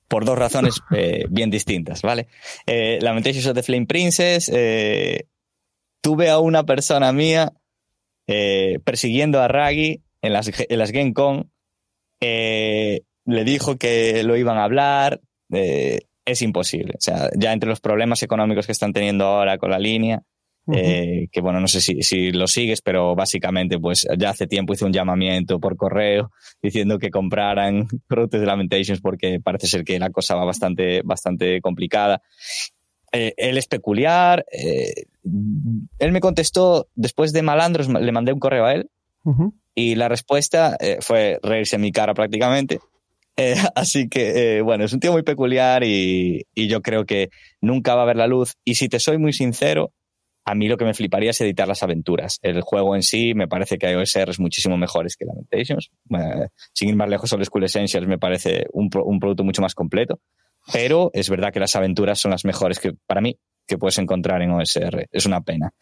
Por 0.07 0.25
dos 0.25 0.39
razones 0.39 0.81
eh, 0.93 1.27
bien 1.29 1.51
distintas, 1.51 2.03
¿vale? 2.03 2.29
Eh, 2.67 3.01
Lamentations 3.03 3.47
of 3.49 3.55
the 3.55 3.65
Flame 3.65 3.87
Princess, 3.87 4.49
eh, 4.49 5.27
tuve 6.01 6.31
a 6.31 6.39
una 6.39 6.65
persona 6.65 7.13
mía 7.13 7.53
persiguiendo 8.85 9.41
a 9.41 9.49
Raggy 9.49 10.05
en 10.23 10.33
las, 10.35 10.53
en 10.57 10.79
las 10.79 10.93
Gen 10.93 11.15
Con 11.15 11.51
le 13.29 13.45
dijo 13.45 13.77
que 13.77 14.23
lo 14.23 14.37
iban 14.39 14.57
a 14.57 14.65
hablar, 14.65 15.21
eh, 15.53 16.01
es 16.25 16.41
imposible. 16.41 16.95
O 16.97 17.01
sea, 17.01 17.29
ya 17.37 17.53
entre 17.53 17.69
los 17.69 17.81
problemas 17.81 18.23
económicos 18.23 18.65
que 18.65 18.73
están 18.73 18.95
teniendo 18.95 19.27
ahora 19.27 19.59
con 19.59 19.71
la 19.71 19.79
línea, 19.79 20.23
eh, 20.73 21.29
que 21.33 21.41
bueno, 21.41 21.61
no 21.61 21.69
sé 21.69 21.81
si, 21.81 22.03
si, 22.03 22.31
lo 22.31 22.47
sigues, 22.47 22.83
pero 22.83 23.15
básicamente 23.15 23.79
pues 23.79 24.07
ya 24.19 24.31
hace 24.31 24.47
tiempo 24.47 24.75
hice 24.75 24.85
un 24.85 24.93
llamamiento 24.93 25.59
por 25.61 25.77
correo 25.77 26.31
diciendo 26.63 26.99
que 26.99 27.11
compraran 27.11 27.87
productos 28.07 28.41
de 28.41 28.47
Lamentations 28.47 29.01
porque 29.01 29.41
parece 29.41 29.67
ser 29.67 29.85
que 29.85 29.99
la 29.99 30.11
cosa 30.11 30.35
va 30.35 30.45
bastante, 30.45 31.03
bastante 31.03 31.61
complicada. 31.61 32.23
Eh, 33.13 33.35
él 33.37 33.59
es 33.59 33.67
peculiar. 33.67 34.45
él 34.53 36.13
me 36.13 36.21
contestó, 36.21 36.89
después 36.95 37.33
de 37.33 37.43
Malandros, 37.43 37.89
le 37.89 38.13
mandé 38.13 38.33
un 38.33 38.41
correo 38.41 38.65
a 38.65 38.75
él 38.75 38.91
y 39.75 39.97
la 39.97 40.09
respuesta 40.09 40.79
fue 41.01 41.39
reírse 41.43 41.77
en 41.77 41.83
mi 41.83 41.93
cara 41.93 42.15
prácticamente 42.15 42.81
eh, 43.39 43.55
así 43.75 44.09
que, 44.09 44.59
eh, 44.59 44.63
bueno, 44.63 44.85
es 44.85 44.93
un 44.93 45.01
tío 45.01 45.13
muy 45.13 45.23
peculiar 45.23 45.85
y, 45.85 46.45
yo 46.55 46.83
creo 46.83 47.07
que 47.07 47.31
nunca 47.61 47.95
va 47.95 48.03
a 48.03 48.07
ver 48.07 48.17
la 48.17 48.27
luz. 48.27 48.57
Y 48.65 48.75
si 48.75 48.89
te 48.89 48.99
soy 48.99 49.17
muy 49.17 49.33
sincero, 49.33 49.93
a 50.45 50.55
mí 50.55 50.69
lo 50.69 50.77
que 50.77 50.85
me 50.85 50.95
fliparía 50.95 51.31
es 51.31 51.41
editar 51.41 51.69
las 51.69 51.83
aventuras. 51.83 52.39
El 52.43 52.61
juego 52.63 52.97
en 52.97 53.03
sí 53.03 53.35
me 53.35 53.49
parece 53.49 53.79
que 53.79 53.87
hay 53.87 53.95
OSRs 53.95 54.41
muchísimo 54.41 54.77
mejores 54.77 55.17
que 55.17 55.25
Lamentations. 55.25 55.91
sin 56.73 56.89
ir 56.89 56.97
más 56.97 57.09
lejos, 57.09 57.33
Old 57.33 57.45
School 57.45 57.65
Essentials 57.65 58.09
me 58.09 58.19
parece 58.19 58.67
un, 58.73 58.91
producto 58.91 59.45
mucho 59.45 59.63
más 59.63 59.75
completo. 59.75 60.21
Pero 60.73 61.11
es 61.15 61.31
verdad 61.31 61.53
que 61.53 61.61
las 61.61 61.77
aventuras 61.77 62.19
son 62.19 62.33
las 62.33 62.45
mejores 62.45 62.81
que, 62.81 62.93
para 63.07 63.21
mí, 63.21 63.39
que 63.67 63.79
puedes 63.79 63.99
encontrar 63.99 64.43
en 64.43 64.51
OSR. 64.51 65.07
Es 65.13 65.27
una 65.27 65.43
pena. 65.43 65.73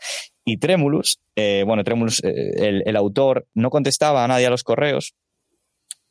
Y 0.44 0.58
Tremulus, 0.58 1.18
eh, 1.34 1.64
bueno, 1.66 1.82
Tremulus, 1.82 2.22
el, 2.22 2.82
el, 2.84 2.96
autor 2.96 3.46
no 3.54 3.70
contestaba 3.70 4.24
a 4.24 4.28
nadie 4.28 4.46
a 4.46 4.50
los 4.50 4.62
correos, 4.62 5.14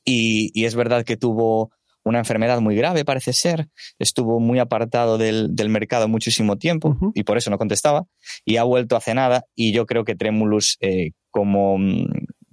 y, 0.05 0.65
es 0.65 0.75
verdad 0.75 1.03
que 1.03 1.17
tuvo 1.17 1.71
una 2.03 2.19
enfermedad 2.19 2.61
muy 2.61 2.75
grave, 2.75 3.03
parece 3.03 3.33
ser. 3.33 3.67
Estuvo 3.97 4.39
muy 4.39 4.59
apartado 4.59 5.17
del, 5.17 5.53
mercado 5.69 6.07
muchísimo 6.07 6.57
tiempo 6.57 6.95
y 7.15 7.23
por 7.23 7.37
eso 7.37 7.49
no 7.49 7.57
contestaba. 7.57 8.05
Y 8.45 8.57
ha 8.57 8.63
vuelto 8.63 8.95
hace 8.95 9.15
nada. 9.15 9.45
Y 9.55 9.71
yo 9.71 9.87
creo 9.87 10.05
que 10.05 10.15
Tremulus, 10.15 10.77
eh, 10.81 11.11
como, 11.31 11.77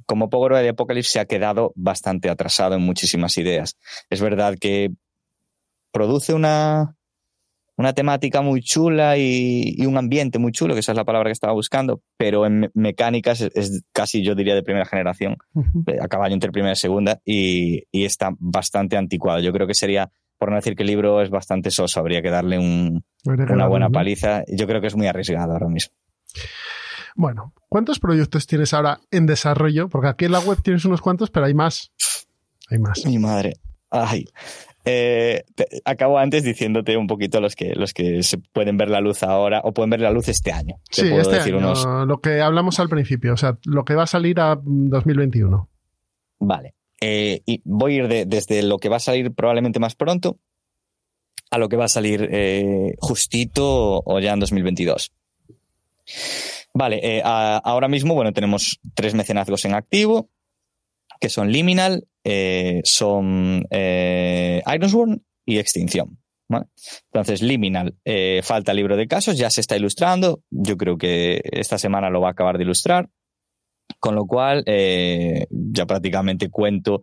como 0.06 0.30
Pogoro 0.30 0.56
de 0.56 0.70
Apocalypse, 0.70 1.10
se 1.10 1.20
ha 1.20 1.26
quedado 1.26 1.72
bastante 1.76 2.30
atrasado 2.30 2.74
en 2.76 2.82
muchísimas 2.82 3.36
ideas. 3.36 3.76
Es 4.08 4.22
verdad 4.22 4.56
que 4.58 4.90
produce 5.92 6.32
una, 6.32 6.96
una 7.76 7.92
temática 7.92 8.42
muy 8.42 8.60
chula 8.60 9.16
y, 9.16 9.84
un 9.86 9.96
ambiente 9.96 10.38
muy 10.38 10.52
chulo, 10.52 10.74
que 10.74 10.80
esa 10.80 10.92
es 10.92 10.96
la 10.96 11.04
palabra 11.04 11.28
que 11.28 11.32
estaba 11.32 11.52
buscando, 11.52 12.02
pero 12.16 12.46
en 12.46 12.70
mecánicas 12.74 13.40
es, 13.40 13.82
casi, 13.92 14.22
yo 14.22 14.34
diría, 14.34 14.54
de 14.54 14.62
primera 14.62 14.84
generación, 14.84 15.36
a 16.00 16.08
caballo 16.08 16.34
entre 16.34 16.52
primera 16.52 16.72
y 16.72 16.76
segunda, 16.76 17.20
y, 17.24 17.84
está 17.92 18.30
bastante 18.38 18.96
anticuado. 18.96 19.40
Yo 19.40 19.52
creo 19.52 19.66
que 19.66 19.74
sería, 19.74 20.10
por 20.38 20.50
no 20.50 20.56
decir 20.56 20.76
que 20.76 20.82
el 20.82 20.88
libro 20.88 21.22
es 21.22 21.30
bastante 21.30 21.70
soso, 21.70 22.00
habría 22.00 22.22
que 22.22 22.30
darle 22.30 22.58
una 22.58 23.66
buena 23.68 23.90
paliza. 23.90 24.42
Yo 24.48 24.66
creo 24.66 24.80
que 24.80 24.88
es 24.88 24.96
muy 24.96 25.06
arriesgado 25.06 25.52
ahora 25.52 25.68
mismo. 25.68 25.94
Bueno, 27.14 27.52
¿cuántos 27.68 27.98
proyectos 27.98 28.46
tienes 28.46 28.72
ahora 28.72 29.00
en 29.10 29.26
desarrollo? 29.26 29.88
Porque 29.88 30.08
aquí 30.08 30.24
en 30.24 30.32
la 30.32 30.40
web 30.40 30.62
tienes 30.62 30.84
unos 30.84 31.02
cuantos, 31.02 31.30
pero 31.30 31.46
hay 31.46 31.54
más. 31.54 31.92
Hay 32.70 32.78
más. 32.78 33.04
Mi 33.04 33.18
madre. 33.18 33.54
Ay, 33.90 34.24
eh, 34.84 35.44
acabo 35.84 36.18
antes 36.18 36.42
diciéndote 36.42 36.96
un 36.96 37.06
poquito 37.06 37.40
los 37.40 37.54
que, 37.54 37.74
los 37.74 37.94
que 37.94 38.22
se 38.22 38.38
pueden 38.38 38.76
ver 38.76 38.90
la 38.90 39.00
luz 39.00 39.22
ahora 39.22 39.60
o 39.64 39.72
pueden 39.72 39.90
ver 39.90 40.00
la 40.00 40.10
luz 40.10 40.28
este 40.28 40.52
año. 40.52 40.76
Sí, 40.90 41.06
este 41.12 41.38
año, 41.38 42.04
lo 42.04 42.20
que 42.20 42.40
hablamos 42.40 42.80
al 42.80 42.88
principio, 42.88 43.34
o 43.34 43.36
sea, 43.36 43.58
lo 43.64 43.84
que 43.84 43.94
va 43.94 44.04
a 44.04 44.08
salir 44.08 44.40
a 44.40 44.58
2021. 44.60 45.68
Vale. 46.40 46.74
Eh, 47.00 47.42
y 47.46 47.60
voy 47.64 47.94
a 47.94 48.04
ir 48.04 48.26
desde 48.26 48.62
lo 48.62 48.78
que 48.78 48.88
va 48.88 48.96
a 48.96 49.00
salir 49.00 49.32
probablemente 49.32 49.80
más 49.80 49.94
pronto 49.94 50.38
a 51.50 51.58
lo 51.58 51.68
que 51.68 51.76
va 51.76 51.84
a 51.84 51.88
salir 51.88 52.28
eh, 52.32 52.94
justito 52.98 54.02
o 54.04 54.20
ya 54.20 54.32
en 54.32 54.40
2022. 54.40 55.12
Vale, 56.74 57.20
ahora 57.22 57.86
mismo, 57.88 58.14
bueno, 58.14 58.32
tenemos 58.32 58.80
tres 58.94 59.14
mecenazgos 59.14 59.64
en 59.66 59.74
activo, 59.74 60.30
que 61.20 61.28
son 61.28 61.52
Liminal, 61.52 62.06
eh, 62.24 62.80
son 62.84 63.66
eh, 63.70 64.62
Ironsworn 64.66 65.22
y 65.44 65.58
Extinción. 65.58 66.18
Entonces, 67.12 67.42
Liminal, 67.42 67.96
eh, 68.04 68.40
falta 68.42 68.74
libro 68.74 68.96
de 68.96 69.06
casos, 69.06 69.38
ya 69.38 69.50
se 69.50 69.60
está 69.60 69.76
ilustrando. 69.76 70.42
Yo 70.50 70.76
creo 70.76 70.98
que 70.98 71.40
esta 71.44 71.78
semana 71.78 72.10
lo 72.10 72.20
va 72.20 72.28
a 72.28 72.32
acabar 72.32 72.58
de 72.58 72.64
ilustrar. 72.64 73.08
Con 73.98 74.14
lo 74.14 74.26
cual, 74.26 74.62
eh, 74.66 75.46
ya 75.50 75.86
prácticamente 75.86 76.48
cuento 76.48 77.02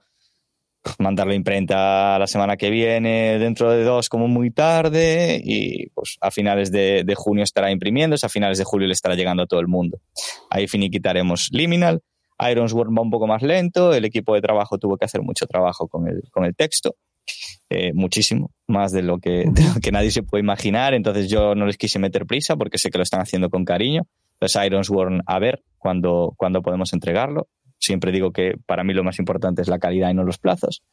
mandarlo 0.97 1.33
a 1.33 1.35
imprenta 1.35 2.17
la 2.17 2.27
semana 2.27 2.57
que 2.57 2.69
viene, 2.69 3.37
dentro 3.37 3.69
de 3.69 3.83
dos 3.83 4.09
como 4.09 4.27
muy 4.27 4.49
tarde, 4.49 5.39
y 5.43 5.89
pues 5.89 6.17
a 6.21 6.31
finales 6.31 6.71
de, 6.71 7.13
junio 7.15 7.43
estará 7.43 7.69
imprimiéndose, 7.69 8.25
a 8.25 8.29
finales 8.29 8.57
de 8.57 8.63
julio 8.63 8.87
le 8.87 8.93
estará 8.93 9.15
llegando 9.15 9.43
a 9.43 9.45
todo 9.45 9.59
el 9.59 9.67
mundo. 9.67 9.99
Ahí 10.49 10.67
finiquitaremos 10.67 11.49
Liminal. 11.51 12.01
Ironsworn 12.39 12.95
va 12.95 13.01
un 13.01 13.09
poco 13.09 13.27
más 13.27 13.41
lento, 13.41 13.93
el 13.93 14.05
equipo 14.05 14.33
de 14.35 14.41
trabajo 14.41 14.77
tuvo 14.77 14.97
que 14.97 15.05
hacer 15.05 15.21
mucho 15.21 15.45
trabajo 15.45 15.87
con 15.87 16.07
el, 16.07 16.23
con 16.31 16.45
el 16.45 16.55
texto, 16.55 16.95
eh, 17.69 17.93
muchísimo, 17.93 18.51
más 18.67 18.91
de 18.91 19.03
lo, 19.03 19.19
que, 19.19 19.45
de 19.51 19.63
lo 19.63 19.79
que 19.81 19.91
nadie 19.91 20.11
se 20.11 20.23
puede 20.23 20.41
imaginar, 20.41 20.93
entonces 20.93 21.29
yo 21.29 21.55
no 21.55 21.65
les 21.65 21.77
quise 21.77 21.99
meter 21.99 22.25
prisa 22.25 22.55
porque 22.55 22.77
sé 22.77 22.89
que 22.89 22.97
lo 22.97 23.03
están 23.03 23.21
haciendo 23.21 23.49
con 23.49 23.65
cariño. 23.65 24.03
Entonces 24.39 24.65
Ironsworn 24.65 25.21
a 25.25 25.37
ver 25.39 25.61
cuándo, 25.77 26.33
cuándo 26.37 26.61
podemos 26.61 26.93
entregarlo. 26.93 27.49
Siempre 27.79 28.11
digo 28.11 28.31
que 28.31 28.55
para 28.65 28.83
mí 28.83 28.93
lo 28.93 29.03
más 29.03 29.19
importante 29.19 29.61
es 29.61 29.67
la 29.67 29.79
calidad 29.79 30.09
y 30.09 30.13
no 30.13 30.23
los 30.23 30.37
plazos. 30.37 30.83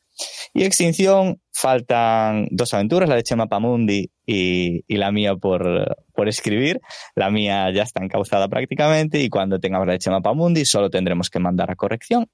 Y 0.55 0.65
Extinción, 0.65 1.41
faltan 1.53 2.49
dos 2.51 2.73
aventuras, 2.73 3.09
la 3.09 3.17
de 3.17 3.23
Chema 3.23 3.49
Pamundi 3.49 4.11
y, 4.25 4.85
y 4.87 4.97
la 4.97 5.13
mía 5.13 5.37
por, 5.37 5.97
por, 6.15 6.29
escribir. 6.29 6.81
La 7.15 7.31
mía 7.31 7.71
ya 7.73 7.83
está 7.83 8.03
encauzada 8.03 8.49
prácticamente 8.49 9.21
y 9.21 9.29
cuando 9.29 9.59
tengamos 9.59 9.87
la 9.87 9.95
de 9.95 9.99
Chema 9.99 10.23
Pamundi 10.23 10.65
solo 10.65 10.89
tendremos 10.89 11.29
que 11.29 11.39
mandar 11.39 11.71
a 11.71 11.77
corrección 11.77 12.29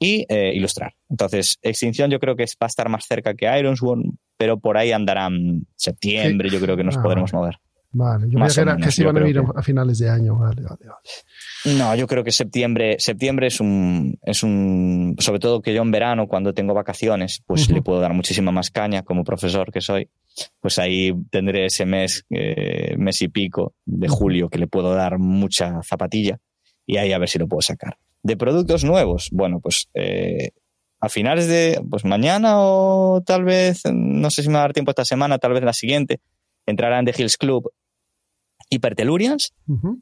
y 0.00 0.24
eh, 0.28 0.52
ilustrar. 0.54 0.94
Entonces, 1.08 1.58
Extinción 1.62 2.10
yo 2.10 2.18
creo 2.18 2.34
que 2.34 2.44
va 2.44 2.64
a 2.64 2.66
estar 2.66 2.88
más 2.88 3.04
cerca 3.04 3.34
que 3.34 3.46
Ironsworn, 3.46 4.18
pero 4.38 4.58
por 4.58 4.78
ahí 4.78 4.92
andarán 4.92 5.66
septiembre, 5.76 6.48
yo 6.48 6.58
creo 6.60 6.76
que 6.76 6.84
nos 6.84 6.96
ah, 6.96 7.02
podremos 7.02 7.32
mover. 7.34 7.58
Vale, 7.92 8.28
yo 8.30 8.38
creía 8.38 8.76
que, 8.76 8.92
se 8.92 9.02
iban 9.02 9.16
a 9.16 9.28
ir 9.28 9.38
a 9.38 9.62
finales 9.62 9.98
de 9.98 10.08
año. 10.08 10.36
Vale, 10.36 10.62
vale, 10.62 10.86
vale. 10.86 11.76
No, 11.76 11.94
yo 11.96 12.06
creo 12.06 12.22
que 12.22 12.30
septiembre, 12.30 12.96
septiembre 13.00 13.48
es 13.48 13.60
un, 13.60 14.16
es 14.22 14.44
un, 14.44 15.16
sobre 15.18 15.40
todo 15.40 15.60
que 15.60 15.74
yo 15.74 15.82
en 15.82 15.90
verano, 15.90 16.28
cuando 16.28 16.54
tengo 16.54 16.72
vacaciones, 16.72 17.42
pues 17.46 17.68
le 17.68 17.82
puedo 17.82 18.00
dar 18.00 18.14
muchísima 18.14 18.52
más 18.52 18.70
caña 18.70 19.02
como 19.02 19.24
profesor 19.24 19.72
que 19.72 19.80
soy. 19.80 20.08
Pues 20.60 20.78
ahí 20.78 21.12
tendré 21.30 21.66
ese 21.66 21.84
mes, 21.84 22.24
eh, 22.30 22.94
mes 22.96 23.20
y 23.22 23.28
pico 23.28 23.74
de 23.84 24.08
julio 24.08 24.48
que 24.48 24.58
le 24.58 24.68
puedo 24.68 24.94
dar 24.94 25.18
mucha 25.18 25.82
zapatilla 25.82 26.38
y 26.86 26.96
ahí 26.96 27.12
a 27.12 27.18
ver 27.18 27.28
si 27.28 27.40
lo 27.40 27.48
puedo 27.48 27.60
sacar. 27.60 27.98
De 28.22 28.36
productos 28.36 28.84
nuevos, 28.84 29.28
bueno, 29.32 29.60
pues 29.60 29.88
eh, 29.94 30.50
a 31.00 31.08
finales 31.08 31.48
de, 31.48 31.82
pues 31.90 32.04
mañana 32.04 32.54
o 32.58 33.22
tal 33.26 33.44
vez, 33.44 33.82
no 33.92 34.30
sé 34.30 34.42
si 34.42 34.48
me 34.48 34.54
va 34.54 34.60
a 34.60 34.64
dar 34.64 34.72
tiempo 34.72 34.92
esta 34.92 35.04
semana, 35.04 35.38
tal 35.38 35.54
vez 35.54 35.64
la 35.64 35.72
siguiente, 35.72 36.20
entrarán 36.66 37.04
The 37.04 37.14
Hills 37.16 37.36
Club 37.36 37.70
Hypertellurians. 38.70 39.52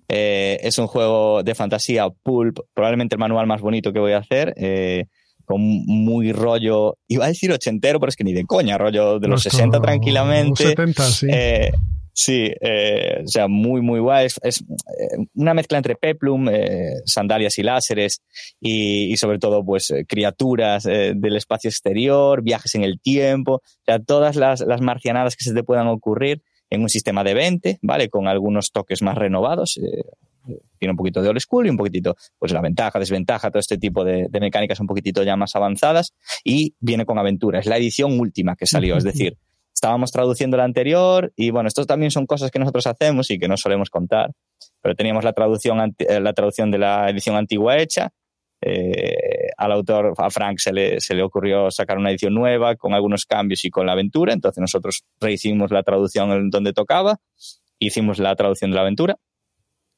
Eh, 0.08 0.58
es 0.62 0.78
un 0.78 0.86
juego 0.86 1.42
de 1.42 1.54
fantasía 1.54 2.08
pulp, 2.10 2.60
probablemente 2.74 3.14
el 3.14 3.18
manual 3.18 3.46
más 3.46 3.62
bonito 3.62 3.92
que 3.92 3.98
voy 3.98 4.12
a 4.12 4.18
hacer. 4.18 4.54
Eh, 4.56 5.06
con 5.44 5.62
muy 5.62 6.32
rollo, 6.32 6.98
iba 7.08 7.24
a 7.24 7.28
decir 7.28 7.50
ochentero, 7.50 7.98
pero 7.98 8.10
es 8.10 8.16
que 8.16 8.24
ni 8.24 8.34
de 8.34 8.44
coña, 8.44 8.76
rollo 8.76 9.18
de 9.18 9.28
los 9.28 9.42
60 9.42 9.80
tranquilamente. 9.80 10.62
Los 10.62 10.72
70, 10.72 11.02
sí. 11.04 11.26
Eh, 11.32 11.72
sí, 12.12 12.52
o 13.24 13.26
sea, 13.26 13.48
muy, 13.48 13.80
muy 13.80 13.98
guay. 13.98 14.26
Es, 14.42 14.62
una 15.32 15.54
mezcla 15.54 15.78
entre 15.78 15.94
peplum, 15.94 16.50
sandalias 17.06 17.56
y 17.58 17.62
láseres 17.62 18.20
y, 18.60 19.16
sobre 19.16 19.38
todo, 19.38 19.64
pues, 19.64 19.90
criaturas 20.06 20.82
del 20.82 21.36
espacio 21.36 21.70
exterior, 21.70 22.42
viajes 22.42 22.74
en 22.74 22.84
el 22.84 23.00
tiempo, 23.00 23.54
o 23.54 23.84
sea, 23.86 24.00
todas 24.00 24.36
las, 24.36 24.60
las 24.60 24.82
marcianadas 24.82 25.34
que 25.34 25.44
se 25.44 25.54
te 25.54 25.64
puedan 25.64 25.86
ocurrir 25.86 26.42
en 26.70 26.82
un 26.82 26.88
sistema 26.88 27.24
de 27.24 27.34
20, 27.34 27.78
¿vale? 27.82 28.08
Con 28.08 28.28
algunos 28.28 28.72
toques 28.72 29.02
más 29.02 29.16
renovados. 29.16 29.78
Eh, 29.78 30.04
tiene 30.78 30.92
un 30.92 30.96
poquito 30.96 31.20
de 31.20 31.28
old 31.28 31.40
school 31.40 31.66
y 31.66 31.70
un 31.70 31.76
poquitito, 31.76 32.16
pues 32.38 32.52
la 32.52 32.60
ventaja, 32.60 32.98
desventaja, 32.98 33.50
todo 33.50 33.60
este 33.60 33.76
tipo 33.76 34.04
de, 34.04 34.28
mecánicas 34.40 34.80
un 34.80 34.86
poquitito 34.86 35.22
ya 35.22 35.36
más 35.36 35.54
avanzadas 35.56 36.14
y 36.44 36.74
viene 36.80 37.04
con 37.04 37.18
aventura. 37.18 37.58
Es 37.58 37.66
la 37.66 37.76
edición 37.76 38.18
última 38.18 38.56
que 38.56 38.66
salió, 38.66 38.96
es 38.96 39.04
decir, 39.04 39.36
estábamos 39.74 40.10
traduciendo 40.10 40.56
la 40.56 40.64
anterior 40.64 41.32
y 41.36 41.50
bueno, 41.50 41.68
estos 41.68 41.86
también 41.86 42.10
son 42.10 42.26
cosas 42.26 42.50
que 42.50 42.58
nosotros 42.58 42.86
hacemos 42.86 43.30
y 43.30 43.38
que 43.38 43.48
no 43.48 43.56
solemos 43.56 43.90
contar, 43.90 44.30
pero 44.80 44.94
teníamos 44.94 45.24
la 45.24 45.32
traducción, 45.32 45.94
eh, 45.98 46.20
la 46.20 46.32
traducción 46.32 46.70
de 46.70 46.78
la 46.78 47.10
edición 47.10 47.36
antigua 47.36 47.76
hecha 47.76 48.10
eh, 48.60 49.17
al 49.58 49.72
autor, 49.72 50.14
a 50.16 50.30
Frank, 50.30 50.58
se 50.58 50.72
le, 50.72 51.00
se 51.00 51.14
le 51.14 51.22
ocurrió 51.22 51.70
sacar 51.72 51.98
una 51.98 52.10
edición 52.10 52.32
nueva 52.32 52.76
con 52.76 52.94
algunos 52.94 53.26
cambios 53.26 53.64
y 53.64 53.70
con 53.70 53.86
la 53.86 53.92
aventura. 53.92 54.32
Entonces 54.32 54.60
nosotros 54.60 55.02
rehicimos 55.20 55.72
la 55.72 55.82
traducción 55.82 56.30
en 56.30 56.48
donde 56.48 56.72
tocaba, 56.72 57.18
hicimos 57.80 58.20
la 58.20 58.34
traducción 58.36 58.70
de 58.70 58.76
la 58.76 58.82
aventura. 58.82 59.18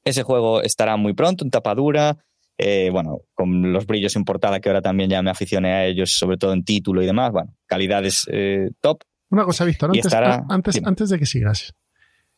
Ese 0.03 0.23
juego 0.23 0.63
estará 0.63 0.97
muy 0.97 1.13
pronto, 1.13 1.45
en 1.45 1.51
tapadura, 1.51 2.17
eh, 2.57 2.89
bueno, 2.91 3.19
con 3.35 3.71
los 3.73 3.87
brillos 3.87 4.17
en 4.17 4.25
portada, 4.25 4.61
que 4.61 4.71
ahora 4.71 4.81
también 4.81 5.11
ya 5.11 5.21
me 5.21 5.31
aficioné 5.31 5.73
a 5.73 5.85
ellos, 5.85 6.17
sobre 6.17 6.39
todo 6.39 6.55
en 6.55 6.65
título 6.65 7.03
y 7.03 7.07
demás. 7.07 7.31
Bueno, 7.31 7.55
calidades 7.67 8.27
eh, 8.33 8.71
top. 8.81 9.03
Una 9.29 9.45
cosa, 9.45 9.67
Víctor, 9.67 9.91
antes, 9.91 10.15
antes, 10.15 10.81
antes 10.83 11.11
de 11.11 11.19
que 11.19 11.27
sigas, 11.27 11.75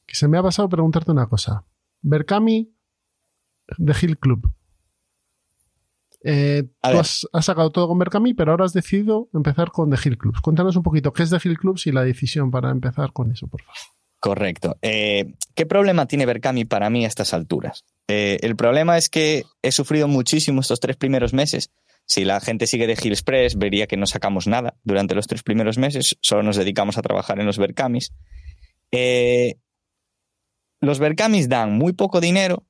que 0.06 0.16
se 0.16 0.26
me 0.26 0.38
ha 0.38 0.42
pasado 0.42 0.68
preguntarte 0.68 1.12
una 1.12 1.26
cosa. 1.26 1.64
Berkami 2.00 2.68
de 3.78 3.94
Hill 4.02 4.18
Club. 4.18 4.52
Eh, 6.24 6.64
tú 6.80 6.98
has, 6.98 7.26
sacado 7.40 7.70
todo 7.70 7.88
con 7.88 7.98
Berkami, 7.98 8.34
pero 8.34 8.52
ahora 8.52 8.64
has 8.64 8.72
decidido 8.72 9.28
empezar 9.34 9.70
con 9.70 9.90
The 9.90 9.96
Hill 10.02 10.18
Clubs. 10.18 10.40
Cuéntanos 10.40 10.76
un 10.76 10.82
poquito 10.82 11.12
qué 11.12 11.24
es 11.24 11.30
The 11.30 11.38
Hill 11.42 11.58
Clubs 11.58 11.86
y 11.86 11.92
la 11.92 12.04
decisión 12.04 12.50
para 12.50 12.70
empezar 12.70 13.12
con 13.12 13.32
eso, 13.32 13.48
por 13.48 13.62
favor. 13.62 13.76
Correcto. 14.20 14.78
Eh, 14.82 15.34
¿Qué 15.54 15.66
problema 15.66 16.06
tiene 16.06 16.26
Berkami 16.26 16.64
para 16.64 16.90
mí 16.90 17.04
a 17.04 17.08
estas 17.08 17.34
alturas? 17.34 17.84
Eh, 18.06 18.38
el 18.42 18.54
problema 18.54 18.96
es 18.96 19.08
que 19.08 19.44
he 19.62 19.72
sufrido 19.72 20.06
muchísimo 20.06 20.60
estos 20.60 20.78
tres 20.78 20.96
primeros 20.96 21.32
meses. 21.32 21.70
Si 22.06 22.24
la 22.24 22.40
gente 22.40 22.68
sigue 22.68 22.86
de 22.86 22.96
Hill 23.00 23.12
Express, 23.12 23.56
vería 23.56 23.88
que 23.88 23.96
no 23.96 24.06
sacamos 24.06 24.46
nada 24.46 24.76
durante 24.84 25.14
los 25.16 25.26
tres 25.26 25.42
primeros 25.42 25.78
meses, 25.78 26.16
solo 26.20 26.42
nos 26.42 26.56
dedicamos 26.56 26.98
a 26.98 27.02
trabajar 27.02 27.40
en 27.40 27.46
los 27.46 27.58
Berkamis. 27.58 28.12
los 30.80 30.98
Berkamis 30.98 31.48
dan 31.48 31.72
muy 31.72 31.92
poco 31.92 32.20
dinero 32.20 32.66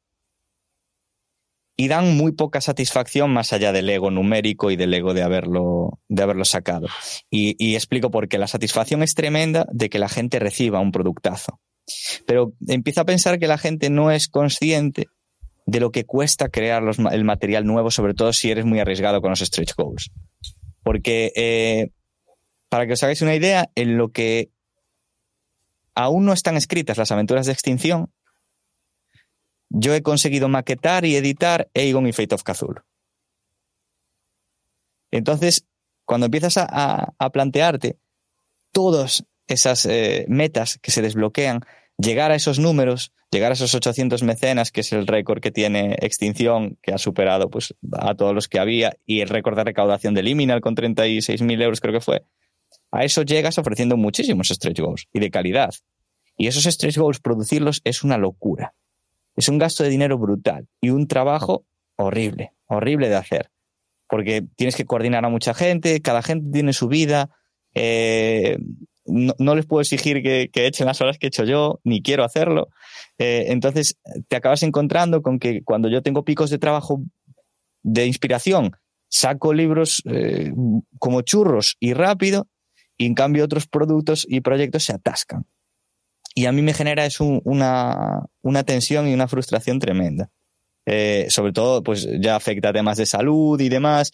y 1.76 1.88
dan 1.88 2.16
muy 2.16 2.32
poca 2.32 2.60
satisfacción 2.60 3.32
más 3.32 3.52
allá 3.52 3.72
del 3.72 3.88
ego 3.88 4.10
numérico 4.10 4.70
y 4.70 4.76
del 4.76 4.92
ego 4.92 5.14
de 5.14 5.22
haberlo, 5.22 6.00
de 6.08 6.22
haberlo 6.22 6.44
sacado. 6.44 6.88
Y, 7.30 7.74
explico 7.74 8.10
por 8.10 8.28
qué. 8.28 8.38
La 8.38 8.46
satisfacción 8.46 9.02
es 9.02 9.14
tremenda 9.14 9.66
de 9.72 9.88
que 9.88 9.98
la 9.98 10.08
gente 10.08 10.38
reciba 10.38 10.80
un 10.80 10.92
productazo. 10.92 11.60
Pero 12.26 12.52
empiezo 12.68 13.00
a 13.00 13.06
pensar 13.06 13.38
que 13.38 13.46
la 13.46 13.58
gente 13.58 13.90
no 13.90 14.10
es 14.10 14.28
consciente 14.28 15.08
de 15.66 15.80
lo 15.80 15.90
que 15.90 16.04
cuesta 16.04 16.48
crear 16.48 16.82
el 17.12 17.24
material 17.24 17.64
nuevo, 17.64 17.90
sobre 17.90 18.14
todo 18.14 18.32
si 18.32 18.50
eres 18.50 18.64
muy 18.64 18.78
arriesgado 18.78 19.20
con 19.20 19.30
los 19.30 19.40
stretch 19.40 19.74
goals. 19.76 20.10
Porque, 20.82 21.32
eh, 21.36 21.90
para 22.68 22.86
que 22.86 22.92
os 22.92 23.02
hagáis 23.02 23.22
una 23.22 23.34
idea, 23.34 23.70
en 23.74 23.96
lo 23.96 24.10
que 24.10 24.50
aún 25.94 26.24
no 26.24 26.32
están 26.32 26.56
escritas 26.56 26.98
las 26.98 27.12
aventuras 27.12 27.46
de 27.46 27.52
extinción, 27.52 28.10
yo 29.72 29.94
he 29.94 30.02
conseguido 30.02 30.48
maquetar 30.48 31.04
y 31.04 31.16
editar 31.16 31.68
Aegon 31.74 32.06
y 32.06 32.12
Fate 32.12 32.34
of 32.34 32.42
Cthulhu. 32.42 32.82
Entonces, 35.10 35.66
cuando 36.04 36.26
empiezas 36.26 36.56
a, 36.58 37.14
plantearte 37.32 37.98
todas 38.70 39.24
esas 39.46 39.86
eh, 39.86 40.26
metas 40.28 40.78
que 40.78 40.90
se 40.90 41.02
desbloquean, 41.02 41.60
llegar 41.98 42.32
a 42.32 42.34
esos 42.34 42.58
números, 42.58 43.12
llegar 43.30 43.52
a 43.52 43.54
esos 43.54 43.74
800 43.74 44.22
mecenas, 44.22 44.70
que 44.72 44.80
es 44.80 44.92
el 44.92 45.06
récord 45.06 45.40
que 45.40 45.50
tiene 45.50 45.96
Extinción, 46.00 46.78
que 46.82 46.92
ha 46.92 46.98
superado 46.98 47.50
pues, 47.50 47.74
a 47.92 48.14
todos 48.14 48.34
los 48.34 48.48
que 48.48 48.58
había, 48.58 48.96
y 49.06 49.20
el 49.20 49.28
récord 49.28 49.56
de 49.56 49.64
recaudación 49.64 50.14
de 50.14 50.22
Liminal 50.22 50.60
con 50.60 50.74
36.000 50.74 51.62
euros 51.62 51.80
creo 51.80 51.94
que 51.94 52.00
fue, 52.00 52.24
a 52.90 53.04
eso 53.04 53.22
llegas 53.22 53.58
ofreciendo 53.58 53.96
muchísimos 53.96 54.48
stretch 54.48 54.80
goals 54.80 55.08
y 55.12 55.20
de 55.20 55.30
calidad. 55.30 55.74
Y 56.36 56.46
esos 56.46 56.64
stretch 56.64 56.98
goals, 56.98 57.20
producirlos 57.20 57.80
es 57.84 58.02
una 58.02 58.18
locura. 58.18 58.74
Es 59.36 59.48
un 59.48 59.58
gasto 59.58 59.82
de 59.82 59.90
dinero 59.90 60.18
brutal 60.18 60.68
y 60.80 60.90
un 60.90 61.06
trabajo 61.08 61.64
horrible, 61.96 62.52
horrible 62.66 63.08
de 63.08 63.16
hacer. 63.16 63.50
Porque 64.08 64.44
tienes 64.56 64.76
que 64.76 64.84
coordinar 64.84 65.24
a 65.24 65.30
mucha 65.30 65.54
gente, 65.54 66.00
cada 66.02 66.22
gente 66.22 66.50
tiene 66.52 66.72
su 66.72 66.88
vida. 66.88 67.30
Eh, 67.74 68.58
no, 69.04 69.54
les 69.54 69.66
puedo 69.66 69.80
exigir 69.80 70.22
que, 70.22 70.50
echen 70.54 70.86
las 70.86 71.00
horas 71.00 71.18
que 71.18 71.26
he 71.26 71.28
hecho 71.28 71.44
yo, 71.44 71.80
ni 71.84 72.02
quiero 72.02 72.24
hacerlo. 72.24 72.68
Eh, 73.18 73.46
entonces 73.48 73.98
te 74.28 74.36
acabas 74.36 74.62
encontrando 74.62 75.22
con 75.22 75.38
que 75.38 75.62
cuando 75.64 75.88
yo 75.88 76.02
tengo 76.02 76.24
picos 76.24 76.50
de 76.50 76.58
trabajo 76.58 77.02
de 77.82 78.06
inspiración, 78.06 78.72
saco 79.08 79.52
libros 79.52 80.02
eh, 80.06 80.52
como 80.98 81.22
churros 81.22 81.76
y 81.80 81.94
rápido, 81.94 82.48
y 82.96 83.06
en 83.06 83.14
cambio 83.14 83.44
otros 83.44 83.66
productos 83.66 84.26
y 84.28 84.40
proyectos 84.40 84.84
se 84.84 84.92
atascan. 84.92 85.46
Y 86.34 86.46
a 86.46 86.52
mí 86.52 86.62
me 86.62 86.74
genera 86.74 87.04
es 87.04 87.20
una, 87.20 88.24
una, 88.40 88.62
tensión 88.64 89.08
y 89.08 89.14
una 89.14 89.28
frustración 89.28 89.78
tremenda. 89.78 90.30
Eh, 90.86 91.26
sobre 91.28 91.52
todo, 91.52 91.82
pues 91.82 92.08
ya 92.20 92.36
afecta 92.36 92.70
a 92.70 92.72
temas 92.72 92.96
de 92.96 93.06
salud 93.06 93.60
y 93.60 93.68
demás. 93.68 94.12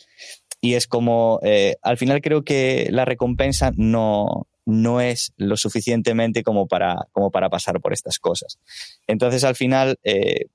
Y 0.60 0.74
es 0.74 0.86
como, 0.86 1.38
eh, 1.42 1.76
al 1.82 1.96
final 1.96 2.20
creo 2.20 2.42
que 2.42 2.88
la 2.90 3.04
recompensa 3.04 3.70
no, 3.76 4.48
no 4.66 5.00
es 5.00 5.32
lo 5.36 5.56
suficientemente 5.56 6.42
como 6.42 6.66
para, 6.66 7.06
como 7.12 7.30
para 7.30 7.48
pasar 7.48 7.80
por 7.80 7.92
estas 7.92 8.18
cosas. 8.18 8.58
Entonces, 9.06 9.44
al 9.44 9.54
final, 9.54 9.98
eh, 10.02 10.46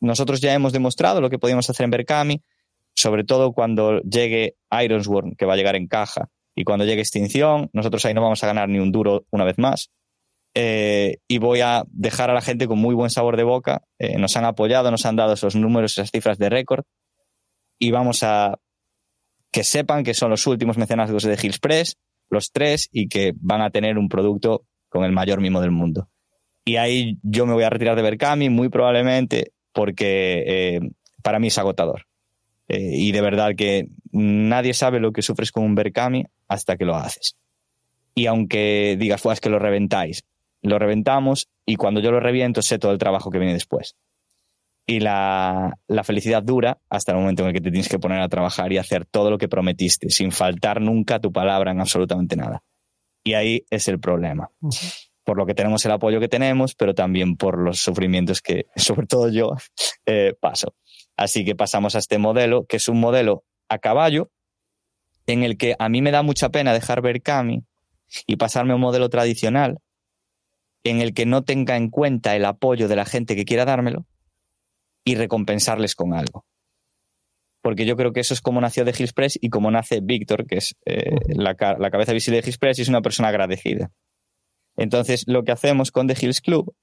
nosotros 0.00 0.40
ya 0.40 0.52
hemos 0.52 0.72
demostrado 0.72 1.20
lo 1.20 1.30
que 1.30 1.38
podíamos 1.38 1.68
hacer 1.70 1.84
en 1.84 1.90
Berkami, 1.90 2.42
sobre 2.94 3.24
todo 3.24 3.52
cuando 3.52 4.00
llegue 4.02 4.56
Ironsworn, 4.70 5.34
que 5.34 5.46
va 5.46 5.54
a 5.54 5.56
llegar 5.56 5.76
en 5.76 5.88
caja, 5.88 6.28
y 6.54 6.64
cuando 6.64 6.84
llegue 6.84 7.02
Extinción, 7.02 7.68
nosotros 7.72 8.04
ahí 8.06 8.14
no 8.14 8.22
vamos 8.22 8.42
a 8.42 8.46
ganar 8.46 8.68
ni 8.68 8.78
un 8.78 8.92
duro 8.92 9.26
una 9.30 9.44
vez 9.44 9.58
más. 9.58 9.90
Eh, 10.58 11.18
y 11.28 11.36
voy 11.36 11.60
a 11.60 11.84
dejar 11.88 12.30
a 12.30 12.34
la 12.34 12.40
gente 12.40 12.66
con 12.66 12.78
muy 12.78 12.94
buen 12.94 13.10
sabor 13.10 13.36
de 13.36 13.42
boca. 13.42 13.82
Eh, 13.98 14.16
nos 14.16 14.38
han 14.38 14.46
apoyado, 14.46 14.90
nos 14.90 15.04
han 15.04 15.14
dado 15.14 15.34
esos 15.34 15.54
números, 15.54 15.92
esas 15.92 16.10
cifras 16.10 16.38
de 16.38 16.48
récord. 16.48 16.84
Y 17.78 17.90
vamos 17.90 18.22
a 18.22 18.58
que 19.52 19.64
sepan 19.64 20.02
que 20.02 20.14
son 20.14 20.30
los 20.30 20.46
últimos 20.46 20.78
mecenazgos 20.78 21.24
de 21.24 21.38
Hillspress, 21.40 21.98
los 22.30 22.52
tres, 22.52 22.88
y 22.90 23.08
que 23.08 23.34
van 23.36 23.60
a 23.60 23.68
tener 23.68 23.98
un 23.98 24.08
producto 24.08 24.64
con 24.88 25.04
el 25.04 25.12
mayor 25.12 25.42
mimo 25.42 25.60
del 25.60 25.72
mundo. 25.72 26.08
Y 26.64 26.76
ahí 26.76 27.18
yo 27.22 27.44
me 27.44 27.52
voy 27.52 27.64
a 27.64 27.70
retirar 27.70 27.94
de 27.94 28.02
Berkami, 28.02 28.48
muy 28.48 28.70
probablemente, 28.70 29.52
porque 29.72 30.42
eh, 30.46 30.80
para 31.22 31.38
mí 31.38 31.48
es 31.48 31.58
agotador. 31.58 32.06
Eh, 32.68 32.92
y 32.94 33.12
de 33.12 33.20
verdad 33.20 33.54
que 33.56 33.88
nadie 34.10 34.72
sabe 34.72 35.00
lo 35.00 35.12
que 35.12 35.22
sufres 35.22 35.52
con 35.52 35.64
un 35.64 35.74
Berkami 35.74 36.24
hasta 36.48 36.76
que 36.76 36.86
lo 36.86 36.96
haces. 36.96 37.36
Y 38.14 38.26
aunque 38.26 38.96
digas, 38.98 39.20
pues 39.20 39.34
es 39.34 39.40
que 39.40 39.50
lo 39.50 39.58
reventáis, 39.58 40.24
lo 40.68 40.78
reventamos 40.78 41.48
y 41.64 41.76
cuando 41.76 42.00
yo 42.00 42.10
lo 42.10 42.20
reviento 42.20 42.62
sé 42.62 42.78
todo 42.78 42.92
el 42.92 42.98
trabajo 42.98 43.30
que 43.30 43.38
viene 43.38 43.54
después. 43.54 43.96
Y 44.88 45.00
la, 45.00 45.78
la, 45.88 46.04
felicidad 46.04 46.44
dura 46.44 46.78
hasta 46.88 47.10
el 47.10 47.18
momento 47.18 47.42
en 47.42 47.48
el 47.48 47.54
que 47.54 47.60
te 47.60 47.70
tienes 47.70 47.88
que 47.88 47.98
poner 47.98 48.20
a 48.20 48.28
trabajar 48.28 48.72
y 48.72 48.78
hacer 48.78 49.04
todo 49.04 49.30
lo 49.30 49.38
que 49.38 49.48
prometiste, 49.48 50.10
sin 50.10 50.30
faltar 50.30 50.80
nunca 50.80 51.18
tu 51.18 51.32
palabra 51.32 51.72
en 51.72 51.80
absolutamente 51.80 52.36
nada. 52.36 52.62
Y 53.24 53.34
ahí 53.34 53.64
es 53.70 53.88
el 53.88 53.98
problema. 53.98 54.48
Por 55.24 55.36
lo 55.36 55.44
que 55.44 55.54
tenemos 55.54 55.84
el 55.84 55.90
apoyo 55.90 56.20
que 56.20 56.28
tenemos, 56.28 56.76
pero 56.76 56.94
también 56.94 57.36
por 57.36 57.58
los 57.58 57.80
sufrimientos 57.80 58.40
que, 58.40 58.66
sobre 58.76 59.08
todo 59.08 59.28
yo, 59.28 59.56
eh, 60.06 60.34
paso. 60.38 60.74
Así 61.16 61.44
que 61.44 61.56
pasamos 61.56 61.96
a 61.96 61.98
este 61.98 62.18
modelo, 62.18 62.66
que 62.66 62.76
es 62.76 62.86
un 62.88 63.00
modelo 63.00 63.42
a 63.68 63.78
caballo, 63.78 64.30
en 65.26 65.42
el 65.42 65.56
que 65.56 65.74
a 65.78 65.88
mí 65.88 66.02
me 66.02 66.12
da 66.12 66.22
mucha 66.22 66.50
pena 66.50 66.72
dejar 66.72 67.02
ver 67.02 67.22
Cami 67.22 67.64
y 68.26 68.36
pasarme 68.36 68.72
a 68.72 68.76
un 68.76 68.82
modelo 68.82 69.08
tradicional, 69.08 69.78
en 70.90 71.00
el 71.00 71.14
que 71.14 71.26
no 71.26 71.42
tenga 71.42 71.76
en 71.76 71.90
cuenta 71.90 72.36
el 72.36 72.44
apoyo 72.44 72.88
de 72.88 72.96
la 72.96 73.04
gente 73.04 73.36
que 73.36 73.44
quiera 73.44 73.64
dármelo, 73.64 74.06
y 75.06 75.14
recompensarles 75.14 75.94
con 75.94 76.12
algo. 76.12 76.44
Porque 77.62 77.86
yo 77.86 77.96
creo 77.96 78.12
que 78.12 78.20
eso 78.20 78.34
es 78.34 78.42
como 78.42 78.60
nació 78.60 78.84
de 78.84 78.92
Hillspress 78.96 79.38
y 79.40 79.48
como 79.48 79.70
nace 79.70 80.00
Víctor, 80.02 80.46
que 80.46 80.56
es 80.56 80.74
eh, 80.84 81.16
la, 81.28 81.54
cabeza 81.54 82.12
visible 82.12 82.40
de 82.40 82.46
Hillspress 82.46 82.78
y 82.78 82.82
es 82.82 82.88
una 82.88 83.02
persona 83.02 83.28
agradecida. 83.28 83.90
Entonces, 84.76 85.24
lo 85.26 85.44
que 85.44 85.52
hacemos 85.52 85.90
con 85.90 86.06
The 86.06 86.16
Hills 86.20 86.40
Club 86.40 86.74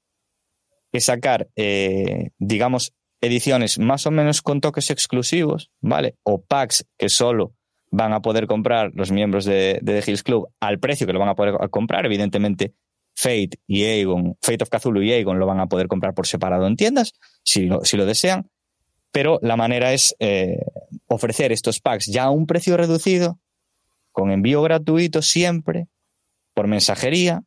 es 0.94 1.06
sacar, 1.06 1.50
eh, 1.56 2.30
digamos, 2.40 2.94
ediciones 3.22 3.78
más 3.78 4.08
o 4.08 4.12
menos 4.12 4.42
con 4.42 4.62
toques 4.62 4.90
exclusivos, 4.90 5.70
¿vale? 5.82 6.16
O 6.24 6.42
packs 6.42 6.86
que 6.98 7.10
solo 7.10 7.54
van 7.92 8.14
a 8.14 8.22
poder 8.22 8.48
comprar 8.48 8.92
los 8.96 9.12
miembros 9.12 9.46
de, 9.46 9.80
de 9.82 10.02
The 10.02 10.12
Hills 10.12 10.24
Club 10.24 10.48
al 10.60 10.80
precio 10.80 11.06
que 11.06 11.14
lo 11.14 11.20
van 11.20 11.30
a 11.30 11.36
poder 11.36 11.56
comprar. 11.70 12.06
Evidentemente, 12.06 12.74
Fate 13.16 13.60
y 13.68 13.84
Aegon, 13.84 14.38
Fate 14.42 14.64
of 14.64 14.70
Cthulhu 14.70 15.02
y 15.02 15.12
Aegon 15.12 15.40
lo 15.40 15.46
van 15.46 15.60
a 15.60 15.68
poder 15.68 15.88
comprar 15.88 16.14
por 16.14 16.28
separado 16.28 16.68
en 16.68 16.76
tiendas, 16.76 17.14
si 17.44 17.66
lo, 17.66 17.84
si 17.86 17.98
lo 17.98 18.06
desean, 18.06 18.50
pero 19.12 19.40
la 19.42 19.56
manera 19.56 19.94
es 19.94 20.16
eh, 20.20 20.58
ofrecer 21.08 21.52
estos 21.52 21.80
packs 21.80 22.08
ya 22.08 22.24
a 22.24 22.30
un 22.32 22.48
precio 22.48 22.76
reducido, 22.78 23.40
con 24.12 24.32
envío 24.32 24.62
gratuito 24.62 25.22
siempre, 25.22 25.88
por 26.54 26.68
mensajería, 26.68 27.44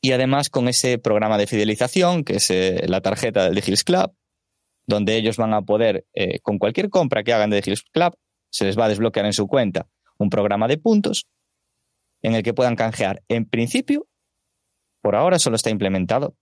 y 0.00 0.12
además 0.12 0.50
con 0.50 0.68
ese 0.68 0.98
programa 0.98 1.38
de 1.38 1.46
fidelización, 1.46 2.24
que 2.24 2.36
es 2.36 2.50
eh, 2.50 2.84
la 2.88 3.00
tarjeta 3.00 3.44
del 3.44 3.54
The 3.54 3.70
Hills 3.70 3.84
Club, 3.84 4.12
donde 4.86 5.16
ellos 5.16 5.36
van 5.36 5.54
a 5.54 5.62
poder, 5.62 6.06
eh, 6.12 6.40
con 6.40 6.58
cualquier 6.58 6.90
compra 6.90 7.22
que 7.22 7.32
hagan 7.32 7.50
de 7.50 7.62
The 7.62 7.70
Hills 7.70 7.84
Club, 7.90 8.16
se 8.50 8.64
les 8.64 8.78
va 8.78 8.84
a 8.84 8.88
desbloquear 8.88 9.26
en 9.26 9.32
su 9.32 9.46
cuenta 9.46 9.88
un 10.18 10.28
programa 10.28 10.68
de 10.68 10.78
puntos 10.78 11.26
en 12.22 12.34
el 12.34 12.42
que 12.42 12.54
puedan 12.54 12.76
canjear, 12.76 13.22
en 13.28 13.46
principio, 13.46 14.06
por 15.04 15.16
ahora 15.16 15.38
solo 15.38 15.56
está 15.56 15.68
implementado 15.68 16.34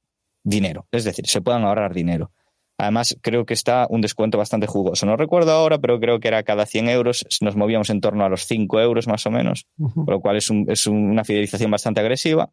dinero, 0.44 0.86
es 0.92 1.02
decir, 1.02 1.26
se 1.26 1.40
puedan 1.40 1.64
ahorrar 1.64 1.94
dinero. 1.94 2.30
Además, 2.78 3.16
creo 3.20 3.44
que 3.44 3.54
está 3.54 3.88
un 3.90 4.00
descuento 4.00 4.38
bastante 4.38 4.68
jugoso. 4.68 5.04
No 5.04 5.16
recuerdo 5.16 5.50
ahora, 5.50 5.78
pero 5.78 5.98
creo 5.98 6.20
que 6.20 6.28
era 6.28 6.44
cada 6.44 6.64
100 6.64 6.88
euros, 6.88 7.26
nos 7.40 7.56
movíamos 7.56 7.90
en 7.90 8.00
torno 8.00 8.24
a 8.24 8.28
los 8.28 8.46
5 8.46 8.80
euros 8.80 9.08
más 9.08 9.26
o 9.26 9.32
menos, 9.32 9.66
por 9.76 10.08
lo 10.08 10.20
cual 10.20 10.36
es, 10.36 10.86
una 10.86 11.24
fidelización 11.24 11.72
bastante 11.72 12.00
agresiva. 12.00 12.52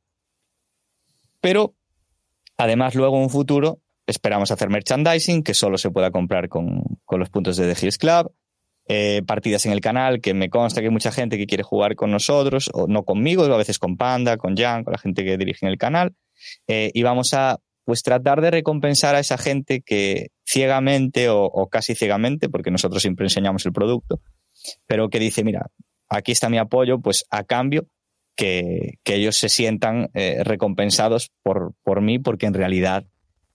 Pero, 1.41 1.75
además, 2.57 2.95
luego 2.95 3.17
en 3.17 3.23
un 3.23 3.29
futuro 3.29 3.77
esperamos 4.07 4.49
hacer 4.49 4.71
merchandising, 4.71 5.43
que 5.43 5.53
solo 5.53 5.77
se 5.77 5.91
pueda 5.91 6.09
comprar 6.09 6.49
con, 6.49 6.81
los 7.07 7.29
puntos 7.29 7.55
de 7.55 7.71
The 7.71 7.85
Hills 7.85 7.99
Club. 7.99 8.33
Eh, 8.91 9.21
partidas 9.21 9.67
en 9.67 9.71
el 9.71 9.81
canal, 9.81 10.19
que 10.19 10.33
me 10.33 10.49
consta 10.49 10.81
que 10.81 10.87
hay 10.87 10.91
mucha 10.91 11.11
gente 11.11 11.37
que 11.37 11.45
quiere 11.45 11.61
jugar 11.61 11.95
con 11.95 12.09
nosotros, 12.09 12.71
o 12.73 12.87
no 12.87 13.03
conmigo, 13.03 13.43
a 13.43 13.55
veces 13.55 13.77
con 13.77 13.97
Panda, 13.97 14.37
con 14.37 14.57
Jan, 14.57 14.83
con 14.83 14.93
la 14.93 14.97
gente 14.97 15.23
que 15.23 15.37
dirige 15.37 15.67
en 15.67 15.71
el 15.71 15.77
canal. 15.77 16.15
Eh, 16.67 16.89
y 16.95 17.03
vamos 17.03 17.35
a 17.35 17.59
pues 17.83 18.01
tratar 18.01 18.41
de 18.41 18.49
recompensar 18.49 19.13
a 19.13 19.19
esa 19.19 19.37
gente 19.37 19.81
que 19.81 20.29
ciegamente 20.43 21.29
o, 21.29 21.69
casi 21.71 21.93
ciegamente, 21.93 22.49
porque 22.49 22.71
nosotros 22.71 23.03
siempre 23.03 23.27
enseñamos 23.27 23.63
el 23.67 23.73
producto, 23.73 24.21
pero 24.87 25.09
que 25.09 25.19
dice, 25.19 25.43
mira, 25.43 25.67
aquí 26.07 26.31
está 26.31 26.49
mi 26.49 26.57
apoyo, 26.57 26.99
pues 26.99 27.25
a 27.29 27.43
cambio 27.43 27.85
que, 28.35 28.95
ellos 29.05 29.35
se 29.35 29.49
sientan 29.49 30.09
eh, 30.15 30.43
recompensados 30.43 31.29
por, 31.43 31.73
por 31.83 32.01
mí, 32.01 32.17
porque 32.17 32.47
en 32.47 32.55
realidad 32.55 33.05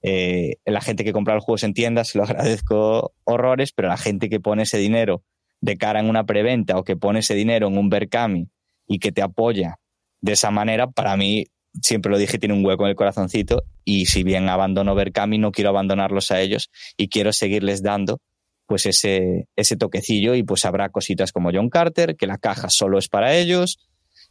eh, 0.06 0.59
la 0.66 0.82
gente 0.82 1.02
que 1.02 1.14
compra 1.14 1.35
los 1.35 1.44
juegos 1.44 1.62
en 1.62 1.72
tiendas, 1.72 2.14
lo 2.14 2.22
agradezco 2.24 3.14
horrores, 3.24 3.72
pero 3.72 3.89
la 3.89 3.97
gente 3.97 4.28
que 4.28 4.39
pone 4.39 4.64
ese 4.64 4.76
dinero 4.76 5.24
de 5.62 5.78
cara 5.78 5.98
en 5.98 6.10
una 6.10 6.24
preventa 6.24 6.76
o 6.76 6.85
que 6.85 6.94
pone 6.94 7.20
ese 7.20 7.35
dinero 7.35 7.68
en 7.68 7.78
un 7.78 7.89
Berkami 7.89 8.51
y 8.86 8.98
que 8.98 9.12
te 9.12 9.22
apoya 9.22 9.78
de 10.20 10.32
esa 10.32 10.51
manera, 10.51 10.90
para 10.90 11.16
mí, 11.16 11.47
siempre 11.81 12.12
lo 12.12 12.18
dije, 12.18 12.39
tiene 12.39 12.55
un 12.55 12.64
hueco 12.64 12.85
en 12.85 12.90
el 12.90 12.97
corazoncito. 12.97 13.62
Y 13.82 14.06
si 14.06 14.24
bien 14.24 14.48
abandono 14.51 14.94
Berkami, 14.94 15.39
no 15.39 15.52
quiero 15.52 15.70
abandonarlos 15.70 16.31
a 16.31 16.40
ellos 16.40 16.70
y 16.98 17.09
quiero 17.09 17.32
seguirles 17.32 17.82
dando 17.82 18.20
pues 18.66 18.86
ese, 18.86 19.48
ese 19.56 19.76
toquecillo 19.76 20.35
y 20.35 20.43
pues 20.43 20.64
habrá 20.66 20.90
cositas 20.90 21.32
como 21.32 21.51
John 21.52 21.70
Carter, 21.70 22.16
que 22.16 22.26
la 22.26 22.39
caja 22.39 22.68
solo 22.68 22.98
es 22.98 23.09
para 23.09 23.35
ellos, 23.35 23.78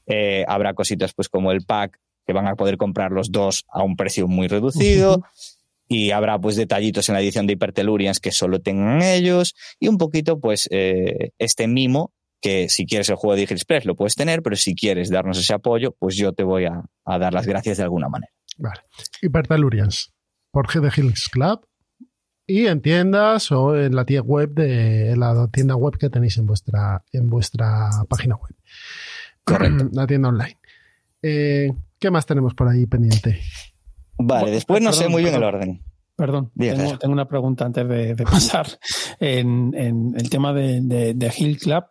eh, 0.07 0.45
habrá 0.47 0.73
cositas 0.73 1.13
pues 1.13 1.29
como 1.29 1.51
el 1.51 1.63
pack 1.63 1.99
que 2.25 2.33
van 2.33 2.47
a 2.47 2.55
poder 2.55 2.77
comprar 2.77 3.11
los 3.11 3.31
dos 3.31 3.65
a 3.69 3.83
un 3.83 3.95
precio 3.95 4.27
muy 4.27 4.47
reducido 4.47 5.23
y 5.93 6.11
habrá 6.11 6.39
pues 6.39 6.55
detallitos 6.55 7.07
en 7.09 7.13
la 7.13 7.21
edición 7.21 7.45
de 7.45 7.53
Hypertellurians 7.53 8.19
que 8.19 8.31
solo 8.31 8.59
tengan 8.59 9.01
ellos 9.01 9.53
y 9.79 9.87
un 9.87 9.97
poquito 9.97 10.39
pues 10.39 10.67
eh, 10.71 11.31
este 11.37 11.67
mimo 11.67 12.13
que 12.41 12.67
si 12.67 12.85
quieres 12.85 13.09
el 13.09 13.15
juego 13.15 13.35
de 13.35 13.43
Express 13.43 13.85
lo 13.85 13.95
puedes 13.95 14.15
tener, 14.15 14.41
pero 14.41 14.55
si 14.55 14.75
quieres 14.75 15.09
darnos 15.09 15.37
ese 15.37 15.53
apoyo, 15.53 15.95
pues 15.97 16.15
yo 16.15 16.33
te 16.33 16.43
voy 16.43 16.65
a, 16.65 16.83
dar 17.05 17.33
las 17.33 17.47
gracias 17.47 17.77
de 17.77 17.83
alguna 17.83 18.09
manera. 18.09 18.33
Vale. 18.57 18.81
Hypertellurians, 19.21 20.13
por 20.51 20.67
G 20.67 20.81
de 20.81 20.91
Hills 20.95 21.29
Club 21.29 21.65
y 22.45 22.65
en 22.67 22.81
tiendas 22.81 23.51
o 23.51 23.77
en 23.77 23.95
la 23.95 24.05
tienda 24.05 24.27
web 24.27 24.53
de 24.53 25.15
la 25.15 25.47
tienda 25.47 25.75
web 25.75 25.97
que 25.97 26.09
tenéis 26.09 26.37
en 26.37 26.45
vuestra 26.45 27.03
en 27.13 27.29
vuestra 27.29 27.89
página 28.09 28.35
web. 28.35 28.55
Correcto. 29.43 29.89
La 29.93 30.07
tienda 30.07 30.29
online. 30.29 30.57
Eh, 31.21 31.71
¿Qué 31.99 32.11
más 32.11 32.25
tenemos 32.25 32.53
por 32.53 32.67
ahí 32.67 32.85
pendiente? 32.85 33.39
Vale, 34.17 34.51
después 34.51 34.81
no 34.81 34.93
sé 34.93 35.09
muy 35.09 35.23
bien 35.23 35.35
el 35.35 35.43
orden. 35.43 35.83
Perdón, 36.15 36.51
tengo, 36.55 37.11
una 37.11 37.27
pregunta 37.27 37.65
antes 37.65 37.87
de, 37.87 38.15
pasar. 38.23 38.67
En, 39.19 39.73
el 40.15 40.29
tema 40.29 40.53
de, 40.53 41.33
Hill 41.37 41.57
Club, 41.57 41.85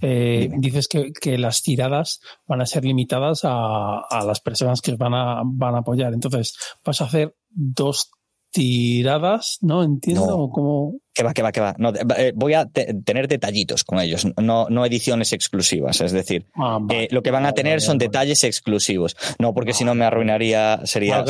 eh, 0.00 0.50
dices 0.58 0.88
que, 0.88 1.38
las 1.38 1.62
tiradas 1.62 2.20
van 2.46 2.60
a 2.60 2.66
ser 2.66 2.84
limitadas 2.84 3.42
a, 3.44 4.02
las 4.26 4.40
personas 4.40 4.80
que 4.80 4.96
van 4.96 5.14
a, 5.14 5.42
van 5.44 5.76
a 5.76 5.78
apoyar. 5.78 6.12
Entonces, 6.12 6.56
vas 6.84 7.00
a 7.00 7.04
hacer 7.04 7.36
dos 7.50 8.10
tiradas, 8.50 9.58
¿no? 9.60 9.82
Entiendo 9.82 10.50
cómo. 10.52 10.98
Que 11.14 11.22
va, 11.22 11.34
que 11.34 11.42
va, 11.42 11.52
que 11.52 11.60
va. 11.60 11.76
Eh, 12.16 12.32
voy 12.34 12.54
a 12.54 12.66
tener 12.66 13.28
detallitos 13.28 13.84
con 13.84 13.98
ellos, 13.98 14.26
no, 14.40 14.68
no 14.68 14.86
ediciones 14.86 15.32
exclusivas. 15.32 16.00
Es 16.00 16.12
decir, 16.12 16.46
ah, 16.54 16.78
eh, 16.90 17.08
lo 17.10 17.22
que 17.22 17.30
van 17.30 17.46
a 17.46 17.52
tener 17.52 17.80
son 17.80 17.98
detalles 17.98 18.44
exclusivos. 18.44 19.16
No, 19.38 19.52
porque 19.54 19.72
si 19.72 19.84
no 19.84 19.94
me 19.94 20.04
arruinaría, 20.04 20.80
sería. 20.84 21.24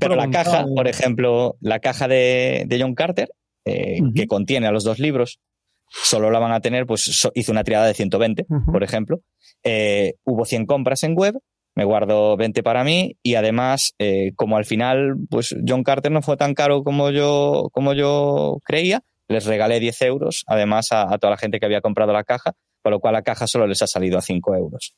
Pero 0.00 0.16
la 0.16 0.30
caja, 0.30 0.66
por 0.74 0.88
ejemplo, 0.88 1.56
la 1.60 1.78
caja 1.78 2.08
de, 2.08 2.66
John 2.80 2.94
Carter, 2.94 3.30
eh, 3.64 4.00
que 4.14 4.26
contiene 4.26 4.66
a 4.66 4.72
los 4.72 4.84
dos 4.84 4.98
libros, 4.98 5.38
solo 5.88 6.30
la 6.30 6.38
van 6.38 6.52
a 6.52 6.60
tener, 6.60 6.86
pues 6.86 7.28
hice 7.34 7.50
una 7.50 7.64
tirada 7.64 7.86
de 7.86 7.94
120, 7.94 8.46
por 8.70 8.82
ejemplo. 8.82 9.20
hubo 10.24 10.44
100 10.44 10.66
compras 10.66 11.04
en 11.04 11.14
web 11.14 11.36
me 11.74 11.84
guardo 11.84 12.36
20 12.36 12.62
para 12.62 12.84
mí 12.84 13.16
y 13.22 13.34
además, 13.34 13.94
eh, 13.98 14.32
como 14.36 14.56
al 14.56 14.64
final, 14.64 15.14
pues 15.30 15.54
John 15.66 15.82
Carter 15.82 16.12
no 16.12 16.22
fue 16.22 16.36
tan 16.36 16.54
caro 16.54 16.82
como 16.82 17.10
yo, 17.10 17.68
como 17.72 17.94
yo 17.94 18.58
creía, 18.64 19.02
les 19.28 19.46
regalé 19.46 19.80
10 19.80 20.02
euros, 20.02 20.44
además 20.46 20.88
a, 20.90 21.16
toda 21.18 21.30
la 21.30 21.36
gente 21.38 21.58
que 21.58 21.66
había 21.66 21.80
comprado 21.80 22.12
la 22.12 22.24
caja, 22.24 22.52
con 22.82 22.92
lo 22.92 23.00
cual 23.00 23.14
la 23.14 23.22
caja 23.22 23.46
solo 23.46 23.66
les 23.66 23.80
ha 23.82 23.86
salido 23.86 24.18
a 24.18 24.22
5 24.22 24.54
euros. 24.54 24.94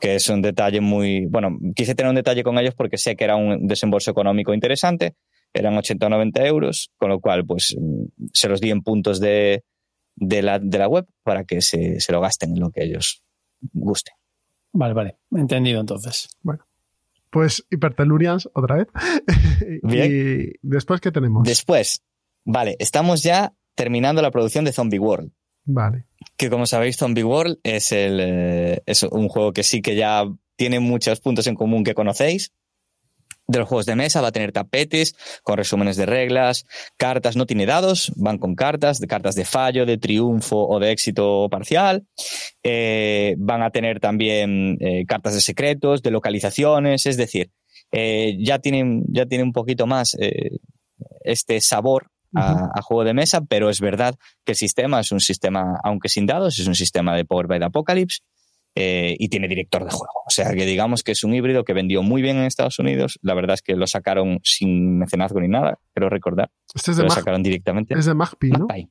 que 0.00 0.16
es 0.16 0.28
un 0.28 0.42
detalle 0.42 0.80
muy, 0.80 1.26
bueno, 1.26 1.56
quise 1.76 1.94
tener 1.94 2.10
un 2.10 2.16
detalle 2.16 2.42
con 2.42 2.58
ellos 2.58 2.74
porque 2.74 2.98
sé 2.98 3.14
que 3.14 3.24
era 3.24 3.36
un 3.36 3.66
desembolso 3.66 4.10
económico 4.10 4.52
interesante, 4.52 5.14
eran 5.54 5.76
80 5.76 6.06
o 6.06 6.08
90 6.08 6.46
euros, 6.46 6.90
con 6.96 7.10
lo 7.10 7.20
cual 7.20 7.46
pues 7.46 7.76
se 8.32 8.48
los 8.48 8.60
di 8.60 8.70
en 8.70 8.82
puntos 8.82 9.20
de, 9.20 9.62
de, 10.16 10.42
la, 10.42 10.58
de 10.58 10.78
la 10.78 10.88
web 10.88 11.06
para 11.22 11.44
que 11.44 11.62
se, 11.62 12.00
se 12.00 12.12
lo 12.12 12.20
gasten 12.20 12.50
en 12.50 12.60
lo 12.60 12.70
que 12.70 12.84
ellos 12.84 13.22
gusten. 13.72 14.14
Vale, 14.72 14.94
vale, 14.94 15.18
entendido 15.32 15.80
entonces. 15.80 16.28
Bueno. 16.42 16.64
Pues 17.30 17.66
Hypertellurians 17.70 18.48
otra 18.54 18.76
vez. 18.76 18.88
Bien. 19.82 20.10
y 20.10 20.52
después, 20.62 21.00
¿qué 21.00 21.12
tenemos? 21.12 21.44
Después, 21.44 22.02
vale, 22.44 22.76
estamos 22.78 23.22
ya 23.22 23.54
terminando 23.74 24.22
la 24.22 24.30
producción 24.30 24.64
de 24.64 24.72
Zombie 24.72 24.98
World. 24.98 25.32
Vale. 25.64 26.06
Que 26.36 26.48
como 26.48 26.66
sabéis, 26.66 26.96
Zombie 26.96 27.24
World 27.24 27.58
es, 27.62 27.92
el, 27.92 28.18
eh, 28.20 28.82
es 28.86 29.02
un 29.02 29.28
juego 29.28 29.52
que 29.52 29.62
sí 29.62 29.82
que 29.82 29.94
ya 29.96 30.24
tiene 30.56 30.80
muchos 30.80 31.20
puntos 31.20 31.46
en 31.46 31.54
común 31.54 31.84
que 31.84 31.94
conocéis. 31.94 32.52
De 33.50 33.58
los 33.58 33.66
juegos 33.66 33.86
de 33.86 33.96
mesa 33.96 34.20
va 34.20 34.28
a 34.28 34.32
tener 34.32 34.52
tapetes 34.52 35.14
con 35.42 35.56
resúmenes 35.56 35.96
de 35.96 36.04
reglas, 36.04 36.66
cartas, 36.98 37.34
no 37.34 37.46
tiene 37.46 37.64
dados, 37.64 38.12
van 38.14 38.36
con 38.36 38.54
cartas, 38.54 39.00
de 39.00 39.06
cartas 39.06 39.34
de 39.36 39.46
fallo, 39.46 39.86
de 39.86 39.96
triunfo 39.96 40.68
o 40.68 40.78
de 40.78 40.92
éxito 40.92 41.48
parcial. 41.50 42.06
Eh, 42.62 43.36
van 43.38 43.62
a 43.62 43.70
tener 43.70 44.00
también 44.00 44.76
eh, 44.80 45.06
cartas 45.06 45.32
de 45.32 45.40
secretos, 45.40 46.02
de 46.02 46.10
localizaciones, 46.10 47.06
es 47.06 47.16
decir, 47.16 47.50
eh, 47.90 48.36
ya, 48.38 48.58
tienen, 48.58 49.04
ya 49.08 49.24
tiene 49.24 49.44
un 49.44 49.54
poquito 49.54 49.86
más 49.86 50.14
este 51.24 51.62
sabor 51.62 52.10
a, 52.34 52.68
a, 52.74 52.82
juego 52.82 53.04
de 53.04 53.14
mesa, 53.14 53.40
pero 53.48 53.70
es 53.70 53.80
verdad 53.80 54.14
que 54.44 54.52
el 54.52 54.56
sistema 54.56 55.00
es 55.00 55.10
un 55.10 55.20
sistema, 55.20 55.80
aunque 55.84 56.10
sin 56.10 56.26
dados, 56.26 56.58
es 56.58 56.66
un 56.66 56.74
sistema 56.74 57.16
de 57.16 57.24
Power 57.24 57.46
by 57.46 57.60
the 57.60 57.64
Apocalypse 57.64 58.18
eh, 58.80 59.16
y 59.18 59.28
tiene 59.28 59.48
director 59.48 59.82
de 59.84 59.90
juego. 59.90 60.12
O 60.24 60.30
sea 60.30 60.54
que 60.54 60.64
digamos 60.64 61.02
que 61.02 61.10
es 61.12 61.24
un 61.24 61.34
híbrido 61.34 61.64
que 61.64 61.72
vendió 61.72 62.02
muy 62.04 62.22
bien 62.22 62.36
en 62.36 62.44
Estados 62.44 62.78
Unidos. 62.78 63.18
La 63.22 63.34
verdad 63.34 63.54
es 63.54 63.62
que 63.62 63.74
lo 63.74 63.86
sacaron 63.88 64.38
sin 64.44 64.98
mecenazgo 64.98 65.40
ni 65.40 65.48
nada, 65.48 65.78
creo 65.94 66.08
recordar. 66.08 66.50
Este 66.72 66.92
es 66.92 66.96
de 66.96 67.02
lo 67.02 67.08
Mag- 67.08 67.14
sacaron 67.16 67.42
directamente. 67.42 67.94
Es 67.98 68.06
de 68.06 68.14
Magpie, 68.14 68.50
¿no? 68.50 68.60
Magpie. 68.66 68.88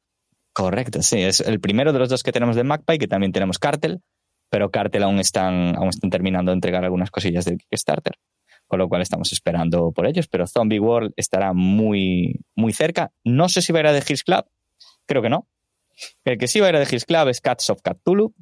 Correcto, 0.51 1.01
sí. 1.01 1.21
Es 1.21 1.39
el 1.39 1.59
primero 1.61 1.93
de 1.93 1.99
los 1.99 2.09
dos 2.09 2.21
que 2.23 2.31
tenemos 2.33 2.55
de 2.57 2.63
Magpie, 2.65 2.97
que 2.97 3.07
también 3.07 3.31
tenemos 3.31 3.59
Cartel, 3.59 4.01
pero 4.49 4.71
Cartel 4.71 5.03
aún 5.03 5.19
están, 5.19 5.75
aún 5.77 5.89
están 5.89 6.09
terminando 6.09 6.51
de 6.51 6.55
entregar 6.55 6.83
algunas 6.83 7.09
cosillas 7.11 7.45
del 7.45 7.57
Kickstarter, 7.57 8.15
con 8.67 8.79
lo 8.79 8.89
cual 8.89 9.01
estamos 9.01 9.31
esperando 9.31 9.91
por 9.91 10.05
ellos, 10.07 10.27
pero 10.27 10.47
Zombie 10.47 10.79
World 10.79 11.13
estará 11.15 11.53
muy, 11.53 12.39
muy 12.55 12.73
cerca. 12.73 13.11
No 13.23 13.47
sé 13.47 13.61
si 13.61 13.71
va 13.71 13.79
a 13.79 13.81
ir 13.83 13.87
a 13.87 13.99
The 13.99 14.03
Hills 14.11 14.23
Club, 14.23 14.45
creo 15.05 15.21
que 15.21 15.29
no. 15.29 15.47
El 16.25 16.37
que 16.37 16.47
sí 16.47 16.59
va 16.59 16.67
a 16.67 16.69
ir 16.71 16.75
a 16.75 16.83
The 16.83 16.93
Hills 16.93 17.05
Club 17.05 17.27
es 17.29 17.39
Cats 17.41 17.69
of 17.69 17.81
Cthulhu, 17.81 18.33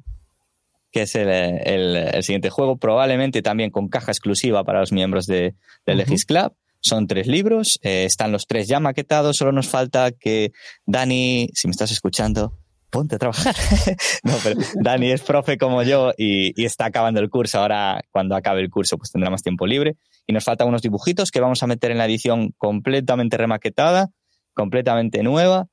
que 0.96 1.02
es 1.02 1.14
el, 1.14 1.28
el- 1.28 1.94
el 2.14 2.22
siguiente 2.22 2.48
juego, 2.48 2.78
probablemente 2.78 3.42
también 3.42 3.70
con 3.70 3.88
caja 3.88 4.10
exclusiva 4.12 4.64
para 4.64 4.80
los 4.80 4.92
miembros 4.92 5.26
de, 5.26 5.54
del 5.84 6.00
Hills 6.00 6.24
Club. 6.24 6.54
Son 6.80 7.06
tres 7.06 7.26
libros, 7.26 7.78
eh, 7.82 8.04
están 8.06 8.32
los 8.32 8.46
tres 8.46 8.66
ya 8.66 8.80
maquetados, 8.80 9.36
solo 9.36 9.52
nos 9.52 9.68
falta 9.68 10.10
que 10.10 10.52
Dani, 10.86 11.50
si 11.52 11.68
me 11.68 11.72
estás 11.72 11.90
escuchando, 11.90 12.54
ponte 12.88 13.16
a 13.16 13.18
trabajar. 13.18 13.54
no, 14.22 14.32
pero 14.42 14.58
Dani 14.82 15.10
es 15.10 15.20
profe 15.20 15.58
como 15.58 15.82
yo 15.82 16.12
y, 16.16 16.58
y 16.58 16.64
está 16.64 16.86
acabando 16.86 17.20
el 17.20 17.28
curso. 17.28 17.58
Ahora, 17.60 18.00
cuando 18.10 18.34
acabe 18.36 18.62
el 18.62 18.70
curso, 18.70 18.96
pues 18.96 19.10
tendrá 19.12 19.28
más 19.30 19.42
tiempo 19.42 19.66
libre. 19.66 19.96
Y 20.26 20.32
nos 20.32 20.44
faltan 20.44 20.66
unos 20.68 20.80
dibujitos 20.80 21.30
que 21.30 21.40
vamos 21.40 21.62
a 21.62 21.66
meter 21.66 21.90
en 21.90 21.98
la 21.98 22.06
edición 22.06 22.54
completamente 22.56 23.36
remaquetada, 23.36 24.08
completamente 24.54 25.22
nueva. 25.22 25.66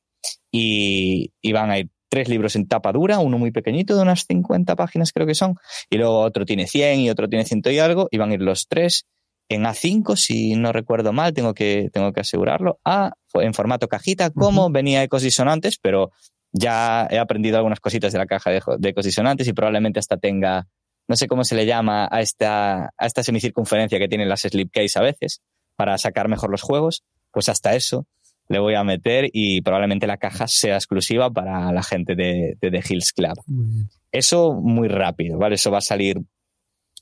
Y, 0.52 1.32
y 1.42 1.52
van 1.54 1.72
a 1.72 1.80
ir 1.80 1.90
tres 2.14 2.30
libros 2.30 2.56
en 2.56 2.68
tapa 2.68 2.92
dura, 2.92 3.18
uno 3.18 3.40
muy 3.40 3.50
pequeñito 3.50 3.96
de 3.96 4.04
unas 4.04 4.28
50 4.28 4.76
páginas 4.76 5.12
creo 5.12 5.26
que 5.26 5.34
son, 5.34 5.56
y 5.90 5.98
luego 5.98 6.20
otro 6.20 6.46
tiene 6.46 6.68
100 6.68 7.00
y 7.00 7.10
otro 7.10 7.28
tiene 7.28 7.44
100 7.44 7.64
y 7.72 7.80
algo, 7.80 8.08
y 8.12 8.20
van 8.20 8.30
a 8.30 8.34
ir 8.36 8.42
los 8.44 8.68
tres 8.68 9.08
en 9.50 9.64
A5, 9.64 10.16
si 10.16 10.56
no 10.56 10.72
recuerdo 10.72 11.12
mal, 11.12 11.34
tengo 11.34 11.56
que, 11.56 11.90
tengo 11.92 12.14
que 12.14 12.20
asegurarlo, 12.20 12.80
a, 12.86 13.14
en 13.34 13.56
formato 13.56 13.88
cajita, 13.88 14.30
como 14.30 14.70
venía 14.70 15.02
Ecos 15.02 15.24
Disonantes, 15.24 15.80
pero 15.82 16.12
ya 16.52 17.08
he 17.10 17.18
aprendido 17.18 17.58
algunas 17.58 17.80
cositas 17.80 18.14
de 18.14 18.20
la 18.20 18.28
caja 18.28 18.52
de, 18.52 18.62
de 18.78 18.90
Ecos 18.90 19.06
Disonantes 19.06 19.48
y 19.48 19.54
probablemente 19.54 19.98
hasta 19.98 20.18
tenga, 20.18 20.68
no 21.08 21.16
sé 21.16 21.28
cómo 21.28 21.44
se 21.44 21.56
le 21.56 21.66
llama 21.66 22.08
a 22.12 22.22
esta, 22.22 22.94
a 22.96 23.06
esta 23.08 23.24
semicircunferencia 23.24 23.98
que 23.98 24.08
tienen 24.08 24.30
las 24.30 24.42
slipcase 24.42 25.00
a 25.00 25.02
veces, 25.02 25.42
para 25.76 25.98
sacar 25.98 26.28
mejor 26.28 26.52
los 26.52 26.62
juegos, 26.62 27.04
pues 27.32 27.50
hasta 27.50 27.74
eso 27.74 28.06
le 28.54 28.60
voy 28.60 28.76
a 28.76 28.84
meter 28.86 29.30
y 29.34 29.62
probablemente 29.62 30.08
la 30.08 30.18
caja 30.18 30.48
sea 30.48 30.76
exclusiva 30.76 31.30
para 31.30 31.72
la 31.74 31.84
gente 31.84 32.16
de, 32.16 32.56
de 32.62 32.72
The 32.72 32.82
Hills 32.90 33.12
Club. 33.12 33.38
Muy. 33.48 33.88
Eso 34.12 34.54
muy 34.54 34.88
rápido, 34.88 35.38
¿vale? 35.38 35.56
Eso 35.56 35.72
va 35.72 35.80
a 35.80 35.82
salir 35.82 36.22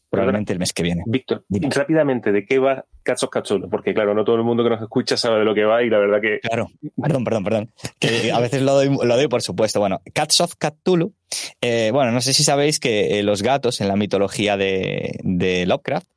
probablemente 0.09 0.51
el 0.51 0.59
mes 0.59 0.73
que 0.73 0.83
viene. 0.83 1.03
Víctor, 1.05 1.45
rápidamente, 1.49 2.33
¿de 2.33 2.45
qué 2.45 2.59
va 2.59 2.83
Cats 3.01 3.23
of 3.23 3.29
Cthulhu? 3.29 3.69
Porque 3.69 3.93
claro, 3.93 4.13
no 4.13 4.25
todo 4.25 4.35
el 4.35 4.43
mundo 4.43 4.61
que 4.61 4.69
nos 4.69 4.81
escucha 4.81 5.15
sabe 5.15 5.39
de 5.39 5.45
lo 5.45 5.55
que 5.55 5.63
va 5.63 5.83
y 5.83 5.89
la 5.89 5.99
verdad 5.99 6.19
que... 6.21 6.39
Claro, 6.41 6.67
perdón, 7.01 7.23
perdón, 7.23 7.43
perdón. 7.45 7.71
Que 7.97 8.31
a 8.31 8.39
veces 8.41 8.61
lo 8.61 8.73
doy, 8.73 8.89
lo 8.89 9.15
doy 9.15 9.27
por 9.29 9.41
supuesto. 9.41 9.79
Bueno, 9.79 10.01
Cats 10.13 10.41
of 10.41 10.55
Cthulhu. 10.57 11.13
eh, 11.61 11.91
bueno, 11.93 12.11
no 12.11 12.19
sé 12.19 12.33
si 12.33 12.43
sabéis 12.43 12.79
que 12.79 13.19
eh, 13.19 13.23
los 13.23 13.41
gatos 13.41 13.79
en 13.79 13.87
la 13.87 13.95
mitología 13.95 14.57
de, 14.57 15.17
de 15.23 15.65
Lovecraft 15.65 16.07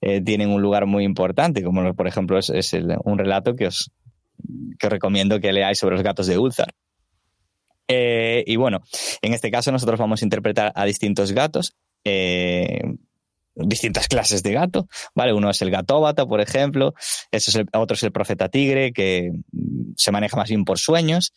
eh, 0.00 0.20
tienen 0.20 0.50
un 0.50 0.60
lugar 0.60 0.86
muy 0.86 1.04
importante, 1.04 1.62
como 1.62 1.94
por 1.94 2.08
ejemplo 2.08 2.38
es, 2.38 2.50
es 2.50 2.74
el- 2.74 2.96
un 3.04 3.18
relato 3.18 3.54
que 3.54 3.68
os, 3.68 3.92
que 4.78 4.88
recomiendo 4.88 5.40
que 5.40 5.52
leáis 5.52 5.78
sobre 5.78 5.96
los 5.96 6.04
gatos 6.04 6.26
de 6.26 6.38
Ulthar. 6.38 6.74
Eh, 7.88 8.44
y 8.46 8.56
bueno, 8.56 8.80
en 9.20 9.34
este 9.34 9.50
caso 9.50 9.70
nosotros 9.70 9.98
vamos 9.98 10.22
a 10.22 10.24
interpretar 10.24 10.72
a 10.74 10.84
distintos 10.84 11.32
gatos, 11.32 11.76
eh, 12.04 12.80
distintas 13.54 14.08
clases 14.08 14.42
de 14.42 14.52
gato, 14.52 14.88
¿vale? 15.14 15.32
Uno 15.32 15.50
es 15.50 15.60
el 15.62 15.70
gatóbata, 15.70 16.26
por 16.26 16.40
ejemplo, 16.40 16.94
eso 17.30 17.50
es 17.50 17.66
otro 17.72 17.94
es 17.94 18.02
el 18.02 18.12
profeta 18.12 18.48
tigre, 18.48 18.92
que 18.92 19.30
mm, 19.52 19.92
se 19.96 20.10
maneja 20.12 20.36
más 20.36 20.48
bien 20.48 20.64
por 20.64 20.78
sueños 20.78 21.32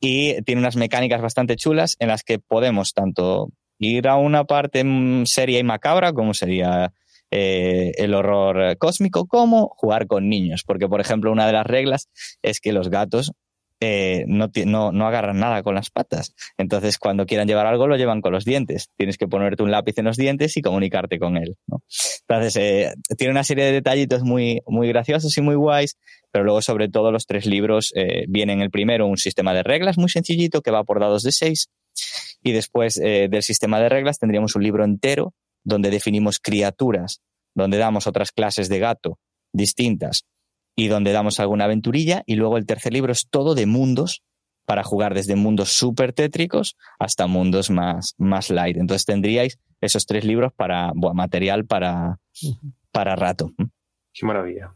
y 0.00 0.40
tiene 0.42 0.60
unas 0.60 0.76
mecánicas 0.76 1.20
bastante 1.22 1.56
chulas 1.56 1.96
en 1.98 2.08
las 2.08 2.22
que 2.22 2.38
podemos 2.38 2.92
tanto 2.92 3.50
ir 3.78 4.08
a 4.08 4.16
una 4.16 4.44
parte 4.44 4.84
mm, 4.84 5.26
seria 5.26 5.58
y 5.58 5.64
macabra, 5.64 6.12
como 6.12 6.34
sería 6.34 6.92
eh, 7.38 7.92
el 7.98 8.14
horror 8.14 8.78
cósmico, 8.78 9.26
como 9.26 9.68
jugar 9.76 10.06
con 10.06 10.30
niños, 10.30 10.62
porque 10.66 10.88
por 10.88 11.02
ejemplo 11.02 11.30
una 11.30 11.46
de 11.46 11.52
las 11.52 11.66
reglas 11.66 12.08
es 12.40 12.60
que 12.60 12.72
los 12.72 12.88
gatos 12.88 13.32
eh, 13.78 14.24
no, 14.26 14.50
no, 14.64 15.06
agarran 15.06 15.38
nada 15.38 15.62
con 15.62 15.74
las 15.74 15.90
patas. 15.90 16.34
Entonces, 16.56 16.96
cuando 16.96 17.26
quieran 17.26 17.46
llevar 17.46 17.66
algo, 17.66 17.86
lo 17.86 17.96
llevan 17.96 18.22
con 18.22 18.32
los 18.32 18.46
dientes. 18.46 18.88
Tienes 18.96 19.18
que 19.18 19.28
ponerte 19.28 19.62
un 19.62 19.70
lápiz 19.70 19.98
en 19.98 20.06
los 20.06 20.16
dientes 20.16 20.56
y 20.56 20.62
comunicarte 20.62 21.18
con 21.18 21.36
él. 21.36 21.56
Entonces, 22.26 22.56
eh, 22.56 22.94
tiene 23.18 23.32
una 23.32 23.44
serie 23.44 23.66
de 23.66 23.72
detallitos 23.72 24.22
muy, 24.22 24.62
muy 24.66 24.88
graciosos 24.88 25.36
y 25.36 25.42
muy 25.42 25.56
guays, 25.56 25.98
pero 26.32 26.44
luego, 26.44 26.62
sobre 26.62 26.88
todo, 26.88 27.12
los 27.12 27.26
tres 27.26 27.44
libros 27.44 27.92
eh, 27.94 28.24
vienen 28.28 28.62
el 28.62 28.70
primero, 28.70 29.06
un 29.06 29.18
sistema 29.18 29.52
de 29.52 29.62
reglas 29.62 29.98
muy 29.98 30.08
sencillito 30.08 30.62
que 30.62 30.70
va 30.70 30.82
por 30.84 30.98
dados 30.98 31.22
de 31.22 31.32
seis, 31.32 31.68
y 32.42 32.52
después 32.52 32.94
del 32.94 33.42
sistema 33.42 33.80
de 33.80 33.88
reglas 33.88 34.18
tendríamos 34.18 34.54
un 34.54 34.62
libro 34.62 34.84
entero 34.84 35.32
donde 35.66 35.90
definimos 35.90 36.38
criaturas, 36.38 37.20
donde 37.54 37.76
damos 37.76 38.06
otras 38.06 38.30
clases 38.30 38.68
de 38.68 38.78
gato 38.78 39.18
distintas 39.52 40.24
y 40.76 40.88
donde 40.88 41.12
damos 41.12 41.40
alguna 41.40 41.64
aventurilla, 41.64 42.22
y 42.26 42.36
luego 42.36 42.56
el 42.56 42.66
tercer 42.66 42.92
libro 42.92 43.12
es 43.12 43.26
todo 43.28 43.54
de 43.54 43.66
mundos 43.66 44.22
para 44.66 44.84
jugar 44.84 45.14
desde 45.14 45.36
mundos 45.36 45.70
súper 45.70 46.12
tétricos 46.12 46.76
hasta 46.98 47.26
mundos 47.26 47.70
más, 47.70 48.14
más 48.18 48.50
light. 48.50 48.76
Entonces 48.76 49.06
tendríais 49.06 49.58
esos 49.80 50.06
tres 50.06 50.24
libros 50.24 50.52
para 50.54 50.92
material 50.94 51.64
para, 51.66 52.18
para 52.92 53.16
rato. 53.16 53.52
Qué 54.12 54.26
maravilla. 54.26 54.74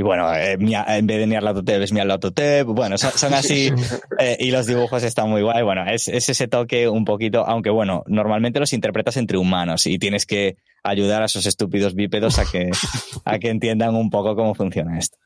Y 0.00 0.02
bueno, 0.02 0.34
eh, 0.34 0.56
mi- 0.56 0.72
en 0.74 1.06
vez 1.06 1.18
de 1.18 1.26
Niarlautotep 1.26 1.82
es 1.82 1.92
Miarlautotep, 1.92 2.66
bueno, 2.68 2.96
son, 2.96 3.10
son 3.12 3.34
así, 3.34 3.70
eh, 4.18 4.38
y 4.40 4.50
los 4.50 4.64
dibujos 4.66 5.02
están 5.02 5.28
muy 5.28 5.42
guay. 5.42 5.62
Bueno, 5.62 5.84
es, 5.86 6.08
es 6.08 6.26
ese 6.30 6.48
toque 6.48 6.88
un 6.88 7.04
poquito, 7.04 7.44
aunque 7.46 7.68
bueno, 7.68 8.02
normalmente 8.06 8.60
los 8.60 8.72
interpretas 8.72 9.18
entre 9.18 9.36
humanos 9.36 9.86
y 9.86 9.98
tienes 9.98 10.24
que 10.24 10.56
ayudar 10.82 11.20
a 11.20 11.26
esos 11.26 11.44
estúpidos 11.44 11.94
bípedos 11.94 12.38
a 12.38 12.46
que, 12.50 12.70
a 13.26 13.38
que 13.38 13.50
entiendan 13.50 13.94
un 13.94 14.08
poco 14.08 14.34
cómo 14.34 14.54
funciona 14.54 14.98
esto. 14.98 15.18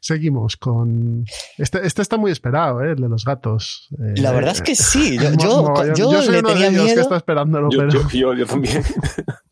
Seguimos 0.00 0.56
con. 0.56 1.24
Este, 1.58 1.84
este 1.84 2.02
está 2.02 2.16
muy 2.16 2.30
esperado, 2.30 2.80
¿eh? 2.84 2.92
El 2.92 3.00
de 3.02 3.08
los 3.08 3.24
gatos. 3.24 3.88
Eh, 3.98 4.20
La 4.20 4.30
verdad 4.30 4.52
es 4.52 4.62
que 4.62 4.76
sí, 4.76 5.18
yo, 5.18 5.32
yo, 5.38 5.62
mogollón. 5.64 5.94
yo 5.96 6.22
soy 6.22 6.32
le 6.34 6.38
uno 6.38 6.48
de 6.50 6.54
tenía 6.54 6.68
ellos 6.68 6.80
que 6.82 6.86
miedo. 6.86 7.00
está 7.02 7.16
esperándolo, 7.16 7.68
Yo, 7.70 7.78
pero. 7.80 7.90
yo, 7.90 8.08
yo- 8.12 8.34
yo 8.34 8.46
también. 8.46 8.82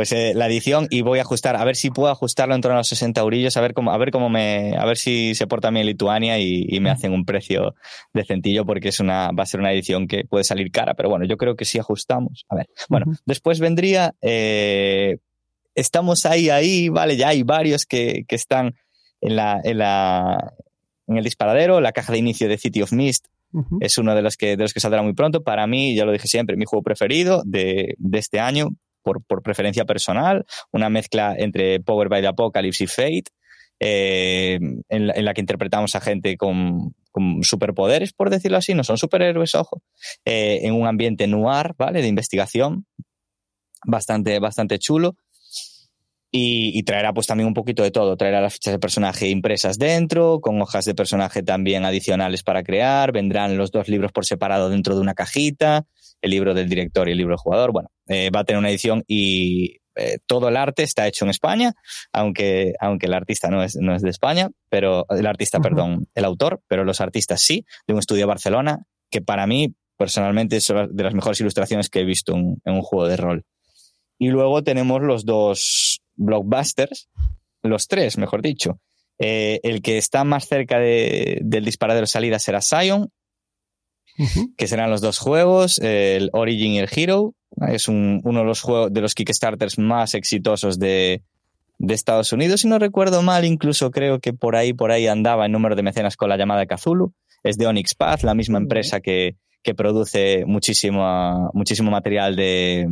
Pues 0.00 0.12
eh, 0.12 0.32
la 0.34 0.46
edición 0.46 0.86
y 0.88 1.02
voy 1.02 1.18
a 1.18 1.22
ajustar, 1.22 1.56
a 1.56 1.64
ver 1.66 1.76
si 1.76 1.90
puedo 1.90 2.08
ajustarlo 2.08 2.54
en 2.54 2.62
torno 2.62 2.76
a 2.76 2.80
los 2.80 2.88
60 2.88 3.20
eurillos, 3.20 3.58
a 3.58 3.60
ver 3.60 3.74
cómo, 3.74 3.92
a 3.92 3.98
ver 3.98 4.10
cómo 4.10 4.30
me, 4.30 4.74
a 4.78 4.86
ver 4.86 4.96
si 4.96 5.34
se 5.34 5.46
porta 5.46 5.68
bien 5.68 5.84
Lituania 5.84 6.38
y, 6.38 6.64
y 6.70 6.80
me 6.80 6.88
hacen 6.88 7.12
un 7.12 7.26
precio 7.26 7.74
decentillo 8.14 8.64
porque 8.64 8.88
es 8.88 9.00
una, 9.00 9.30
va 9.32 9.42
a 9.42 9.46
ser 9.46 9.60
una 9.60 9.74
edición 9.74 10.08
que 10.08 10.24
puede 10.24 10.44
salir 10.44 10.70
cara, 10.70 10.94
pero 10.94 11.10
bueno, 11.10 11.26
yo 11.26 11.36
creo 11.36 11.54
que 11.54 11.66
sí 11.66 11.78
ajustamos. 11.78 12.46
A 12.48 12.56
ver, 12.56 12.70
bueno, 12.88 13.12
después 13.26 13.60
vendría, 13.60 14.14
eh, 14.22 15.18
estamos 15.74 16.24
ahí, 16.24 16.48
ahí, 16.48 16.88
vale, 16.88 17.18
ya 17.18 17.28
hay 17.28 17.42
varios 17.42 17.84
que, 17.84 18.24
que 18.26 18.36
están 18.36 18.76
en 19.20 19.36
la, 19.36 19.60
en 19.62 19.76
la, 19.76 20.54
en 21.08 21.18
el 21.18 21.24
disparadero, 21.24 21.82
la 21.82 21.92
caja 21.92 22.14
de 22.14 22.20
inicio 22.20 22.48
de 22.48 22.56
City 22.56 22.80
of 22.80 22.94
Mist 22.94 23.26
es 23.80 23.98
uno 23.98 24.14
de 24.14 24.22
los, 24.22 24.38
que, 24.38 24.56
de 24.56 24.62
los 24.62 24.72
que 24.72 24.80
saldrá 24.80 25.02
muy 25.02 25.12
pronto. 25.12 25.42
Para 25.42 25.66
mí, 25.66 25.94
ya 25.94 26.06
lo 26.06 26.12
dije 26.12 26.28
siempre, 26.28 26.56
mi 26.56 26.64
juego 26.64 26.82
preferido 26.82 27.42
de, 27.44 27.96
de 27.98 28.18
este 28.18 28.38
año, 28.38 28.68
por, 29.02 29.22
preferencia 29.42 29.84
personal, 29.84 30.44
una 30.72 30.88
mezcla 30.88 31.34
entre 31.36 31.80
Power 31.80 32.08
by 32.08 32.20
the 32.20 32.28
Apocalypse 32.28 32.84
y 32.84 32.86
Fate, 32.86 33.24
eh, 33.80 34.58
en, 34.88 35.06
la, 35.06 35.14
en, 35.14 35.24
la, 35.24 35.32
que 35.32 35.40
interpretamos 35.40 35.94
a 35.94 36.00
gente 36.00 36.36
con, 36.36 36.94
con, 37.10 37.42
superpoderes, 37.42 38.12
por 38.12 38.28
decirlo 38.28 38.58
así, 38.58 38.74
no 38.74 38.84
son 38.84 38.98
superhéroes, 38.98 39.54
ojo, 39.54 39.82
eh, 40.24 40.60
en 40.62 40.74
un 40.74 40.86
ambiente 40.86 41.26
noir, 41.26 41.74
¿vale? 41.78 42.02
De 42.02 42.08
investigación, 42.08 42.84
bastante, 43.86 44.38
bastante 44.38 44.78
chulo. 44.78 45.16
Y, 46.32 46.78
y, 46.78 46.84
traerá 46.84 47.12
pues 47.12 47.26
también 47.26 47.48
un 47.48 47.54
poquito 47.54 47.82
de 47.82 47.90
todo. 47.90 48.16
Traerá 48.16 48.40
las 48.40 48.52
fichas 48.52 48.72
de 48.72 48.78
personaje 48.78 49.28
impresas 49.28 49.78
dentro, 49.78 50.40
con 50.40 50.62
hojas 50.62 50.84
de 50.84 50.94
personaje 50.94 51.42
también 51.42 51.84
adicionales 51.84 52.44
para 52.44 52.62
crear. 52.62 53.10
Vendrán 53.10 53.56
los 53.56 53.72
dos 53.72 53.88
libros 53.88 54.12
por 54.12 54.24
separado 54.24 54.68
dentro 54.68 54.94
de 54.94 55.00
una 55.00 55.14
cajita, 55.14 55.86
el 56.22 56.30
libro 56.30 56.54
del 56.54 56.68
director 56.68 57.08
y 57.08 57.12
el 57.12 57.18
libro 57.18 57.32
del 57.32 57.38
jugador. 57.38 57.72
Bueno, 57.72 57.90
eh, 58.08 58.30
va 58.30 58.40
a 58.40 58.44
tener 58.44 58.58
una 58.58 58.70
edición 58.70 59.04
y 59.06 59.78
eh, 59.96 60.18
todo 60.26 60.48
el 60.48 60.56
arte 60.56 60.82
está 60.82 61.06
hecho 61.06 61.24
en 61.24 61.30
España, 61.30 61.74
aunque, 62.12 62.74
aunque 62.80 63.06
el 63.06 63.14
artista 63.14 63.48
no 63.48 63.62
es, 63.62 63.76
no 63.76 63.94
es 63.94 64.02
de 64.02 64.10
España, 64.10 64.50
pero 64.68 65.06
el 65.10 65.26
artista, 65.26 65.58
uh 65.58 65.60
-huh. 65.60 65.64
perdón, 65.64 66.08
el 66.14 66.24
autor, 66.24 66.60
pero 66.68 66.84
los 66.84 67.00
artistas 67.00 67.42
sí, 67.42 67.64
de 67.86 67.94
un 67.94 68.00
estudio 68.00 68.22
de 68.22 68.26
Barcelona, 68.26 68.86
que 69.10 69.20
para 69.20 69.46
mí 69.46 69.74
personalmente 69.96 70.56
es 70.56 70.68
de 70.68 71.02
las 71.02 71.14
mejores 71.14 71.40
ilustraciones 71.40 71.88
que 71.90 72.00
he 72.00 72.04
visto 72.04 72.34
en, 72.34 72.56
en 72.64 72.74
un 72.74 72.82
juego 72.82 73.06
de 73.08 73.16
rol. 73.16 73.44
Y 74.18 74.28
luego 74.28 74.62
tenemos 74.62 75.02
los 75.02 75.24
dos 75.24 76.00
blockbusters, 76.14 77.08
los 77.62 77.86
tres, 77.86 78.18
mejor 78.18 78.42
dicho. 78.42 78.78
Eh, 79.18 79.60
el 79.62 79.82
que 79.82 79.98
está 79.98 80.24
más 80.24 80.46
cerca 80.46 80.78
de, 80.78 81.40
del 81.42 81.64
disparadero 81.64 82.04
de 82.04 82.10
salida 82.10 82.38
será 82.38 82.62
Zion, 82.62 83.10
uh 84.18 84.24
-huh. 84.24 84.54
que 84.56 84.66
serán 84.66 84.90
los 84.90 85.00
dos 85.00 85.18
juegos, 85.18 85.78
el 85.78 86.30
Origin 86.32 86.72
y 86.72 86.78
el 86.78 86.88
Hero. 86.90 87.34
Es 87.68 87.88
un, 87.88 88.20
uno 88.24 88.40
de 88.40 88.44
los 88.44 88.60
juegos 88.60 88.92
de 88.92 89.00
los 89.00 89.14
Kickstarters 89.14 89.78
más 89.78 90.14
exitosos 90.14 90.78
de, 90.78 91.22
de, 91.78 91.94
Estados 91.94 92.32
Unidos. 92.32 92.60
Si 92.60 92.68
no 92.68 92.78
recuerdo 92.78 93.22
mal, 93.22 93.44
incluso 93.44 93.90
creo 93.90 94.20
que 94.20 94.32
por 94.32 94.56
ahí, 94.56 94.72
por 94.72 94.92
ahí 94.92 95.06
andaba 95.08 95.46
el 95.46 95.52
número 95.52 95.74
de 95.74 95.82
mecenas 95.82 96.16
con 96.16 96.28
la 96.28 96.36
llamada 96.36 96.66
Cthulhu. 96.66 97.12
Es 97.42 97.56
de 97.58 97.66
Onyx 97.66 97.94
Path, 97.94 98.22
la 98.22 98.34
misma 98.34 98.58
empresa 98.58 99.00
que, 99.00 99.36
que 99.62 99.74
produce 99.74 100.44
muchísimo, 100.46 101.50
muchísimo 101.54 101.90
material 101.90 102.36
de, 102.36 102.86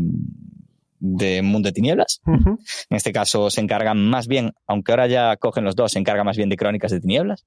de 1.01 1.43
Mundo 1.43 1.69
de 1.69 1.73
Tinieblas. 1.73 2.21
Uh 2.27 2.33
-huh. 2.33 2.59
En 2.91 2.97
este 2.97 3.13
caso 3.13 3.51
se 3.51 3.61
encargan 3.61 3.99
más 3.99 4.27
bien, 4.27 4.53
aunque 4.67 4.93
ahora 4.93 5.07
ya 5.07 5.37
cogen 5.37 5.65
los 5.65 5.77
dos, 5.77 5.93
se 5.93 5.99
encarga 5.99 6.25
más 6.25 6.37
bien 6.37 6.49
de 6.49 6.57
Crónicas 6.57 6.91
de 6.91 7.01
Tinieblas. 7.01 7.47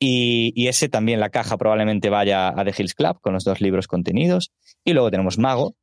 Y, 0.00 0.52
y, 0.54 0.68
ese 0.68 0.88
también, 0.88 1.18
la 1.18 1.30
caja 1.30 1.56
probablemente 1.56 2.08
vaya 2.08 2.48
a 2.48 2.64
The 2.64 2.72
Hills 2.76 2.94
Club 2.94 3.20
con 3.20 3.32
los 3.32 3.44
dos 3.44 3.60
libros 3.60 3.88
contenidos. 3.88 4.52
Y 4.84 4.92
luego 4.92 5.10
tenemos 5.10 5.38
Mago, 5.38 5.74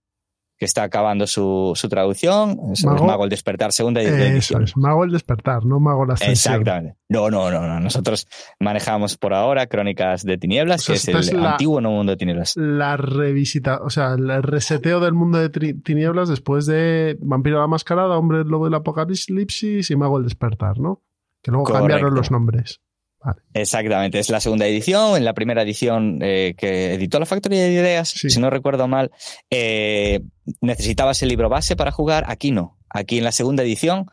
que 0.58 0.66
está 0.66 0.84
acabando 0.84 1.28
su, 1.28 1.74
su 1.76 1.90
traducción. 1.90 2.58
Es 2.72 2.86
Mago, 2.86 3.06
Mago, 3.06 3.24
el 3.26 3.30
Despertar, 3.30 3.74
segunda 3.74 4.02
edición. 4.02 4.38
Eso 4.38 4.60
es, 4.60 4.78
Mago 4.78 5.04
el 5.04 5.12
Despertar, 5.12 5.66
no 5.66 5.80
Mago 5.80 6.06
la 6.06 6.14
Ascensión. 6.14 6.56
Exactamente. 6.56 6.98
No, 7.10 7.30
no, 7.30 7.52
no, 7.52 7.68
no. 7.68 7.80
Nosotros 7.80 8.28
manejamos 8.60 9.18
por 9.18 9.34
ahora 9.34 9.68
Crónicas 9.68 10.24
de 10.24 10.38
Tinieblas, 10.38 10.82
o 10.82 10.84
sea, 10.84 10.94
que 10.94 10.98
es 10.98 11.08
el 11.08 11.18
es 11.18 11.34
la, 11.34 11.52
antiguo 11.52 11.82
no 11.82 11.92
mundo 11.92 12.12
de 12.12 12.18
tinieblas. 12.18 12.56
La 12.56 12.96
revisita, 12.96 13.82
o 13.82 13.90
sea, 13.90 14.14
el 14.14 14.44
reseteo 14.44 15.02
del 15.02 15.14
mundo 15.14 15.40
de 15.40 15.50
tinieblas 15.50 16.30
después 16.30 16.66
de 16.66 17.18
Vampiro 17.20 17.60
la 17.60 17.68
Mascarada, 17.68 18.18
Hombre 18.18 18.42
el 18.42 18.48
Lobo 18.48 18.66
del 18.66 18.76
Apocalipsis 18.76 19.90
y 19.90 19.96
Mago 19.96 20.18
el 20.20 20.24
Despertar, 20.24 20.80
¿no? 20.80 21.02
Que 21.42 21.52
luego 21.52 21.66
Correcto. 21.66 21.88
cambiaron 21.88 22.16
los 22.16 22.32
nombres. 22.32 22.82
Vale. 23.26 23.42
Exactamente, 23.54 24.20
es 24.20 24.30
la 24.30 24.40
segunda 24.40 24.68
edición. 24.68 25.18
En 25.18 25.26
la 25.26 25.34
primera 25.34 25.64
edición 25.64 26.20
eh, 26.22 26.54
que 26.58 26.94
editó 26.94 27.20
la 27.20 27.26
Factoría 27.26 27.64
de 27.64 27.72
Ideas, 27.74 28.10
sí. 28.10 28.30
si 28.30 28.40
no 28.40 28.52
recuerdo 28.52 28.88
mal, 28.88 29.12
eh, 29.50 30.22
necesitabas 30.62 31.24
el 31.24 31.30
libro 31.30 31.50
base 31.50 31.76
para 31.76 31.92
jugar. 31.92 32.26
Aquí 32.28 32.52
no. 32.52 32.78
Aquí 32.90 33.18
en 33.18 33.24
la 33.24 33.32
segunda 33.32 33.64
edición, 33.64 34.06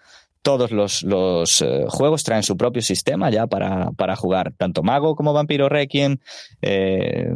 todos 0.43 0.73
los, 0.73 1.03
los 1.03 1.63
eh, 1.63 1.85
juegos 1.89 2.25
traen 2.25 2.43
su 2.43 2.57
propio 2.57 2.83
sistema 2.83 3.31
ya 3.31 3.47
para, 3.47 3.91
para, 3.93 4.17
jugar. 4.17 4.55
Tanto 4.57 4.83
Mago 4.83 5.15
como 5.15 5.33
Vampiro 5.33 5.69
Requiem. 5.69 6.19
Eh, 6.63 7.35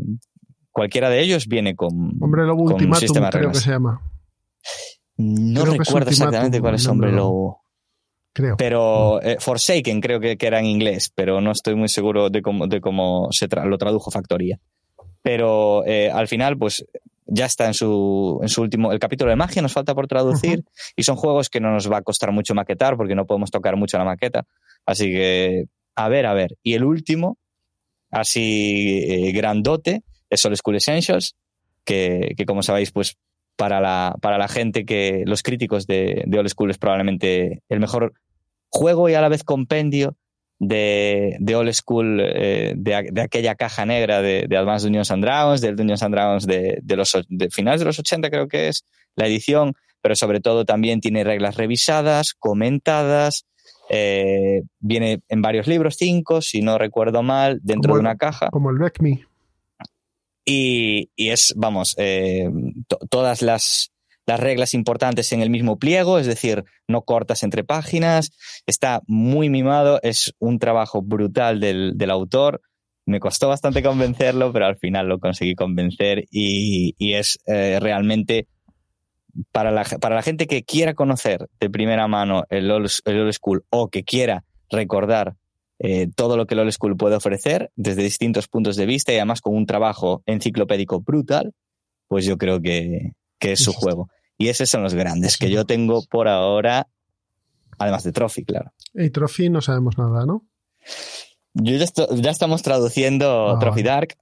cualquiera 0.71 1.11
de 1.11 1.21
ellos 1.21 1.47
viene 1.47 1.77
con. 1.77 2.17
Hombre 2.21 2.45
Lobo 2.45 2.65
con 2.65 2.75
Ultimatum, 2.75 3.01
sistema 3.01 3.31
creo 3.31 3.53
que 3.53 3.59
se 3.59 3.71
llama. 3.71 4.01
No 5.19 5.63
creo 5.63 5.75
recuerdo 5.75 6.11
exactamente 6.11 6.61
cuál 6.61 6.75
es 6.75 6.87
Hombre 6.87 7.13
Lobo. 7.13 7.66
Creo. 8.37 8.55
Pero 8.59 9.23
eh, 9.23 9.39
Forsaken 9.41 10.03
creo 10.03 10.21
que, 10.21 10.37
que, 10.37 10.47
era 10.47 10.59
en 10.59 10.67
inglés, 10.67 11.11
pero 11.15 11.41
no 11.41 11.53
estoy 11.53 11.75
muy 11.75 11.89
seguro 11.89 12.29
de 12.29 12.43
cómo, 12.43 12.67
de 12.67 12.83
cómo 12.83 13.29
se 13.31 13.49
tra 13.49 13.65
lo 13.65 13.79
tradujo 13.79 14.11
Factoría. 14.11 14.59
Pero 15.23 15.87
eh, 15.87 16.11
al 16.11 16.29
final, 16.29 16.59
pues 16.59 16.85
ya 17.25 17.47
está 17.47 17.67
en 17.67 17.73
su, 17.73 18.39
en 18.43 18.51
su 18.51 18.61
último. 18.61 18.93
El 18.93 18.99
capítulo 18.99 19.31
de 19.31 19.37
magia 19.37 19.63
nos 19.63 19.73
falta 19.73 19.95
por 19.95 20.07
traducir. 20.07 20.59
Uh 20.59 20.63
-huh. 20.63 20.93
Y 20.97 21.03
son 21.05 21.17
juegos 21.17 21.49
que 21.49 21.61
no 21.61 21.73
nos 21.73 21.91
va 21.91 21.97
a 21.97 22.03
costar 22.03 22.31
mucho 22.31 22.55
maquetar 22.55 22.99
porque 22.99 23.15
no 23.15 23.25
podemos 23.25 23.51
tocar 23.51 23.75
mucho 23.77 23.97
la 23.97 24.05
maqueta. 24.05 24.45
Así 24.85 25.07
que, 25.07 25.65
a 25.95 26.11
ver, 26.11 26.27
a 26.27 26.35
ver. 26.35 26.59
Y 26.63 26.75
el 26.75 26.85
último, 26.85 27.39
así 28.11 29.03
eh, 29.09 29.33
grandote, 29.33 30.03
es 30.29 30.45
Old 30.45 30.57
School 30.57 30.77
Essentials, 30.77 31.37
que, 31.87 32.35
que 32.37 32.45
como 32.45 32.63
sabéis, 32.63 32.93
pues 32.93 33.17
para 33.57 33.81
la, 33.81 34.15
para 34.21 34.37
la 34.37 34.49
gente 34.49 34.85
que 34.85 35.23
los 35.25 35.43
críticos 35.43 35.87
de, 35.87 36.23
de 36.27 36.39
Old 36.39 36.51
School 36.51 36.71
es 36.71 36.77
probablemente 36.77 37.63
el 37.71 37.81
mejor 37.81 38.13
juego 38.77 39.09
y 39.09 39.15
a 39.15 39.21
la 39.21 39.29
vez 39.29 39.43
compendio 39.43 40.17
de, 40.59 41.37
de 41.41 41.57
Old 41.57 41.73
School, 41.73 42.21
eh, 42.21 42.75
de, 42.77 43.09
de, 43.11 43.21
aquella 43.21 43.55
caja 43.55 43.85
negra 43.85 44.23
de, 44.23 44.47
de 44.49 44.57
Advanced 44.57 44.87
Dungeons 44.87 45.11
and 45.11 45.25
Dragons, 45.25 45.61
del 45.61 45.77
Dungeons 45.77 46.03
and 46.03 46.15
Dragons 46.15 46.47
de, 46.47 46.79
de 46.83 46.97
los 46.97 47.13
de 47.29 47.51
finales 47.51 47.81
de 47.81 47.87
los 47.87 47.99
80 47.99 48.31
creo 48.31 48.49
que 48.49 48.69
es 48.69 48.85
la 49.17 49.27
edición, 49.27 49.75
pero 50.01 50.15
sobre 50.15 50.41
todo 50.41 50.65
también 50.65 51.01
tiene 51.01 51.25
reglas 51.25 51.57
revisadas, 51.57 52.35
comentadas, 52.35 53.47
eh, 53.89 54.63
viene 54.79 55.21
en 55.29 55.43
varios 55.43 55.67
libros, 55.67 55.97
cinco, 55.99 56.43
si 56.43 56.61
no 56.61 56.79
recuerdo 56.79 57.23
mal, 57.23 57.61
dentro 57.63 57.91
como 57.91 57.97
de 57.97 58.01
una 58.01 58.17
caja. 58.17 58.51
Como 58.51 58.71
el 58.71 58.79
Back 58.79 59.01
Me. 59.01 59.27
Y, 60.45 61.11
y, 61.17 61.31
es, 61.31 61.55
vamos, 61.57 61.95
eh, 61.99 62.49
to, 62.87 62.99
todas 63.11 63.43
las, 63.43 63.91
las 64.27 64.41
reglas 64.41 64.75
importantes 64.75 65.33
en 65.33 65.41
el 65.41 65.51
mismo 65.51 65.79
pliego, 65.79 66.19
es 66.19 66.27
decir, 66.27 66.65
no 66.89 67.03
cortas 67.03 67.43
entre 67.45 67.65
páginas, 67.65 68.33
está 68.67 69.01
muy 69.07 69.49
mimado, 69.49 70.01
es 70.03 70.35
un 70.39 70.59
trabajo 70.59 71.01
brutal 71.01 71.61
del, 71.61 71.93
del 71.97 72.11
autor. 72.11 72.61
Me 73.07 73.21
costó 73.21 73.49
bastante 73.49 73.85
convencerlo, 73.85 74.53
pero 74.53 74.67
al 74.67 74.79
final 74.79 75.07
lo 75.07 75.21
conseguí 75.21 75.55
convencer 75.55 76.25
y, 76.31 76.95
y 76.99 77.15
es 77.15 77.39
eh, 77.47 77.79
realmente 77.81 78.49
para 79.53 79.71
la, 79.71 79.85
para 79.85 80.17
la 80.17 80.23
gente 80.23 80.49
que 80.49 80.65
quiera 80.65 80.95
conocer 80.95 81.47
de 81.61 81.71
primera 81.71 82.09
mano 82.09 82.45
el 82.51 82.69
old, 82.69 82.91
el 83.05 83.21
old 83.21 83.33
school 83.33 83.65
o 83.71 83.89
que 83.89 84.03
quiera 84.03 84.43
recordar 84.71 85.37
eh, 85.79 86.09
todo 86.17 86.37
lo 86.37 86.47
que 86.47 86.55
el 86.55 86.61
old 86.61 86.73
school 86.73 86.97
puede 86.97 87.15
ofrecer 87.15 87.71
desde 87.77 88.03
distintos 88.03 88.49
puntos 88.49 88.75
de 88.75 88.87
vista 88.87 89.13
y 89.13 89.17
además 89.17 89.41
con 89.41 89.55
un 89.55 89.67
trabajo 89.67 90.23
enciclopédico 90.27 91.01
brutal, 91.01 91.53
pues 92.09 92.25
yo 92.25 92.39
creo 92.39 92.61
que, 92.61 93.13
que 93.39 93.53
es 93.53 93.61
su 93.61 93.73
juego. 93.73 94.09
Y 94.39 94.49
esos 94.49 94.69
son 94.69 94.83
los 94.83 94.95
grandes 94.95 95.37
que 95.37 95.51
yo 95.51 95.65
tengo 95.65 96.05
por 96.11 96.29
ahora, 96.29 96.89
además 97.79 98.05
de 98.05 98.13
Trophy, 98.13 98.45
claro. 98.45 98.73
Y 98.95 99.11
Trophy 99.11 99.49
no 99.49 99.61
sabemos 99.61 99.97
nada, 99.99 100.27
¿no? 100.27 100.47
Yo 101.55 101.77
ya, 101.77 102.31
estamos 102.31 102.63
traduciendo 102.63 103.49
ah, 103.49 103.59
Trophy 103.59 103.83
Dark. 103.83 104.17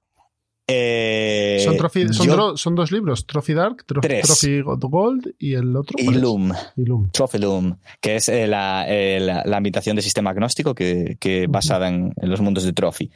Eh, 0.66 1.60
son, 1.62 1.76
trophy, 1.76 2.08
son, 2.10 2.26
yo, 2.26 2.56
son, 2.56 2.74
dos 2.74 2.90
libros, 2.90 3.26
Trophy 3.26 3.52
Dark, 3.52 3.84
Tro 3.84 4.00
tres. 4.00 4.26
Trophy 4.26 4.62
Gold 4.62 5.34
y 5.38 5.52
el 5.54 5.76
otro. 5.76 5.96
Y 5.98 6.10
Loom. 6.10 6.52
y 6.76 6.84
Loom. 6.86 7.10
Trophy 7.10 7.38
Loom, 7.38 7.78
que 8.00 8.16
es 8.16 8.30
eh, 8.30 8.46
la, 8.46 8.86
eh, 8.88 9.20
la, 9.20 9.42
la, 9.44 9.56
ambientación 9.58 9.94
de 9.94 10.00
sistema 10.00 10.30
agnóstico 10.30 10.74
que, 10.74 11.18
que 11.20 11.42
uh 11.42 11.44
-huh. 11.44 11.52
basada 11.52 11.88
en, 11.88 12.14
en, 12.16 12.30
los 12.30 12.40
mundos 12.40 12.64
de 12.64 12.72
Trophy. 12.72 13.10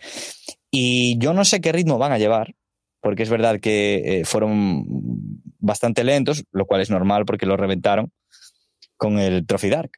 Y 0.70 1.16
yo 1.18 1.32
no 1.32 1.46
sé 1.46 1.62
qué 1.62 1.72
ritmo 1.72 1.96
van 1.96 2.12
a 2.12 2.18
llevar, 2.18 2.54
porque 3.00 3.22
es 3.22 3.30
verdad 3.30 3.60
que 3.60 4.20
eh, 4.20 4.24
fueron 4.26 4.84
bastante 5.58 6.04
lentos, 6.04 6.44
lo 6.52 6.66
cual 6.66 6.80
es 6.80 6.90
normal 6.90 7.24
porque 7.24 7.46
lo 7.46 7.56
reventaron 7.56 8.12
con 8.96 9.18
el 9.18 9.46
Trophy 9.46 9.70
Dark. 9.70 9.92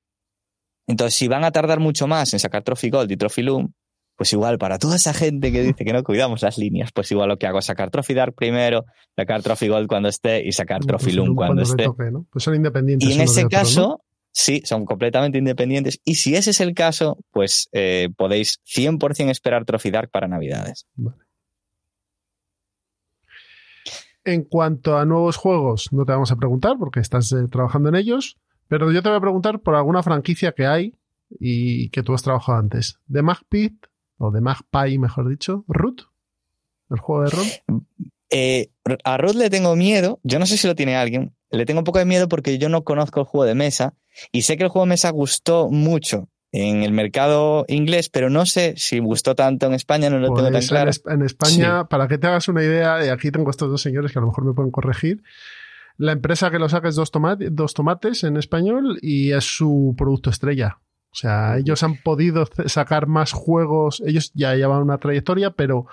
Entonces, 0.86 1.14
si 1.14 1.28
van 1.28 1.44
a 1.44 1.52
tardar 1.52 1.80
mucho 1.80 2.06
más 2.06 2.32
en 2.32 2.40
sacar 2.40 2.62
Trophy 2.62 2.90
Gold 2.90 3.10
y 3.12 3.16
Trophy 3.16 3.42
Loom, 3.42 3.72
pues 4.16 4.32
igual 4.32 4.58
para 4.58 4.78
toda 4.78 4.96
esa 4.96 5.14
gente 5.14 5.50
que 5.50 5.62
dice 5.62 5.84
que 5.84 5.92
no 5.92 6.02
cuidamos 6.02 6.42
las 6.42 6.58
líneas, 6.58 6.90
pues 6.92 7.10
igual 7.10 7.28
lo 7.28 7.38
que 7.38 7.46
hago 7.46 7.58
es 7.58 7.64
sacar 7.64 7.90
Trophy 7.90 8.12
Dark 8.12 8.34
primero, 8.34 8.84
sacar 9.16 9.42
Trophy 9.42 9.68
Gold 9.68 9.88
cuando 9.88 10.08
esté 10.08 10.46
y 10.46 10.52
sacar 10.52 10.84
Trophy 10.84 11.12
Loom 11.12 11.34
cuando, 11.34 11.54
cuando 11.54 11.62
esté. 11.62 11.84
Toque, 11.84 12.10
¿no? 12.10 12.26
Pues 12.30 12.44
son 12.44 12.54
independientes. 12.54 13.08
Y 13.08 13.14
en 13.14 13.22
ese 13.22 13.46
caso, 13.46 13.80
¿no? 13.80 14.04
sí, 14.32 14.62
son 14.64 14.84
completamente 14.84 15.38
independientes. 15.38 16.00
Y 16.04 16.16
si 16.16 16.34
ese 16.34 16.50
es 16.50 16.60
el 16.60 16.74
caso, 16.74 17.18
pues 17.30 17.68
eh, 17.72 18.10
podéis 18.16 18.60
100% 18.66 19.30
esperar 19.30 19.64
Trophy 19.64 19.90
Dark 19.90 20.10
para 20.10 20.28
Navidades. 20.28 20.86
Vale. 20.96 21.16
En 24.24 24.44
cuanto 24.44 24.98
a 24.98 25.04
nuevos 25.04 25.36
juegos, 25.36 25.92
no 25.92 26.04
te 26.04 26.12
vamos 26.12 26.30
a 26.30 26.36
preguntar 26.36 26.76
porque 26.78 27.00
estás 27.00 27.32
eh, 27.32 27.46
trabajando 27.50 27.88
en 27.88 27.94
ellos, 27.94 28.36
pero 28.68 28.92
yo 28.92 29.02
te 29.02 29.08
voy 29.08 29.18
a 29.18 29.22
preguntar 29.22 29.60
por 29.60 29.74
alguna 29.74 30.02
franquicia 30.02 30.52
que 30.52 30.66
hay 30.66 30.94
y 31.38 31.88
que 31.90 32.02
tú 32.02 32.12
has 32.12 32.22
trabajado 32.22 32.58
antes. 32.58 32.98
¿De 33.06 33.22
Magpit 33.22 33.86
o 34.18 34.30
de 34.30 34.40
Magpie, 34.40 34.98
mejor 34.98 35.28
dicho? 35.28 35.64
¿Root? 35.68 36.02
el 36.90 36.98
juego 36.98 37.24
de 37.24 37.30
rol? 37.30 37.46
Eh, 38.30 38.70
a 39.04 39.16
Ruth 39.16 39.34
le 39.34 39.50
tengo 39.50 39.74
miedo, 39.76 40.20
yo 40.22 40.38
no 40.38 40.46
sé 40.46 40.56
si 40.56 40.66
lo 40.66 40.74
tiene 40.74 40.96
alguien, 40.96 41.34
le 41.50 41.66
tengo 41.66 41.80
un 41.80 41.84
poco 41.84 41.98
de 41.98 42.04
miedo 42.04 42.28
porque 42.28 42.58
yo 42.58 42.68
no 42.68 42.84
conozco 42.84 43.20
el 43.20 43.26
juego 43.26 43.44
de 43.44 43.54
mesa 43.54 43.94
y 44.32 44.42
sé 44.42 44.56
que 44.56 44.64
el 44.64 44.68
juego 44.68 44.86
de 44.86 44.90
mesa 44.90 45.10
gustó 45.10 45.68
mucho 45.70 46.28
en 46.52 46.82
el 46.82 46.92
mercado 46.92 47.64
inglés, 47.68 48.08
pero 48.08 48.28
no 48.30 48.44
sé 48.46 48.74
si 48.76 48.98
gustó 48.98 49.34
tanto 49.34 49.66
en 49.66 49.74
España, 49.74 50.10
no 50.10 50.18
lo 50.18 50.28
tengo 50.28 50.42
tan 50.42 50.52
Pues 50.52 50.68
claro. 50.68 50.90
En, 51.06 51.12
en 51.20 51.22
España, 51.26 51.84
para 51.88 52.08
que 52.08 52.18
te 52.18 52.26
hagas 52.26 52.48
una 52.48 52.62
idea, 52.62 53.04
y 53.04 53.08
aquí 53.08 53.30
tengo 53.30 53.50
estos 53.50 53.70
dos 53.70 53.80
señores 53.82 54.12
que 54.12 54.18
a 54.18 54.22
lo 54.22 54.28
mejor 54.28 54.44
me 54.44 54.52
pueden 54.54 54.70
corregir, 54.72 55.22
la 55.96 56.12
empresa 56.12 56.50
que 56.50 56.58
lo 56.58 56.68
saca 56.68 56.88
es 56.88 56.94
Dos, 56.96 57.12
Tomate- 57.12 57.50
Dos 57.50 57.74
Tomates 57.74 58.24
en 58.24 58.36
español 58.36 58.98
y 59.02 59.32
es 59.32 59.44
su 59.44 59.94
producto 59.98 60.30
estrella. 60.30 60.78
O 61.12 61.14
sea, 61.14 61.58
ellos 61.58 61.82
han 61.82 61.96
podido 62.02 62.48
sacar 62.66 63.06
más 63.06 63.32
juegos, 63.32 64.02
ellos 64.06 64.30
ya 64.34 64.54
llevan 64.54 64.80
una 64.82 64.98
trayectoria, 64.98 65.50
pero 65.50 65.86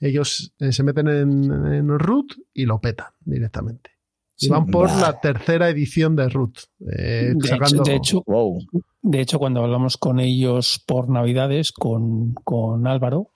ellos 0.00 0.52
eh, 0.58 0.72
se 0.72 0.82
meten 0.82 1.08
en, 1.08 1.52
en 1.74 1.98
root 1.98 2.32
y 2.54 2.64
lo 2.66 2.80
petan 2.80 3.08
directamente. 3.20 3.90
Y 4.38 4.46
Sí. 4.46 4.48
van 4.50 4.66
por 4.66 4.88
Vale. 4.88 5.00
la 5.00 5.20
tercera 5.20 5.68
edición 5.68 6.16
de 6.16 6.28
root. 6.28 6.58
eh, 6.90 7.32
De 7.36 7.48
sacando... 7.48 7.82
hecho, 7.82 7.90
de, 7.90 7.96
hecho, 7.96 8.22
Wow. 8.26 8.58
De 9.04 9.20
hecho, 9.20 9.38
cuando 9.38 9.62
hablamos 9.62 9.96
con 9.96 10.20
ellos 10.20 10.82
por 10.86 11.08
Navidades, 11.10 11.72
con, 11.72 12.34
con 12.44 12.86
Álvaro, 12.86 13.30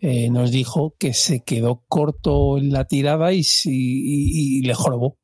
eh, 0.00 0.30
nos 0.30 0.50
dijo 0.52 0.94
que 0.98 1.12
se 1.12 1.42
quedó 1.42 1.82
corto 1.88 2.56
en 2.58 2.70
la 2.72 2.84
tirada 2.84 3.32
y, 3.32 3.40
y- 3.64 4.58
y 4.58 4.62
le 4.62 4.74
jorobó. 4.74 5.18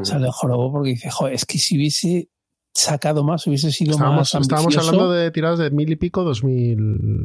O 0.00 0.04
sea, 0.04 0.18
le 0.18 0.30
jorobó 0.32 0.72
porque 0.72 0.90
dice, 0.90 1.10
"Joder, 1.10 1.34
es 1.34 1.44
que 1.44 1.58
si 1.58 1.76
hubiese 1.76 2.30
sacado 2.72 3.22
más, 3.22 3.46
hubiese 3.46 3.70
sido 3.70 3.92
Estábamos, 3.92 4.34
más 4.34 4.42
estábamos 4.42 4.74
ambicioso". 4.74 4.88
hablando 4.96 5.12
de 5.12 5.30
tiradas 5.30 5.58
de 5.58 5.70
mil 5.70 5.92
y 5.92 5.96
pico, 5.96 6.24
dos 6.24 6.42
mil 6.42 6.78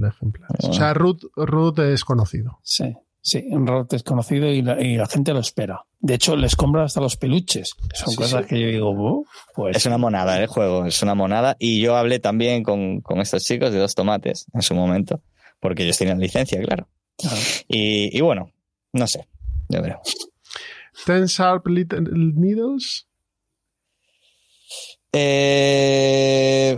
ejemplares. 0.05 0.65
O 0.65 0.73
sea, 0.73 0.93
root, 0.93 1.23
root 1.37 1.79
es 1.79 2.03
conocido. 2.03 2.59
Sí, 2.63 2.93
sí, 3.21 3.45
un 3.49 3.65
rol 3.67 3.85
desconocido 3.89 4.47
y 4.47 4.61
la, 4.61 4.81
y 4.81 4.95
la 4.95 5.07
gente 5.07 5.33
lo 5.33 5.39
espera. 5.39 5.85
De 5.99 6.13
hecho, 6.15 6.35
les 6.37 6.55
compra 6.55 6.83
hasta 6.85 7.01
los 7.01 7.17
peluches. 7.17 7.73
que 7.73 7.95
Son 7.97 8.09
Sí, 8.11 8.15
cosas 8.15 8.43
sí. 8.43 8.47
que 8.49 8.59
yo 8.61 8.67
digo, 8.67 8.89
"Oh, 8.95 9.25
pues 9.55 9.75
Es 9.75 9.85
una 9.85 9.97
monada 9.97 10.39
el 10.39 10.47
juego, 10.47 10.85
es 10.85 11.01
una 11.03 11.15
monada. 11.15 11.55
Y 11.59 11.81
yo 11.81 11.95
hablé 11.97 12.19
también 12.19 12.63
con, 12.63 13.01
con 13.01 13.19
estos 13.19 13.43
chicos 13.43 13.71
de 13.73 13.79
dos 13.79 13.95
tomates 13.95 14.45
en 14.53 14.61
su 14.61 14.73
momento, 14.75 15.21
porque 15.59 15.83
ellos 15.83 15.97
tenían 15.97 16.19
licencia, 16.19 16.61
claro. 16.61 16.87
Y, 17.67 18.17
y 18.17 18.21
bueno, 18.21 18.51
no 18.93 19.07
sé, 19.07 19.27
ya 19.67 19.81
veremos. 19.81 20.15
Ten 21.05 21.25
Sharp 21.25 21.67
Little 21.67 22.01
Needles. 22.13 23.07
Eh, 25.11 26.75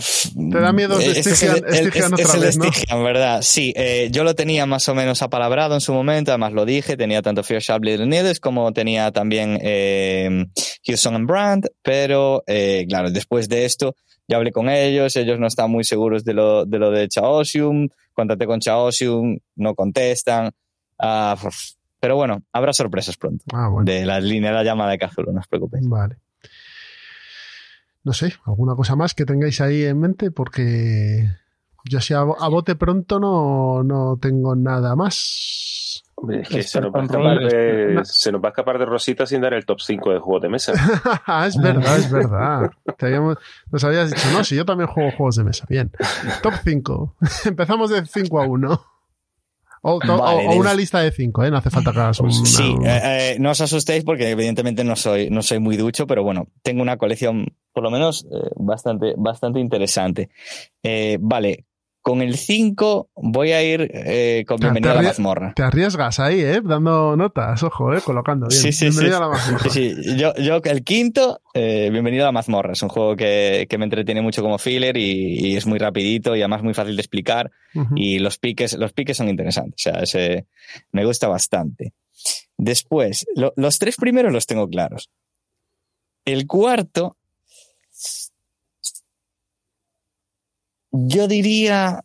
Te 0.51 0.59
da 0.59 0.71
miedo 0.71 0.99
eh, 0.99 1.05
este 1.15 1.31
es 1.31 1.43
Stygian- 1.43 1.57
el- 1.57 1.65
el- 1.65 1.91
Stygian 1.91 2.13
es- 2.13 2.13
otra 2.13 2.23
es 2.25 2.33
el 2.35 2.41
vez, 2.41 2.57
¿no? 2.89 3.03
¿verdad? 3.03 3.41
Sí, 3.41 3.73
eh, 3.75 4.09
yo 4.11 4.23
lo 4.23 4.35
tenía 4.35 4.65
más 4.65 4.87
o 4.89 4.95
menos 4.95 5.21
apalabrado 5.21 5.73
en 5.75 5.81
su 5.81 5.93
momento, 5.93 6.31
además 6.31 6.53
lo 6.53 6.63
dije, 6.65 6.95
tenía 6.95 7.21
tanto 7.21 7.43
Fear 7.43 7.61
Sharp 7.61 7.83
Needles 7.83 8.39
como 8.39 8.71
tenía 8.71 9.11
también 9.11 9.59
eh, 9.61 10.45
Houston 10.85 11.15
and 11.15 11.27
Brand, 11.27 11.67
pero 11.81 12.43
eh, 12.47 12.85
claro, 12.87 13.11
después 13.11 13.49
de 13.49 13.65
esto 13.65 13.95
ya 14.27 14.37
hablé 14.37 14.51
con 14.51 14.69
ellos, 14.69 15.15
ellos 15.17 15.37
no 15.39 15.47
están 15.47 15.69
muy 15.69 15.83
seguros 15.83 16.23
de 16.23 16.33
lo 16.33 16.65
de, 16.65 16.79
lo 16.79 16.89
de 16.91 17.09
Chaosium, 17.09 17.89
contacté 18.13 18.45
con 18.45 18.59
Chaosium, 18.61 19.37
no 19.57 19.75
contestan, 19.75 20.51
uf, 21.03 21.71
pero 21.99 22.15
bueno, 22.15 22.41
habrá 22.53 22.71
sorpresas 22.71 23.17
pronto 23.17 23.43
Ah, 23.51 23.67
bueno. 23.69 23.83
de 23.91 24.05
la 24.05 24.19
línea 24.21 24.51
de 24.51 24.55
la 24.57 24.63
llamada 24.63 24.91
de 24.91 24.97
Cazulo, 24.99 25.33
no 25.33 25.39
os 25.41 25.47
preocupéis. 25.47 25.85
Vale. 25.87 26.15
No 28.03 28.13
sé, 28.13 28.33
alguna 28.45 28.75
cosa 28.75 28.95
más 28.95 29.13
que 29.13 29.25
tengáis 29.25 29.61
ahí 29.61 29.83
en 29.83 29.99
mente, 29.99 30.31
porque 30.31 31.27
yo 31.85 31.99
si 32.01 32.13
a, 32.13 32.23
bo- 32.23 32.41
a 32.41 32.47
bote 32.49 32.75
pronto 32.75 33.19
no, 33.19 33.83
no 33.83 34.17
tengo 34.19 34.55
nada 34.55 34.95
más. 34.95 36.03
Hombre, 36.15 36.41
es 36.41 36.49
que 36.49 36.61
se 36.63 36.79
nos, 36.81 36.91
va 36.93 36.99
a 37.01 37.03
escapar 37.03 37.39
de, 37.39 37.93
no. 37.95 38.05
se 38.05 38.31
nos 38.31 38.41
va 38.43 38.47
a 38.47 38.51
escapar 38.51 38.77
de 38.77 38.85
Rosita 38.85 39.25
sin 39.25 39.41
dar 39.41 39.53
el 39.55 39.65
top 39.65 39.79
5 39.81 40.11
de 40.13 40.19
juegos 40.19 40.41
de 40.43 40.49
mesa. 40.49 40.73
es 41.47 41.57
verdad, 41.59 41.97
es 41.97 42.11
verdad. 42.11 42.71
Te 42.97 43.05
habíamos- 43.07 43.37
nos 43.71 43.83
habías 43.83 44.09
dicho, 44.11 44.27
no, 44.31 44.43
si 44.43 44.55
yo 44.55 44.65
también 44.65 44.87
juego 44.87 45.11
juegos 45.17 45.35
de 45.37 45.43
mesa. 45.43 45.65
Bien. 45.69 45.91
Top 46.43 46.53
5. 46.63 47.15
Empezamos 47.45 47.89
de 47.89 48.05
5 48.05 48.39
a 48.41 48.45
1. 48.47 48.85
O, 49.83 49.99
to- 49.99 50.17
Vale, 50.17 50.45
o- 50.45 50.49
o 50.49 50.51
del- 50.51 50.59
una 50.59 50.73
lista 50.75 50.99
de 50.99 51.11
5, 51.11 51.43
¿eh? 51.43 51.49
No 51.51 51.57
hace 51.57 51.69
falta 51.71 51.91
que 51.91 51.99
hagas 51.99 52.19
un. 52.19 52.31
Sí, 52.31 52.75
eh, 52.83 52.99
eh, 53.03 53.37
no 53.39 53.49
os 53.51 53.61
asustéis 53.61 54.03
porque 54.03 54.29
evidentemente 54.29 54.83
no 54.83 54.95
soy, 54.95 55.29
no 55.31 55.41
soy 55.41 55.59
muy 55.59 55.75
ducho, 55.75 56.05
pero 56.05 56.23
bueno, 56.23 56.47
tengo 56.61 56.81
una 56.83 56.97
colección 56.97 57.47
por 57.73 57.83
lo 57.83 57.89
menos 57.91 58.25
eh, 58.31 58.49
bastante, 58.57 59.13
bastante 59.17 59.59
interesante. 59.59 60.29
Vale, 61.19 61.65
con 62.01 62.21
el 62.21 62.35
5 62.35 63.09
voy 63.15 63.51
a 63.51 63.63
ir 63.63 63.89
eh, 63.93 64.43
con 64.47 64.59
te 64.59 64.67
a 64.67 64.93
la 64.95 65.01
mazmorra. 65.01 65.53
Te 65.55 65.61
arriesgas 65.63 66.19
ahí, 66.19 66.39
¿eh? 66.41 66.61
Dando 66.63 67.15
notas, 67.15 67.61
ojo, 67.63 67.93
¿eh? 67.93 68.01
Colocando 68.03 68.47
bien. 68.47 68.59
Sí, 68.59 68.71
sí, 68.71 68.85
Bienvenido 68.85 69.17
sí. 69.17 69.23
a 69.23 69.25
la 69.27 69.31
mazmorra. 69.31 69.69
Sí, 69.69 69.95
sí, 69.95 70.17
yo, 70.17 70.33
yo 70.35 70.61
el 70.63 70.83
quinto, 70.83 71.41
eh, 71.53 71.89
Bienvenido 71.91 72.23
a 72.23 72.27
la 72.27 72.31
mazmorra. 72.31 72.73
Es 72.73 72.81
un 72.81 72.89
juego 72.89 73.15
que, 73.15 73.67
que 73.69 73.77
me 73.77 73.83
entretiene 73.85 74.21
mucho 74.21 74.41
como 74.41 74.57
filler 74.57 74.97
y, 74.97 75.39
y 75.51 75.55
es 75.55 75.65
muy 75.67 75.77
rapidito 75.79 76.35
y 76.35 76.41
además 76.41 76.63
muy 76.63 76.73
fácil 76.73 76.95
de 76.95 77.01
explicar. 77.01 77.51
Y 77.95 78.19
los 78.19 78.37
piques, 78.37 78.73
los 78.73 78.93
piques 78.93 79.15
son 79.17 79.29
interesantes. 79.29 79.85
O 79.85 79.91
sea, 79.91 80.01
ese 80.01 80.47
me 80.91 81.05
gusta 81.05 81.27
bastante. 81.27 81.93
Después, 82.57 83.25
lo- 83.35 83.53
los 83.55 83.79
tres 83.79 83.95
primeros 83.95 84.33
los 84.33 84.45
tengo 84.47 84.67
claros. 84.67 85.09
El 86.25 86.45
cuarto, 86.47 87.17
yo 90.91 91.27
diría, 91.27 92.01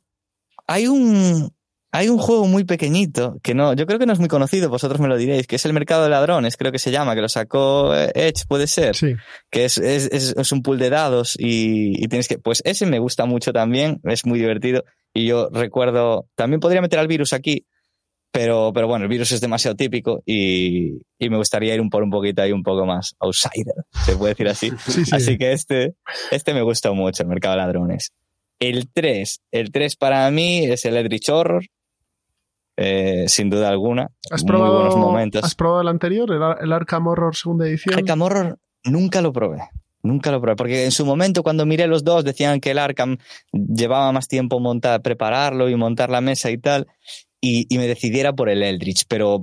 hay 0.66 0.86
un, 0.86 1.50
hay 1.92 2.08
un 2.08 2.18
juego 2.18 2.46
muy 2.46 2.64
pequeñito 2.64 3.38
que 3.42 3.54
no, 3.54 3.72
yo 3.74 3.86
creo 3.86 3.98
que 3.98 4.06
no 4.06 4.12
es 4.12 4.18
muy 4.18 4.28
conocido, 4.28 4.68
vosotros 4.68 5.00
me 5.00 5.08
lo 5.08 5.16
diréis, 5.16 5.46
que 5.46 5.56
es 5.56 5.64
el 5.64 5.72
Mercado 5.72 6.04
de 6.04 6.10
Ladrones, 6.10 6.56
creo 6.56 6.72
que 6.72 6.78
se 6.78 6.90
llama, 6.90 7.14
que 7.14 7.22
lo 7.22 7.28
sacó 7.28 7.94
eh, 7.94 8.10
Edge, 8.14 8.44
puede 8.48 8.66
ser 8.66 8.94
Sí. 8.96 9.14
que 9.50 9.64
es, 9.64 9.78
es, 9.78 10.08
es, 10.12 10.34
es 10.36 10.52
un 10.52 10.62
pool 10.62 10.78
de 10.78 10.90
dados 10.90 11.36
y, 11.38 12.02
y 12.02 12.08
tienes 12.08 12.28
que, 12.28 12.38
pues 12.38 12.62
ese 12.64 12.86
me 12.86 12.98
gusta 12.98 13.24
mucho 13.26 13.52
también, 13.52 14.00
es 14.04 14.26
muy 14.26 14.38
divertido 14.38 14.84
y 15.14 15.26
yo 15.26 15.48
recuerdo, 15.50 16.26
también 16.34 16.60
podría 16.60 16.82
meter 16.82 16.98
al 16.98 17.08
virus 17.08 17.32
aquí, 17.32 17.64
pero, 18.30 18.70
pero 18.74 18.86
bueno, 18.86 19.04
el 19.04 19.08
virus 19.08 19.32
es 19.32 19.40
demasiado 19.40 19.74
típico 19.76 20.22
y, 20.26 20.98
y 21.18 21.30
me 21.30 21.38
gustaría 21.38 21.74
ir 21.74 21.80
un 21.80 21.88
por 21.88 22.02
un 22.02 22.10
poquito 22.10 22.42
ahí 22.42 22.52
un 22.52 22.62
poco 22.62 22.84
más 22.84 23.14
outsider, 23.20 23.74
se 24.04 24.14
puede 24.16 24.34
decir 24.34 24.48
así. 24.48 24.70
Sí, 24.86 25.04
sí. 25.06 25.10
Así 25.16 25.38
que 25.38 25.52
este, 25.52 25.94
este 26.30 26.52
me 26.52 26.60
gusta 26.60 26.92
mucho, 26.92 27.22
el 27.22 27.30
mercado 27.30 27.54
de 27.54 27.62
ladrones. 27.62 28.10
El 28.58 28.88
3, 28.92 29.40
el 29.52 29.70
3 29.70 29.96
para 29.96 30.30
mí 30.30 30.64
es 30.64 30.84
el 30.86 30.96
Eldritch 30.96 31.28
Horror, 31.28 31.64
eh, 32.76 33.24
sin 33.28 33.50
duda 33.50 33.68
alguna. 33.68 34.10
¿Has 34.30 34.42
muy 34.44 34.52
buenos 34.52 34.70
probado, 34.94 34.96
momentos. 34.98 35.44
¿Has 35.44 35.54
probado 35.54 35.80
el 35.82 35.88
anterior, 35.88 36.30
el, 36.30 36.42
el 36.64 36.72
Arkham 36.72 37.06
Horror 37.06 37.34
segunda 37.36 37.66
edición? 37.66 37.94
Arkham 37.96 38.22
Horror 38.22 38.58
nunca 38.84 39.20
lo 39.22 39.32
probé. 39.32 39.62
Nunca 40.02 40.30
lo 40.30 40.40
probé. 40.40 40.56
Porque 40.56 40.84
en 40.84 40.92
su 40.92 41.04
momento, 41.04 41.42
cuando 41.42 41.66
miré 41.66 41.86
los 41.86 42.04
dos, 42.04 42.24
decían 42.24 42.60
que 42.60 42.70
el 42.70 42.78
Arkham 42.78 43.16
llevaba 43.52 44.12
más 44.12 44.28
tiempo 44.28 44.60
montar, 44.60 45.02
prepararlo 45.02 45.68
y 45.68 45.74
montar 45.74 46.10
la 46.10 46.20
mesa 46.20 46.50
y 46.50 46.58
tal. 46.58 46.86
Y, 47.40 47.66
y 47.74 47.78
me 47.78 47.86
decidiera 47.86 48.32
por 48.32 48.48
el 48.48 48.62
Eldritch. 48.62 49.04
Pero, 49.08 49.42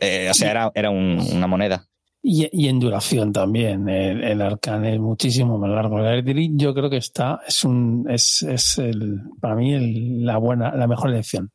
eh, 0.00 0.28
o 0.30 0.34
sea, 0.34 0.50
era, 0.50 0.72
era 0.74 0.90
un- 0.90 1.20
una 1.32 1.46
moneda. 1.46 1.84
Y, 2.22 2.48
y 2.52 2.68
en 2.68 2.80
duración 2.80 3.32
también. 3.32 3.88
El, 3.88 4.24
el 4.24 4.42
Arcane 4.42 4.94
es 4.94 5.00
muchísimo 5.00 5.56
más 5.58 5.70
largo. 5.70 6.00
El 6.00 6.06
Eldritch 6.18 6.52
yo 6.56 6.74
creo 6.74 6.90
que 6.90 6.96
está, 6.96 7.40
es 7.46 7.64
un, 7.64 8.06
es, 8.10 8.42
es 8.42 8.78
el, 8.78 9.20
para 9.40 9.54
mí 9.54 9.72
el- 9.74 10.24
la 10.24 10.36
buena, 10.38 10.74
la 10.74 10.86
mejor 10.86 11.14
edición. 11.14 11.50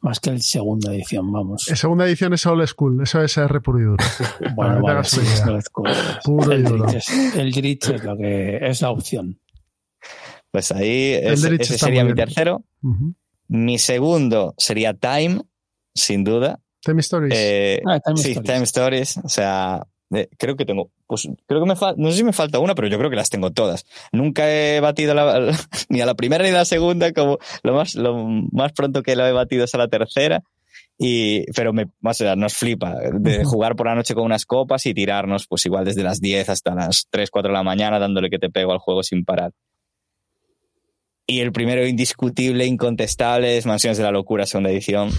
Más 0.00 0.18
que 0.18 0.30
el 0.30 0.40
segunda 0.42 0.92
edición, 0.92 1.30
vamos. 1.32 1.68
En 1.68 1.76
segunda 1.76 2.04
edición 2.06 2.32
es 2.32 2.44
old 2.46 2.66
school, 2.66 3.00
eso 3.02 3.22
es 3.22 3.36
R 3.36 3.60
puro 3.60 3.78
y 3.80 3.82
duro. 3.84 4.04
bueno, 4.56 4.80
vale, 4.82 4.88
hagas 4.90 5.10
sí, 5.10 5.20
es 5.56 5.68
como- 5.68 5.90
Puro 6.24 6.52
y 6.52 6.56
el 6.56 6.64
duro. 6.64 6.88
Es, 6.88 7.08
el 7.36 7.40
Eldritch 7.48 7.90
es 7.90 8.02
lo 8.04 8.16
que 8.16 8.58
es 8.60 8.82
la 8.82 8.90
opción. 8.90 9.40
Pues 10.50 10.72
ahí 10.72 11.12
ese, 11.12 11.28
Eldritch 11.48 11.62
ese 11.62 11.78
sería 11.78 12.04
mi 12.04 12.14
tercero. 12.14 12.64
Mi 13.48 13.78
segundo 13.78 14.54
sería 14.58 14.94
Time, 14.94 15.42
sin 15.94 16.24
duda. 16.24 16.60
Time 16.82 17.00
Stories. 17.00 17.34
Eh, 17.36 17.80
Ah, 17.86 18.00
Time 18.00 18.16
sí, 18.18 18.30
Stories. 18.32 18.52
Time 18.52 18.64
Stories. 18.64 19.16
O 19.24 19.28
sea, 19.28 19.86
eh, 20.14 20.28
creo 20.38 20.56
que 20.56 20.64
tengo, 20.64 20.90
pues 21.06 21.28
creo 21.46 21.60
que 21.62 21.68
me 21.68 21.76
falta, 21.76 22.00
no 22.00 22.10
sé 22.10 22.18
si 22.18 22.24
me 22.24 22.32
falta 22.32 22.58
una, 22.60 22.74
pero 22.74 22.88
yo 22.88 22.98
creo 22.98 23.10
que 23.10 23.16
las 23.16 23.30
tengo 23.30 23.50
todas. 23.50 23.84
Nunca 24.12 24.50
he 24.50 24.80
batido 24.80 25.14
la- 25.14 25.50
ni 25.88 26.00
a 26.00 26.06
la 26.06 26.14
primera 26.14 26.44
ni 26.44 26.50
a 26.50 26.54
la 26.54 26.64
segunda, 26.64 27.12
como 27.12 27.38
lo 27.62 27.74
más, 27.74 27.94
lo 27.94 28.24
más 28.52 28.72
pronto 28.72 29.02
que 29.02 29.16
lo 29.16 29.26
he 29.26 29.32
batido 29.32 29.64
es 29.64 29.74
a 29.74 29.78
la 29.78 29.88
tercera. 29.88 30.42
Y, 31.00 31.44
pero 31.52 31.72
me, 31.72 31.86
o 32.02 32.12
sea, 32.14 32.34
nos 32.34 32.54
flipa 32.54 32.96
de 33.12 33.44
jugar 33.44 33.76
por 33.76 33.86
la 33.86 33.94
noche 33.94 34.14
con 34.14 34.24
unas 34.24 34.44
copas 34.44 34.84
y 34.86 34.94
tirarnos, 34.94 35.46
pues 35.46 35.64
igual 35.66 35.84
desde 35.84 36.02
las 36.02 36.20
10 36.20 36.48
hasta 36.48 36.74
las 36.74 37.06
3, 37.10 37.30
4 37.30 37.50
de 37.50 37.54
la 37.56 37.62
mañana, 37.62 38.00
dándole 38.00 38.28
que 38.30 38.38
te 38.40 38.50
pego 38.50 38.72
al 38.72 38.78
juego 38.78 39.04
sin 39.04 39.24
parar. 39.24 39.52
Y 41.26 41.40
el 41.40 41.52
primero 41.52 41.86
indiscutible, 41.86 42.64
incontestable, 42.66 43.58
es 43.58 43.66
Mansiones 43.66 43.98
de 43.98 44.04
la 44.04 44.10
Locura, 44.10 44.46
segunda 44.46 44.70
edición. 44.70 45.10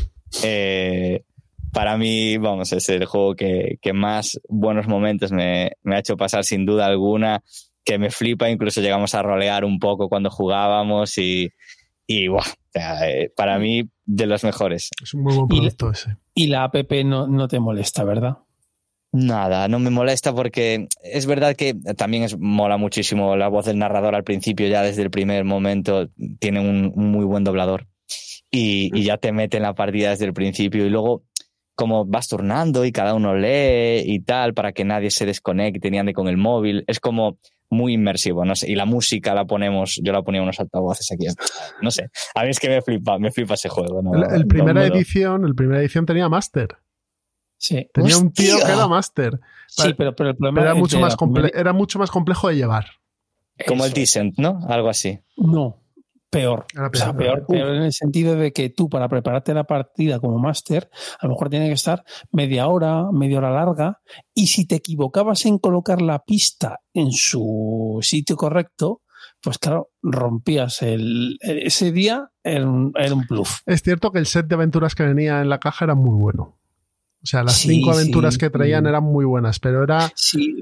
Eh, 0.43 1.21
para 1.71 1.97
mí, 1.97 2.37
vamos, 2.37 2.71
es 2.73 2.89
el 2.89 3.05
juego 3.05 3.35
que, 3.35 3.77
que 3.81 3.93
más 3.93 4.39
buenos 4.47 4.87
momentos 4.87 5.31
me, 5.31 5.73
me 5.83 5.95
ha 5.95 5.99
hecho 5.99 6.17
pasar 6.17 6.43
sin 6.43 6.65
duda 6.65 6.85
alguna, 6.85 7.43
que 7.83 7.97
me 7.97 8.11
flipa, 8.11 8.49
incluso 8.49 8.81
llegamos 8.81 9.15
a 9.15 9.21
rolear 9.21 9.65
un 9.65 9.79
poco 9.79 10.09
cuando 10.09 10.29
jugábamos 10.29 11.17
y, 11.17 11.49
y 12.05 12.27
buah, 12.27 12.45
eh, 12.73 13.31
para 13.35 13.59
mí 13.59 13.83
de 14.05 14.25
los 14.25 14.43
mejores. 14.43 14.89
Es 15.01 15.13
un 15.13 15.23
muy 15.23 15.35
buen 15.35 15.47
producto 15.47 15.91
ese. 15.91 16.17
Y 16.33 16.47
la 16.47 16.63
app 16.63 16.75
no, 17.05 17.27
no 17.27 17.47
te 17.47 17.59
molesta, 17.59 18.03
¿verdad? 18.03 18.37
Nada, 19.11 19.67
no 19.67 19.79
me 19.79 19.89
molesta 19.89 20.33
porque 20.33 20.87
es 21.03 21.25
verdad 21.25 21.55
que 21.55 21.73
también 21.97 22.23
es, 22.23 22.37
mola 22.37 22.77
muchísimo 22.77 23.35
la 23.35 23.47
voz 23.47 23.65
del 23.65 23.79
narrador 23.79 24.13
al 24.13 24.23
principio, 24.23 24.67
ya 24.67 24.83
desde 24.83 25.01
el 25.01 25.09
primer 25.09 25.45
momento 25.45 26.09
tiene 26.39 26.59
un, 26.59 26.93
muy 26.95 27.25
buen 27.25 27.43
doblador 27.43 27.87
y, 28.51 28.95
y, 28.95 29.03
ya 29.03 29.17
te 29.17 29.31
mete 29.31 29.57
en 29.57 29.63
la 29.63 29.73
partida 29.73 30.11
desde 30.11 30.25
el 30.25 30.33
principio 30.33 30.85
y 30.85 30.89
luego 30.89 31.23
como 31.79 32.03
vas 32.03 32.27
turnando 32.27 32.83
y 32.83 32.91
cada 32.91 33.13
uno 33.13 33.33
lee 33.35 34.03
y 34.05 34.19
tal 34.19 34.53
para 34.53 34.73
que 34.73 34.83
nadie 34.83 35.11
se 35.11 35.25
desconecte 35.25 35.89
ni 35.89 35.97
ande 35.97 36.11
con 36.11 36.27
el 36.27 36.35
móvil, 36.35 36.83
es 36.87 36.99
como 36.99 37.39
muy 37.69 37.93
inmersivo, 37.93 38.43
no 38.43 38.53
sé, 38.53 38.69
y 38.69 38.75
la 38.75 38.83
música 38.83 39.33
la 39.33 39.45
ponemos, 39.45 39.97
yo 40.03 40.11
la 40.11 40.21
ponía 40.21 40.41
unos 40.41 40.59
altavoces 40.59 41.09
aquí, 41.13 41.27
no 41.81 41.89
sé, 41.89 42.09
a 42.35 42.43
mí 42.43 42.49
es 42.49 42.59
que 42.59 42.67
me 42.67 42.81
flipa, 42.81 43.17
me 43.17 43.31
flipa 43.31 43.53
ese 43.53 43.69
juego. 43.69 44.01
¿no? 44.01 44.11
El, 44.13 44.45
primera 44.45 44.85
edición, 44.87 45.45
el 45.45 45.55
primera 45.55 45.79
edición 45.79 46.05
tenía 46.05 46.27
Master. 46.27 46.75
Sí. 47.57 47.87
Tenía 47.93 48.17
un 48.17 48.33
tío 48.33 48.57
que 48.57 48.71
era 48.71 48.87
máster. 48.87 49.39
Sí, 49.67 49.93
pero, 49.97 50.15
pero 50.15 50.31
el 50.31 50.35
problema 50.37 50.61
era, 50.61 50.73
mucho 50.73 50.99
más 50.99 51.17
era 51.53 51.73
mucho 51.73 51.99
más 51.99 52.09
complejo 52.09 52.47
de 52.49 52.55
llevar. 52.55 52.87
Como 53.67 53.85
el 53.85 53.91
Descent, 53.91 54.37
¿no? 54.37 54.59
Algo 54.67 54.87
así. 54.89 55.19
No, 55.35 55.81
peor. 56.29 56.65
Peor, 56.73 56.91
o 56.93 56.97
sea, 56.97 57.13
peor, 57.13 57.45
peor, 57.47 57.75
en 57.75 57.83
el 57.83 57.93
sentido 57.93 58.35
de 58.35 58.51
que 58.51 58.69
tú, 58.69 58.89
para 58.89 59.09
prepararte 59.09 59.53
la 59.53 59.63
partida 59.63 60.19
como 60.19 60.37
máster, 60.37 60.89
a 61.19 61.25
lo 61.25 61.33
mejor 61.33 61.49
tiene 61.49 61.67
que 61.67 61.73
estar 61.73 62.03
media 62.31 62.67
hora, 62.67 63.05
media 63.11 63.39
hora 63.39 63.51
larga, 63.51 64.01
y 64.33 64.47
si 64.47 64.65
te 64.65 64.75
equivocabas 64.75 65.45
en 65.45 65.57
colocar 65.57 66.01
la 66.01 66.19
pista 66.19 66.79
en 66.93 67.11
su 67.11 67.99
sitio 68.01 68.35
correcto, 68.35 69.01
pues 69.41 69.57
claro, 69.57 69.89
rompías 70.01 70.81
el, 70.81 71.37
ese 71.41 71.91
día 71.91 72.29
era 72.43 72.67
un, 72.67 72.93
era 72.95 73.13
un 73.13 73.25
bluff. 73.27 73.61
Es 73.65 73.81
cierto 73.81 74.11
que 74.11 74.19
el 74.19 74.25
set 74.25 74.47
de 74.47 74.55
aventuras 74.55 74.95
que 74.95 75.03
venía 75.03 75.41
en 75.41 75.49
la 75.49 75.59
caja 75.59 75.85
era 75.85 75.95
muy 75.95 76.19
bueno. 76.19 76.57
O 77.21 77.25
sea, 77.25 77.43
las 77.43 77.57
cinco 77.57 77.91
aventuras 77.91 78.37
que 78.37 78.49
traían 78.49 78.85
eran 78.85 79.03
muy 79.03 79.25
buenas, 79.25 79.59
pero 79.59 79.83
era. 79.83 80.09
Sí. 80.15 80.55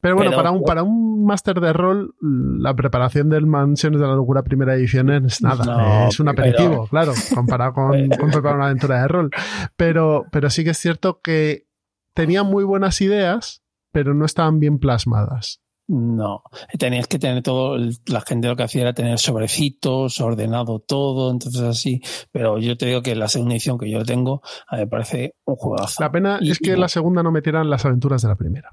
Pero 0.00 0.16
bueno, 0.16 0.32
para 0.32 0.50
un, 0.50 0.62
para 0.64 0.82
un 0.82 1.01
máster 1.24 1.60
de 1.60 1.72
rol, 1.72 2.14
la 2.20 2.74
preparación 2.74 3.28
del 3.28 3.46
Mansiones 3.46 4.00
de 4.00 4.06
la 4.06 4.14
Locura 4.14 4.42
primera 4.42 4.74
edición 4.74 5.10
es 5.10 5.42
nada. 5.42 6.08
es 6.08 6.20
un 6.20 6.28
aperitivo, 6.28 6.86
claro, 6.90 7.12
comparado 7.34 7.72
con, 7.74 8.08
con, 8.10 8.30
preparar 8.30 8.56
una 8.56 8.66
aventura 8.66 9.02
de 9.02 9.08
rol. 9.08 9.30
Pero, 9.76 10.24
pero 10.30 10.50
sí 10.50 10.64
que 10.64 10.70
es 10.70 10.78
cierto 10.78 11.20
que 11.20 11.66
tenía 12.14 12.42
muy 12.42 12.64
buenas 12.64 13.00
ideas, 13.00 13.62
pero 13.92 14.14
no 14.14 14.24
estaban 14.24 14.58
bien 14.58 14.78
plasmadas. 14.78 15.62
No, 15.88 16.44
tenías 16.78 17.06
que 17.06 17.18
tener 17.18 17.42
todo, 17.42 17.76
la 18.06 18.20
gente 18.20 18.48
lo 18.48 18.56
que 18.56 18.62
hacía 18.62 18.82
era 18.82 18.94
tener 18.94 19.18
sobrecitos, 19.18 20.20
ordenado 20.20 20.78
todo, 20.78 21.30
entonces 21.30 21.60
así, 21.60 22.00
pero 22.30 22.58
yo 22.58 22.76
te 22.76 22.86
digo 22.86 23.02
que 23.02 23.16
la 23.16 23.28
segunda 23.28 23.54
edición 23.54 23.78
que 23.78 23.90
yo 23.90 24.04
tengo 24.04 24.42
me 24.70 24.86
parece 24.86 25.34
un 25.44 25.56
juegazo. 25.56 26.02
La 26.02 26.10
pena 26.10 26.38
es 26.40 26.58
que 26.60 26.76
la 26.76 26.88
segunda 26.88 27.22
no 27.22 27.32
metieran 27.32 27.68
las 27.68 27.84
aventuras 27.84 28.22
de 28.22 28.28
la 28.28 28.36
primera. 28.36 28.70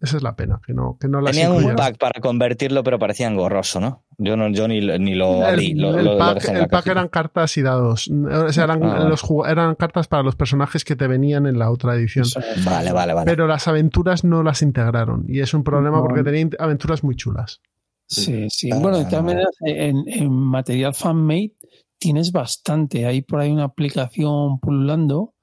Esa 0.00 0.16
es 0.16 0.22
la 0.22 0.36
pena, 0.36 0.60
que 0.64 0.72
no, 0.72 0.96
que 1.00 1.08
no 1.08 1.20
las 1.20 1.32
Tenían 1.32 1.52
un 1.52 1.74
pack 1.74 1.98
para 1.98 2.20
convertirlo, 2.20 2.84
pero 2.84 3.00
parecía 3.00 3.26
engorroso, 3.26 3.80
¿no? 3.80 4.04
Yo, 4.16 4.36
no, 4.36 4.48
yo 4.48 4.68
ni, 4.68 4.80
ni 4.80 5.14
lo 5.16 5.44
el, 5.48 5.76
Lo, 5.76 5.98
el 5.98 6.16
pack, 6.16 6.48
el 6.50 6.68
pack 6.68 6.86
eran 6.86 7.08
cartas 7.08 7.56
y 7.56 7.62
dados. 7.62 8.08
O 8.08 8.52
sea, 8.52 8.64
eran, 8.64 8.82
ah, 8.84 9.08
los, 9.08 9.24
eran 9.48 9.74
cartas 9.74 10.06
para 10.06 10.22
los 10.22 10.36
personajes 10.36 10.84
que 10.84 10.94
te 10.94 11.08
venían 11.08 11.46
en 11.46 11.58
la 11.58 11.70
otra 11.70 11.96
edición. 11.96 12.26
Vale, 12.64 12.92
vale, 12.92 13.12
vale. 13.12 13.28
Pero 13.28 13.48
las 13.48 13.66
aventuras 13.66 14.22
no 14.22 14.44
las 14.44 14.62
integraron. 14.62 15.24
Y 15.26 15.40
es 15.40 15.52
un 15.52 15.64
problema 15.64 16.00
porque 16.00 16.22
tenían 16.22 16.50
aventuras 16.60 17.02
muy 17.02 17.16
chulas. 17.16 17.60
Sí, 18.06 18.46
sí. 18.50 18.70
Bueno, 18.72 18.98
de 18.98 19.04
todas 19.04 19.24
maneras, 19.24 19.50
en, 19.60 20.04
en 20.06 20.30
material 20.32 20.94
fanmade 20.94 21.54
tienes 21.98 22.30
bastante. 22.30 23.04
Hay 23.04 23.22
por 23.22 23.40
ahí 23.40 23.50
una 23.50 23.64
aplicación 23.64 24.60
pululando 24.60 25.34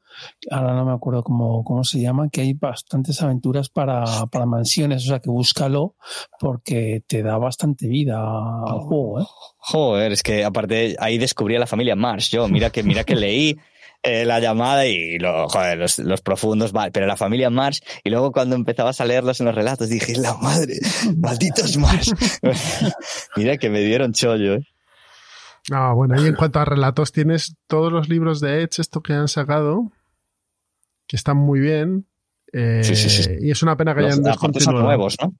ahora 0.49 0.73
no 0.73 0.85
me 0.85 0.93
acuerdo 0.93 1.23
cómo, 1.23 1.63
cómo 1.63 1.83
se 1.83 1.99
llama, 1.99 2.29
que 2.29 2.41
hay 2.41 2.53
bastantes 2.53 3.21
aventuras 3.21 3.69
para, 3.69 4.03
para, 4.31 4.45
mansiones, 4.45 5.03
o 5.05 5.07
sea 5.07 5.19
que 5.19 5.29
búscalo 5.29 5.95
porque 6.39 7.03
te 7.07 7.23
da 7.23 7.37
bastante 7.37 7.87
vida 7.87 8.17
al 8.17 8.79
juego. 8.79 9.21
¿eh? 9.21 9.25
Joder, 9.57 10.11
es 10.11 10.23
que 10.23 10.43
aparte 10.43 10.95
ahí 10.99 11.17
descubrí 11.17 11.55
a 11.55 11.59
la 11.59 11.67
familia 11.67 11.95
Mars, 11.95 12.29
yo, 12.29 12.47
mira 12.47 12.69
que, 12.69 12.83
mira 12.83 13.03
que 13.03 13.15
leí. 13.15 13.57
Eh, 14.07 14.23
la 14.23 14.39
llamada 14.39 14.85
y 14.85 15.17
lo, 15.17 15.49
joder, 15.49 15.79
los, 15.79 15.97
los, 15.97 16.21
profundos, 16.21 16.71
pero 16.93 17.07
la 17.07 17.17
familia 17.17 17.49
Mars, 17.49 17.81
y 18.03 18.11
luego 18.11 18.31
cuando 18.31 18.55
empezabas 18.55 19.01
a 19.01 19.05
leerlos 19.05 19.39
en 19.39 19.47
los 19.47 19.55
relatos 19.55 19.89
dije, 19.89 20.15
la 20.15 20.35
madre, 20.35 20.75
malditos 21.17 21.75
Mars. 21.77 22.13
Mira 23.35 23.57
que 23.57 23.71
me 23.71 23.79
dieron 23.79 24.13
chollo, 24.13 24.57
¿eh? 24.57 24.67
Ah, 25.71 25.93
bueno, 25.93 26.21
y 26.21 26.27
en 26.27 26.35
cuanto 26.35 26.59
a 26.59 26.65
relatos, 26.65 27.11
tienes 27.11 27.55
todos 27.67 27.91
los 27.91 28.07
libros 28.07 28.39
de 28.39 28.61
Edge, 28.61 28.79
esto 28.79 29.01
que 29.01 29.13
han 29.13 29.27
sacado, 29.27 29.91
que 31.07 31.15
están 31.15 31.37
muy 31.37 31.59
bien. 31.59 32.07
Eh, 32.51 32.81
sí, 32.83 32.95
sí, 32.95 33.09
sí. 33.09 33.31
Y 33.41 33.51
es 33.51 33.61
una 33.63 33.75
pena 33.75 33.93
que 33.93 34.01
hayan 34.01 34.23
descontinuado. 34.23 34.77
Son 34.77 34.85
nuevos, 34.85 35.17
¿no? 35.21 35.35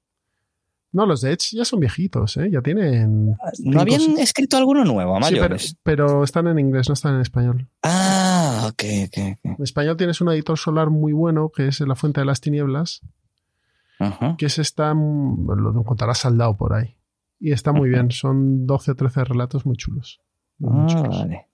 No, 0.92 1.04
los 1.04 1.20
de 1.20 1.32
Edge 1.32 1.56
ya 1.56 1.64
son 1.64 1.80
viejitos, 1.80 2.38
¿eh? 2.38 2.48
Ya 2.50 2.62
tienen. 2.62 3.36
¿No 3.58 3.80
habían 3.80 4.18
escrito 4.18 4.56
alguno 4.56 4.84
nuevo, 4.84 5.16
a 5.16 5.22
Sí, 5.24 5.36
pero, 5.38 5.56
pero, 5.82 6.24
están 6.24 6.46
en 6.46 6.58
inglés, 6.58 6.88
no 6.88 6.94
están 6.94 7.16
en 7.16 7.20
español. 7.20 7.68
Ah, 7.82 8.70
ok, 8.70 8.82
ok. 9.06 9.18
En 9.42 9.62
español 9.62 9.96
tienes 9.98 10.20
un 10.22 10.30
editor 10.30 10.56
solar 10.58 10.88
muy 10.88 11.12
bueno, 11.12 11.50
que 11.54 11.68
es 11.68 11.80
La 11.80 11.96
Fuente 11.96 12.20
de 12.20 12.26
las 12.26 12.40
Tinieblas. 12.40 13.02
Ajá. 13.98 14.36
Que 14.38 14.48
se 14.48 14.62
está. 14.62 14.94
Lo 14.94 15.78
encontrarás 15.78 16.18
saldado 16.18 16.56
por 16.56 16.72
ahí. 16.72 16.96
Y 17.38 17.52
está 17.52 17.72
muy 17.72 17.90
bien. 17.90 18.10
Son 18.10 18.66
12 18.66 18.92
o 18.92 18.94
13 18.94 19.24
relatos 19.24 19.66
muy 19.66 19.76
chulos. 19.76 20.22
Muy 20.58 20.84
ah, 20.84 20.86
chulos. 20.86 21.18
vale. 21.18 21.46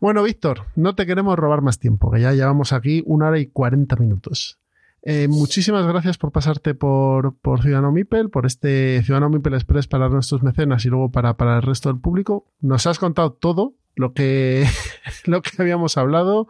Bueno, 0.00 0.22
Víctor, 0.22 0.64
no 0.74 0.94
te 0.94 1.06
queremos 1.06 1.36
robar 1.38 1.62
más 1.62 1.78
tiempo, 1.78 2.10
que 2.10 2.20
ya 2.20 2.32
llevamos 2.32 2.72
aquí 2.72 3.02
una 3.06 3.28
hora 3.28 3.38
y 3.38 3.46
40 3.46 3.96
minutos. 3.96 4.58
Eh, 5.02 5.28
muchísimas 5.28 5.86
gracias 5.86 6.18
por 6.18 6.32
pasarte 6.32 6.74
por, 6.74 7.36
por 7.38 7.62
Ciudadano 7.62 7.92
Mipel, 7.92 8.28
por 8.28 8.44
este 8.44 9.02
Ciudadano 9.04 9.30
Mipel 9.30 9.54
Express 9.54 9.86
para 9.86 10.08
nuestros 10.08 10.42
mecenas 10.42 10.84
y 10.84 10.88
luego 10.88 11.12
para, 11.12 11.36
para 11.36 11.56
el 11.56 11.62
resto 11.62 11.88
del 11.88 12.00
público. 12.00 12.46
Nos 12.60 12.86
has 12.88 12.98
contado 12.98 13.32
todo 13.32 13.76
lo 13.94 14.12
que, 14.12 14.66
lo 15.26 15.42
que 15.42 15.50
habíamos 15.62 15.96
hablado 15.96 16.48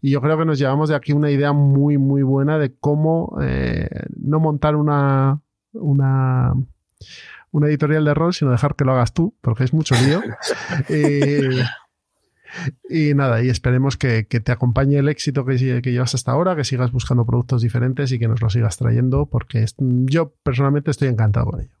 y 0.00 0.10
yo 0.10 0.20
creo 0.20 0.38
que 0.38 0.44
nos 0.44 0.60
llevamos 0.60 0.88
de 0.88 0.94
aquí 0.94 1.12
una 1.12 1.30
idea 1.30 1.52
muy, 1.52 1.98
muy 1.98 2.22
buena 2.22 2.58
de 2.58 2.74
cómo 2.78 3.36
eh, 3.42 3.88
no 4.16 4.38
montar 4.38 4.76
una, 4.76 5.40
una, 5.72 6.54
una 7.50 7.66
editorial 7.66 8.04
de 8.04 8.14
rol, 8.14 8.32
sino 8.32 8.52
dejar 8.52 8.76
que 8.76 8.84
lo 8.84 8.92
hagas 8.92 9.12
tú, 9.12 9.34
porque 9.40 9.64
es 9.64 9.74
mucho 9.74 9.96
lío. 9.96 10.22
eh, 10.88 11.64
y 12.88 13.14
nada, 13.14 13.42
y 13.42 13.48
esperemos 13.48 13.96
que, 13.96 14.26
que 14.26 14.40
te 14.40 14.52
acompañe 14.52 14.98
el 14.98 15.08
éxito 15.08 15.44
que, 15.44 15.58
llevas 15.58 16.14
hasta 16.14 16.32
ahora, 16.32 16.56
que 16.56 16.64
sigas 16.64 16.92
buscando 16.92 17.24
productos 17.24 17.62
diferentes 17.62 18.12
y 18.12 18.18
que 18.18 18.28
nos 18.28 18.40
lo 18.40 18.50
sigas 18.50 18.76
trayendo, 18.76 19.26
porque 19.26 19.64
yo 19.78 20.34
personalmente 20.42 20.90
estoy 20.90 21.08
encantado 21.08 21.46
con 21.46 21.60
ello. 21.60 21.72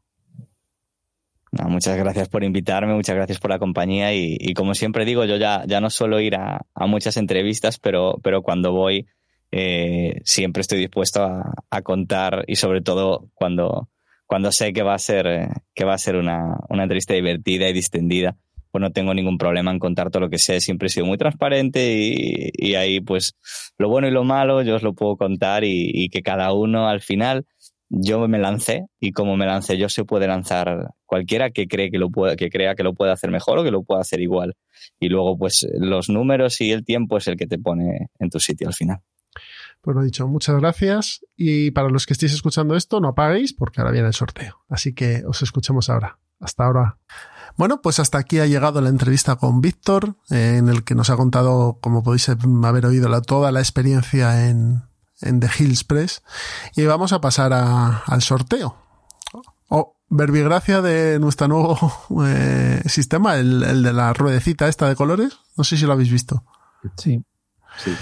Muchas 1.66 1.96
gracias 1.96 2.28
por 2.28 2.44
invitarme, 2.44 2.92
muchas 2.92 3.16
gracias 3.16 3.38
por 3.38 3.50
la 3.50 3.58
compañía 3.58 4.12
y, 4.12 4.36
y 4.38 4.52
como 4.52 4.74
siempre 4.74 5.06
digo, 5.06 5.24
yo 5.24 5.36
ya, 5.36 5.64
ya 5.66 5.80
no 5.80 5.88
suelo 5.88 6.20
ir 6.20 6.36
a, 6.36 6.66
a 6.74 6.86
muchas 6.86 7.16
entrevistas, 7.16 7.78
pero, 7.78 8.20
pero 8.22 8.42
cuando 8.42 8.72
voy 8.72 9.06
eh, 9.50 10.20
siempre 10.24 10.60
estoy 10.60 10.78
dispuesto 10.78 11.22
a, 11.22 11.82
contar 11.82 12.44
y 12.46 12.56
sobre 12.56 12.82
todo 12.82 13.30
cuando, 13.34 13.88
cuando 14.26 14.52
sé 14.52 14.74
que 14.74 14.82
va 14.82 14.94
a 14.94 14.98
ser, 14.98 15.48
que 15.74 15.84
va 15.84 15.94
a 15.94 15.98
ser 15.98 16.16
una, 16.16 16.58
una 16.68 16.82
entrevista 16.82 17.14
divertida 17.14 17.68
y 17.68 17.72
distendida 17.72 18.36
pues 18.70 18.82
no 18.82 18.90
tengo 18.90 19.14
ningún 19.14 19.38
problema 19.38 19.70
en 19.70 19.78
contar 19.78 20.10
todo 20.10 20.20
lo 20.20 20.30
que 20.30 20.38
sé. 20.38 20.60
Siempre 20.60 20.86
he 20.86 20.90
sido 20.90 21.06
muy 21.06 21.18
transparente 21.18 21.94
y, 21.96 22.50
y 22.54 22.74
ahí 22.74 23.00
pues 23.00 23.34
lo 23.78 23.88
bueno 23.88 24.08
y 24.08 24.10
lo 24.10 24.24
malo 24.24 24.62
yo 24.62 24.76
os 24.76 24.82
lo 24.82 24.94
puedo 24.94 25.16
contar 25.16 25.64
y, 25.64 25.90
y, 25.92 26.08
que 26.08 26.22
cada 26.22 26.52
uno 26.52 26.88
al 26.88 27.00
final 27.00 27.46
yo 27.88 28.28
me 28.28 28.38
lancé 28.38 28.86
y 29.00 29.12
como 29.12 29.36
me 29.36 29.46
lancé 29.46 29.78
yo 29.78 29.88
se 29.88 30.04
puede 30.04 30.26
lanzar 30.26 30.90
cualquiera 31.06 31.50
que 31.50 31.66
cree 31.66 31.90
que 31.90 31.98
lo 31.98 32.10
pueda, 32.10 32.36
que 32.36 32.50
crea 32.50 32.74
que 32.74 32.82
lo 32.82 32.94
puede 32.94 33.12
hacer 33.12 33.30
mejor 33.30 33.58
o 33.58 33.64
que 33.64 33.70
lo 33.70 33.82
pueda 33.82 34.00
hacer 34.00 34.20
igual. 34.20 34.54
Y 35.00 35.08
luego 35.08 35.38
pues 35.38 35.66
los 35.78 36.08
números 36.08 36.60
y 36.60 36.72
el 36.72 36.84
tiempo 36.84 37.16
es 37.18 37.28
el 37.28 37.36
que 37.36 37.46
te 37.46 37.58
pone 37.58 38.08
en 38.18 38.30
tu 38.30 38.40
sitio 38.40 38.68
al 38.68 38.74
final. 38.74 38.98
Pues 39.80 39.96
lo 39.96 40.02
dicho, 40.02 40.26
muchas 40.26 40.56
gracias. 40.56 41.24
Y 41.36 41.70
para 41.70 41.88
los 41.88 42.04
que 42.04 42.12
estéis 42.12 42.34
escuchando 42.34 42.76
esto, 42.76 43.00
no 43.00 43.08
apaguéis 43.08 43.54
porque 43.54 43.80
ahora 43.80 43.92
viene 43.92 44.08
el 44.08 44.14
sorteo. 44.14 44.64
Así 44.68 44.92
que 44.92 45.22
os 45.26 45.42
escuchemos 45.42 45.88
ahora. 45.88 46.18
Hasta 46.40 46.64
ahora. 46.64 46.98
Bueno, 47.56 47.82
pues 47.82 47.98
hasta 47.98 48.18
aquí 48.18 48.38
ha 48.38 48.46
llegado 48.46 48.80
la 48.80 48.88
entrevista 48.88 49.36
con 49.36 49.60
Víctor, 49.60 50.14
eh, 50.30 50.56
en 50.58 50.68
el 50.68 50.84
que 50.84 50.94
nos 50.94 51.10
ha 51.10 51.16
contado, 51.16 51.78
como 51.80 52.04
podéis 52.04 52.28
haber 52.28 52.86
oído, 52.86 53.08
la, 53.08 53.20
toda 53.20 53.50
la 53.50 53.58
experiencia 53.58 54.48
en, 54.48 54.84
en 55.20 55.40
The 55.40 55.50
Hills 55.58 55.82
Press. 55.82 56.22
Y 56.76 56.84
vamos 56.86 57.12
a 57.12 57.20
pasar 57.20 57.52
a, 57.52 58.04
al 58.06 58.22
sorteo. 58.22 58.76
Oh, 59.68 59.96
verbigracia 60.08 60.80
de 60.80 61.18
nuestro 61.18 61.48
nuevo 61.48 61.76
eh, 62.24 62.80
sistema, 62.86 63.36
el, 63.36 63.64
el, 63.64 63.82
de 63.82 63.92
la 63.92 64.12
ruedecita 64.12 64.68
esta 64.68 64.88
de 64.88 64.94
colores. 64.94 65.38
No 65.56 65.64
sé 65.64 65.76
si 65.76 65.84
lo 65.84 65.92
habéis 65.92 66.12
visto. 66.12 66.44
Sí. 66.96 67.24
sí. 67.76 67.92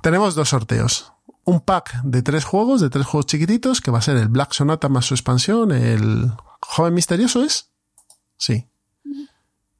Tenemos 0.00 0.36
dos 0.36 0.50
sorteos. 0.50 1.12
Un 1.44 1.60
pack 1.60 2.02
de 2.04 2.22
tres 2.22 2.44
juegos, 2.44 2.80
de 2.80 2.88
tres 2.88 3.04
juegos 3.04 3.26
chiquititos, 3.26 3.80
que 3.80 3.90
va 3.90 3.98
a 3.98 4.02
ser 4.02 4.16
el 4.16 4.28
Black 4.28 4.52
Sonata 4.52 4.88
más 4.88 5.06
su 5.06 5.14
expansión, 5.14 5.72
el 5.72 6.32
Joven 6.60 6.94
Misterioso 6.94 7.42
es. 7.42 7.71
Sí. 8.44 8.66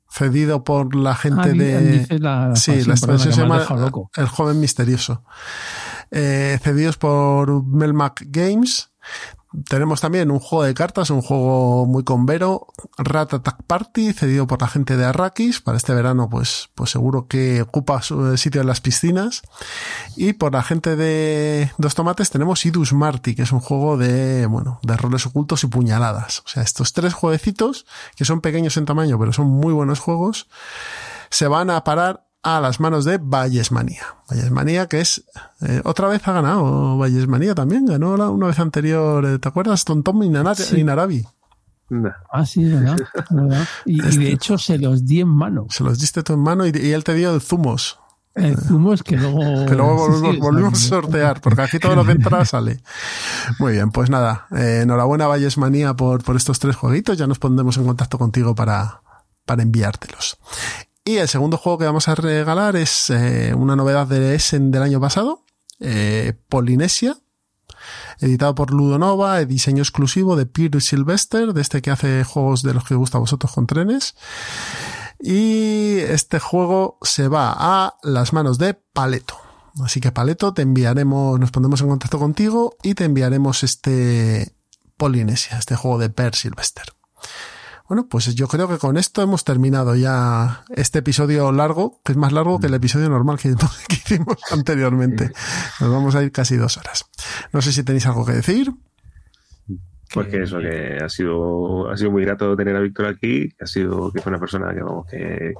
cedido 0.08 0.62
por 0.62 0.94
la 0.94 1.14
gente 1.16 1.40
Ah, 1.42 1.46
de... 1.48 1.80
dice 2.00 2.18
la- 2.18 2.48
la 2.50 2.56
sí, 2.56 2.70
la 2.72 2.76
perdona, 2.76 2.94
expansión 2.94 3.32
se 3.34 3.40
llama. 3.40 3.66
El 4.16 4.28
Joven 4.28 4.60
Misterioso. 4.60 5.24
Eh, 6.10 6.58
cedidos 6.62 6.96
por 6.98 7.64
Melmac 7.64 8.22
Games. 8.26 8.90
Tenemos 9.68 10.00
también 10.00 10.30
un 10.30 10.38
juego 10.38 10.64
de 10.64 10.74
cartas, 10.74 11.10
un 11.10 11.20
juego 11.20 11.86
muy 11.86 12.04
convero, 12.04 12.68
Rat 12.96 13.34
Attack 13.34 13.62
Party, 13.66 14.12
cedido 14.12 14.46
por 14.46 14.60
la 14.60 14.68
gente 14.68 14.96
de 14.96 15.04
Arrakis. 15.04 15.60
Para 15.60 15.76
este 15.76 15.94
verano, 15.94 16.28
pues, 16.30 16.70
pues 16.74 16.90
seguro 16.90 17.26
que 17.26 17.62
ocupa 17.62 18.00
su 18.02 18.36
sitio 18.36 18.62
en 18.62 18.66
las 18.66 18.80
piscinas. 18.80 19.42
Y 20.16 20.32
por 20.32 20.52
la 20.52 20.62
gente 20.62 20.96
de 20.96 21.70
Dos 21.76 21.94
Tomates 21.94 22.30
tenemos 22.30 22.64
Idus 22.64 22.92
Marty, 22.92 23.34
que 23.34 23.42
es 23.42 23.52
un 23.52 23.60
juego 23.60 23.96
de, 23.96 24.46
bueno, 24.46 24.80
de 24.82 24.96
roles 24.96 25.26
ocultos 25.26 25.64
y 25.64 25.66
puñaladas. 25.66 26.40
O 26.40 26.48
sea, 26.48 26.62
estos 26.62 26.92
tres 26.92 27.12
jueguecitos, 27.12 27.86
que 28.16 28.24
son 28.24 28.40
pequeños 28.40 28.76
en 28.76 28.86
tamaño, 28.86 29.18
pero 29.18 29.32
son 29.32 29.48
muy 29.48 29.72
buenos 29.74 30.00
juegos, 30.00 30.48
se 31.30 31.46
van 31.46 31.70
a 31.70 31.84
parar 31.84 32.26
a 32.42 32.60
las 32.60 32.80
manos 32.80 33.04
de 33.04 33.18
Vallesmanía. 33.18 34.02
Vallesmanía, 34.28 34.86
que 34.88 35.00
es, 35.00 35.24
eh, 35.60 35.80
otra 35.84 36.08
vez 36.08 36.26
ha 36.26 36.32
ganado 36.32 36.98
Vallesmanía 36.98 37.54
también, 37.54 37.86
ganó 37.86 38.16
la- 38.16 38.30
una 38.30 38.48
vez 38.48 38.58
anterior, 38.58 39.24
eh, 39.24 39.38
¿te 39.38 39.48
acuerdas? 39.48 39.84
Tom 39.84 40.02
Tom 40.02 40.22
Inara- 40.22 40.54
Sí. 40.54 40.80
Inarabi. 40.80 41.24
Nah. 41.90 42.10
Ah, 42.32 42.46
sí, 42.46 42.64
es 42.64 42.72
verdad. 42.72 42.96
es 43.14 43.24
verdad. 43.30 43.64
Y, 43.84 44.02
y 44.02 44.08
Este. 44.08 44.20
de 44.24 44.32
hecho 44.32 44.56
se 44.58 44.78
los 44.78 45.04
di 45.06 45.20
en 45.20 45.28
mano. 45.28 45.66
Se 45.70 45.84
los 45.84 45.98
diste 46.00 46.22
tú 46.22 46.32
en 46.32 46.40
mano 46.40 46.66
y, 46.66 46.70
y 46.74 46.92
él 46.92 47.04
te 47.04 47.14
dio 47.14 47.34
el 47.34 47.40
zumos. 47.42 47.98
El 48.34 48.56
zumo 48.56 48.94
es 48.94 49.02
que 49.02 49.18
luego. 49.18 49.66
Que 49.66 49.74
luego 49.74 50.06
sí, 50.06 50.10
volvimos, 50.12 50.34
sí, 50.34 50.40
volvimos 50.40 50.72
a 50.72 50.88
sortear, 50.88 51.40
porque 51.42 51.60
aquí 51.62 51.78
todo 51.78 51.94
lo 51.94 52.04
que 52.06 52.12
entra 52.12 52.42
sale. 52.46 52.80
Muy 53.58 53.72
bien, 53.74 53.90
pues 53.90 54.08
nada, 54.08 54.46
eh, 54.56 54.80
enhorabuena 54.84 55.26
Vallesmanía 55.26 55.92
por, 55.94 56.24
por 56.24 56.36
estos 56.36 56.58
tres 56.58 56.74
jueguitos, 56.76 57.18
ya 57.18 57.26
nos 57.26 57.38
pondremos 57.38 57.76
en 57.76 57.84
contacto 57.84 58.16
contigo 58.18 58.54
para, 58.54 59.02
para 59.44 59.62
enviártelos. 59.62 60.38
Y 61.04 61.16
el 61.16 61.28
segundo 61.28 61.56
juego 61.56 61.78
que 61.78 61.84
vamos 61.84 62.06
a 62.08 62.14
regalar 62.14 62.76
es 62.76 63.10
eh, 63.10 63.54
una 63.56 63.74
novedad 63.74 64.06
de 64.06 64.36
Essen 64.36 64.70
del 64.70 64.82
año 64.82 65.00
pasado, 65.00 65.44
eh, 65.80 66.34
Polinesia, 66.48 67.16
editado 68.20 68.54
por 68.54 68.72
Ludonova, 68.72 69.40
eh, 69.40 69.46
diseño 69.46 69.82
exclusivo 69.82 70.36
de 70.36 70.46
Peter 70.46 70.80
Sylvester, 70.80 71.52
de 71.52 71.60
este 71.60 71.82
que 71.82 71.90
hace 71.90 72.22
juegos 72.22 72.62
de 72.62 72.74
los 72.74 72.84
que 72.84 72.94
gusta 72.94 73.18
a 73.18 73.20
vosotros 73.20 73.52
con 73.52 73.66
trenes. 73.66 74.14
Y 75.18 75.98
este 75.98 76.38
juego 76.38 76.98
se 77.02 77.26
va 77.26 77.52
a 77.56 77.96
las 78.04 78.32
manos 78.32 78.58
de 78.58 78.74
Paleto. 78.74 79.36
Así 79.82 80.00
que 80.00 80.12
Paleto, 80.12 80.54
te 80.54 80.62
enviaremos, 80.62 81.38
nos 81.40 81.50
pondremos 81.50 81.80
en 81.80 81.88
contacto 81.88 82.20
contigo 82.20 82.76
y 82.82 82.94
te 82.94 83.04
enviaremos 83.04 83.64
este 83.64 84.54
Polinesia, 84.96 85.58
este 85.58 85.74
juego 85.74 85.98
de 85.98 86.10
Per 86.10 86.36
Sylvester. 86.36 86.92
Bueno, 87.92 88.08
pues 88.08 88.34
yo 88.34 88.48
creo 88.48 88.68
que 88.68 88.78
con 88.78 88.96
esto 88.96 89.20
hemos 89.20 89.44
terminado 89.44 89.94
ya 89.94 90.64
este 90.74 91.00
episodio 91.00 91.52
largo, 91.52 92.00
que 92.02 92.12
es 92.12 92.16
más 92.16 92.32
largo 92.32 92.58
que 92.58 92.68
el 92.68 92.72
episodio 92.72 93.10
normal 93.10 93.38
que, 93.38 93.50
que 93.88 93.96
hicimos 93.96 94.38
anteriormente. 94.50 95.30
Nos 95.78 95.92
vamos 95.92 96.14
a 96.14 96.22
ir 96.22 96.32
casi 96.32 96.56
dos 96.56 96.78
horas. 96.78 97.04
No 97.52 97.60
sé 97.60 97.70
si 97.70 97.84
tenéis 97.84 98.06
algo 98.06 98.24
que 98.24 98.32
decir. 98.32 98.72
Pues 100.14 100.28
que 100.28 100.42
eso, 100.42 100.58
que 100.58 101.00
ha 101.04 101.08
sido, 101.10 101.90
ha 101.90 101.96
sido 101.98 102.12
muy 102.12 102.24
grato 102.24 102.56
tener 102.56 102.74
a 102.76 102.80
Víctor 102.80 103.08
aquí, 103.08 103.50
que 103.50 103.62
ha 103.64 103.66
sido, 103.66 104.10
que 104.10 104.22
fue 104.22 104.30
una 104.30 104.40
persona 104.40 104.72
que 104.72 104.82
vamos, 104.82 105.06
que, 105.10 105.52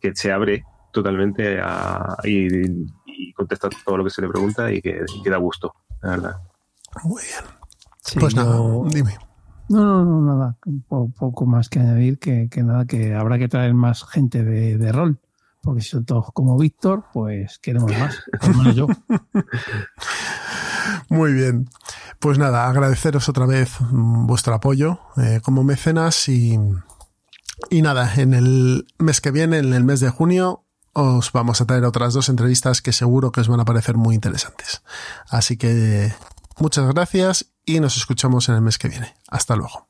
que 0.00 0.16
se 0.16 0.32
abre 0.32 0.64
totalmente 0.92 1.60
a, 1.62 2.16
y, 2.24 2.48
y 3.06 3.32
contesta 3.32 3.68
todo 3.84 3.98
lo 3.98 4.02
que 4.02 4.10
se 4.10 4.22
le 4.22 4.28
pregunta 4.28 4.72
y 4.72 4.82
que, 4.82 5.04
y 5.14 5.22
que 5.22 5.30
da 5.30 5.36
gusto, 5.36 5.72
la 6.02 6.10
verdad. 6.10 6.36
Muy 7.04 7.22
bien. 7.22 7.44
Sí, 8.02 8.18
pues 8.18 8.34
nada, 8.34 8.58
dime. 8.88 9.16
No, 9.68 9.84
no, 9.84 10.04
no, 10.04 10.20
nada. 10.34 10.56
Un 10.66 10.82
po- 10.82 11.10
poco 11.10 11.46
más 11.46 11.68
que 11.68 11.80
añadir 11.80 12.18
que, 12.18 12.48
que 12.50 12.62
nada, 12.62 12.84
que 12.86 13.14
habrá 13.14 13.38
que 13.38 13.48
traer 13.48 13.74
más 13.74 14.04
gente 14.04 14.44
de, 14.44 14.78
de 14.78 14.92
rol. 14.92 15.20
Porque 15.62 15.82
si 15.82 15.88
son 15.90 16.04
todos 16.04 16.26
como 16.32 16.56
Víctor, 16.56 17.04
pues 17.12 17.58
queremos 17.58 17.90
más. 17.98 18.16
Lo 18.46 18.54
menos 18.54 18.76
yo. 18.76 18.86
Muy 21.08 21.32
bien. 21.32 21.68
Pues 22.20 22.38
nada, 22.38 22.68
agradeceros 22.68 23.28
otra 23.28 23.46
vez 23.46 23.80
mm, 23.80 24.26
vuestro 24.26 24.54
apoyo 24.54 25.00
eh, 25.16 25.40
como 25.42 25.64
mecenas 25.64 26.28
y, 26.28 26.58
y 27.70 27.82
nada, 27.82 28.12
en 28.16 28.34
el 28.34 28.86
mes 28.98 29.20
que 29.20 29.30
viene, 29.30 29.58
en 29.58 29.74
el 29.74 29.84
mes 29.84 30.00
de 30.00 30.10
junio, 30.10 30.64
os 30.92 31.32
vamos 31.32 31.60
a 31.60 31.66
traer 31.66 31.84
otras 31.84 32.14
dos 32.14 32.28
entrevistas 32.28 32.80
que 32.80 32.92
seguro 32.92 33.32
que 33.32 33.40
os 33.40 33.48
van 33.48 33.60
a 33.60 33.64
parecer 33.64 33.96
muy 33.96 34.14
interesantes. 34.14 34.82
Así 35.28 35.56
que 35.56 36.12
muchas 36.58 36.86
gracias 36.94 37.52
y 37.66 37.80
nos 37.80 37.96
escuchamos 37.96 38.48
en 38.48 38.54
el 38.54 38.62
mes 38.62 38.78
que 38.78 38.88
viene. 38.88 39.14
Hasta 39.28 39.56
luego. 39.56 39.88